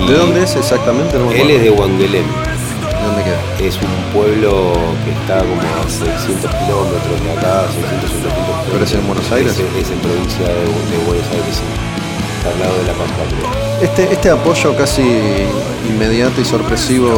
Y 0.00 0.06
¿De 0.06 0.14
dónde 0.18 0.42
es 0.44 0.54
exactamente? 0.54 1.18
No 1.18 1.30
Él 1.32 1.50
es 1.50 1.62
de. 1.62 1.70
Wangelem, 1.70 2.22
¿De 2.26 3.02
dónde 3.06 3.22
queda? 3.24 3.66
es 3.66 3.74
un 3.76 4.12
pueblo 4.14 4.74
que 5.04 5.10
está 5.10 5.38
como 5.40 5.58
a 5.60 5.88
600 5.88 6.50
kilómetros 6.54 7.16
de 7.24 7.32
acá, 7.32 7.64
600, 7.72 8.10
700 8.10 8.32
kilómetros. 8.32 8.70
¿Pero 8.70 8.84
es 8.84 8.92
en 8.94 9.06
Buenos 9.08 9.32
Aires? 9.32 9.52
Es, 9.58 9.58
es 9.86 9.90
en 9.90 9.98
provincia 9.98 10.46
de, 10.46 10.62
de 10.70 10.98
Buenos 11.08 11.26
Aires, 11.32 11.54
sí. 11.56 11.66
Al 12.44 12.60
lado 12.60 12.76
de 12.78 12.84
la 12.84 12.92
creo. 12.92 13.82
Este, 13.82 14.12
este 14.12 14.30
apoyo 14.30 14.76
casi 14.76 15.02
inmediato 15.88 16.40
y 16.40 16.44
sorpresivo 16.44 17.10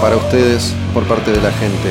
para 0.00 0.16
ustedes 0.16 0.74
por 0.94 1.04
parte 1.04 1.30
de 1.30 1.40
la 1.40 1.50
gente. 1.52 1.90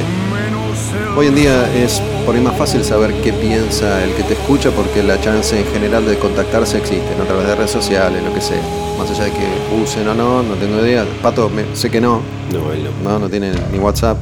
Hoy 1.15 1.27
en 1.27 1.35
día 1.35 1.69
es 1.75 2.01
por 2.25 2.35
ahí 2.35 2.41
más 2.41 2.55
fácil 2.55 2.83
saber 2.85 3.13
qué 3.21 3.33
piensa 3.33 4.03
el 4.03 4.13
que 4.13 4.23
te 4.23 4.33
escucha 4.33 4.71
porque 4.71 5.03
la 5.03 5.19
chance 5.19 5.59
en 5.59 5.65
general 5.73 6.05
de 6.05 6.17
contactarse 6.17 6.77
existe, 6.77 7.15
¿no? 7.17 7.23
a 7.23 7.27
través 7.27 7.47
de 7.47 7.55
redes 7.55 7.71
sociales, 7.71 8.23
lo 8.23 8.33
que 8.33 8.41
sea. 8.41 8.61
Más 8.97 9.09
allá 9.11 9.25
de 9.25 9.31
que 9.31 9.45
usen 9.81 10.07
o 10.07 10.13
no, 10.13 10.41
no 10.43 10.53
tengo 10.55 10.79
idea. 10.79 11.05
Pato, 11.21 11.49
me- 11.49 11.75
sé 11.75 11.89
que 11.89 11.99
no, 11.99 12.21
No, 12.51 12.71
él 12.71 12.87
no. 13.03 13.09
no, 13.11 13.19
no 13.19 13.29
tiene 13.29 13.51
ni 13.71 13.77
WhatsApp. 13.79 14.17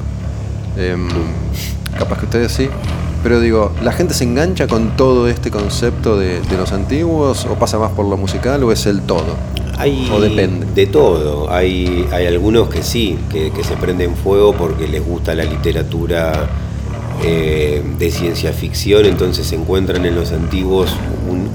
Em, 0.78 1.08
capaz 1.98 2.18
que 2.20 2.26
ustedes 2.26 2.52
sí. 2.52 2.70
Pero 3.24 3.41
digo, 3.41 3.72
¿la 3.84 3.91
gente 3.91 4.14
se 4.14 4.24
engancha 4.24 4.68
con 4.68 4.96
todo 4.96 5.28
este 5.28 5.52
concepto 5.52 6.18
de, 6.18 6.40
de 6.41 6.58
los 6.58 6.72
antiguos 6.72 7.46
o 7.46 7.56
pasa 7.56 7.78
más 7.78 7.91
por 7.91 8.06
lo 8.06 8.16
musical 8.18 8.64
o 8.64 8.72
es 8.72 8.86
el 8.86 9.02
todo? 9.02 9.36
Hay 9.78 10.10
¿O 10.14 10.20
depende? 10.20 10.66
de 10.74 10.88
todo. 10.88 11.52
Hay, 11.52 12.06
hay 12.12 12.28
algunos 12.28 12.70
que 12.70 12.84
sí, 12.84 13.18
que, 13.32 13.52
que 13.52 13.64
se 13.64 13.76
prenden 13.76 14.16
fuego 14.16 14.54
porque 14.54 14.88
les 14.88 15.06
gusta 15.06 15.34
la 15.36 15.44
literatura 15.44 16.48
eh, 17.24 17.84
de 17.98 18.12
ciencia 18.12 18.54
ficción, 18.54 19.06
entonces 19.06 19.52
encuentran 19.52 20.06
en 20.06 20.16
los 20.16 20.32
antiguos 20.32 20.90
un, 21.30 21.50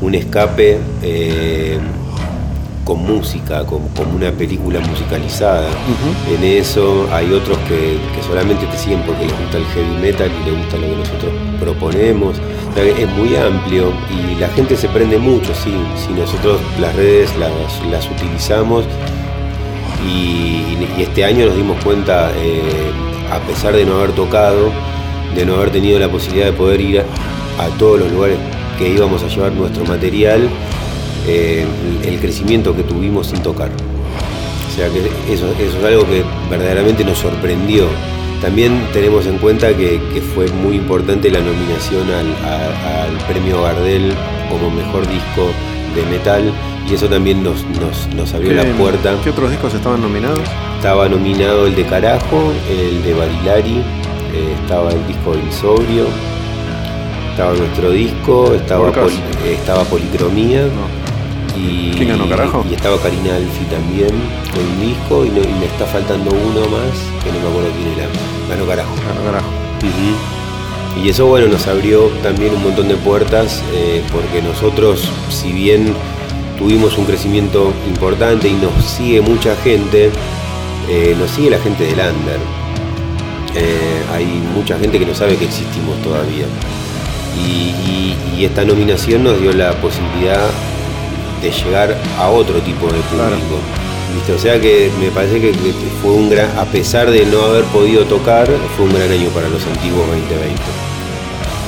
un 0.00 0.14
escape 0.14 0.78
eh, 1.02 1.78
con 2.84 3.02
música, 3.04 3.64
con- 3.64 3.88
como 3.88 4.14
una 4.14 4.30
película 4.30 4.78
musicalizada. 4.80 5.68
En 6.36 6.44
eso 6.44 7.08
hay 7.12 7.32
otros 7.32 7.56
que, 7.68 7.98
que 8.14 8.22
solamente 8.26 8.66
te 8.66 8.76
siguen 8.76 9.00
porque 9.06 9.24
les 9.26 9.38
gusta 9.40 9.56
el 9.58 9.64
heavy 9.66 9.96
metal 10.02 10.30
y 10.42 10.50
les 10.50 10.58
gusta 10.58 10.76
lo 10.76 10.82
que 10.88 10.96
nosotros 10.96 11.32
proponemos. 11.60 12.36
O 12.38 12.74
sea, 12.74 12.84
que 12.84 13.02
es 13.02 13.08
muy 13.10 13.34
amplio 13.36 13.92
y 14.10 14.38
la 14.40 14.48
gente 14.48 14.76
se 14.76 14.88
prende 14.88 15.16
mucho, 15.18 15.52
sí. 15.54 15.72
Si 15.96 16.12
nosotros 16.12 16.60
las 16.80 16.94
redes 16.94 17.30
las, 17.38 17.50
las 17.90 18.06
utilizamos 18.10 18.84
y, 20.06 20.76
y 20.98 21.02
este 21.02 21.24
año 21.24 21.46
nos 21.46 21.56
dimos 21.56 21.82
cuenta, 21.82 22.30
eh, 22.36 22.60
a 23.32 23.38
pesar 23.46 23.74
de 23.74 23.84
no 23.86 23.96
haber 23.96 24.12
tocado, 24.12 24.70
de 25.34 25.46
no 25.46 25.54
haber 25.54 25.70
tenido 25.70 25.98
la 25.98 26.08
posibilidad 26.08 26.46
de 26.46 26.52
poder 26.52 26.80
ir 26.80 27.00
a, 27.00 27.64
a 27.64 27.68
todos 27.78 28.00
los 28.00 28.12
lugares 28.12 28.36
que 28.78 28.88
íbamos 28.90 29.22
a 29.22 29.28
llevar 29.28 29.52
nuestro 29.52 29.84
material, 29.84 30.48
eh, 31.26 31.64
el 32.04 32.18
crecimiento 32.20 32.74
que 32.74 32.82
tuvimos 32.82 33.28
sin 33.28 33.40
tocar. 33.42 33.70
O 34.70 34.76
sea 34.76 34.88
que 34.88 34.98
eso, 35.32 35.46
eso 35.60 35.78
es 35.78 35.84
algo 35.84 36.04
que 36.06 36.24
verdaderamente 36.50 37.04
nos 37.04 37.18
sorprendió. 37.18 37.86
También 38.42 38.78
tenemos 38.92 39.24
en 39.26 39.38
cuenta 39.38 39.68
que, 39.68 40.00
que 40.12 40.20
fue 40.20 40.46
muy 40.48 40.76
importante 40.76 41.30
la 41.30 41.40
nominación 41.40 42.02
al, 42.10 42.26
a- 42.44 43.04
al 43.04 43.16
premio 43.28 43.62
Gardel 43.62 44.12
como 44.50 44.70
mejor 44.70 45.06
disco 45.08 45.50
de 45.94 46.02
metal 46.10 46.52
y 46.90 46.94
eso 46.94 47.06
también 47.08 47.42
nos, 47.42 47.64
nos, 47.80 48.12
nos 48.14 48.34
abrió 48.34 48.52
la 48.52 48.64
¿Qué- 48.64 48.72
puerta. 48.72 49.14
¿Qué 49.22 49.30
otros 49.30 49.50
discos 49.50 49.72
estaban 49.74 50.02
nominados? 50.02 50.40
Estaba 50.76 51.08
nominado 51.08 51.66
el 51.66 51.74
de 51.76 51.84
Carajo, 51.86 52.52
el 52.68 53.02
de 53.02 53.14
Barilari, 53.14 53.76
eh, 54.34 54.54
estaba 54.62 54.90
el 54.90 55.06
disco 55.06 55.32
de 55.34 55.40
Insobrio, 55.40 56.04
estaba 57.30 57.54
nuestro 57.54 57.90
disco, 57.90 58.52
estaba, 58.54 58.88
Orcas. 58.88 59.04
poli- 59.04 59.52
estaba 59.54 59.84
Policromía. 59.84 60.62
No. 60.62 60.93
Y, 61.56 61.92
¿Quién 61.96 62.08
ganó, 62.08 62.28
Carajo? 62.28 62.64
Y 62.70 62.74
estaba 62.74 62.98
Karina 62.98 63.36
Alfi 63.36 63.64
también 63.66 64.10
con 64.52 64.64
un 64.64 64.80
disco 64.80 65.24
y, 65.24 65.28
no- 65.30 65.42
y 65.42 65.52
me 65.60 65.66
está 65.66 65.86
faltando 65.86 66.30
uno 66.30 66.60
más 66.68 66.98
que 67.22 67.30
no 67.32 67.40
me 67.40 67.48
acuerdo 67.48 67.70
quién 67.76 67.92
era. 67.98 68.08
Ganó 68.48 68.66
Carajo. 68.66 68.94
Claro, 68.96 69.24
carajo. 69.24 69.46
Y 71.02 71.08
eso, 71.08 71.26
bueno, 71.26 71.48
nos 71.48 71.66
abrió 71.66 72.06
también 72.22 72.54
un 72.54 72.62
montón 72.62 72.88
de 72.88 72.94
puertas, 72.96 73.62
eh, 73.72 74.02
porque 74.12 74.40
nosotros, 74.42 75.08
si 75.28 75.52
bien 75.52 75.92
tuvimos 76.58 76.96
un 76.98 77.04
crecimiento 77.04 77.72
importante 77.88 78.48
y 78.48 78.52
nos 78.54 78.72
sigue 78.84 79.20
mucha 79.20 79.56
gente, 79.56 80.10
eh, 80.88 81.16
nos 81.18 81.30
sigue 81.32 81.50
la 81.50 81.58
gente 81.58 81.84
del 81.84 81.94
Under. 81.98 82.38
Eh, 83.56 84.02
hay 84.12 84.24
mucha 84.54 84.78
gente 84.78 84.98
que 84.98 85.06
no 85.06 85.14
sabe 85.14 85.36
que 85.36 85.44
existimos 85.46 86.00
todavía. 86.02 86.46
Y, 87.36 88.14
y 88.38 88.44
esta 88.44 88.64
nominación 88.64 89.24
nos 89.24 89.40
dio 89.40 89.52
la 89.52 89.72
posibilidad 89.80 90.48
de 91.42 91.50
llegar 91.50 91.96
a 92.18 92.28
otro 92.28 92.60
tipo 92.60 92.86
de 92.86 93.00
público. 93.00 93.58
¿Viste? 94.14 94.32
O 94.32 94.38
sea 94.38 94.60
que 94.60 94.90
me 95.00 95.10
parece 95.10 95.40
que 95.40 95.50
que 95.50 95.72
fue 96.00 96.12
un 96.12 96.30
gran, 96.30 96.56
a 96.58 96.64
pesar 96.66 97.10
de 97.10 97.26
no 97.26 97.42
haber 97.42 97.64
podido 97.64 98.04
tocar, 98.04 98.46
fue 98.76 98.86
un 98.86 98.94
gran 98.94 99.10
año 99.10 99.28
para 99.30 99.48
los 99.48 99.66
antiguos 99.66 100.06
2020. 100.06 100.62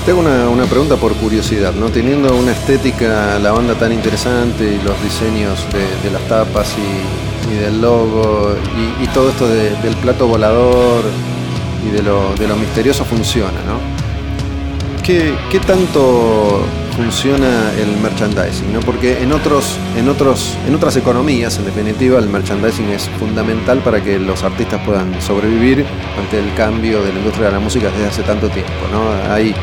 Tengo 0.05 0.21
una, 0.21 0.49
una 0.49 0.67
pregunta 0.67 0.95
por 0.97 1.13
curiosidad, 1.15 1.73
¿no? 1.73 1.89
Teniendo 1.89 2.33
una 2.37 2.53
estética, 2.53 3.41
la 3.41 3.51
banda 3.51 3.75
tan 3.75 3.93
interesante 3.93 4.63
y 4.63 4.81
los 4.87 4.95
diseños 5.03 5.59
de, 5.73 6.09
de 6.09 6.13
las 6.13 6.23
tapas 6.29 6.73
y, 6.79 7.53
y 7.53 7.57
del 7.57 7.81
logo 7.81 8.55
y, 9.01 9.03
y 9.03 9.09
todo 9.09 9.31
esto 9.31 9.49
de- 9.49 9.71
del 9.83 9.97
plato 9.97 10.29
volador 10.29 11.03
y 11.85 11.91
de 11.91 12.03
lo, 12.05 12.33
de 12.39 12.47
lo 12.47 12.55
misterioso 12.55 13.05
funciona, 13.05 13.59
¿no? 13.67 13.81
¿Qué, 15.03 15.35
qué 15.51 15.59
tanto 15.59 16.61
funciona 16.97 17.73
el 17.79 17.97
merchandising? 17.99 18.73
¿no? 18.73 18.81
Porque 18.81 19.23
en, 19.23 19.33
otros, 19.33 19.79
en, 19.97 20.09
otros, 20.09 20.57
en 20.67 20.75
otras 20.75 20.97
economías, 20.97 21.59
en 21.59 21.67
definitiva, 21.67 22.19
el 22.19 22.29
merchandising 22.29 22.89
es 22.91 23.09
fundamental 23.19 23.79
para 23.81 24.03
que 24.03 24.19
los 24.19 24.43
artistas 24.43 24.81
puedan 24.85 25.21
sobrevivir 25.21 25.85
ante 26.19 26.39
el 26.39 26.53
cambio 26.55 27.03
de 27.03 27.13
la 27.13 27.19
industria 27.19 27.47
de 27.47 27.53
la 27.53 27.61
música 27.61 27.91
desde 27.91 28.07
hace 28.07 28.23
tanto 28.23 28.49
tiempo. 28.49 28.73
¿no? 28.91 29.33
Hay 29.33 29.55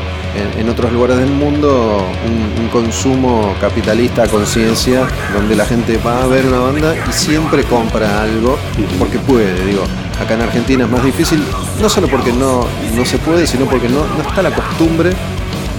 en, 0.58 0.68
otros 0.68 0.92
lugares 0.92 1.18
del 1.18 1.30
mundo 1.30 2.04
un, 2.26 2.64
un 2.64 2.68
consumo 2.68 3.54
capitalista 3.60 4.24
a 4.24 4.28
conciencia 4.28 5.06
donde 5.32 5.54
la 5.54 5.64
gente 5.64 5.98
va 5.98 6.22
a 6.22 6.26
ver 6.26 6.46
una 6.46 6.58
banda 6.58 6.94
y 7.08 7.12
siempre 7.12 7.62
compra 7.64 8.22
algo 8.22 8.58
porque 8.98 9.18
puede, 9.18 9.64
digo. 9.64 9.84
Acá 10.20 10.34
en 10.34 10.42
Argentina 10.42 10.84
es 10.84 10.90
más 10.90 11.04
difícil, 11.04 11.42
no 11.80 11.88
solo 11.88 12.06
porque 12.06 12.32
no, 12.32 12.64
no 12.94 13.04
se 13.04 13.18
puede, 13.18 13.48
sino 13.48 13.66
porque 13.66 13.88
no, 13.88 14.06
no 14.16 14.22
está 14.28 14.42
la 14.42 14.52
costumbre 14.52 15.10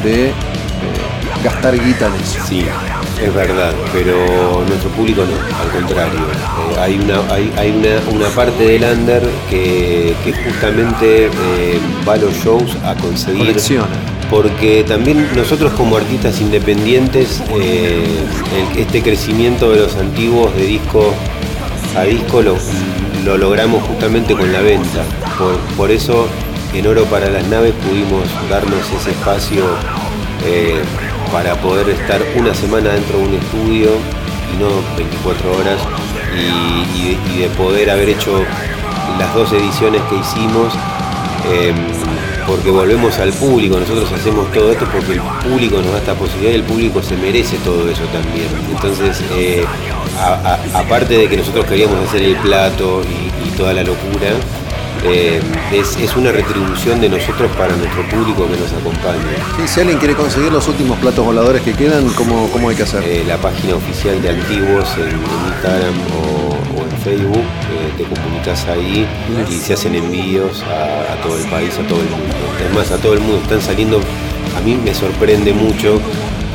de 0.04 0.34
gastar 1.44 1.74
guita 1.84 2.08
en 2.08 2.14
eso. 2.16 2.40
Sí, 2.48 2.66
es 3.24 3.34
verdad, 3.34 3.74
pero 3.94 4.64
nuestro 4.68 4.90
público 4.92 5.24
no, 5.24 5.36
al 5.62 5.70
contrario. 5.72 6.20
Eh, 6.20 6.80
hay 6.80 6.98
una, 7.00 7.20
hay, 7.34 7.52
hay 7.58 7.72
una, 7.72 8.16
una 8.16 8.30
parte 8.30 8.64
del 8.66 8.84
under 8.84 9.24
que, 9.50 10.14
que 10.24 10.34
justamente 10.34 11.26
eh, 11.28 11.80
va 12.08 12.14
a 12.14 12.18
los 12.18 12.34
shows 12.44 12.76
a 12.84 12.96
conseguir. 12.96 13.40
Colecciona. 13.48 13.88
Porque 14.30 14.84
también 14.88 15.28
nosotros 15.36 15.72
como 15.74 15.98
artistas 15.98 16.42
independientes, 16.42 17.44
eh, 17.54 18.04
el- 18.74 18.80
este 18.80 19.04
crecimiento 19.04 19.72
de 19.72 19.82
los 19.82 19.96
antiguos 19.98 20.56
de 20.56 20.66
disco 20.66 21.14
a 21.96 22.02
disco 22.04 22.42
lo, 22.42 22.58
lo 23.24 23.38
logramos 23.38 23.84
justamente 23.84 24.34
con 24.36 24.52
la 24.52 24.62
venta. 24.62 25.04
Por, 25.38 25.56
por 25.78 25.92
eso 25.92 26.28
en 26.74 26.88
Oro 26.88 27.06
para 27.06 27.30
las 27.30 27.46
Naves 27.48 27.74
pudimos 27.88 28.24
darnos 28.50 28.80
ese 29.00 29.12
espacio 29.12 29.64
eh, 30.44 30.82
para 31.32 31.56
poder 31.56 31.90
estar 31.90 32.22
una 32.36 32.54
semana 32.54 32.92
dentro 32.92 33.18
de 33.18 33.24
un 33.26 33.34
estudio 33.36 33.90
y 34.54 34.58
no 34.58 34.70
24 34.98 35.58
horas 35.58 35.80
y, 36.36 37.40
de, 37.40 37.50
poder 37.50 37.90
haber 37.90 38.10
hecho 38.10 38.44
las 39.20 39.34
dos 39.34 39.52
ediciones 39.54 40.02
que 40.04 40.16
hicimos. 40.18 40.74
eh, 41.52 41.74
porque 42.48 42.70
volvemos 42.70 43.18
al 43.18 43.34
público, 43.34 43.80
nosotros 43.80 44.12
hacemos 44.12 44.52
todo 44.52 44.72
esto 44.72 44.88
porque 44.92 45.14
el 45.14 45.20
público 45.20 45.78
nos 45.78 45.94
da 45.94 45.98
esta 45.98 46.14
posibilidad 46.14 46.52
y 46.52 46.56
el 46.56 46.64
público 46.64 47.02
se 47.02 47.18
merece 47.18 47.58
todo 47.58 47.90
eso 47.90 48.04
también. 48.14 48.48
Entonces, 48.70 49.20
eh, 49.34 49.66
aparte 50.76 51.18
de 51.18 51.28
que 51.28 51.38
nosotros 51.38 51.66
queríamos 51.66 52.08
hacer 52.08 52.22
el 52.22 52.36
plato 52.36 53.02
y 53.04 53.50
toda 53.58 53.74
la 53.74 53.82
locura, 53.82 54.30
eh, 55.04 55.42
es, 55.72 55.98
es 55.98 56.16
una 56.16 56.32
retribución 56.32 57.02
de 57.02 57.10
nosotros 57.10 57.52
para 57.58 57.76
nuestro 57.76 58.08
público 58.10 58.48
que 58.50 58.58
nos 58.58 58.72
acompaña. 58.74 59.36
Sí, 59.58 59.68
si 59.68 59.80
alguien 59.82 60.00
quiere 60.00 60.16
conseguir 60.16 60.52
los 60.52 60.68
últimos 60.68 60.98
platos 61.00 61.26
voladores 61.26 61.62
que 61.62 61.74
quedan, 61.74 62.08
¿cómo, 62.10 62.50
cómo 62.52 62.70
hay 62.70 62.76
que 62.76 62.84
hacer? 62.84 63.04
Eh, 63.04 63.24
la 63.28 63.38
página 63.38 63.76
oficial 63.76 64.22
de 64.22 64.30
Antiguos 64.30 64.88
en, 64.98 65.10
en 65.10 65.48
Instagram 65.48 65.94
o, 66.18 66.80
o 66.80 66.84
en 66.84 66.98
Facebook, 67.04 67.44
eh, 67.44 67.94
te 67.98 68.04
comunicas 68.04 68.66
ahí 68.68 69.08
y 69.50 69.54
se 69.54 69.74
hacen 69.74 69.96
envíos 69.96 70.64
a, 70.64 71.14
a 71.14 71.22
todo 71.22 71.38
el 71.38 71.46
país, 71.46 71.78
a 71.78 71.88
todo 71.88 72.00
el 72.02 72.10
mundo. 72.10 72.36
Es 72.66 72.74
más, 72.74 72.92
a 72.92 72.98
todo 72.98 73.14
el 73.14 73.20
mundo 73.20 73.38
están 73.44 73.62
saliendo, 73.62 74.00
a 74.58 74.62
mí 74.62 74.80
me 74.84 74.94
sorprende 74.94 75.54
mucho 75.54 76.00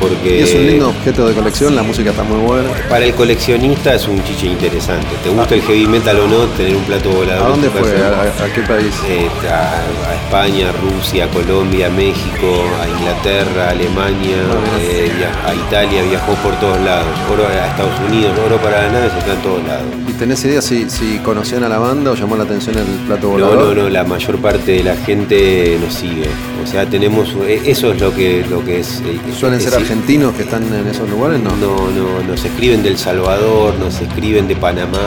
porque... 0.01 0.39
Y 0.39 0.43
es 0.43 0.53
un 0.55 0.65
lindo 0.67 0.89
objeto 0.89 1.27
de 1.27 1.33
colección, 1.33 1.75
la 1.75 1.83
música 1.83 2.09
está 2.09 2.23
muy 2.23 2.39
buena. 2.39 2.69
Para 2.89 3.05
el 3.05 3.13
coleccionista 3.13 3.93
es 3.93 4.07
un 4.07 4.21
chiche 4.23 4.47
interesante. 4.47 5.07
¿Te 5.23 5.29
gusta 5.29 5.53
el 5.55 5.61
heavy 5.61 5.87
metal 5.87 6.19
o 6.19 6.27
no? 6.27 6.45
Tener 6.57 6.75
un 6.75 6.83
plato 6.83 7.09
volador. 7.11 7.45
¿A 7.45 7.49
dónde 7.49 7.69
fue? 7.69 7.81
¿A, 8.01 8.43
a 8.43 8.53
qué 8.53 8.61
país? 8.61 8.93
Eh, 9.07 9.27
a, 9.49 10.09
a 10.09 10.15
España, 10.25 10.71
Rusia, 10.81 11.27
Colombia, 11.29 11.89
México, 11.89 12.63
a 12.81 12.87
Inglaterra, 12.99 13.69
Alemania, 13.69 14.37
eh, 14.81 15.11
via- 15.17 15.49
a 15.49 15.53
Italia, 15.55 16.01
viajó 16.03 16.33
por 16.35 16.53
todos 16.59 16.79
lados. 16.81 17.07
Oro 17.31 17.45
a 17.47 17.67
Estados 17.67 17.99
Unidos, 18.09 18.33
oro 18.45 18.57
para 18.57 18.83
las 18.83 18.91
naves 18.93 19.11
está 19.17 19.33
en 19.33 19.41
todos 19.41 19.63
lados. 19.67 19.85
¿Y 20.07 20.13
tenés 20.13 20.43
idea 20.45 20.61
si, 20.61 20.89
si 20.89 21.17
conocían 21.19 21.63
a 21.63 21.69
la 21.69 21.77
banda 21.77 22.11
o 22.11 22.15
llamó 22.15 22.35
la 22.35 22.43
atención 22.43 22.77
el 22.77 22.85
plato 23.07 23.27
No, 23.27 23.33
volador? 23.33 23.75
no, 23.77 23.83
no, 23.83 23.89
la 23.89 24.03
mayor 24.03 24.37
parte 24.37 24.71
de 24.73 24.83
la 24.83 24.95
gente 24.95 25.77
nos 25.83 25.93
sigue. 25.93 26.25
O 26.63 26.67
sea, 26.67 26.85
tenemos, 26.85 27.29
eh, 27.47 27.61
eso 27.65 27.91
es 27.91 27.99
lo 28.01 28.13
que, 28.13 28.45
lo 28.49 28.63
que 28.63 28.79
es. 28.79 29.01
eh, 29.05 29.17
¿Suelen 29.37 29.59
es- 29.59 29.65
ser 29.65 29.73
es- 29.73 29.79
argentinos 29.91 30.33
que 30.35 30.43
están 30.43 30.63
en 30.73 30.87
esos 30.87 31.09
lugares? 31.09 31.39
No. 31.41 31.51
No, 31.57 31.75
no, 31.91 32.21
nos 32.27 32.43
escriben 32.45 32.81
del 32.81 32.97
Salvador, 32.97 33.73
nos 33.77 33.99
escriben 33.99 34.47
de 34.47 34.55
Panamá, 34.55 34.97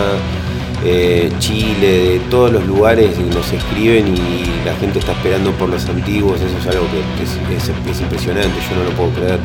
eh, 0.84 1.32
Chile, 1.38 2.10
de 2.10 2.20
todos 2.30 2.52
los 2.52 2.66
lugares 2.66 3.18
nos 3.18 3.50
escriben 3.52 4.08
y 4.08 4.44
la 4.66 4.74
gente 4.76 4.98
está 4.98 5.12
esperando 5.12 5.52
por 5.52 5.70
los 5.70 5.86
antiguos, 5.88 6.38
eso 6.40 6.58
es 6.58 6.66
algo 6.66 6.86
que 6.90 7.22
es, 7.22 7.62
es- 7.62 7.90
es 7.90 8.00
impresionante, 8.02 8.52
yo 8.68 8.76
no 8.76 8.84
lo 8.84 8.90
puedo 8.90 9.10
creer. 9.10 9.38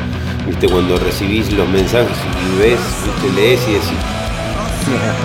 Viste, 0.46 0.68
cuando 0.68 0.98
recibís 0.98 1.50
los 1.52 1.66
mensajes 1.70 2.16
y 2.54 2.60
ves, 2.60 2.78
viste, 3.04 3.40
lees 3.40 3.60
y 3.68 3.72
decís, 3.72 3.88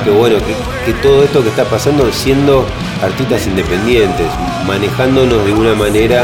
que 0.05 0.11
bueno, 0.11 0.37
que 0.85 0.93
todo 1.01 1.23
esto 1.23 1.41
que 1.43 1.49
está 1.49 1.65
pasando 1.65 2.09
siendo 2.13 2.65
artistas 3.03 3.45
independientes, 3.47 4.27
manejándonos 4.65 5.45
de 5.45 5.53
una 5.53 5.73
manera 5.75 6.23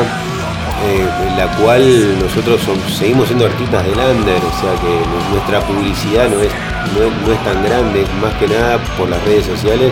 eh, 0.83 1.07
la 1.37 1.47
cual 1.57 2.19
nosotros 2.19 2.59
seguimos 2.97 3.27
siendo 3.27 3.45
artistas 3.45 3.83
del 3.85 3.97
under, 3.97 4.37
o 4.37 4.53
sea 4.61 4.73
que 4.81 4.89
nu- 5.09 5.35
nuestra 5.35 5.59
publicidad 5.61 6.29
no 6.29 6.39
es, 6.41 6.51
no, 6.93 7.03
es, 7.05 7.27
no 7.27 7.33
es 7.33 7.43
tan 7.43 7.63
grande, 7.63 8.05
más 8.21 8.33
que 8.35 8.47
nada 8.47 8.77
por 8.97 9.09
las 9.09 9.23
redes 9.23 9.45
sociales 9.45 9.91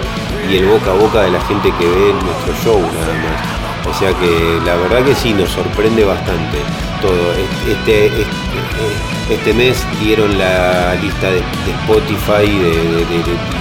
y 0.49 0.57
el 0.57 0.66
boca 0.66 0.91
a 0.91 0.94
boca 0.95 1.22
de 1.22 1.32
la 1.32 1.41
gente 1.41 1.72
que 1.78 1.86
ve 1.88 2.14
nuestro 2.24 2.53
show 2.64 2.80
nada 2.82 3.14
más. 3.24 3.95
O 3.95 3.98
sea 3.99 4.10
que 4.14 4.60
la 4.66 4.76
verdad 4.76 5.03
que 5.06 5.16
sí, 5.16 5.34
nos 5.34 5.49
sorprende 5.49 6.03
bastante 6.03 6.57
todo. 7.02 7.32
Este, 7.68 8.07
este, 8.07 9.34
este 9.34 9.53
mes 9.53 9.84
dieron 10.02 10.38
la 10.38 10.95
lista 11.02 11.28
de, 11.28 11.36
de 11.38 11.72
Spotify, 11.86 12.45
de, 12.52 12.70
de- 12.70 13.06
de- 13.06 13.24
de- 13.24 13.60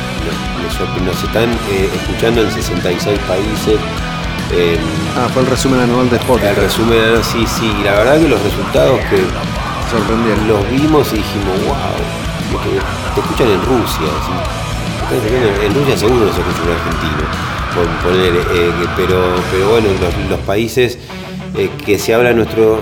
nos- 0.64 1.02
nos 1.06 1.22
están 1.24 1.50
eh, 1.70 1.88
escuchando 1.94 2.42
en 2.42 2.50
66 2.50 3.18
países. 3.20 3.78
Em, 4.52 4.78
Ah, 5.16 5.28
fue 5.32 5.42
el 5.42 5.48
resumen 5.48 5.80
anual 5.80 6.08
de 6.10 6.16
Spotify. 6.16 6.48
el 6.48 6.56
resumen, 6.56 6.98
ah, 7.18 7.22
sí, 7.22 7.44
sí, 7.46 7.72
y 7.80 7.84
la 7.84 7.92
verdad 7.92 8.20
que 8.20 8.28
los 8.28 8.40
resultados 8.42 9.00
que 9.10 9.18
Sorprendieron. 9.90 10.46
los 10.48 10.70
vimos 10.70 11.08
y 11.12 11.16
dijimos, 11.16 11.56
wow, 11.66 12.64
te 13.14 13.20
escuchan 13.20 13.48
en 13.48 13.62
Rusia, 13.62 14.08
¿sí? 14.26 15.64
En 15.64 15.74
Rusia 15.74 15.96
seguro 15.96 16.26
no 16.26 16.32
se 16.32 16.40
escucha 16.40 16.62
un 16.62 16.70
argentino, 16.70 17.24
por 17.74 17.86
poner, 18.10 18.34
eh, 18.36 18.72
pero, 18.96 19.34
pero 19.50 19.70
bueno, 19.70 19.88
los, 20.00 20.30
los 20.30 20.40
países 20.40 20.98
eh, 21.56 21.70
que 21.86 21.98
se 21.98 22.14
habla 22.14 22.32
nuestro 22.34 22.80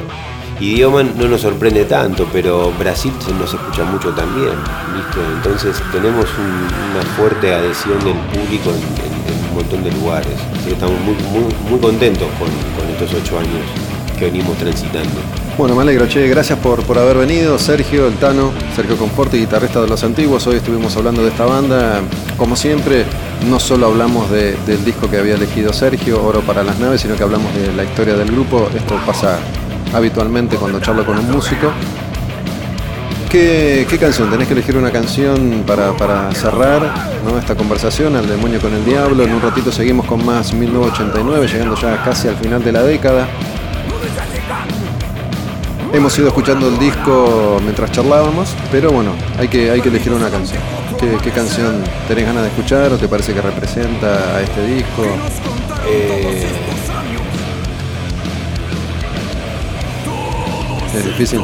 idioma 0.59 1.03
no 1.05 1.29
nos 1.29 1.43
sorprende 1.43 1.85
tanto, 1.85 2.27
pero 2.33 2.73
Brasil 2.79 3.13
se 3.25 3.33
nos 3.35 3.55
escucha 3.55 3.85
mucho 3.85 4.11
también, 4.11 4.51
¿viste? 4.95 5.21
Entonces 5.37 5.81
tenemos 5.93 6.25
un- 6.39 6.97
una 6.97 7.05
fuerte 7.17 7.55
adhesión 7.55 7.99
del 8.05 8.15
público 8.17 8.71
en, 8.71 8.77
en- 9.07 9.16
montón 9.57 9.83
de 9.85 9.91
lugares, 9.93 10.35
estamos 10.67 10.97
muy, 11.01 11.17
muy, 11.71 11.79
contentos 11.81 12.29
con, 12.39 12.49
estos 12.93 13.13
ocho 13.23 13.39
años 13.39 13.61
que 14.19 14.27
venimos 14.27 14.57
transitando. 14.57 15.11
Bueno, 15.59 15.75
me 15.75 15.83
alegro, 15.83 16.07
che, 16.07 16.27
gracias 16.29 16.59
por, 16.59 16.83
por 16.85 16.99
haber 16.99 17.17
venido, 17.19 17.59
Sergio, 17.59 18.07
el 18.07 18.15
Tano, 18.15 18.51
Sergio 18.75 18.97
Conforti, 18.97 19.39
guitarrista 19.39 19.81
de 19.83 19.89
Los 19.89 20.03
Antiguos. 20.05 20.47
Hoy 20.47 20.57
estuvimos 20.57 20.97
hablando 20.97 21.23
de 21.23 21.29
esta 21.29 21.45
banda. 21.47 22.01
Como 22.37 22.57
siempre, 22.57 23.05
no 23.49 23.59
solo 23.61 23.87
hablamos 23.87 24.31
de- 24.31 24.57
del 24.67 24.85
disco 24.85 25.11
que 25.11 25.19
había 25.19 25.35
elegido 25.35 25.73
Sergio, 25.73 26.23
Oro 26.25 26.41
para 26.41 26.63
las 26.63 26.79
Naves, 26.79 27.01
sino 27.03 27.17
que 27.17 27.23
hablamos 27.23 27.55
de 27.55 27.73
la 27.75 27.85
historia 27.85 28.15
del 28.17 28.31
grupo. 28.31 28.69
Esto 28.75 28.99
pasa 29.07 29.39
habitualmente 29.95 30.57
cuando 30.57 30.81
charlo 30.81 31.05
con 31.05 31.19
un 31.19 31.31
músico. 31.31 31.71
¿Qué, 33.37 33.99
canción? 34.01 34.31
Tenés 34.31 34.49
que 34.49 34.55
elegir 34.55 34.79
una 34.79 34.91
canción 34.91 35.63
para, 35.67 35.95
para 35.95 36.33
cerrar 36.33 36.91
esta 37.39 37.55
conversación, 37.55 38.17
al 38.17 38.27
demonio 38.27 38.59
con 38.59 38.73
el 38.73 38.83
diablo. 38.83 39.25
En 39.25 39.35
un 39.35 39.43
ratito 39.43 39.71
seguimos 39.71 40.07
con 40.07 40.25
más 40.25 40.55
1989, 40.55 41.47
llegando 41.47 41.77
ya 41.77 42.03
casi 42.03 42.29
al 42.29 42.37
final 42.37 42.65
de 42.65 42.73
la 42.73 42.83
década. 42.83 43.29
Hemos 45.93 46.19
ido 46.19 46.29
escuchando 46.29 46.69
el 46.69 46.79
disco 46.79 47.59
mientras 47.63 47.93
charlábamos, 47.93 48.55
pero 48.73 48.91
bueno, 48.91 49.11
hay 49.39 49.49
que, 49.49 49.71
hay 49.71 49.83
que 49.83 49.91
elegir 49.91 50.15
una 50.15 50.31
canción. 50.31 50.63
¿Qué, 50.99 51.19
qué 51.23 51.31
canción 51.31 51.85
tenés 52.09 52.25
ganas 52.25 52.43
de 52.43 52.49
escuchar 52.49 52.91
o 52.91 52.97
te 52.97 53.07
parece 53.07 53.35
que 53.35 53.43
representa 53.43 54.35
a 54.35 54.41
este 54.41 54.67
disco? 54.67 55.05
Eh, 55.87 56.47
Es 60.95 61.05
difícil. 61.05 61.43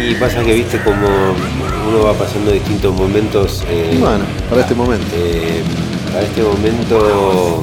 Sí, 0.00 0.16
pasa 0.18 0.42
que 0.42 0.54
viste 0.54 0.80
como 0.82 1.06
uno 1.88 2.04
va 2.04 2.12
pasando 2.14 2.52
distintos 2.52 2.94
momentos. 2.94 3.64
eh, 3.68 3.96
Bueno, 4.00 4.24
para 4.48 4.62
este 4.62 4.74
momento. 4.74 5.06
eh, 5.14 5.62
para 6.12 6.24
este 6.24 6.42
momento. 6.42 7.62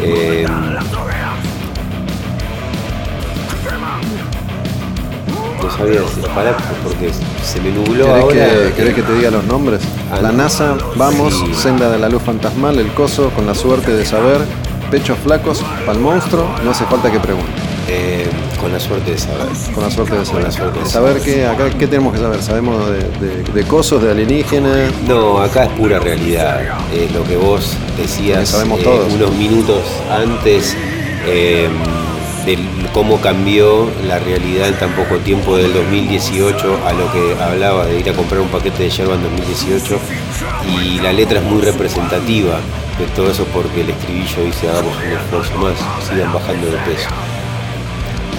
eh, 0.00 0.46
no 5.62 5.70
sabía 5.76 6.00
decir, 6.00 6.24
pará, 6.34 6.56
porque 6.84 7.10
se 7.42 7.60
me 7.60 7.70
nubló 7.70 8.04
¿Querés 8.06 8.22
ahora. 8.22 8.34
que, 8.68 8.72
querés 8.76 8.94
que 8.94 9.02
te 9.02 9.14
diga 9.14 9.30
los 9.30 9.44
nombres? 9.44 9.80
Ah, 10.12 10.20
La. 10.22 10.32
NASA, 10.32 10.76
Vamos, 10.96 11.34
Sí. 11.34 11.54
Senda 11.54 11.90
de 11.90 11.98
la 11.98 12.08
Luz 12.08 12.22
Fantasmal, 12.22 12.78
El 12.78 12.88
Coso, 12.92 13.30
Con 13.30 13.46
la 13.46 13.54
Suerte 13.54 13.92
de 13.92 14.04
Saber, 14.04 14.40
Pechos 14.90 15.18
Flacos, 15.18 15.62
Pal 15.84 15.98
Monstruo, 15.98 16.46
no 16.64 16.70
hace 16.70 16.84
falta 16.84 17.10
que 17.10 17.18
pregunte. 17.18 17.67
Eh, 17.88 18.26
con 18.60 18.72
la 18.72 18.78
suerte 18.80 19.12
de 19.12 19.18
saber. 19.18 19.46
Con 19.74 19.82
la 19.84 19.90
suerte 19.90 20.18
de 20.18 20.24
saber. 20.26 20.44
la 20.44 20.50
suerte 20.52 20.80
de 20.80 20.86
saber 20.86 21.20
qué, 21.22 21.46
acá, 21.46 21.70
¿qué 21.70 21.86
tenemos 21.86 22.12
que 22.12 22.18
saber? 22.20 22.42
¿Sabemos 22.42 22.88
de, 22.90 22.98
de- 23.26 23.42
de 23.52 23.62
cosos, 23.64 24.02
de 24.02 24.10
alienígenas? 24.10 24.92
No, 25.06 25.38
acá 25.40 25.64
es 25.64 25.70
pura 25.72 25.98
realidad. 25.98 26.60
Es 26.94 27.10
lo 27.12 27.24
que 27.24 27.36
vos 27.36 27.72
decías 27.96 28.40
que 28.40 28.46
sabemos 28.46 28.80
eh, 28.80 28.84
todos. 28.84 29.12
unos 29.14 29.32
minutos 29.34 29.82
antes 30.10 30.76
eh, 31.26 31.68
de 32.46 32.58
cómo 32.92 33.20
cambió 33.20 33.90
la 34.06 34.18
realidad 34.18 34.68
en 34.68 34.74
tan 34.74 34.90
poco 34.92 35.16
tiempo 35.18 35.56
del 35.56 35.72
2018 35.74 36.78
a 36.86 36.92
lo 36.92 37.12
que 37.12 37.36
hablaba 37.42 37.84
de 37.86 38.00
ir 38.00 38.08
a 38.08 38.12
comprar 38.14 38.40
un 38.40 38.48
paquete 38.48 38.84
de 38.84 38.90
yerba 38.90 39.14
en 39.16 39.22
2018 39.24 39.98
y 40.66 40.98
la 41.00 41.12
letra 41.12 41.40
es 41.40 41.44
muy 41.44 41.60
representativa 41.60 42.58
de 42.98 43.04
todo 43.14 43.30
eso 43.30 43.44
porque 43.52 43.82
el 43.82 43.90
estribillo 43.90 44.44
dice 44.44 44.68
hagamos 44.68 44.96
un 44.96 45.12
esfuerzo 45.12 45.58
más, 45.58 45.74
sigan 46.08 46.32
bajando 46.32 46.66
de 46.68 46.78
peso. 46.78 47.08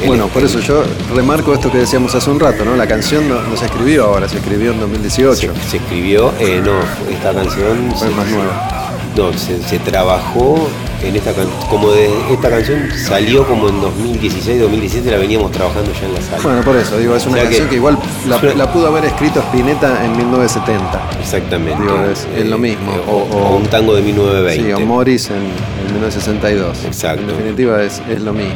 Bueno, 0.07 0.27
por 0.27 0.43
eso 0.43 0.59
yo 0.59 0.83
remarco 1.13 1.53
esto 1.53 1.71
que 1.71 1.79
decíamos 1.79 2.15
hace 2.15 2.29
un 2.29 2.39
rato, 2.39 2.63
¿no? 2.65 2.75
La 2.75 2.87
canción 2.87 3.27
no, 3.27 3.41
no 3.41 3.57
se 3.57 3.65
escribió 3.65 4.05
ahora, 4.05 4.27
se 4.29 4.37
escribió 4.37 4.71
en 4.71 4.79
2018. 4.79 5.35
Se, 5.53 5.69
se 5.69 5.77
escribió, 5.77 6.33
eh, 6.39 6.61
no, 6.63 6.79
esta 7.11 7.33
canción 7.33 7.91
Fue 7.97 8.07
se- 8.09 8.15
más 8.15 8.27
nueva. 8.27 8.75
No, 9.17 9.33
se, 9.37 9.61
se 9.63 9.79
trabajó 9.79 10.69
en 11.03 11.15
esta 11.15 11.33
canción, 11.33 11.57
como 11.69 11.91
de 11.91 12.09
esta 12.31 12.49
canción 12.49 12.87
salió 12.95 13.45
como 13.45 13.67
en 13.67 13.81
2016, 13.81 14.61
2017, 14.61 15.11
la 15.11 15.17
veníamos 15.17 15.51
trabajando 15.51 15.91
ya 15.99 16.07
en 16.07 16.13
la 16.13 16.21
sala. 16.21 16.41
Bueno, 16.43 16.61
por 16.61 16.75
eso, 16.77 16.97
digo, 16.97 17.15
es 17.15 17.25
una 17.25 17.33
O 17.33 17.35
sea 17.35 17.43
canción 17.45 17.65
que- 17.65 17.69
que, 17.71 17.75
igual 17.77 17.97
la, 18.27 18.41
la 18.53 18.71
pudo 18.71 18.87
haber 18.87 19.05
escrito 19.05 19.39
Spinetta 19.41 20.05
en 20.05 20.15
1970. 20.15 21.01
Exactamente. 21.19 21.81
Digo, 21.81 22.05
es- 22.05 22.27
es 22.37 22.45
lo 22.45 22.57
mismo. 22.57 22.91
Eh, 22.93 23.01
o, 23.07 23.11
O- 23.11 23.47
o 23.49 23.55
un 23.57 23.65
tango 23.67 23.93
de 23.95 24.01
1920. 24.03 24.63
Sí, 24.65 24.71
o 24.73 24.79
Morris 24.85 25.29
en, 25.29 25.35
en 25.37 25.93
1962. 25.93 26.85
Exacto. 26.85 27.21
En 27.21 27.27
definitiva 27.27 27.83
es, 27.83 28.01
es 28.09 28.21
lo 28.21 28.31
mismo. 28.33 28.53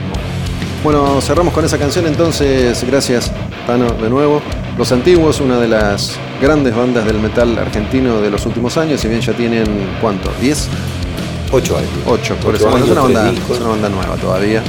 Bueno, 0.84 1.22
cerramos 1.22 1.54
con 1.54 1.64
esa 1.64 1.78
canción 1.78 2.06
entonces. 2.08 2.84
Gracias, 2.84 3.32
Tano, 3.66 3.90
de 3.94 4.10
nuevo. 4.10 4.42
Los 4.78 4.92
Antiguos, 4.92 5.40
una 5.40 5.58
de 5.58 5.70
las 5.70 6.18
grandes 6.42 6.76
bandas 6.76 7.06
del 7.06 7.20
metal 7.20 7.58
argentino 7.58 8.20
de 8.20 8.30
los 8.30 8.46
últimos 8.46 8.76
años, 8.76 9.00
si 9.00 9.08
bien 9.08 9.22
ya 9.22 9.32
tienen, 9.32 9.66
¿cuánto? 10.02 10.30
¿10? 10.42 10.66
Ocho 11.54 11.78
años. 11.78 11.90
8, 12.06 12.36
por 12.44 12.56
eso. 12.56 12.70
Bueno, 12.70 12.86
es, 12.86 12.92
una 12.92 13.02
banda, 13.02 13.22
tres 13.22 13.36
discos. 13.36 13.56
es 13.56 13.62
una 13.62 13.70
banda 13.70 13.88
nueva 13.90 14.16
todavía, 14.18 14.62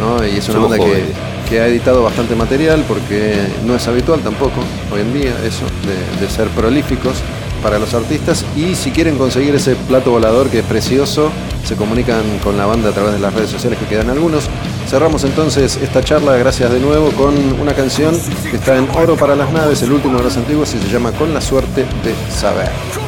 ¿no? 0.00 0.26
Y 0.26 0.38
es 0.38 0.48
una 0.48 0.54
Somos 0.54 0.70
banda 0.70 0.84
que, 0.84 1.04
que 1.48 1.60
ha 1.60 1.68
editado 1.68 2.02
bastante 2.02 2.34
material 2.34 2.84
porque 2.88 3.36
no 3.64 3.76
es 3.76 3.86
habitual 3.86 4.20
tampoco 4.20 4.60
hoy 4.92 5.02
en 5.02 5.14
día 5.14 5.34
eso, 5.44 5.66
de, 5.86 6.20
de 6.20 6.32
ser 6.32 6.48
prolíficos 6.48 7.14
para 7.62 7.78
los 7.78 7.94
artistas. 7.94 8.44
Y 8.56 8.74
si 8.74 8.90
quieren 8.90 9.16
conseguir 9.16 9.54
ese 9.54 9.76
plato 9.76 10.10
volador 10.10 10.48
que 10.48 10.60
es 10.60 10.64
precioso, 10.64 11.30
se 11.64 11.76
comunican 11.76 12.22
con 12.42 12.56
la 12.56 12.66
banda 12.66 12.88
a 12.88 12.92
través 12.92 13.12
de 13.12 13.20
las 13.20 13.32
redes 13.32 13.50
sociales 13.50 13.78
que 13.78 13.84
quedan 13.84 14.10
algunos. 14.10 14.48
Cerramos 14.90 15.22
entonces 15.22 15.76
esta 15.76 16.02
charla, 16.02 16.36
gracias 16.36 16.68
de 16.72 16.80
nuevo, 16.80 17.12
con 17.12 17.32
una 17.60 17.72
canción 17.74 18.12
que 18.50 18.56
está 18.56 18.76
en 18.76 18.90
Oro 18.90 19.14
para 19.14 19.36
las 19.36 19.52
Naves, 19.52 19.82
el 19.82 19.92
último 19.92 20.18
de 20.18 20.24
los 20.24 20.36
antiguos, 20.36 20.74
y 20.74 20.80
se 20.80 20.88
llama 20.88 21.12
Con 21.12 21.32
la 21.32 21.40
suerte 21.40 21.82
de 22.02 22.12
saber. 22.28 22.99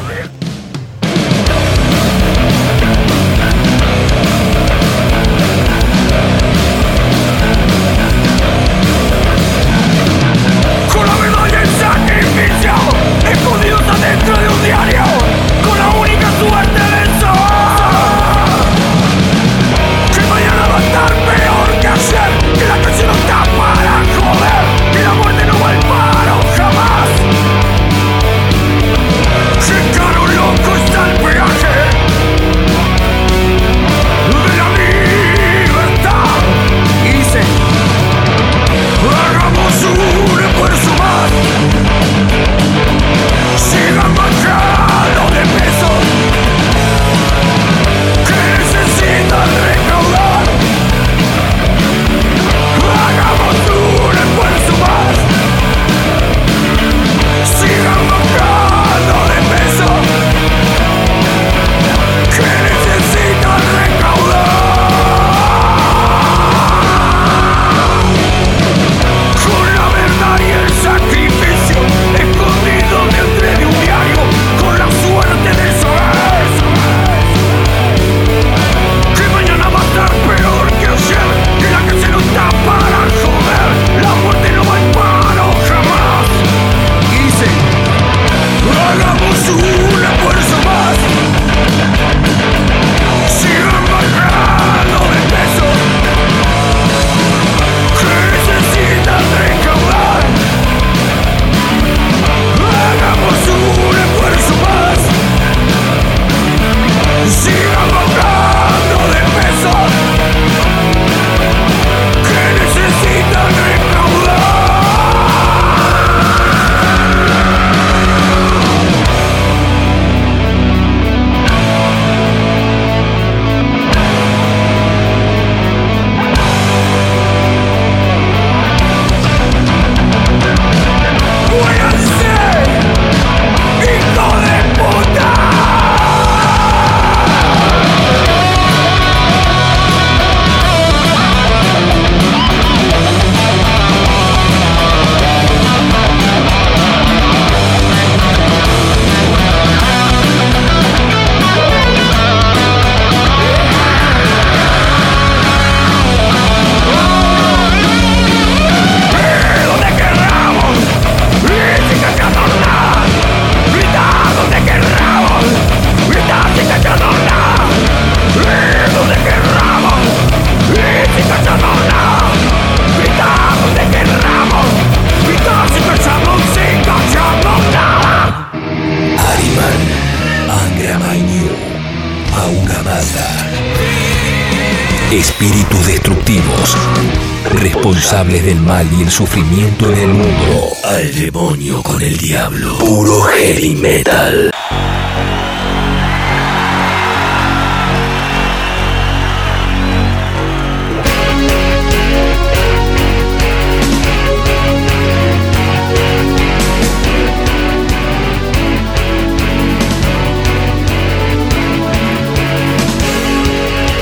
Sufrimiento 189.25 189.89
en 189.89 189.99
el 189.99 190.07
mundo. 190.09 190.73
Al 190.83 191.15
demonio 191.15 191.81
con 191.81 192.01
el 192.01 192.17
diablo. 192.17 192.77
Puro 192.79 193.21
heavy 193.21 193.73
metal. 193.75 194.51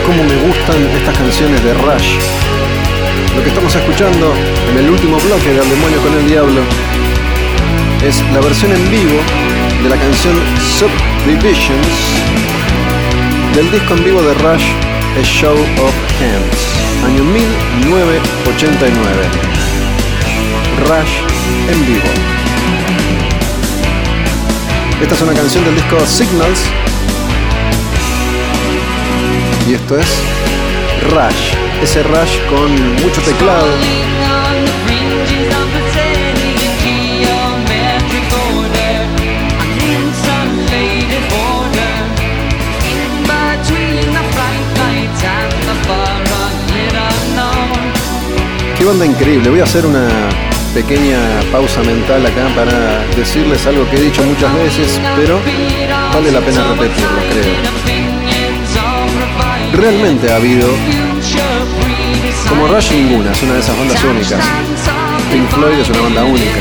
Cómo 0.04 0.24
me 0.24 0.36
gustan 0.48 0.84
estas 0.98 1.16
canciones 1.16 1.64
de 1.64 1.74
Rush. 1.76 2.51
Lo 3.36 3.44
que 3.44 3.50
estamos 3.50 3.76
escuchando 3.76 4.34
en 4.70 4.78
el 4.78 4.90
último 4.90 5.18
bloque 5.20 5.54
de 5.54 5.60
Al 5.60 5.70
demonio 5.70 6.02
con 6.02 6.14
el 6.14 6.28
diablo 6.28 6.62
es 8.04 8.24
la 8.34 8.42
versión 8.42 8.72
en 8.72 8.90
vivo 8.90 9.20
de 9.84 9.90
la 9.90 9.96
canción 9.96 10.36
Subdivisions 10.78 11.88
del 13.56 13.70
disco 13.70 13.94
en 13.96 14.04
vivo 14.04 14.20
de 14.22 14.34
Rush, 14.36 14.66
A 15.20 15.24
Show 15.24 15.54
of 15.54 15.94
Hands, 16.22 17.06
año 17.06 17.24
1989. 17.24 19.24
Rush 20.88 21.20
en 21.70 21.86
vivo. 21.86 22.10
Esta 25.02 25.16
es 25.16 25.22
una 25.22 25.34
canción 25.34 25.66
del 25.66 25.76
disco 25.76 26.00
Signals 26.06 26.62
y 29.68 29.74
esto 29.74 30.00
es 30.00 30.22
Rush, 31.10 31.56
ese 31.82 32.04
Rush 32.04 32.38
con 32.50 32.94
mucho 33.02 33.22
teclado, 33.22 33.68
Qué 48.82 48.88
banda 48.88 49.06
increíble. 49.06 49.52
Voy 49.52 49.60
a 49.60 49.64
hacer 49.64 49.86
una 49.86 50.10
pequeña 50.74 51.20
pausa 51.52 51.84
mental 51.84 52.26
acá 52.26 52.48
para 52.56 53.06
decirles 53.16 53.68
algo 53.68 53.88
que 53.88 53.98
he 53.98 54.02
dicho 54.02 54.24
muchas 54.24 54.52
veces, 54.56 55.00
pero 55.16 55.40
vale 56.12 56.32
la 56.32 56.40
pena 56.40 56.64
repetirlo, 56.70 57.20
creo. 57.30 57.82
Realmente 59.74 60.32
ha 60.32 60.38
habido, 60.38 60.68
como 62.52 62.68
Rush 62.68 62.92
ninguna, 62.92 63.32
es 63.32 63.44
una 63.44 63.54
de 63.54 63.60
esas 63.62 63.78
bandas 63.78 64.04
únicas. 64.04 64.44
Pink 65.32 65.50
Floyd 65.52 65.80
es 65.80 65.90
una 65.90 66.02
banda 66.02 66.26
única. 66.26 66.60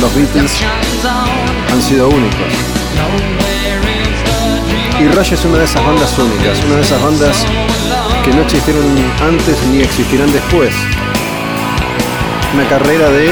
Los 0.00 0.14
Beatles 0.14 0.52
han 1.70 1.82
sido 1.82 2.08
únicos. 2.08 2.52
Y 4.98 5.08
Rush 5.08 5.34
es 5.34 5.44
una 5.44 5.58
de 5.58 5.64
esas 5.64 5.84
bandas 5.84 6.18
únicas, 6.18 6.58
una 6.64 6.76
de 6.76 6.80
esas 6.80 7.02
bandas 7.02 7.44
que 8.24 8.30
no 8.30 8.40
existieron 8.42 8.82
antes 9.22 9.62
ni 9.70 9.82
existirán 9.82 10.32
después. 10.32 10.74
Una 12.54 12.66
carrera 12.66 13.10
de 13.10 13.30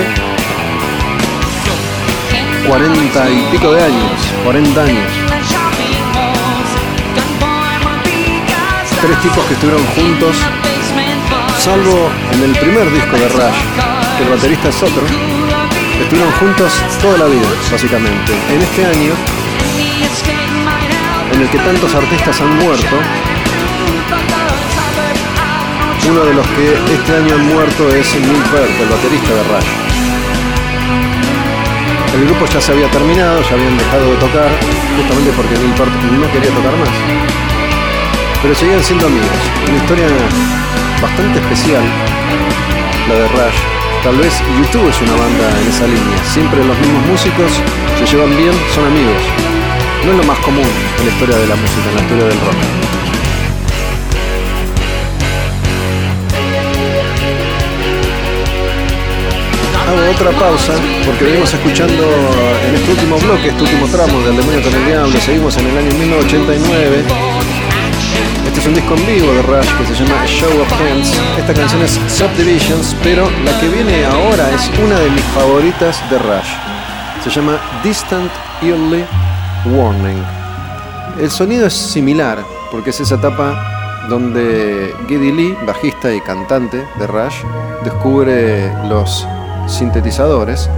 40 2.69 3.31
y 3.31 3.49
pico 3.51 3.73
de 3.73 3.83
años, 3.83 4.21
40 4.45 4.83
años. 4.83 5.11
Tres 9.01 9.21
tipos 9.23 9.45
que 9.47 9.55
estuvieron 9.55 9.87
juntos, 9.87 10.37
salvo 11.63 12.11
en 12.33 12.43
el 12.43 12.59
primer 12.59 12.93
disco 12.93 13.17
de 13.17 13.29
Rush, 13.29 13.61
que 14.19 14.25
el 14.25 14.31
baterista 14.31 14.69
es 14.69 14.83
otro, 14.83 15.05
estuvieron 16.03 16.33
juntos 16.33 16.73
toda 17.01 17.19
la 17.19 17.27
vida, 17.27 17.47
básicamente. 17.71 18.33
En 18.51 18.61
este 18.63 18.85
año, 18.85 19.13
en 21.33 21.41
el 21.41 21.49
que 21.49 21.59
tantos 21.59 21.95
artistas 21.95 22.41
han 22.41 22.57
muerto, 22.59 22.97
uno 26.11 26.25
de 26.25 26.35
los 26.35 26.47
que 26.49 26.95
este 26.95 27.17
año 27.17 27.35
han 27.37 27.47
muerto 27.47 27.89
es 27.95 28.13
Neil 28.13 28.43
Peart, 28.51 28.81
el 28.83 28.89
baterista 28.89 29.31
de 29.31 29.43
Rush. 29.45 29.71
El 32.17 32.25
grupo 32.27 32.45
ya 32.47 32.61
se 32.61 32.73
había 32.73 32.91
terminado, 32.91 33.41
ya 33.41 33.55
habían 33.55 33.79
dejado 33.79 34.11
de 34.11 34.17
tocar, 34.17 34.51
justamente 34.97 35.31
porque 35.37 35.55
Neil 35.55 36.19
no 36.19 36.33
quería 36.33 36.51
tocar 36.51 36.77
más. 36.77 36.91
Pero 38.43 38.53
seguían 38.53 38.83
siendo 38.83 39.07
amigos. 39.07 39.31
Una 39.69 39.77
historia 39.77 40.09
bastante 41.03 41.41
especial, 41.41 41.83
la 43.09 43.15
de 43.15 43.29
Rush. 43.29 43.59
Tal 44.05 44.17
vez 44.17 44.33
YouTube 44.59 44.89
es 44.89 45.01
una 45.03 45.13
banda 45.13 45.61
en 45.61 45.69
esa 45.69 45.87
línea. 45.87 46.25
Siempre 46.25 46.65
los 46.65 46.79
mismos 46.79 47.07
músicos 47.07 47.51
se 47.99 48.07
llevan 48.07 48.37
bien, 48.37 48.53
son 48.75 48.87
amigos. 48.87 49.23
No 50.05 50.13
es 50.13 50.17
lo 50.19 50.25
más 50.25 50.39
común 50.39 50.71
en 50.99 51.07
la 51.07 51.13
historia 51.13 51.37
de 51.37 51.47
la 51.49 51.57
música, 51.57 51.89
en 51.91 51.97
la 51.97 52.03
historia 52.03 52.25
del 52.25 52.41
rock. 52.41 52.57
hago 59.93 60.11
otra 60.11 60.31
pausa 60.39 60.73
porque 61.05 61.25
venimos 61.25 61.53
escuchando 61.53 62.05
en 62.67 62.75
este 62.75 62.91
último 62.93 63.19
bloque, 63.19 63.49
este 63.49 63.63
último 63.63 63.87
tramo 63.89 64.21
del 64.21 64.37
Demonio 64.37 64.63
con 64.63 64.75
el 64.75 64.87
Diablo, 64.87 65.21
seguimos 65.21 65.57
en 65.59 65.67
el 65.67 65.77
año 65.77 65.91
1989. 65.99 67.32
Es 68.63 68.69
un 68.69 68.75
disco 68.75 68.95
en 68.95 69.07
vivo 69.07 69.33
de 69.33 69.43
Rush 69.43 69.77
que 69.77 69.87
se 69.87 70.05
llama 70.05 70.25
Show 70.25 70.61
of 70.61 70.73
Hands. 70.75 71.13
Esta 71.37 71.53
canción 71.53 71.83
es 71.83 71.99
Subdivisions, 72.07 72.95
pero 73.03 73.29
la 73.45 73.59
que 73.59 73.69
viene 73.69 74.05
ahora 74.05 74.49
es 74.55 74.71
una 74.79 75.01
de 75.01 75.11
mis 75.11 75.25
favoritas 75.35 76.01
de 76.09 76.17
Rush. 76.21 77.25
Se 77.25 77.31
llama 77.31 77.59
Distant 77.83 78.31
Early 78.63 79.05
Warning. 79.67 80.23
El 81.19 81.29
sonido 81.29 81.67
es 81.67 81.73
similar 81.73 82.39
porque 82.71 82.91
es 82.91 83.01
esa 83.01 83.17
etapa 83.17 84.07
donde 84.09 84.95
Geddy 85.09 85.33
Lee, 85.33 85.59
bajista 85.67 86.15
y 86.15 86.21
cantante 86.21 86.87
de 87.01 87.07
Rush, 87.09 87.43
descubre 87.83 88.73
los 88.89 89.27
sintetizadores 89.67 90.71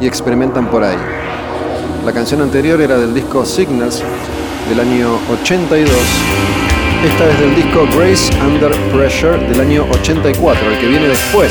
y 0.00 0.08
experimentan 0.08 0.66
por 0.66 0.82
ahí. 0.82 1.13
La 2.04 2.12
canción 2.12 2.42
anterior 2.42 2.82
era 2.82 2.98
del 2.98 3.14
disco 3.14 3.46
Signals 3.46 4.02
del 4.68 4.78
año 4.78 5.18
82. 5.40 5.90
Esta 7.02 7.30
es 7.30 7.40
del 7.40 7.54
disco 7.56 7.88
Grace 7.96 8.30
Under 8.42 8.72
Pressure 8.92 9.38
del 9.48 9.58
año 9.58 9.86
84, 9.90 10.70
el 10.70 10.78
que 10.80 10.86
viene 10.86 11.08
después. 11.08 11.50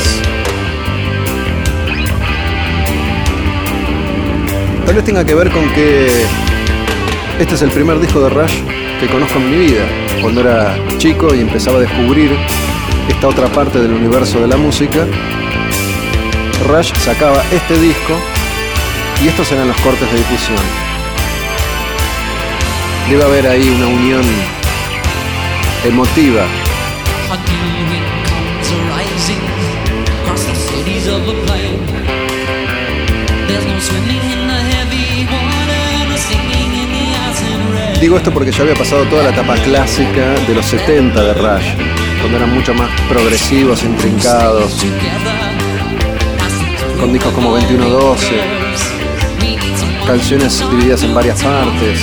Tal 4.86 4.94
vez 4.94 5.04
tenga 5.04 5.24
que 5.24 5.34
ver 5.34 5.50
con 5.50 5.68
que 5.70 6.24
este 7.40 7.56
es 7.56 7.62
el 7.62 7.70
primer 7.70 7.98
disco 7.98 8.20
de 8.20 8.30
Rush 8.30 8.62
que 9.00 9.08
conozco 9.08 9.38
en 9.38 9.50
mi 9.50 9.56
vida, 9.66 9.82
cuando 10.22 10.40
era 10.40 10.76
chico 10.98 11.34
y 11.34 11.40
empezaba 11.40 11.78
a 11.78 11.80
descubrir 11.80 12.30
esta 13.08 13.26
otra 13.26 13.48
parte 13.48 13.80
del 13.80 13.92
universo 13.92 14.40
de 14.40 14.46
la 14.46 14.56
música, 14.56 15.04
Rush 16.68 16.92
sacaba 16.94 17.42
este 17.50 17.76
disco 17.80 18.14
y 19.22 19.28
estos 19.28 19.50
eran 19.52 19.68
los 19.68 19.76
cortes 19.80 20.10
de 20.10 20.18
difusión. 20.18 20.58
Debe 23.08 23.24
haber 23.24 23.46
ahí 23.46 23.68
una 23.68 23.86
unión 23.86 24.22
emotiva. 25.84 26.46
Digo 38.00 38.16
esto 38.18 38.30
porque 38.32 38.52
ya 38.52 38.62
había 38.62 38.74
pasado 38.74 39.04
toda 39.04 39.22
la 39.22 39.30
etapa 39.30 39.54
clásica 39.56 40.34
de 40.46 40.54
los 40.54 40.66
70 40.66 41.22
de 41.22 41.34
Rush, 41.34 41.72
cuando 42.20 42.36
eran 42.36 42.54
mucho 42.54 42.74
más 42.74 42.90
progresivos, 43.08 43.82
intrincados, 43.82 44.84
con 47.00 47.12
discos 47.12 47.32
como 47.32 47.50
2112, 47.52 48.63
canciones 50.06 50.60
divididas 50.70 51.02
en 51.02 51.14
varias 51.14 51.42
partes. 51.42 52.00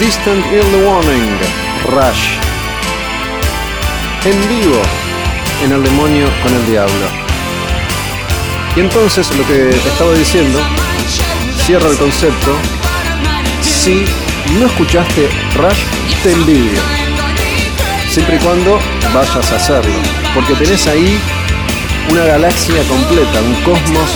Distant 0.00 0.44
in 0.46 0.72
the 0.72 0.84
Warning, 0.84 1.38
Rush. 1.90 2.38
En 4.24 4.48
vivo, 4.48 4.80
en 5.64 5.72
El 5.72 5.84
Demonio 5.84 6.26
con 6.42 6.54
el 6.54 6.66
Diablo. 6.66 7.06
Y 8.76 8.80
entonces 8.80 9.30
lo 9.36 9.46
que 9.46 9.70
estaba 9.70 10.12
diciendo 10.14 10.58
cierra 11.64 11.88
el 11.88 11.96
concepto. 11.96 12.56
Si 13.60 14.04
no 14.58 14.66
escuchaste 14.66 15.28
Rush, 15.56 15.84
te 16.22 16.32
envidio. 16.32 16.80
Siempre 18.10 18.36
y 18.36 18.38
cuando 18.40 18.78
vayas 19.14 19.52
a 19.52 19.56
hacerlo. 19.56 19.94
Porque 20.34 20.54
tenés 20.54 20.86
ahí 20.86 21.20
una 22.10 22.24
galaxia 22.24 22.82
completa, 22.88 23.40
un 23.42 23.54
cosmos 23.62 24.10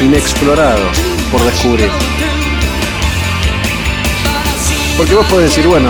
inexplorado 0.00 0.82
por 1.30 1.40
descubrir. 1.42 1.90
Porque 4.96 5.14
vos 5.14 5.26
podés 5.26 5.50
decir, 5.50 5.66
bueno, 5.66 5.88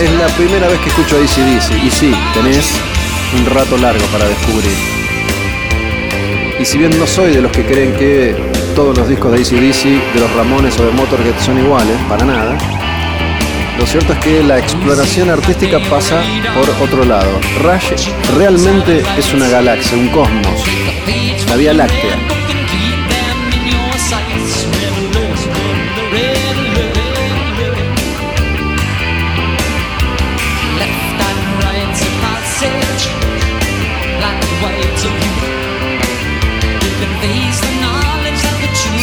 es 0.00 0.10
la 0.12 0.26
primera 0.36 0.68
vez 0.68 0.80
que 0.80 0.88
escucho 0.88 1.16
ACDC, 1.16 1.84
y 1.84 1.90
sí, 1.90 2.12
tenés 2.34 2.68
un 3.38 3.46
rato 3.46 3.76
largo 3.76 4.04
para 4.06 4.26
descubrir. 4.26 4.72
Y 6.58 6.64
si 6.64 6.78
bien 6.78 6.98
no 6.98 7.06
soy 7.06 7.32
de 7.32 7.42
los 7.42 7.52
que 7.52 7.64
creen 7.64 7.94
que 7.94 8.36
todos 8.74 8.96
los 8.96 9.08
discos 9.08 9.32
de 9.32 9.38
ACDC, 9.38 10.14
de 10.14 10.20
los 10.20 10.32
Ramones 10.34 10.78
o 10.78 10.86
de 10.86 10.92
Motorhead 10.92 11.38
son 11.44 11.58
iguales, 11.58 11.96
para 12.08 12.24
nada, 12.24 12.58
lo 13.78 13.86
cierto 13.86 14.12
es 14.12 14.18
que 14.20 14.42
la 14.42 14.58
exploración 14.58 15.30
artística 15.30 15.78
pasa 15.90 16.22
por 16.54 16.68
otro 16.82 17.04
lado. 17.04 17.40
Rush 17.62 18.08
realmente 18.36 19.02
es 19.18 19.32
una 19.32 19.48
galaxia, 19.48 19.96
un 19.96 20.08
cosmos, 20.08 20.64
la 21.48 21.56
Vía 21.56 21.74
Láctea. 21.74 22.33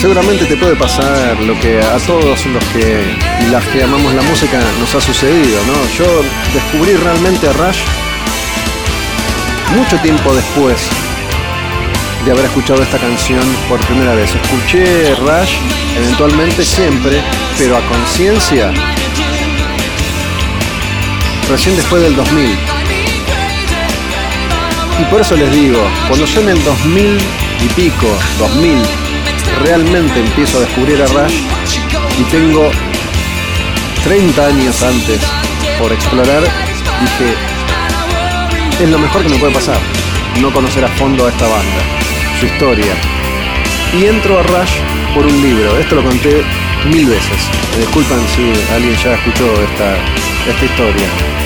Seguramente 0.01 0.45
te 0.45 0.57
puede 0.57 0.75
pasar 0.75 1.39
lo 1.41 1.53
que 1.59 1.79
a 1.79 1.97
todos 1.99 2.43
los 2.47 2.65
que 2.73 3.05
las 3.51 3.63
que 3.67 3.83
amamos 3.83 4.11
la 4.15 4.23
música 4.23 4.59
nos 4.79 4.95
ha 4.95 4.99
sucedido, 4.99 5.59
¿no? 5.67 5.73
Yo 5.95 6.23
descubrí 6.55 6.95
realmente 6.95 7.47
a 7.47 7.53
Rush 7.53 7.81
mucho 9.75 9.99
tiempo 9.99 10.33
después 10.33 10.89
de 12.25 12.31
haber 12.31 12.45
escuchado 12.45 12.81
esta 12.81 12.97
canción 12.97 13.41
por 13.69 13.79
primera 13.81 14.15
vez. 14.15 14.33
Escuché 14.33 15.13
Rush 15.13 15.53
eventualmente 15.95 16.65
siempre, 16.65 17.21
pero 17.59 17.77
a 17.77 17.81
conciencia 17.81 18.73
recién 21.47 21.75
después 21.75 22.01
del 22.01 22.15
2000. 22.15 22.57
Y 24.99 25.03
por 25.11 25.21
eso 25.21 25.35
les 25.35 25.51
digo, 25.51 25.79
cuando 26.07 26.25
yo 26.25 26.41
en 26.41 26.49
el 26.49 26.63
2000 26.63 27.19
y 27.61 27.67
pico, 27.75 28.07
2000, 28.39 28.79
realmente 29.59 30.19
empiezo 30.19 30.57
a 30.57 30.61
descubrir 30.61 31.01
a 31.01 31.07
Rush 31.07 31.39
y 32.19 32.23
tengo 32.31 32.71
30 34.03 34.45
años 34.47 34.81
antes 34.83 35.21
por 35.79 35.91
explorar, 35.91 36.43
dije, 37.01 37.33
es 38.83 38.89
lo 38.89 38.97
mejor 38.97 39.23
que 39.23 39.29
me 39.29 39.37
puede 39.37 39.53
pasar, 39.53 39.77
no 40.39 40.51
conocer 40.51 40.83
a 40.85 40.87
fondo 40.89 41.25
a 41.25 41.29
esta 41.29 41.47
banda, 41.47 41.81
su 42.39 42.45
historia. 42.45 42.93
Y 43.93 44.05
entro 44.05 44.39
a 44.39 44.43
Rush 44.43 44.79
por 45.13 45.25
un 45.25 45.41
libro, 45.41 45.77
esto 45.77 45.95
lo 45.95 46.03
conté 46.03 46.43
mil 46.85 47.05
veces, 47.05 47.49
me 47.73 47.79
disculpan 47.79 48.19
si 48.35 48.73
alguien 48.73 48.95
ya 48.95 49.13
escuchó 49.13 49.45
esta, 49.63 49.95
esta 50.49 50.65
historia. 50.65 51.40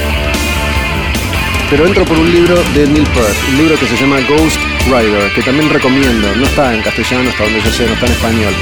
Pero 1.76 1.88
entro 1.88 2.06
por 2.06 2.18
un 2.18 2.32
libro 2.32 2.56
de 2.74 2.88
Neil 2.88 3.06
Peart, 3.08 3.36
un 3.50 3.58
libro 3.58 3.78
que 3.78 3.86
se 3.86 3.98
llama 3.98 4.22
Ghost 4.30 4.58
Rider, 4.86 5.30
que 5.34 5.42
también 5.42 5.70
recomiendo. 5.70 6.34
No 6.34 6.46
está 6.46 6.74
en 6.74 6.82
castellano, 6.82 7.30
hasta 7.30 7.44
donde 7.44 7.60
yo 7.60 7.70
sé, 7.70 7.86
no 7.86 7.96
está 7.96 8.06
en 8.06 8.12
español. 8.14 8.54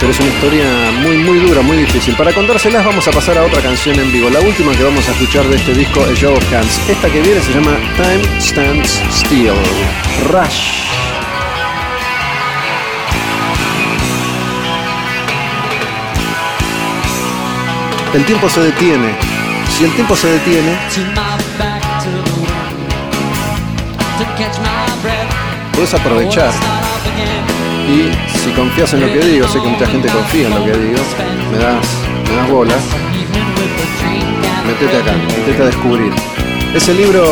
Pero 0.00 0.10
es 0.10 0.18
una 0.18 0.30
historia 0.30 0.64
muy, 1.02 1.18
muy 1.18 1.38
dura, 1.38 1.62
muy 1.62 1.76
difícil. 1.76 2.16
Para 2.16 2.32
contárselas 2.32 2.84
vamos 2.84 3.06
a 3.06 3.12
pasar 3.12 3.38
a 3.38 3.44
otra 3.44 3.62
canción 3.62 3.96
en 4.00 4.10
vivo. 4.10 4.28
La 4.28 4.40
última 4.40 4.72
que 4.72 4.82
vamos 4.82 5.08
a 5.08 5.12
escuchar 5.12 5.46
de 5.46 5.54
este 5.54 5.72
disco 5.72 6.04
es 6.04 6.18
Show 6.18 6.34
of 6.34 6.52
Hands. 6.52 6.88
Esta 6.88 7.08
que 7.08 7.20
viene 7.20 7.40
se 7.40 7.52
llama 7.52 7.76
Time 7.94 8.40
Stands 8.40 9.00
Still. 9.12 9.54
Rush. 10.28 10.82
El 18.14 18.24
tiempo 18.24 18.50
se 18.50 18.62
detiene. 18.62 19.14
Si 19.78 19.84
el 19.84 19.92
tiempo 19.92 20.16
se 20.16 20.26
detiene, 20.26 20.76
puedes 25.76 25.94
aprovechar. 25.94 26.50
Y 27.86 28.10
si 28.38 28.50
confías 28.52 28.92
en 28.94 29.02
lo 29.02 29.06
que 29.06 29.20
digo, 29.20 29.46
sé 29.46 29.60
que 29.60 29.68
mucha 29.68 29.86
gente 29.86 30.08
confía 30.08 30.48
en 30.48 30.54
lo 30.54 30.64
que 30.64 30.72
digo, 30.72 30.98
me 31.52 31.58
das, 31.58 31.86
me 32.28 32.36
das 32.36 32.50
bolas, 32.50 32.82
metete 34.66 34.96
acá, 34.96 35.12
metete 35.12 35.62
a 35.62 35.66
descubrir. 35.66 36.12
Ese 36.74 36.92
libro 36.94 37.22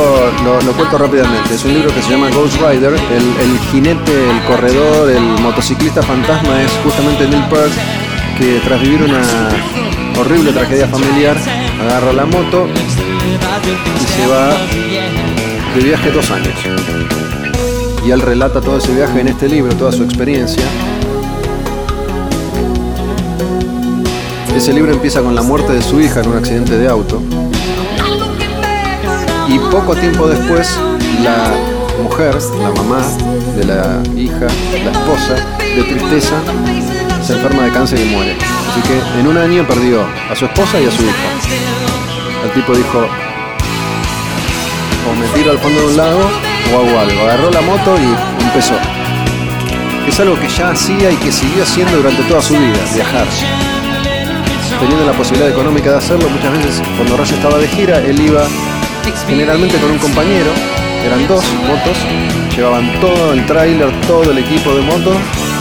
lo, 0.44 0.72
cuento 0.72 0.96
rápidamente, 0.96 1.54
es 1.54 1.64
un 1.64 1.74
libro 1.74 1.92
que 1.92 2.00
se 2.00 2.10
llama 2.10 2.30
Ghost 2.30 2.56
Rider, 2.60 2.94
el, 2.94 3.50
el 3.50 3.58
jinete, 3.70 4.30
el 4.30 4.42
corredor, 4.44 5.10
el 5.10 5.22
motociclista 5.42 6.02
fantasma 6.02 6.62
es 6.62 6.70
justamente 6.84 7.26
Neil 7.26 7.44
Peart, 7.48 7.72
que 8.38 8.60
tras 8.64 8.80
vivir 8.80 9.02
una 9.02 9.22
horrible 10.20 10.52
tragedia 10.52 10.86
familiar, 10.86 11.36
agarra 11.80 12.12
la 12.12 12.26
moto 12.26 12.68
y 12.68 14.06
se 14.06 14.26
va 14.28 14.50
de 15.74 15.82
viaje 15.82 16.10
dos 16.10 16.30
años. 16.30 17.23
Y 18.04 18.10
él 18.10 18.20
relata 18.20 18.60
todo 18.60 18.76
ese 18.76 18.94
viaje 18.94 19.20
en 19.20 19.28
este 19.28 19.48
libro, 19.48 19.74
toda 19.74 19.90
su 19.90 20.02
experiencia. 20.02 20.62
Ese 24.54 24.72
libro 24.74 24.92
empieza 24.92 25.22
con 25.22 25.34
la 25.34 25.42
muerte 25.42 25.72
de 25.72 25.82
su 25.82 26.00
hija 26.00 26.20
en 26.20 26.28
un 26.28 26.36
accidente 26.36 26.76
de 26.76 26.86
auto. 26.86 27.22
Y 29.48 29.58
poco 29.70 29.96
tiempo 29.96 30.26
después, 30.28 30.78
la 31.22 31.54
mujer, 32.02 32.36
la 32.60 32.70
mamá 32.70 33.02
de 33.56 33.64
la 33.64 34.02
hija, 34.16 34.46
la 34.84 34.90
esposa, 34.90 35.34
de 35.58 35.82
tristeza, 35.84 36.36
se 37.22 37.32
enferma 37.32 37.64
de 37.64 37.72
cáncer 37.72 38.00
y 38.00 38.04
muere. 38.04 38.36
Así 38.70 38.80
que 38.82 39.20
en 39.20 39.26
un 39.26 39.38
año 39.38 39.66
perdió 39.66 40.02
a 40.30 40.36
su 40.36 40.44
esposa 40.44 40.78
y 40.78 40.86
a 40.86 40.90
su 40.90 41.02
hija. 41.02 41.28
El 42.44 42.52
tipo 42.52 42.74
dijo, 42.74 42.98
o 45.08 45.14
me 45.18 45.26
tiro 45.28 45.52
al 45.52 45.58
fondo 45.58 45.80
de 45.80 45.86
un 45.86 45.96
lago 45.96 46.53
o 46.72 46.78
hago 46.78 46.98
algo. 46.98 47.20
Agarró 47.22 47.50
la 47.50 47.60
moto 47.60 47.96
y 47.98 48.42
empezó. 48.44 48.74
Es 50.08 50.20
algo 50.20 50.38
que 50.38 50.48
ya 50.48 50.70
hacía 50.70 51.10
y 51.10 51.16
que 51.16 51.32
siguió 51.32 51.62
haciendo 51.62 51.96
durante 51.96 52.22
toda 52.24 52.42
su 52.42 52.54
vida, 52.54 52.78
viajar. 52.94 53.26
Teniendo 54.78 55.06
la 55.06 55.12
posibilidad 55.12 55.50
económica 55.50 55.90
de 55.90 55.96
hacerlo, 55.96 56.28
muchas 56.28 56.52
veces 56.52 56.82
cuando 56.96 57.16
Rush 57.16 57.32
estaba 57.32 57.58
de 57.58 57.68
gira, 57.68 57.98
él 57.98 58.20
iba 58.20 58.44
generalmente 59.26 59.78
con 59.78 59.92
un 59.92 59.98
compañero, 59.98 60.50
eran 61.04 61.26
dos 61.26 61.44
motos, 61.66 61.96
llevaban 62.54 63.00
todo 63.00 63.32
el 63.32 63.46
tráiler, 63.46 63.90
todo 64.02 64.30
el 64.30 64.38
equipo 64.38 64.74
de 64.74 64.82
moto 64.82 65.12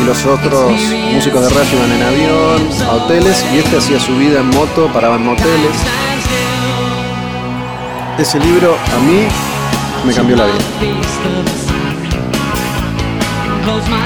y 0.01 0.05
los 0.05 0.25
otros 0.25 0.71
músicos 1.13 1.41
de 1.41 1.49
Rush 1.49 1.73
iban 1.73 1.91
en 1.91 2.03
avión, 2.03 2.69
a 2.87 2.91
hoteles 2.93 3.45
y 3.53 3.59
este 3.59 3.77
hacía 3.77 3.99
su 3.99 4.15
vida 4.17 4.39
en 4.39 4.47
moto, 4.47 4.89
paraba 4.93 5.15
en 5.15 5.25
moteles. 5.25 5.75
Ese 8.17 8.39
libro 8.39 8.75
a 8.95 8.99
mí 8.99 9.27
me 10.05 10.13
cambió 10.13 10.35
la 10.35 10.45
vida. 10.45 10.57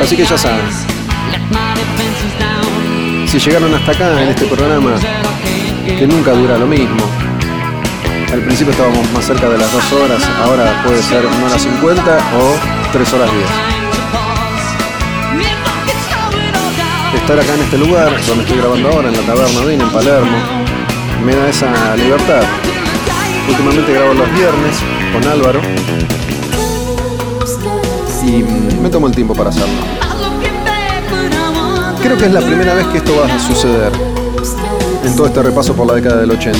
Así 0.01 0.15
que 0.15 0.25
ya 0.25 0.37
saben, 0.37 0.61
si 3.25 3.39
llegaron 3.39 3.73
hasta 3.73 3.91
acá 3.91 4.21
en 4.21 4.29
este 4.29 4.45
programa, 4.45 4.91
que 5.85 6.07
nunca 6.07 6.31
dura 6.33 6.57
lo 6.57 6.67
mismo. 6.67 7.03
Al 8.31 8.41
principio 8.41 8.71
estábamos 8.71 9.11
más 9.11 9.25
cerca 9.25 9.49
de 9.49 9.57
las 9.57 9.71
dos 9.71 9.91
horas, 9.93 10.21
ahora 10.43 10.83
puede 10.85 11.01
ser 11.01 11.25
una 11.25 11.45
hora 11.47 11.57
50 11.57 12.17
o 12.37 12.55
tres 12.91 13.13
horas 13.13 13.31
10. 13.31 13.45
Estar 17.21 17.39
acá 17.39 17.53
en 17.55 17.61
este 17.61 17.77
lugar, 17.77 18.09
donde 18.27 18.43
estoy 18.43 18.57
grabando 18.59 18.89
ahora, 18.89 19.09
en 19.09 19.15
la 19.15 19.21
Taberna 19.21 19.59
Odín, 19.61 19.81
en 19.81 19.89
Palermo, 19.89 20.37
me 21.25 21.35
da 21.35 21.49
esa 21.49 21.95
libertad. 21.95 22.43
Últimamente 23.49 23.93
grabo 23.93 24.13
los 24.13 24.31
viernes 24.33 24.83
con 25.13 25.27
Álvaro 25.27 25.61
y 28.23 28.43
me 28.81 28.89
tomo 28.89 29.07
el 29.07 29.15
tiempo 29.15 29.33
para 29.33 29.49
hacerlo. 29.49 29.75
Creo 32.01 32.17
que 32.17 32.25
es 32.25 32.31
la 32.31 32.41
primera 32.41 32.73
vez 32.73 32.85
que 32.87 32.97
esto 32.97 33.13
va 33.17 33.33
a 33.33 33.39
suceder 33.39 33.91
en 35.03 35.15
todo 35.15 35.27
este 35.27 35.43
repaso 35.43 35.73
por 35.73 35.87
la 35.87 35.93
década 35.93 36.17
del 36.17 36.31
80. 36.31 36.57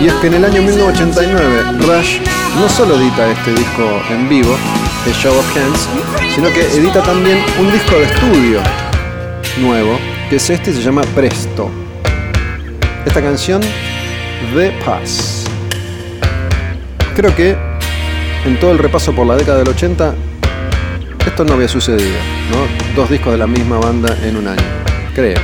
Y 0.00 0.06
es 0.06 0.12
que 0.14 0.26
en 0.28 0.34
el 0.34 0.44
año 0.44 0.62
1989 0.62 1.62
Rush 1.80 2.20
no 2.60 2.68
solo 2.68 2.96
edita 2.96 3.28
este 3.28 3.52
disco 3.52 4.02
en 4.10 4.28
vivo, 4.28 4.56
The 5.04 5.12
Show 5.12 5.36
of 5.36 5.56
Hands, 5.56 5.88
sino 6.34 6.48
que 6.48 6.66
edita 6.76 7.02
también 7.02 7.38
un 7.58 7.70
disco 7.70 7.96
de 7.96 8.04
estudio 8.04 8.60
nuevo, 9.60 9.98
que 10.30 10.36
es 10.36 10.50
este 10.50 10.70
y 10.70 10.74
se 10.74 10.82
llama 10.82 11.02
Presto. 11.14 11.70
Esta 13.04 13.22
canción, 13.22 13.60
The 14.54 14.72
Pass. 14.84 15.37
Creo 17.18 17.34
que 17.34 17.56
en 18.46 18.60
todo 18.60 18.70
el 18.70 18.78
repaso 18.78 19.12
por 19.12 19.26
la 19.26 19.34
década 19.34 19.58
del 19.58 19.66
80, 19.70 20.14
esto 21.26 21.44
no 21.44 21.54
había 21.54 21.66
sucedido, 21.66 22.16
¿no? 22.48 22.94
Dos 22.94 23.10
discos 23.10 23.32
de 23.32 23.38
la 23.38 23.48
misma 23.48 23.80
banda 23.80 24.16
en 24.22 24.36
un 24.36 24.46
año, 24.46 24.62
creo. 25.16 25.40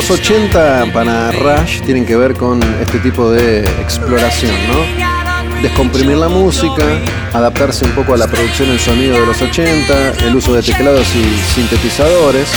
Los 0.00 0.10
80 0.12 0.94
para 0.94 1.30
Rush 1.30 1.82
tienen 1.82 2.06
que 2.06 2.16
ver 2.16 2.34
con 2.34 2.58
este 2.80 2.98
tipo 3.00 3.30
de 3.30 3.60
exploración, 3.82 4.54
¿no? 4.66 5.60
Descomprimir 5.60 6.16
la 6.16 6.30
música, 6.30 6.82
adaptarse 7.34 7.84
un 7.84 7.90
poco 7.90 8.14
a 8.14 8.16
la 8.16 8.26
producción 8.26 8.70
del 8.70 8.80
sonido 8.80 9.20
de 9.20 9.26
los 9.26 9.42
80, 9.42 10.12
el 10.24 10.34
uso 10.34 10.54
de 10.54 10.62
teclados 10.62 11.06
y 11.14 11.54
sintetizadores. 11.54 12.48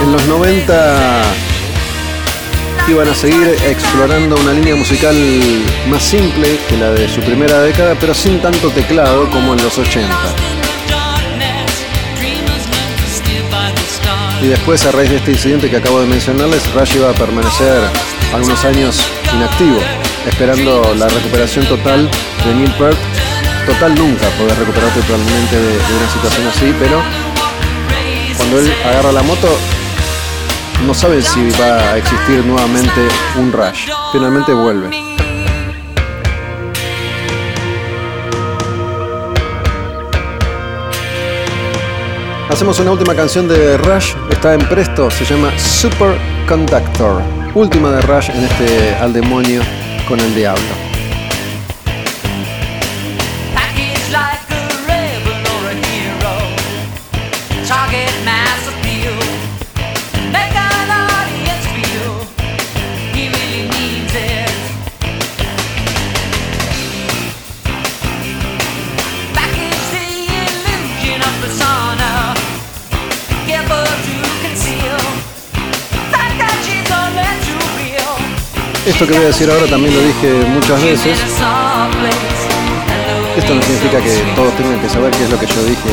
En 0.00 0.12
los 0.12 0.24
90 0.28 1.47
iban 2.90 3.08
a 3.08 3.14
seguir 3.14 3.56
explorando 3.66 4.36
una 4.36 4.52
línea 4.52 4.74
musical 4.74 5.14
más 5.88 6.02
simple 6.02 6.58
que 6.68 6.76
la 6.76 6.90
de 6.90 7.08
su 7.08 7.20
primera 7.20 7.60
década, 7.60 7.94
pero 8.00 8.14
sin 8.14 8.40
tanto 8.40 8.70
teclado 8.70 9.28
como 9.30 9.54
en 9.54 9.62
los 9.62 9.76
80. 9.76 10.08
Y 14.42 14.46
después, 14.46 14.86
a 14.86 14.92
raíz 14.92 15.10
de 15.10 15.16
este 15.16 15.32
incidente 15.32 15.68
que 15.68 15.76
acabo 15.76 16.00
de 16.00 16.06
mencionarles, 16.06 16.72
Rush 16.72 16.96
iba 16.96 17.10
a 17.10 17.14
permanecer 17.14 17.82
algunos 18.32 18.64
años 18.64 19.00
inactivo, 19.34 19.80
esperando 20.26 20.94
la 20.94 21.08
recuperación 21.08 21.66
total 21.66 22.08
de 22.44 22.54
Neil 22.54 22.72
Peart. 22.72 22.98
Total 23.66 23.94
nunca 23.96 24.28
podés 24.38 24.56
recuperar 24.56 24.90
totalmente 24.94 25.56
de 25.56 25.96
una 25.96 26.10
situación 26.12 26.46
así, 26.46 26.74
pero 26.78 27.02
cuando 28.36 28.60
él 28.60 28.72
agarra 28.84 29.12
la 29.12 29.22
moto, 29.22 29.48
no 30.86 30.94
saben 30.94 31.22
si 31.22 31.50
va 31.60 31.92
a 31.92 31.96
existir 31.98 32.44
nuevamente 32.44 33.08
un 33.38 33.52
Rush. 33.52 33.88
Finalmente 34.12 34.52
vuelve. 34.52 34.90
Hacemos 42.50 42.80
una 42.80 42.92
última 42.92 43.14
canción 43.14 43.46
de 43.46 43.76
Rush, 43.76 44.14
está 44.30 44.54
en 44.54 44.60
Presto, 44.68 45.10
se 45.10 45.24
llama 45.24 45.50
Superconductor. 45.58 47.22
Última 47.54 47.90
de 47.90 48.00
Rush 48.02 48.30
en 48.30 48.44
este 48.44 48.94
Al 48.94 49.12
demonio 49.12 49.60
con 50.08 50.18
el 50.18 50.34
diablo. 50.34 50.87
Esto 78.88 79.06
que 79.06 79.12
voy 79.12 79.24
a 79.24 79.26
decir 79.26 79.50
ahora 79.50 79.66
también 79.66 79.94
lo 79.94 80.00
dije 80.00 80.32
muchas 80.48 80.82
veces. 80.82 81.18
Esto 83.36 83.54
no 83.54 83.62
significa 83.62 84.00
que 84.00 84.32
todos 84.34 84.56
tengan 84.56 84.80
que 84.80 84.88
saber 84.88 85.10
qué 85.10 85.24
es 85.24 85.30
lo 85.30 85.38
que 85.38 85.46
yo 85.46 85.62
dije. 85.62 85.90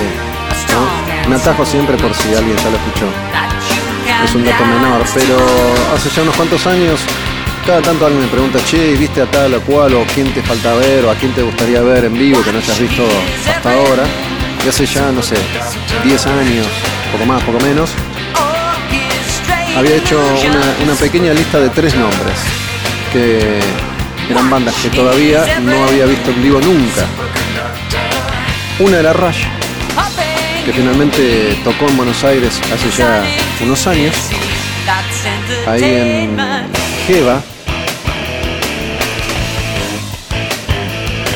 ¿no? 0.72 1.30
Me 1.30 1.36
atajo 1.36 1.66
siempre 1.66 1.98
por 1.98 2.14
si 2.14 2.34
alguien 2.34 2.56
ya 2.56 2.70
lo 2.70 2.78
escuchó. 2.78 3.08
Es 4.24 4.34
un 4.34 4.46
dato 4.46 4.66
menor, 4.66 5.04
pero 5.14 5.36
hace 5.94 6.10
ya 6.10 6.22
unos 6.22 6.36
cuantos 6.38 6.66
años, 6.68 7.02
cada 7.68 7.82
tanto 7.82 8.06
alguien 8.06 8.24
me 8.24 8.30
pregunta, 8.30 8.60
che, 8.64 8.94
¿y 8.94 8.96
¿viste 8.96 9.22
a 9.22 9.26
tal 9.26 9.56
o 9.56 9.62
cual? 9.62 9.94
¿O 9.94 10.06
quién 10.16 10.34
te 10.34 10.42
falta 10.42 10.74
ver? 10.76 11.04
¿O 11.04 11.12
a 11.12 11.16
quién 11.16 11.34
te 11.34 11.42
gustaría 11.42 11.82
ver 11.82 12.06
en 12.06 12.14
vivo 12.14 12.42
que 12.44 12.54
no 12.54 12.60
hayas 12.60 12.80
visto 12.80 13.06
hasta 13.46 13.74
ahora? 13.74 14.06
Y 14.66 14.70
hace 14.70 14.86
ya, 14.86 15.12
no 15.12 15.22
sé, 15.22 15.36
10 16.06 16.28
años, 16.28 16.68
poco 17.12 17.26
más, 17.26 17.44
poco 17.44 17.60
menos, 17.60 17.90
había 19.78 19.98
hecho 19.98 20.18
una 20.82 20.96
pequeña 20.96 21.34
lista 21.34 21.60
de 21.60 21.70
tres 21.70 21.94
nombres 21.94 22.40
que 23.16 23.60
eran 24.30 24.50
bandas 24.50 24.76
que 24.76 24.90
todavía 24.90 25.46
no 25.62 25.86
había 25.86 26.06
visto 26.06 26.32
en 26.32 26.44
vivo 26.44 26.60
nunca. 26.60 27.06
Una 28.80 29.00
era 29.00 29.14
Rush, 29.14 29.44
que 30.66 30.74
finalmente 30.74 31.58
tocó 31.64 31.88
en 31.88 31.96
Buenos 31.96 32.22
Aires 32.26 32.60
hace 32.74 32.90
ya 32.98 33.24
unos 33.64 33.88
años, 33.88 34.14
ahí 35.66 35.84
en 35.84 36.38
Jeva, 37.08 37.42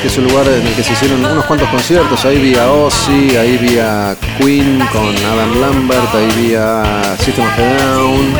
que 0.01 0.07
es 0.09 0.17
un 0.17 0.25
lugar 0.25 0.47
en 0.49 0.67
el 0.67 0.73
que 0.73 0.83
se 0.83 0.91
hicieron 0.91 1.23
unos 1.23 1.45
cuantos 1.45 1.69
conciertos. 1.69 2.25
Ahí 2.25 2.39
vi 2.39 2.55
a 2.55 2.69
Ozzy, 2.69 3.37
ahí 3.37 3.55
vi 3.55 3.79
a 3.79 4.17
Queen 4.37 4.85
con 4.91 5.15
Adam 5.15 5.61
Lambert, 5.61 6.13
ahí 6.13 6.29
vi 6.35 6.55
a 6.55 7.15
System 7.23 7.45
of 7.45 7.57
a 7.57 7.83
Down 7.85 8.33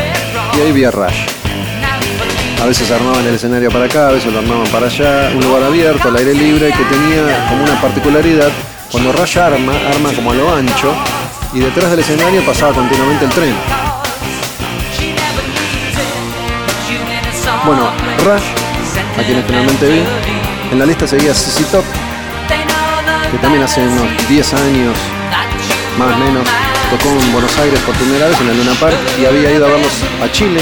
y 0.58 0.60
ahí 0.60 0.72
vi 0.72 0.84
Rush. 0.84 1.39
A 2.60 2.66
veces 2.66 2.90
armaban 2.90 3.26
el 3.26 3.34
escenario 3.34 3.70
para 3.70 3.86
acá, 3.86 4.08
a 4.08 4.12
veces 4.12 4.30
lo 4.30 4.38
armaban 4.38 4.66
para 4.66 4.86
allá, 4.86 5.30
un 5.34 5.40
lugar 5.40 5.62
abierto, 5.62 6.08
al 6.08 6.16
aire 6.16 6.34
libre, 6.34 6.70
que 6.70 6.84
tenía 6.84 7.46
como 7.48 7.64
una 7.64 7.80
particularidad. 7.80 8.50
Cuando 8.92 9.12
Rush 9.12 9.38
arma, 9.38 9.72
arma 9.90 10.12
como 10.12 10.32
a 10.32 10.34
lo 10.34 10.54
ancho, 10.54 10.92
y 11.54 11.60
detrás 11.60 11.90
del 11.90 12.00
escenario 12.00 12.44
pasaba 12.44 12.74
continuamente 12.74 13.24
el 13.24 13.30
tren. 13.30 13.54
Bueno, 17.64 17.90
Rush, 18.24 18.42
a 19.18 19.22
quienes 19.24 19.46
finalmente 19.46 19.88
vi, 19.88 20.02
en 20.70 20.78
la 20.78 20.84
lista 20.84 21.06
seguía 21.06 21.32
CC 21.32 21.64
Top, 21.64 21.84
que 23.30 23.38
también 23.38 23.62
hace 23.62 23.80
unos 23.80 24.06
10 24.28 24.54
años, 24.54 24.96
más 25.98 26.14
o 26.14 26.18
menos, 26.18 26.46
tocó 26.90 27.08
en 27.08 27.32
Buenos 27.32 27.56
Aires 27.58 27.80
por 27.80 27.94
primera 27.94 28.26
vez 28.26 28.38
en 28.38 28.48
el 28.50 28.58
Luna 28.58 28.74
Park 28.78 28.98
y 29.18 29.24
había 29.24 29.50
ido 29.50 29.64
a 29.64 29.70
verlos 29.70 29.92
a 30.22 30.30
Chile 30.30 30.60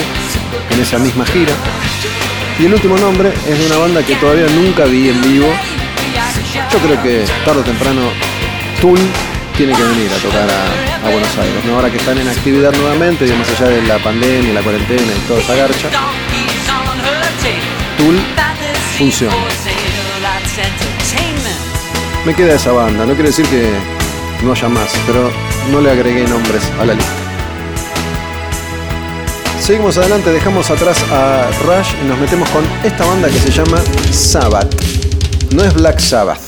en 0.71 0.81
esa 0.81 0.99
misma 0.99 1.25
gira. 1.27 1.55
Y 2.59 2.67
el 2.67 2.75
último 2.75 2.97
nombre 2.97 3.33
es 3.47 3.59
de 3.59 3.67
una 3.67 3.77
banda 3.77 4.03
que 4.03 4.17
todavía 4.17 4.47
nunca 4.49 4.85
vi 4.85 5.11
en 5.11 5.23
vivo. 5.23 5.47
Yo 6.73 6.79
creo 6.81 7.03
que 7.03 7.25
tarde 7.45 7.61
o 7.61 7.65
temprano 7.65 8.01
Tool 8.81 8.99
tiene 9.57 9.75
que 9.75 9.83
venir 9.83 10.11
a 10.13 10.17
tocar 10.17 10.49
a, 10.51 11.09
Buenos 11.09 11.39
Aires. 11.39 11.65
Ahora 11.73 11.89
que 11.89 11.99
están 11.99 12.19
en 12.19 12.29
actividad 12.29 12.73
nuevamente, 12.73 13.27
y 13.27 13.33
más 13.33 13.49
allá 13.49 13.71
de 13.71 13.83
la 13.83 13.99
pandemia, 13.99 14.55
la 14.55 14.63
cuarentena 14.63 15.03
y 15.03 15.29
toda 15.29 15.41
esa 15.41 15.55
garcha, 15.55 15.89
Tool 17.97 18.21
funciona. 18.99 19.35
Me 22.25 22.35
queda 22.35 22.55
esa 22.55 22.73
banda, 22.73 23.07
no 23.07 23.15
quiere 23.15 23.31
decir 23.31 23.47
que 23.47 23.71
no 24.43 24.53
haya 24.53 24.69
más, 24.69 24.93
pero 25.07 25.31
no 25.71 25.81
le 25.81 25.93
agregué 25.93 26.27
nombres 26.27 26.71
a 26.81 26.85
la 26.85 26.95
lista. 26.95 27.18
Seguimos 29.69 29.99
adelante, 29.99 30.33
dejamos 30.33 30.71
atrás 30.71 30.97
a 31.13 31.51
Rush 31.63 31.89
y 32.03 32.09
nos 32.09 32.19
metemos 32.19 32.49
con 32.49 32.65
esta 32.83 33.05
banda 33.05 33.29
que 33.29 33.39
se 33.39 33.51
llama 33.51 33.83
Sabbath. 34.11 34.75
No 35.53 35.63
es 35.63 35.75
Black 35.75 35.99
Sabbath. 35.99 36.41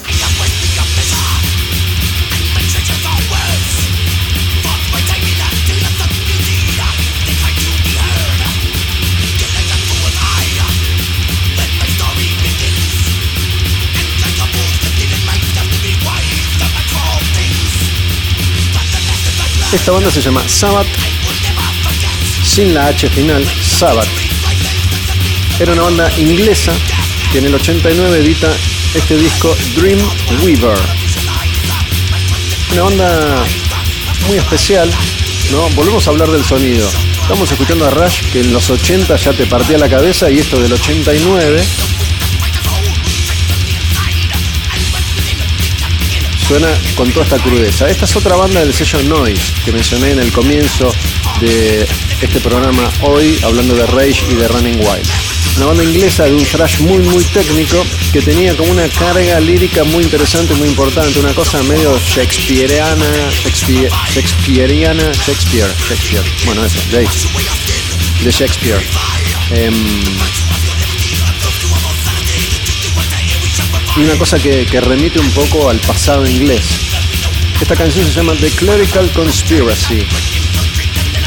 Esta 19.73 19.93
banda 19.93 20.11
se 20.11 20.23
llama 20.23 20.43
Sabbath, 20.49 20.87
sin 22.51 22.75
la 22.75 22.89
H 22.89 23.09
final, 23.11 23.47
Sabbath. 23.63 24.09
Era 25.61 25.73
una 25.73 25.83
banda 25.83 26.11
inglesa 26.19 26.73
que 27.31 27.39
en 27.39 27.47
el 27.47 27.55
89 27.55 28.19
edita 28.19 28.53
este 28.93 29.17
disco 29.17 29.57
Dream 29.77 30.01
Weaver. 30.43 30.77
Una 32.73 32.83
banda 32.83 33.45
muy 34.27 34.39
especial, 34.39 34.91
¿no? 35.53 35.69
Volvemos 35.71 36.05
a 36.09 36.11
hablar 36.11 36.29
del 36.29 36.45
sonido. 36.45 36.91
Estamos 37.23 37.53
escuchando 37.53 37.87
a 37.87 37.91
Rush 37.91 38.23
que 38.33 38.41
en 38.41 38.53
los 38.53 38.69
80 38.69 39.15
ya 39.15 39.33
te 39.33 39.47
partía 39.47 39.79
la 39.79 39.89
cabeza 39.89 40.29
y 40.29 40.41
esto 40.41 40.61
del 40.61 40.73
89 40.73 41.63
suena 46.49 46.69
con 46.97 47.13
toda 47.13 47.27
esta 47.27 47.39
crudeza. 47.39 47.89
Esta 47.89 48.07
es 48.07 48.17
otra 48.17 48.35
banda 48.35 48.59
del 48.59 48.75
sello 48.75 49.01
Noise 49.05 49.53
que 49.65 49.71
mencioné 49.71 50.11
en 50.11 50.19
el 50.19 50.33
comienzo 50.33 50.93
de 51.41 51.87
este 52.23 52.41
programa 52.41 52.91
hoy, 53.03 53.39
hablando 53.43 53.75
de 53.75 53.87
Rage 53.87 54.25
y 54.31 54.35
de 54.35 54.49
Running 54.49 54.79
Wild. 54.81 55.09
Una 55.57 55.67
banda 55.67 55.85
inglesa 55.85 56.25
de 56.25 56.35
un 56.35 56.45
thrash 56.45 56.81
muy 56.81 56.99
muy 56.99 57.25
técnico 57.25 57.85
que 58.13 58.21
tenía 58.21 58.55
como 58.57 58.71
una 58.71 58.89
carga 58.89 59.41
lírica 59.41 59.85
muy 59.85 60.05
interesante, 60.05 60.55
muy 60.55 60.69
importante, 60.69 61.19
una 61.19 61.33
cosa 61.33 61.63
medio 61.63 61.99
shakespeareana, 61.99 63.07
Shakespeare, 63.31 63.91
Shakespeare, 64.13 65.75
Shakespeare, 65.89 66.25
bueno 66.45 66.65
eso, 66.65 66.79
de 66.91 67.09
de 68.25 68.31
Shakespeare. 68.31 68.81
Em, 69.51 69.75
y 73.97 74.01
una 74.01 74.15
cosa 74.17 74.39
que, 74.39 74.67
que 74.67 74.81
remite 74.81 75.19
un 75.19 75.31
poco 75.31 75.71
al 75.71 75.79
pasado 75.81 76.27
inglés. 76.27 76.63
Esta 77.61 77.77
canción 77.77 78.07
se 78.07 78.13
llama 78.13 78.35
The 78.41 78.51
Clerical 78.51 79.11
Conspiracy. 79.13 80.07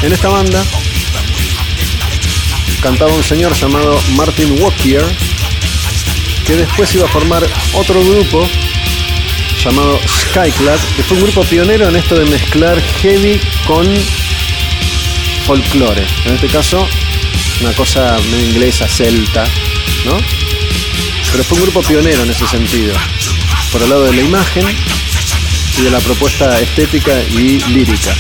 En 0.04 0.12
esta 0.12 0.30
banda 0.30 0.64
cantaba 2.84 3.14
un 3.14 3.24
señor 3.24 3.54
llamado 3.54 3.98
Martin 4.18 4.62
Walker, 4.62 5.02
que 6.46 6.58
después 6.58 6.94
iba 6.94 7.06
a 7.06 7.08
formar 7.08 7.42
otro 7.76 8.04
grupo 8.04 8.46
llamado 9.64 9.98
Skyclad, 10.06 10.78
que 10.94 11.04
fue 11.04 11.16
un 11.16 11.24
grupo 11.24 11.44
pionero 11.46 11.88
en 11.88 11.96
esto 11.96 12.20
de 12.20 12.26
mezclar 12.26 12.82
heavy 12.82 13.40
con 13.66 13.88
folclore. 15.48 16.06
En 16.26 16.36
este 16.36 16.48
caso, 16.48 16.86
una 17.62 17.72
cosa 17.72 18.18
inglesa, 18.50 18.86
celta, 18.86 19.46
¿no? 20.04 20.18
Pero 21.32 21.44
fue 21.46 21.60
un 21.60 21.64
grupo 21.64 21.82
pionero 21.84 22.24
en 22.24 22.32
ese 22.32 22.46
sentido. 22.46 22.94
Por 23.72 23.82
el 23.82 23.90
lado 23.90 24.04
de 24.04 24.14
la 24.14 24.22
imagen 24.22 24.66
y 25.78 25.82
de 25.84 25.90
la 25.90 26.00
propuesta 26.00 26.60
estética 26.60 27.18
y 27.32 27.62
lírica. 27.62 28.14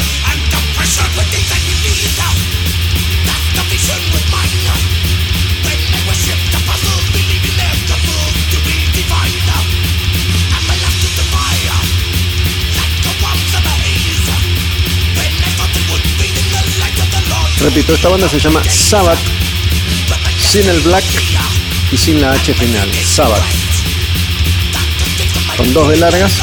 Repito, 17.64 17.94
esta 17.94 18.10
banda 18.10 18.28
se 18.28 18.40
llama 18.40 18.62
Sabbath, 18.66 19.18
sin 20.52 20.68
el 20.68 20.82
black 20.82 21.06
y 21.94 21.98
sin 21.98 22.20
la 22.20 22.34
H 22.34 22.54
final. 22.54 22.92
Sabbath. 23.06 23.42
Con 25.56 25.72
dos 25.72 25.88
de 25.88 25.96
largas. 25.96 26.34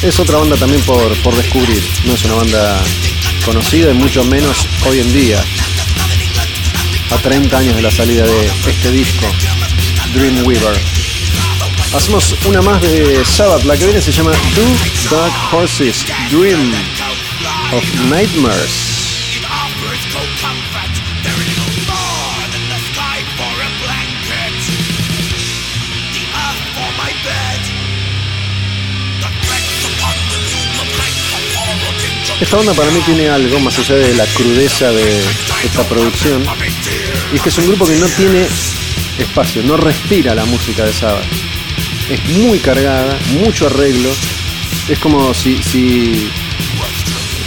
Es 0.00 0.20
otra 0.20 0.38
banda 0.38 0.54
también 0.54 0.80
por, 0.82 1.12
por 1.22 1.34
descubrir. 1.34 1.82
No 2.04 2.14
es 2.14 2.24
una 2.24 2.34
banda 2.34 2.84
conocida 3.44 3.90
y 3.90 3.94
mucho 3.94 4.22
menos 4.22 4.68
hoy 4.86 5.00
en 5.00 5.12
día. 5.12 5.44
A 7.10 7.16
30 7.16 7.58
años 7.58 7.74
de 7.74 7.82
la 7.82 7.90
salida 7.90 8.24
de 8.24 8.46
este 8.64 8.92
disco, 8.92 9.26
Dreamweaver. 10.14 10.97
Hacemos 11.94 12.34
una 12.46 12.60
más 12.60 12.82
de 12.82 13.24
Sabbath, 13.24 13.64
la 13.64 13.74
que 13.76 13.86
viene 13.86 14.02
se 14.02 14.12
llama 14.12 14.32
Two 14.54 15.16
Dark 15.16 15.32
Horses, 15.52 16.04
Dream 16.30 16.72
of 17.72 17.84
Nightmares. 18.10 18.98
Esta 32.40 32.56
banda 32.56 32.72
para 32.74 32.90
mí 32.90 33.00
tiene 33.00 33.28
algo 33.30 33.58
más 33.60 33.78
allá 33.78 33.96
de 33.96 34.14
la 34.14 34.26
crudeza 34.26 34.92
de 34.92 35.24
esta 35.64 35.82
producción. 35.88 36.44
Y 37.32 37.36
es 37.36 37.42
que 37.42 37.48
es 37.48 37.58
un 37.58 37.66
grupo 37.66 37.86
que 37.86 37.96
no 37.96 38.06
tiene 38.08 38.46
espacio, 39.18 39.62
no 39.62 39.76
respira 39.76 40.34
la 40.34 40.44
música 40.44 40.84
de 40.84 40.92
Sabbath. 40.92 41.37
Es 42.10 42.24
muy 42.30 42.58
cargada, 42.58 43.18
mucho 43.40 43.66
arreglo. 43.66 44.10
Es 44.88 44.98
como 44.98 45.34
si, 45.34 46.30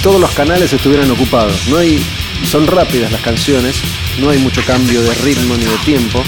todos 0.04 0.22
los 0.22 0.32
canales 0.32 0.72
estuvieran 0.72 1.10
ocupados. 1.10 1.68
No 1.68 1.78
hay, 1.78 2.04
son 2.44 2.68
rápidas 2.68 3.12
las 3.12 3.22
canciones, 3.22 3.82
no 4.20 4.30
hay 4.30 4.38
mucho 4.38 4.64
cambio 4.64 5.02
de 5.02 5.14
ritmo 5.16 5.56
ni 5.56 5.66
de 5.66 5.78
tiempo. 5.84 6.24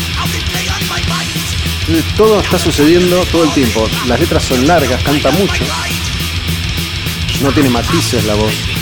Todo 2.18 2.40
está 2.40 2.58
sucediendo 2.58 3.24
todo 3.32 3.44
el 3.44 3.52
tiempo. 3.52 3.88
Las 4.08 4.20
letras 4.20 4.44
son 4.44 4.66
largas, 4.66 5.04
canta 5.04 5.30
mucho. 5.32 5.64
No 7.42 7.52
tiene 7.52 7.70
matices 7.70 8.26
la 8.26 8.34
voz. 8.34 8.73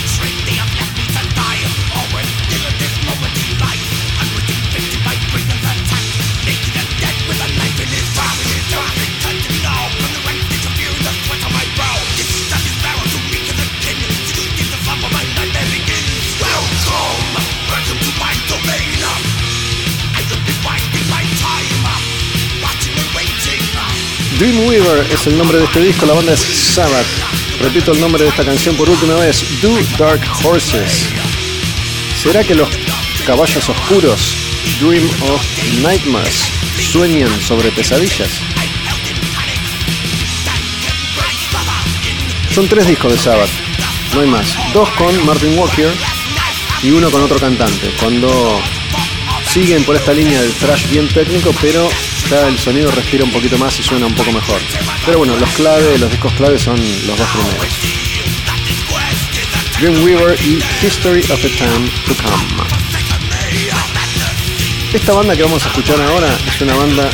Dreamweaver 24.41 25.05
es 25.13 25.27
el 25.27 25.37
nombre 25.37 25.59
de 25.59 25.65
este 25.65 25.81
disco, 25.81 26.03
la 26.07 26.15
banda 26.15 26.33
es 26.33 26.39
Sabbath. 26.39 27.05
Repito 27.59 27.91
el 27.91 28.01
nombre 28.01 28.23
de 28.23 28.29
esta 28.29 28.43
canción 28.43 28.75
por 28.75 28.89
última 28.89 29.13
vez, 29.13 29.45
Do 29.61 29.69
Dark 29.99 30.19
Horses. 30.43 31.09
¿Será 32.15 32.43
que 32.43 32.55
los 32.55 32.67
caballos 33.23 33.69
oscuros, 33.69 34.35
Dream 34.79 35.07
of 35.29 35.43
Nightmares, 35.83 36.45
sueñan 36.91 37.29
sobre 37.39 37.69
pesadillas? 37.69 38.31
Son 42.49 42.67
tres 42.67 42.87
discos 42.87 43.11
de 43.11 43.19
Sabbath, 43.19 43.51
no 44.15 44.21
hay 44.21 44.27
más. 44.27 44.57
Dos 44.73 44.89
con 44.97 45.23
Martin 45.23 45.55
Walker 45.55 45.93
y 46.81 46.89
uno 46.89 47.11
con 47.11 47.21
otro 47.21 47.37
cantante. 47.37 47.91
Cuando 47.99 48.59
siguen 49.53 49.83
por 49.83 49.97
esta 49.97 50.13
línea 50.13 50.41
del 50.41 50.53
thrash 50.53 50.89
bien 50.89 51.09
técnico, 51.09 51.51
pero 51.61 51.89
ya 52.29 52.47
el 52.47 52.57
sonido 52.57 52.89
respira 52.91 53.25
un 53.25 53.31
poquito 53.31 53.57
más 53.57 53.77
y 53.79 53.83
suena 53.83 54.05
un 54.05 54.15
poco 54.15 54.31
mejor. 54.31 54.61
Pero 55.05 55.17
bueno, 55.17 55.35
los 55.35 55.49
clave, 55.49 55.97
los 55.97 56.09
discos 56.09 56.31
clave 56.33 56.57
son 56.57 56.77
los 57.05 57.17
dos 57.17 57.27
primeros. 57.27 57.67
Dreamweaver 59.79 60.39
y 60.41 60.63
History 60.85 61.19
of 61.23 61.43
a 61.43 61.49
Time 61.57 61.89
to 62.07 62.13
Come. 62.23 62.63
Esta 64.93 65.13
banda 65.13 65.35
que 65.35 65.43
vamos 65.43 65.65
a 65.65 65.67
escuchar 65.67 65.99
ahora 65.99 66.29
es 66.47 66.61
una 66.61 66.75
banda 66.77 67.09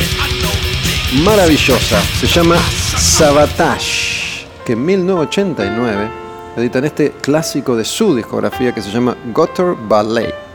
maravillosa. 1.24 2.00
Se 2.20 2.28
llama 2.28 2.56
Sabotage, 2.96 4.46
que 4.64 4.74
en 4.74 4.84
1989 4.84 6.08
editan 6.56 6.84
este 6.84 7.14
clásico 7.20 7.74
de 7.74 7.84
su 7.84 8.14
discografía 8.14 8.72
que 8.72 8.80
se 8.80 8.92
llama 8.92 9.16
Gutter 9.34 9.74
Ballet. 9.88 10.47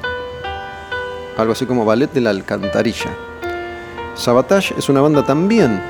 Algo 1.38 1.54
así 1.54 1.66
como 1.66 1.86
ballet 1.86 2.12
de 2.12 2.22
la 2.22 2.30
alcantarilla. 2.30 3.12
Sabotage 4.16 4.76
es 4.78 4.90
una 4.90 5.02
banda 5.02 5.24
también 5.24 5.82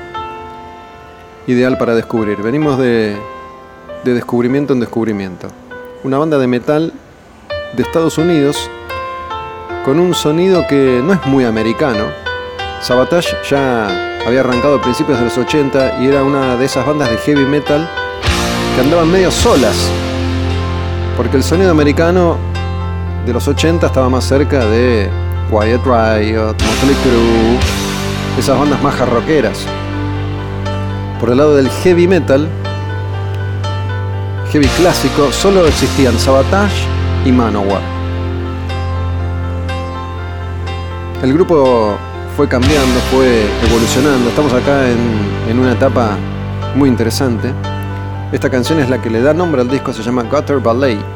ideal 1.46 1.76
para 1.76 1.94
descubrir. 1.94 2.38
Venimos 2.42 2.78
de, 2.78 3.16
de 4.04 4.14
descubrimiento 4.14 4.72
en 4.72 4.80
descubrimiento. 4.80 5.48
Una 6.02 6.18
banda 6.18 6.38
de 6.38 6.46
metal 6.46 6.92
de 7.76 7.82
Estados 7.82 8.16
Unidos 8.18 8.70
con 9.84 10.00
un 10.00 10.14
sonido 10.14 10.66
que 10.66 11.02
no 11.04 11.12
es 11.12 11.26
muy 11.26 11.44
americano. 11.44 12.06
Sabotage 12.80 13.36
ya 13.50 13.88
había 14.26 14.40
arrancado 14.40 14.76
a 14.76 14.82
principios 14.82 15.18
de 15.18 15.24
los 15.24 15.36
80 15.36 16.02
y 16.02 16.06
era 16.06 16.22
una 16.22 16.56
de 16.56 16.64
esas 16.64 16.86
bandas 16.86 17.10
de 17.10 17.18
heavy 17.18 17.44
metal 17.44 17.88
que 18.74 18.80
andaban 18.80 19.10
medio 19.10 19.30
solas. 19.30 19.90
Porque 21.18 21.36
el 21.36 21.42
sonido 21.42 21.70
americano 21.70 22.38
de 23.26 23.32
los 23.32 23.46
80 23.46 23.86
estaba 23.86 24.08
más 24.08 24.24
cerca 24.24 24.64
de 24.66 25.10
Quiet 25.54 25.84
Riot, 25.84 26.56
Motley 26.66 26.96
Crue, 27.04 27.58
esas 28.36 28.58
bandas 28.58 28.82
más 28.82 28.92
jarroqueras. 28.96 29.64
Por 31.20 31.30
el 31.30 31.36
lado 31.36 31.54
del 31.54 31.70
heavy 31.70 32.08
metal, 32.08 32.48
heavy 34.50 34.66
clásico, 34.66 35.30
solo 35.30 35.64
existían 35.68 36.18
Sabotage 36.18 36.74
y 37.24 37.30
Manowar. 37.30 37.82
El 41.22 41.32
grupo 41.32 41.98
fue 42.36 42.48
cambiando, 42.48 42.98
fue 43.12 43.46
evolucionando. 43.68 44.30
Estamos 44.30 44.52
acá 44.54 44.88
en, 44.88 44.98
en 45.48 45.60
una 45.60 45.74
etapa 45.74 46.16
muy 46.74 46.88
interesante. 46.88 47.52
Esta 48.32 48.50
canción 48.50 48.80
es 48.80 48.90
la 48.90 49.00
que 49.00 49.08
le 49.08 49.22
da 49.22 49.32
nombre 49.32 49.60
al 49.60 49.70
disco, 49.70 49.92
se 49.92 50.02
llama 50.02 50.24
Gutter 50.24 50.58
Ballet. 50.58 51.13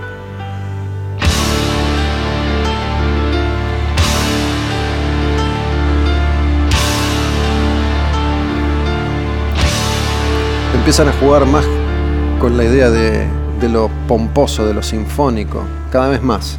Empiezan 10.88 11.08
a 11.08 11.20
jugar 11.20 11.44
más 11.44 11.66
con 12.40 12.56
la 12.56 12.64
idea 12.64 12.88
de, 12.88 13.26
de, 13.60 13.68
lo 13.68 13.90
pomposo, 14.08 14.64
de 14.64 14.72
lo 14.72 14.82
sinfónico, 14.82 15.62
cada 15.92 16.08
vez 16.08 16.22
más. 16.22 16.58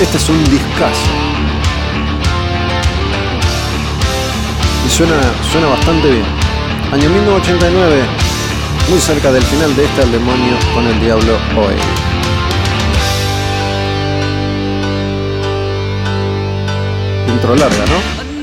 Este 0.00 0.16
es 0.18 0.28
un 0.28 0.44
discazo. 0.44 1.10
Y 4.86 4.88
suena, 4.88 5.16
suena 5.50 5.66
bastante 5.70 6.08
bien. 6.12 6.26
Año 6.92 7.10
1989, 7.10 8.02
muy 8.88 9.00
cerca 9.00 9.32
del 9.32 9.42
final 9.42 9.74
de 9.74 9.84
este 9.84 10.00
Al 10.00 10.12
demonio 10.12 10.54
con 10.72 10.86
el 10.86 11.00
diablo 11.00 11.32
hoy. 11.56 12.03
Intro 17.44 17.56
larga, 17.56 17.84
¿no? 17.84 18.33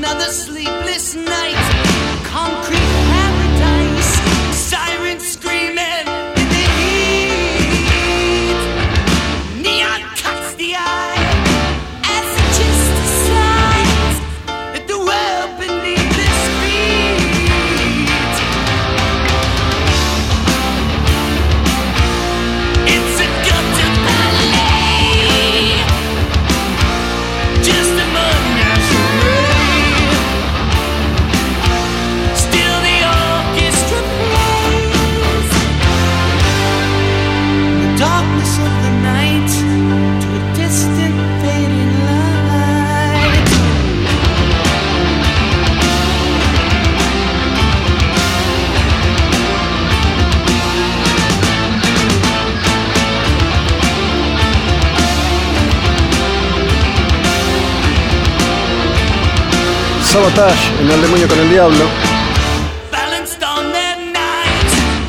Sabotage 60.12 60.68
en 60.78 60.90
El 60.90 61.00
demonio 61.00 61.26
con 61.26 61.38
el 61.38 61.48
diablo. 61.48 61.86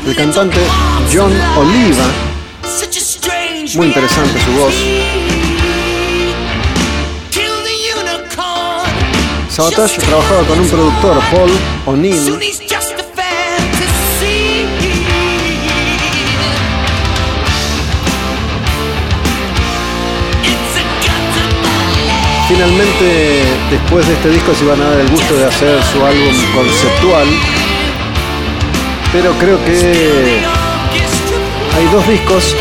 El 0.07 0.15
cantante 0.15 0.61
John 1.13 1.34
Oliva, 1.57 2.05
Muy 3.75 3.88
interesante 3.88 4.39
su 4.45 4.51
voz. 4.53 4.73
Sabotage 9.49 9.99
trabajaba 9.99 10.43
con 10.43 10.59
un 10.61 10.69
productor, 10.69 11.19
Paul 11.31 11.51
O'Neill. 11.85 12.39
Finalmente, 22.47 23.52
después 23.69 24.07
de 24.07 24.14
este 24.14 24.30
disco 24.30 24.53
se 24.53 24.65
iban 24.65 24.81
a 24.81 24.85
dar 24.85 24.99
el 24.99 25.10
gusto 25.10 25.35
de 25.35 25.45
hacer 25.45 25.81
su 25.84 26.06
álbum 26.06 26.34
conceptual, 26.56 27.27
pero 29.11 29.31
creo 29.40 29.64
que 29.65 30.41
hay 31.76 31.85
dos 31.91 32.07
discos 32.07 32.56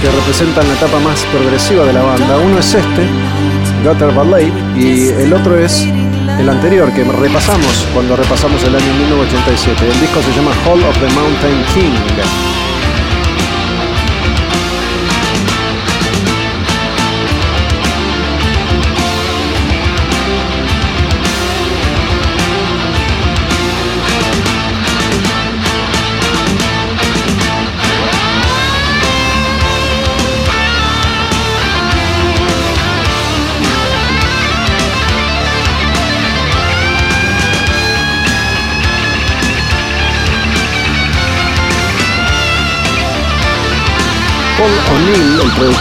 que 0.00 0.10
representan 0.10 0.66
la 0.68 0.74
etapa 0.74 0.98
más 1.00 1.24
progresiva 1.26 1.84
de 1.84 1.92
la 1.92 2.02
banda. 2.02 2.38
Uno 2.38 2.58
es 2.58 2.74
este, 2.74 3.06
Gutter 3.84 4.12
Ballet, 4.12 4.52
y 4.76 5.08
el 5.08 5.32
otro 5.32 5.58
es 5.58 5.86
el 6.38 6.48
anterior 6.48 6.92
que 6.92 7.04
repasamos 7.04 7.86
cuando 7.94 8.16
repasamos 8.16 8.62
el 8.64 8.74
año 8.74 8.94
1987. 8.94 9.90
El 9.90 10.00
disco 10.00 10.20
se 10.22 10.32
llama 10.34 10.52
Hall 10.64 10.82
of 10.82 10.98
the 10.98 11.08
Mountain 11.14 11.64
King. 11.74 12.51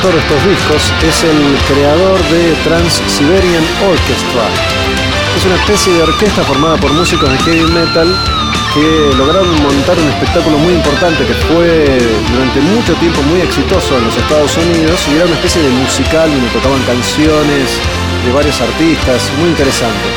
De 0.02 0.18
estos 0.18 0.44
discos, 0.50 0.94
es 1.04 1.24
el 1.24 1.58
creador 1.70 2.20
de 2.34 2.56
Trans-Siberian 2.64 3.64
Orchestra. 3.88 4.50
Es 5.38 5.46
una 5.46 5.56
especie 5.56 5.94
de 5.94 6.02
orquesta 6.02 6.42
formada 6.44 6.76
por 6.78 6.92
músicos 6.92 7.30
de 7.30 7.38
heavy 7.38 7.72
metal 7.72 8.10
que 8.74 9.16
lograron 9.16 9.48
montar 9.62 10.00
un 10.00 10.10
espectáculo 10.10 10.58
muy 10.58 10.74
importante 10.74 11.24
que 11.24 11.36
fue 11.46 11.86
durante 12.32 12.60
mucho 12.62 12.96
tiempo 12.96 13.22
muy 13.30 13.42
exitoso 13.42 13.96
en 14.00 14.06
los 14.06 14.18
Estados 14.18 14.58
Unidos 14.58 15.06
y 15.08 15.18
era 15.18 15.26
una 15.26 15.36
especie 15.36 15.62
de 15.62 15.70
musical 15.70 16.32
donde 16.32 16.50
tocaban 16.50 16.82
canciones 16.82 17.80
de 18.26 18.32
varios 18.34 18.60
artistas, 18.60 19.30
muy 19.38 19.50
interesante. 19.50 20.10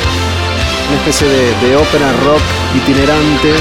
Una 0.89 0.97
especie 0.97 1.29
de, 1.29 1.53
de 1.61 1.77
ópera 1.77 2.11
rock 2.25 2.41
itinerante 2.73 3.53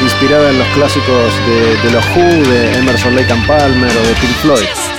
inspirada 0.00 0.50
en 0.50 0.58
los 0.60 0.68
clásicos 0.68 1.34
de, 1.48 1.76
de 1.82 1.90
los 1.90 2.04
Who, 2.14 2.48
de 2.48 2.78
Emerson 2.78 3.16
Lake 3.16 3.32
and 3.32 3.44
Palmer 3.44 3.90
o 3.90 4.06
de 4.06 4.14
Pink 4.14 4.36
Floyd. 4.40 4.93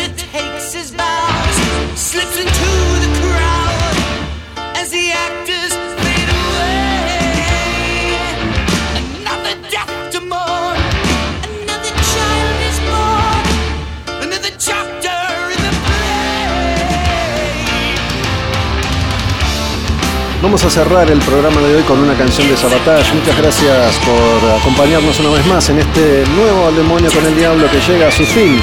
Vamos 20.55 20.73
a 20.73 20.83
cerrar 20.83 21.11
el 21.11 21.19
programa 21.19 21.59
de 21.59 21.75
hoy 21.75 21.83
con 21.83 21.99
una 21.99 22.13
canción 22.13 22.47
de 22.47 22.55
Sabotage. 22.55 23.13
Muchas 23.13 23.37
gracias 23.37 23.99
por 24.05 24.51
acompañarnos 24.51 25.19
una 25.19 25.31
vez 25.31 25.45
más 25.47 25.69
en 25.69 25.79
este 25.79 26.23
nuevo 26.33 26.67
Al 26.67 26.77
Demonio 26.77 27.11
con 27.11 27.25
el 27.25 27.35
Diablo 27.35 27.69
que 27.69 27.81
llega 27.81 28.07
a 28.07 28.11
su 28.11 28.23
fin. 28.23 28.57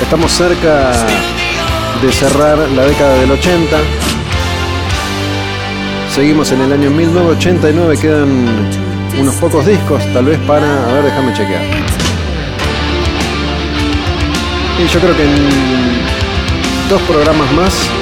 Estamos 0.00 0.30
cerca 0.30 0.92
de 2.00 2.12
cerrar 2.12 2.58
la 2.58 2.84
década 2.84 3.14
del 3.14 3.32
80. 3.32 3.76
Seguimos 6.14 6.52
en 6.52 6.60
el 6.60 6.72
año 6.72 6.88
1989, 6.88 7.98
quedan 8.00 8.70
unos 9.18 9.34
pocos 9.34 9.66
discos, 9.66 10.00
tal 10.12 10.26
vez 10.26 10.38
para... 10.46 10.90
A 10.90 10.92
ver, 10.92 11.06
déjame 11.06 11.32
chequear. 11.32 11.64
Y 14.78 14.86
yo 14.86 15.00
creo 15.00 15.16
que 15.16 15.24
en 15.24 16.88
dos 16.88 17.02
programas 17.02 17.50
más 17.50 18.01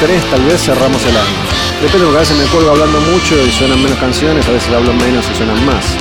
tres 0.00 0.22
tal 0.30 0.42
vez 0.44 0.62
cerramos 0.62 1.02
el 1.04 1.16
año. 1.16 1.38
Depende 1.80 2.06
porque 2.06 2.16
a 2.18 2.20
veces 2.20 2.36
me 2.36 2.44
cuelgo 2.46 2.70
hablando 2.70 3.00
mucho 3.00 3.34
y 3.36 3.50
suenan 3.50 3.82
menos 3.82 3.98
canciones, 3.98 4.46
a 4.48 4.52
veces 4.52 4.72
hablo 4.72 4.92
menos 4.94 5.28
y 5.30 5.34
suenan 5.34 5.64
más. 5.66 5.96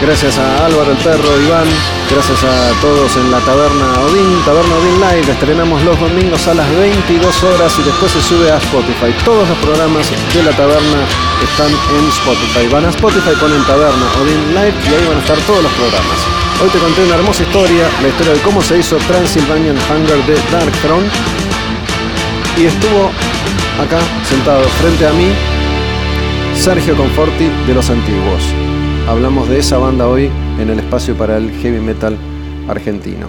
Gracias 0.00 0.38
a 0.38 0.64
Álvaro 0.64 0.92
el 0.92 0.96
Perro, 0.98 1.28
Iván, 1.42 1.68
gracias 2.10 2.42
a 2.42 2.80
todos 2.80 3.14
en 3.16 3.30
la 3.30 3.38
Taberna 3.40 4.00
Odín, 4.00 4.42
Taberna 4.46 4.74
Odín 4.76 4.98
Live, 4.98 5.30
estrenamos 5.30 5.82
los 5.82 6.00
domingos 6.00 6.48
a 6.48 6.54
las 6.54 6.74
22 6.74 7.42
horas 7.44 7.78
y 7.78 7.82
después 7.82 8.10
se 8.10 8.22
sube 8.22 8.50
a 8.50 8.56
Spotify. 8.56 9.12
Todos 9.24 9.46
los 9.46 9.58
programas 9.58 10.10
de 10.34 10.42
la 10.42 10.52
Taberna 10.52 11.04
están 11.44 11.68
en 11.68 12.08
Spotify. 12.08 12.66
Van 12.72 12.86
a 12.86 12.88
Spotify, 12.88 13.36
ponen 13.38 13.62
Taberna 13.64 14.06
Odín 14.22 14.54
Live 14.54 14.74
y 14.88 14.94
ahí 14.94 15.06
van 15.06 15.18
a 15.18 15.20
estar 15.20 15.38
todos 15.40 15.62
los 15.62 15.72
programas. 15.72 16.39
Hoy 16.62 16.68
te 16.68 16.78
conté 16.78 17.02
una 17.06 17.14
hermosa 17.14 17.42
historia, 17.42 17.88
la 18.02 18.08
historia 18.08 18.34
de 18.34 18.40
cómo 18.40 18.60
se 18.60 18.76
hizo 18.76 18.98
Transylvanian 18.98 19.76
Hunger 19.76 20.18
de 20.26 20.34
Dark 20.52 20.70
Throne. 20.82 21.08
Y 22.58 22.66
estuvo 22.66 23.06
acá 23.82 23.98
sentado 24.28 24.62
frente 24.64 25.06
a 25.06 25.12
mí 25.14 25.32
Sergio 26.54 26.94
Conforti 26.98 27.46
de 27.66 27.72
los 27.72 27.88
Antiguos. 27.88 28.42
Hablamos 29.08 29.48
de 29.48 29.58
esa 29.58 29.78
banda 29.78 30.06
hoy 30.06 30.30
en 30.58 30.68
el 30.68 30.80
espacio 30.80 31.16
para 31.16 31.38
el 31.38 31.50
heavy 31.50 31.80
metal 31.80 32.18
argentino. 32.68 33.28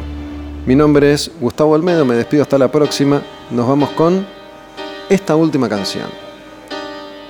Mi 0.65 0.75
nombre 0.75 1.13
es 1.13 1.31
Gustavo 1.39 1.73
Almedo, 1.73 2.03
me 2.03 2.15
despido 2.15 2.43
hasta 2.43 2.57
la 2.57 2.69
próxima. 2.69 3.21
Nos 3.49 3.65
vamos 3.65 3.91
con 3.91 4.27
esta 5.07 5.37
última 5.37 5.69
canción. 5.69 6.09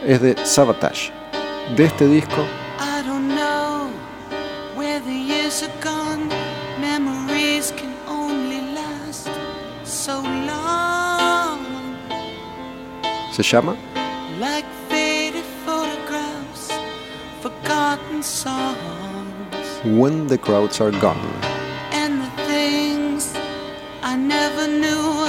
Es 0.04 0.20
de 0.20 0.36
Sabotage. 0.44 1.12
De 1.78 1.86
este 1.86 2.08
disco 2.08 2.44
se 13.32 13.44
llama. 13.44 13.76
Like 14.40 14.66
songs, 18.24 19.82
When 19.84 20.28
the 20.28 20.38
crowds 20.38 20.80
are 20.80 20.92
gone. 20.92 21.18
And 21.92 22.22
the 22.22 22.30
things 22.48 23.34
I 24.04 24.16
never 24.16 24.68
knew. 24.68 25.28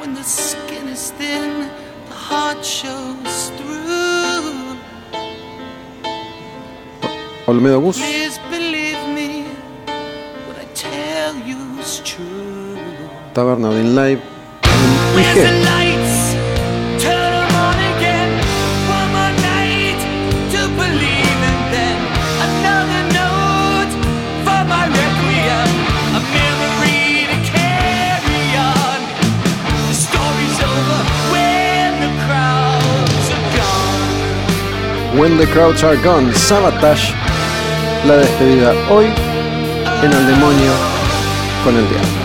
When 0.00 0.14
the 0.14 0.22
skin 0.22 0.88
is 0.88 1.10
thin, 1.12 1.68
the 2.08 2.14
heart 2.14 2.64
shows 2.64 3.50
through. 3.56 4.76
Olmedo 7.46 7.80
Bus. 7.80 7.98
Taberna 13.34 13.70
Live. 13.94 15.81
When 35.22 35.36
the 35.36 35.46
Crowds 35.46 35.84
Are 35.84 35.94
Gone, 36.02 36.34
Sabotage, 36.34 37.14
la 38.08 38.16
despedida 38.16 38.74
hoy 38.90 39.06
en 39.06 40.12
el 40.12 40.26
demonio 40.26 40.72
con 41.62 41.76
el 41.76 41.88
diablo. 41.88 42.21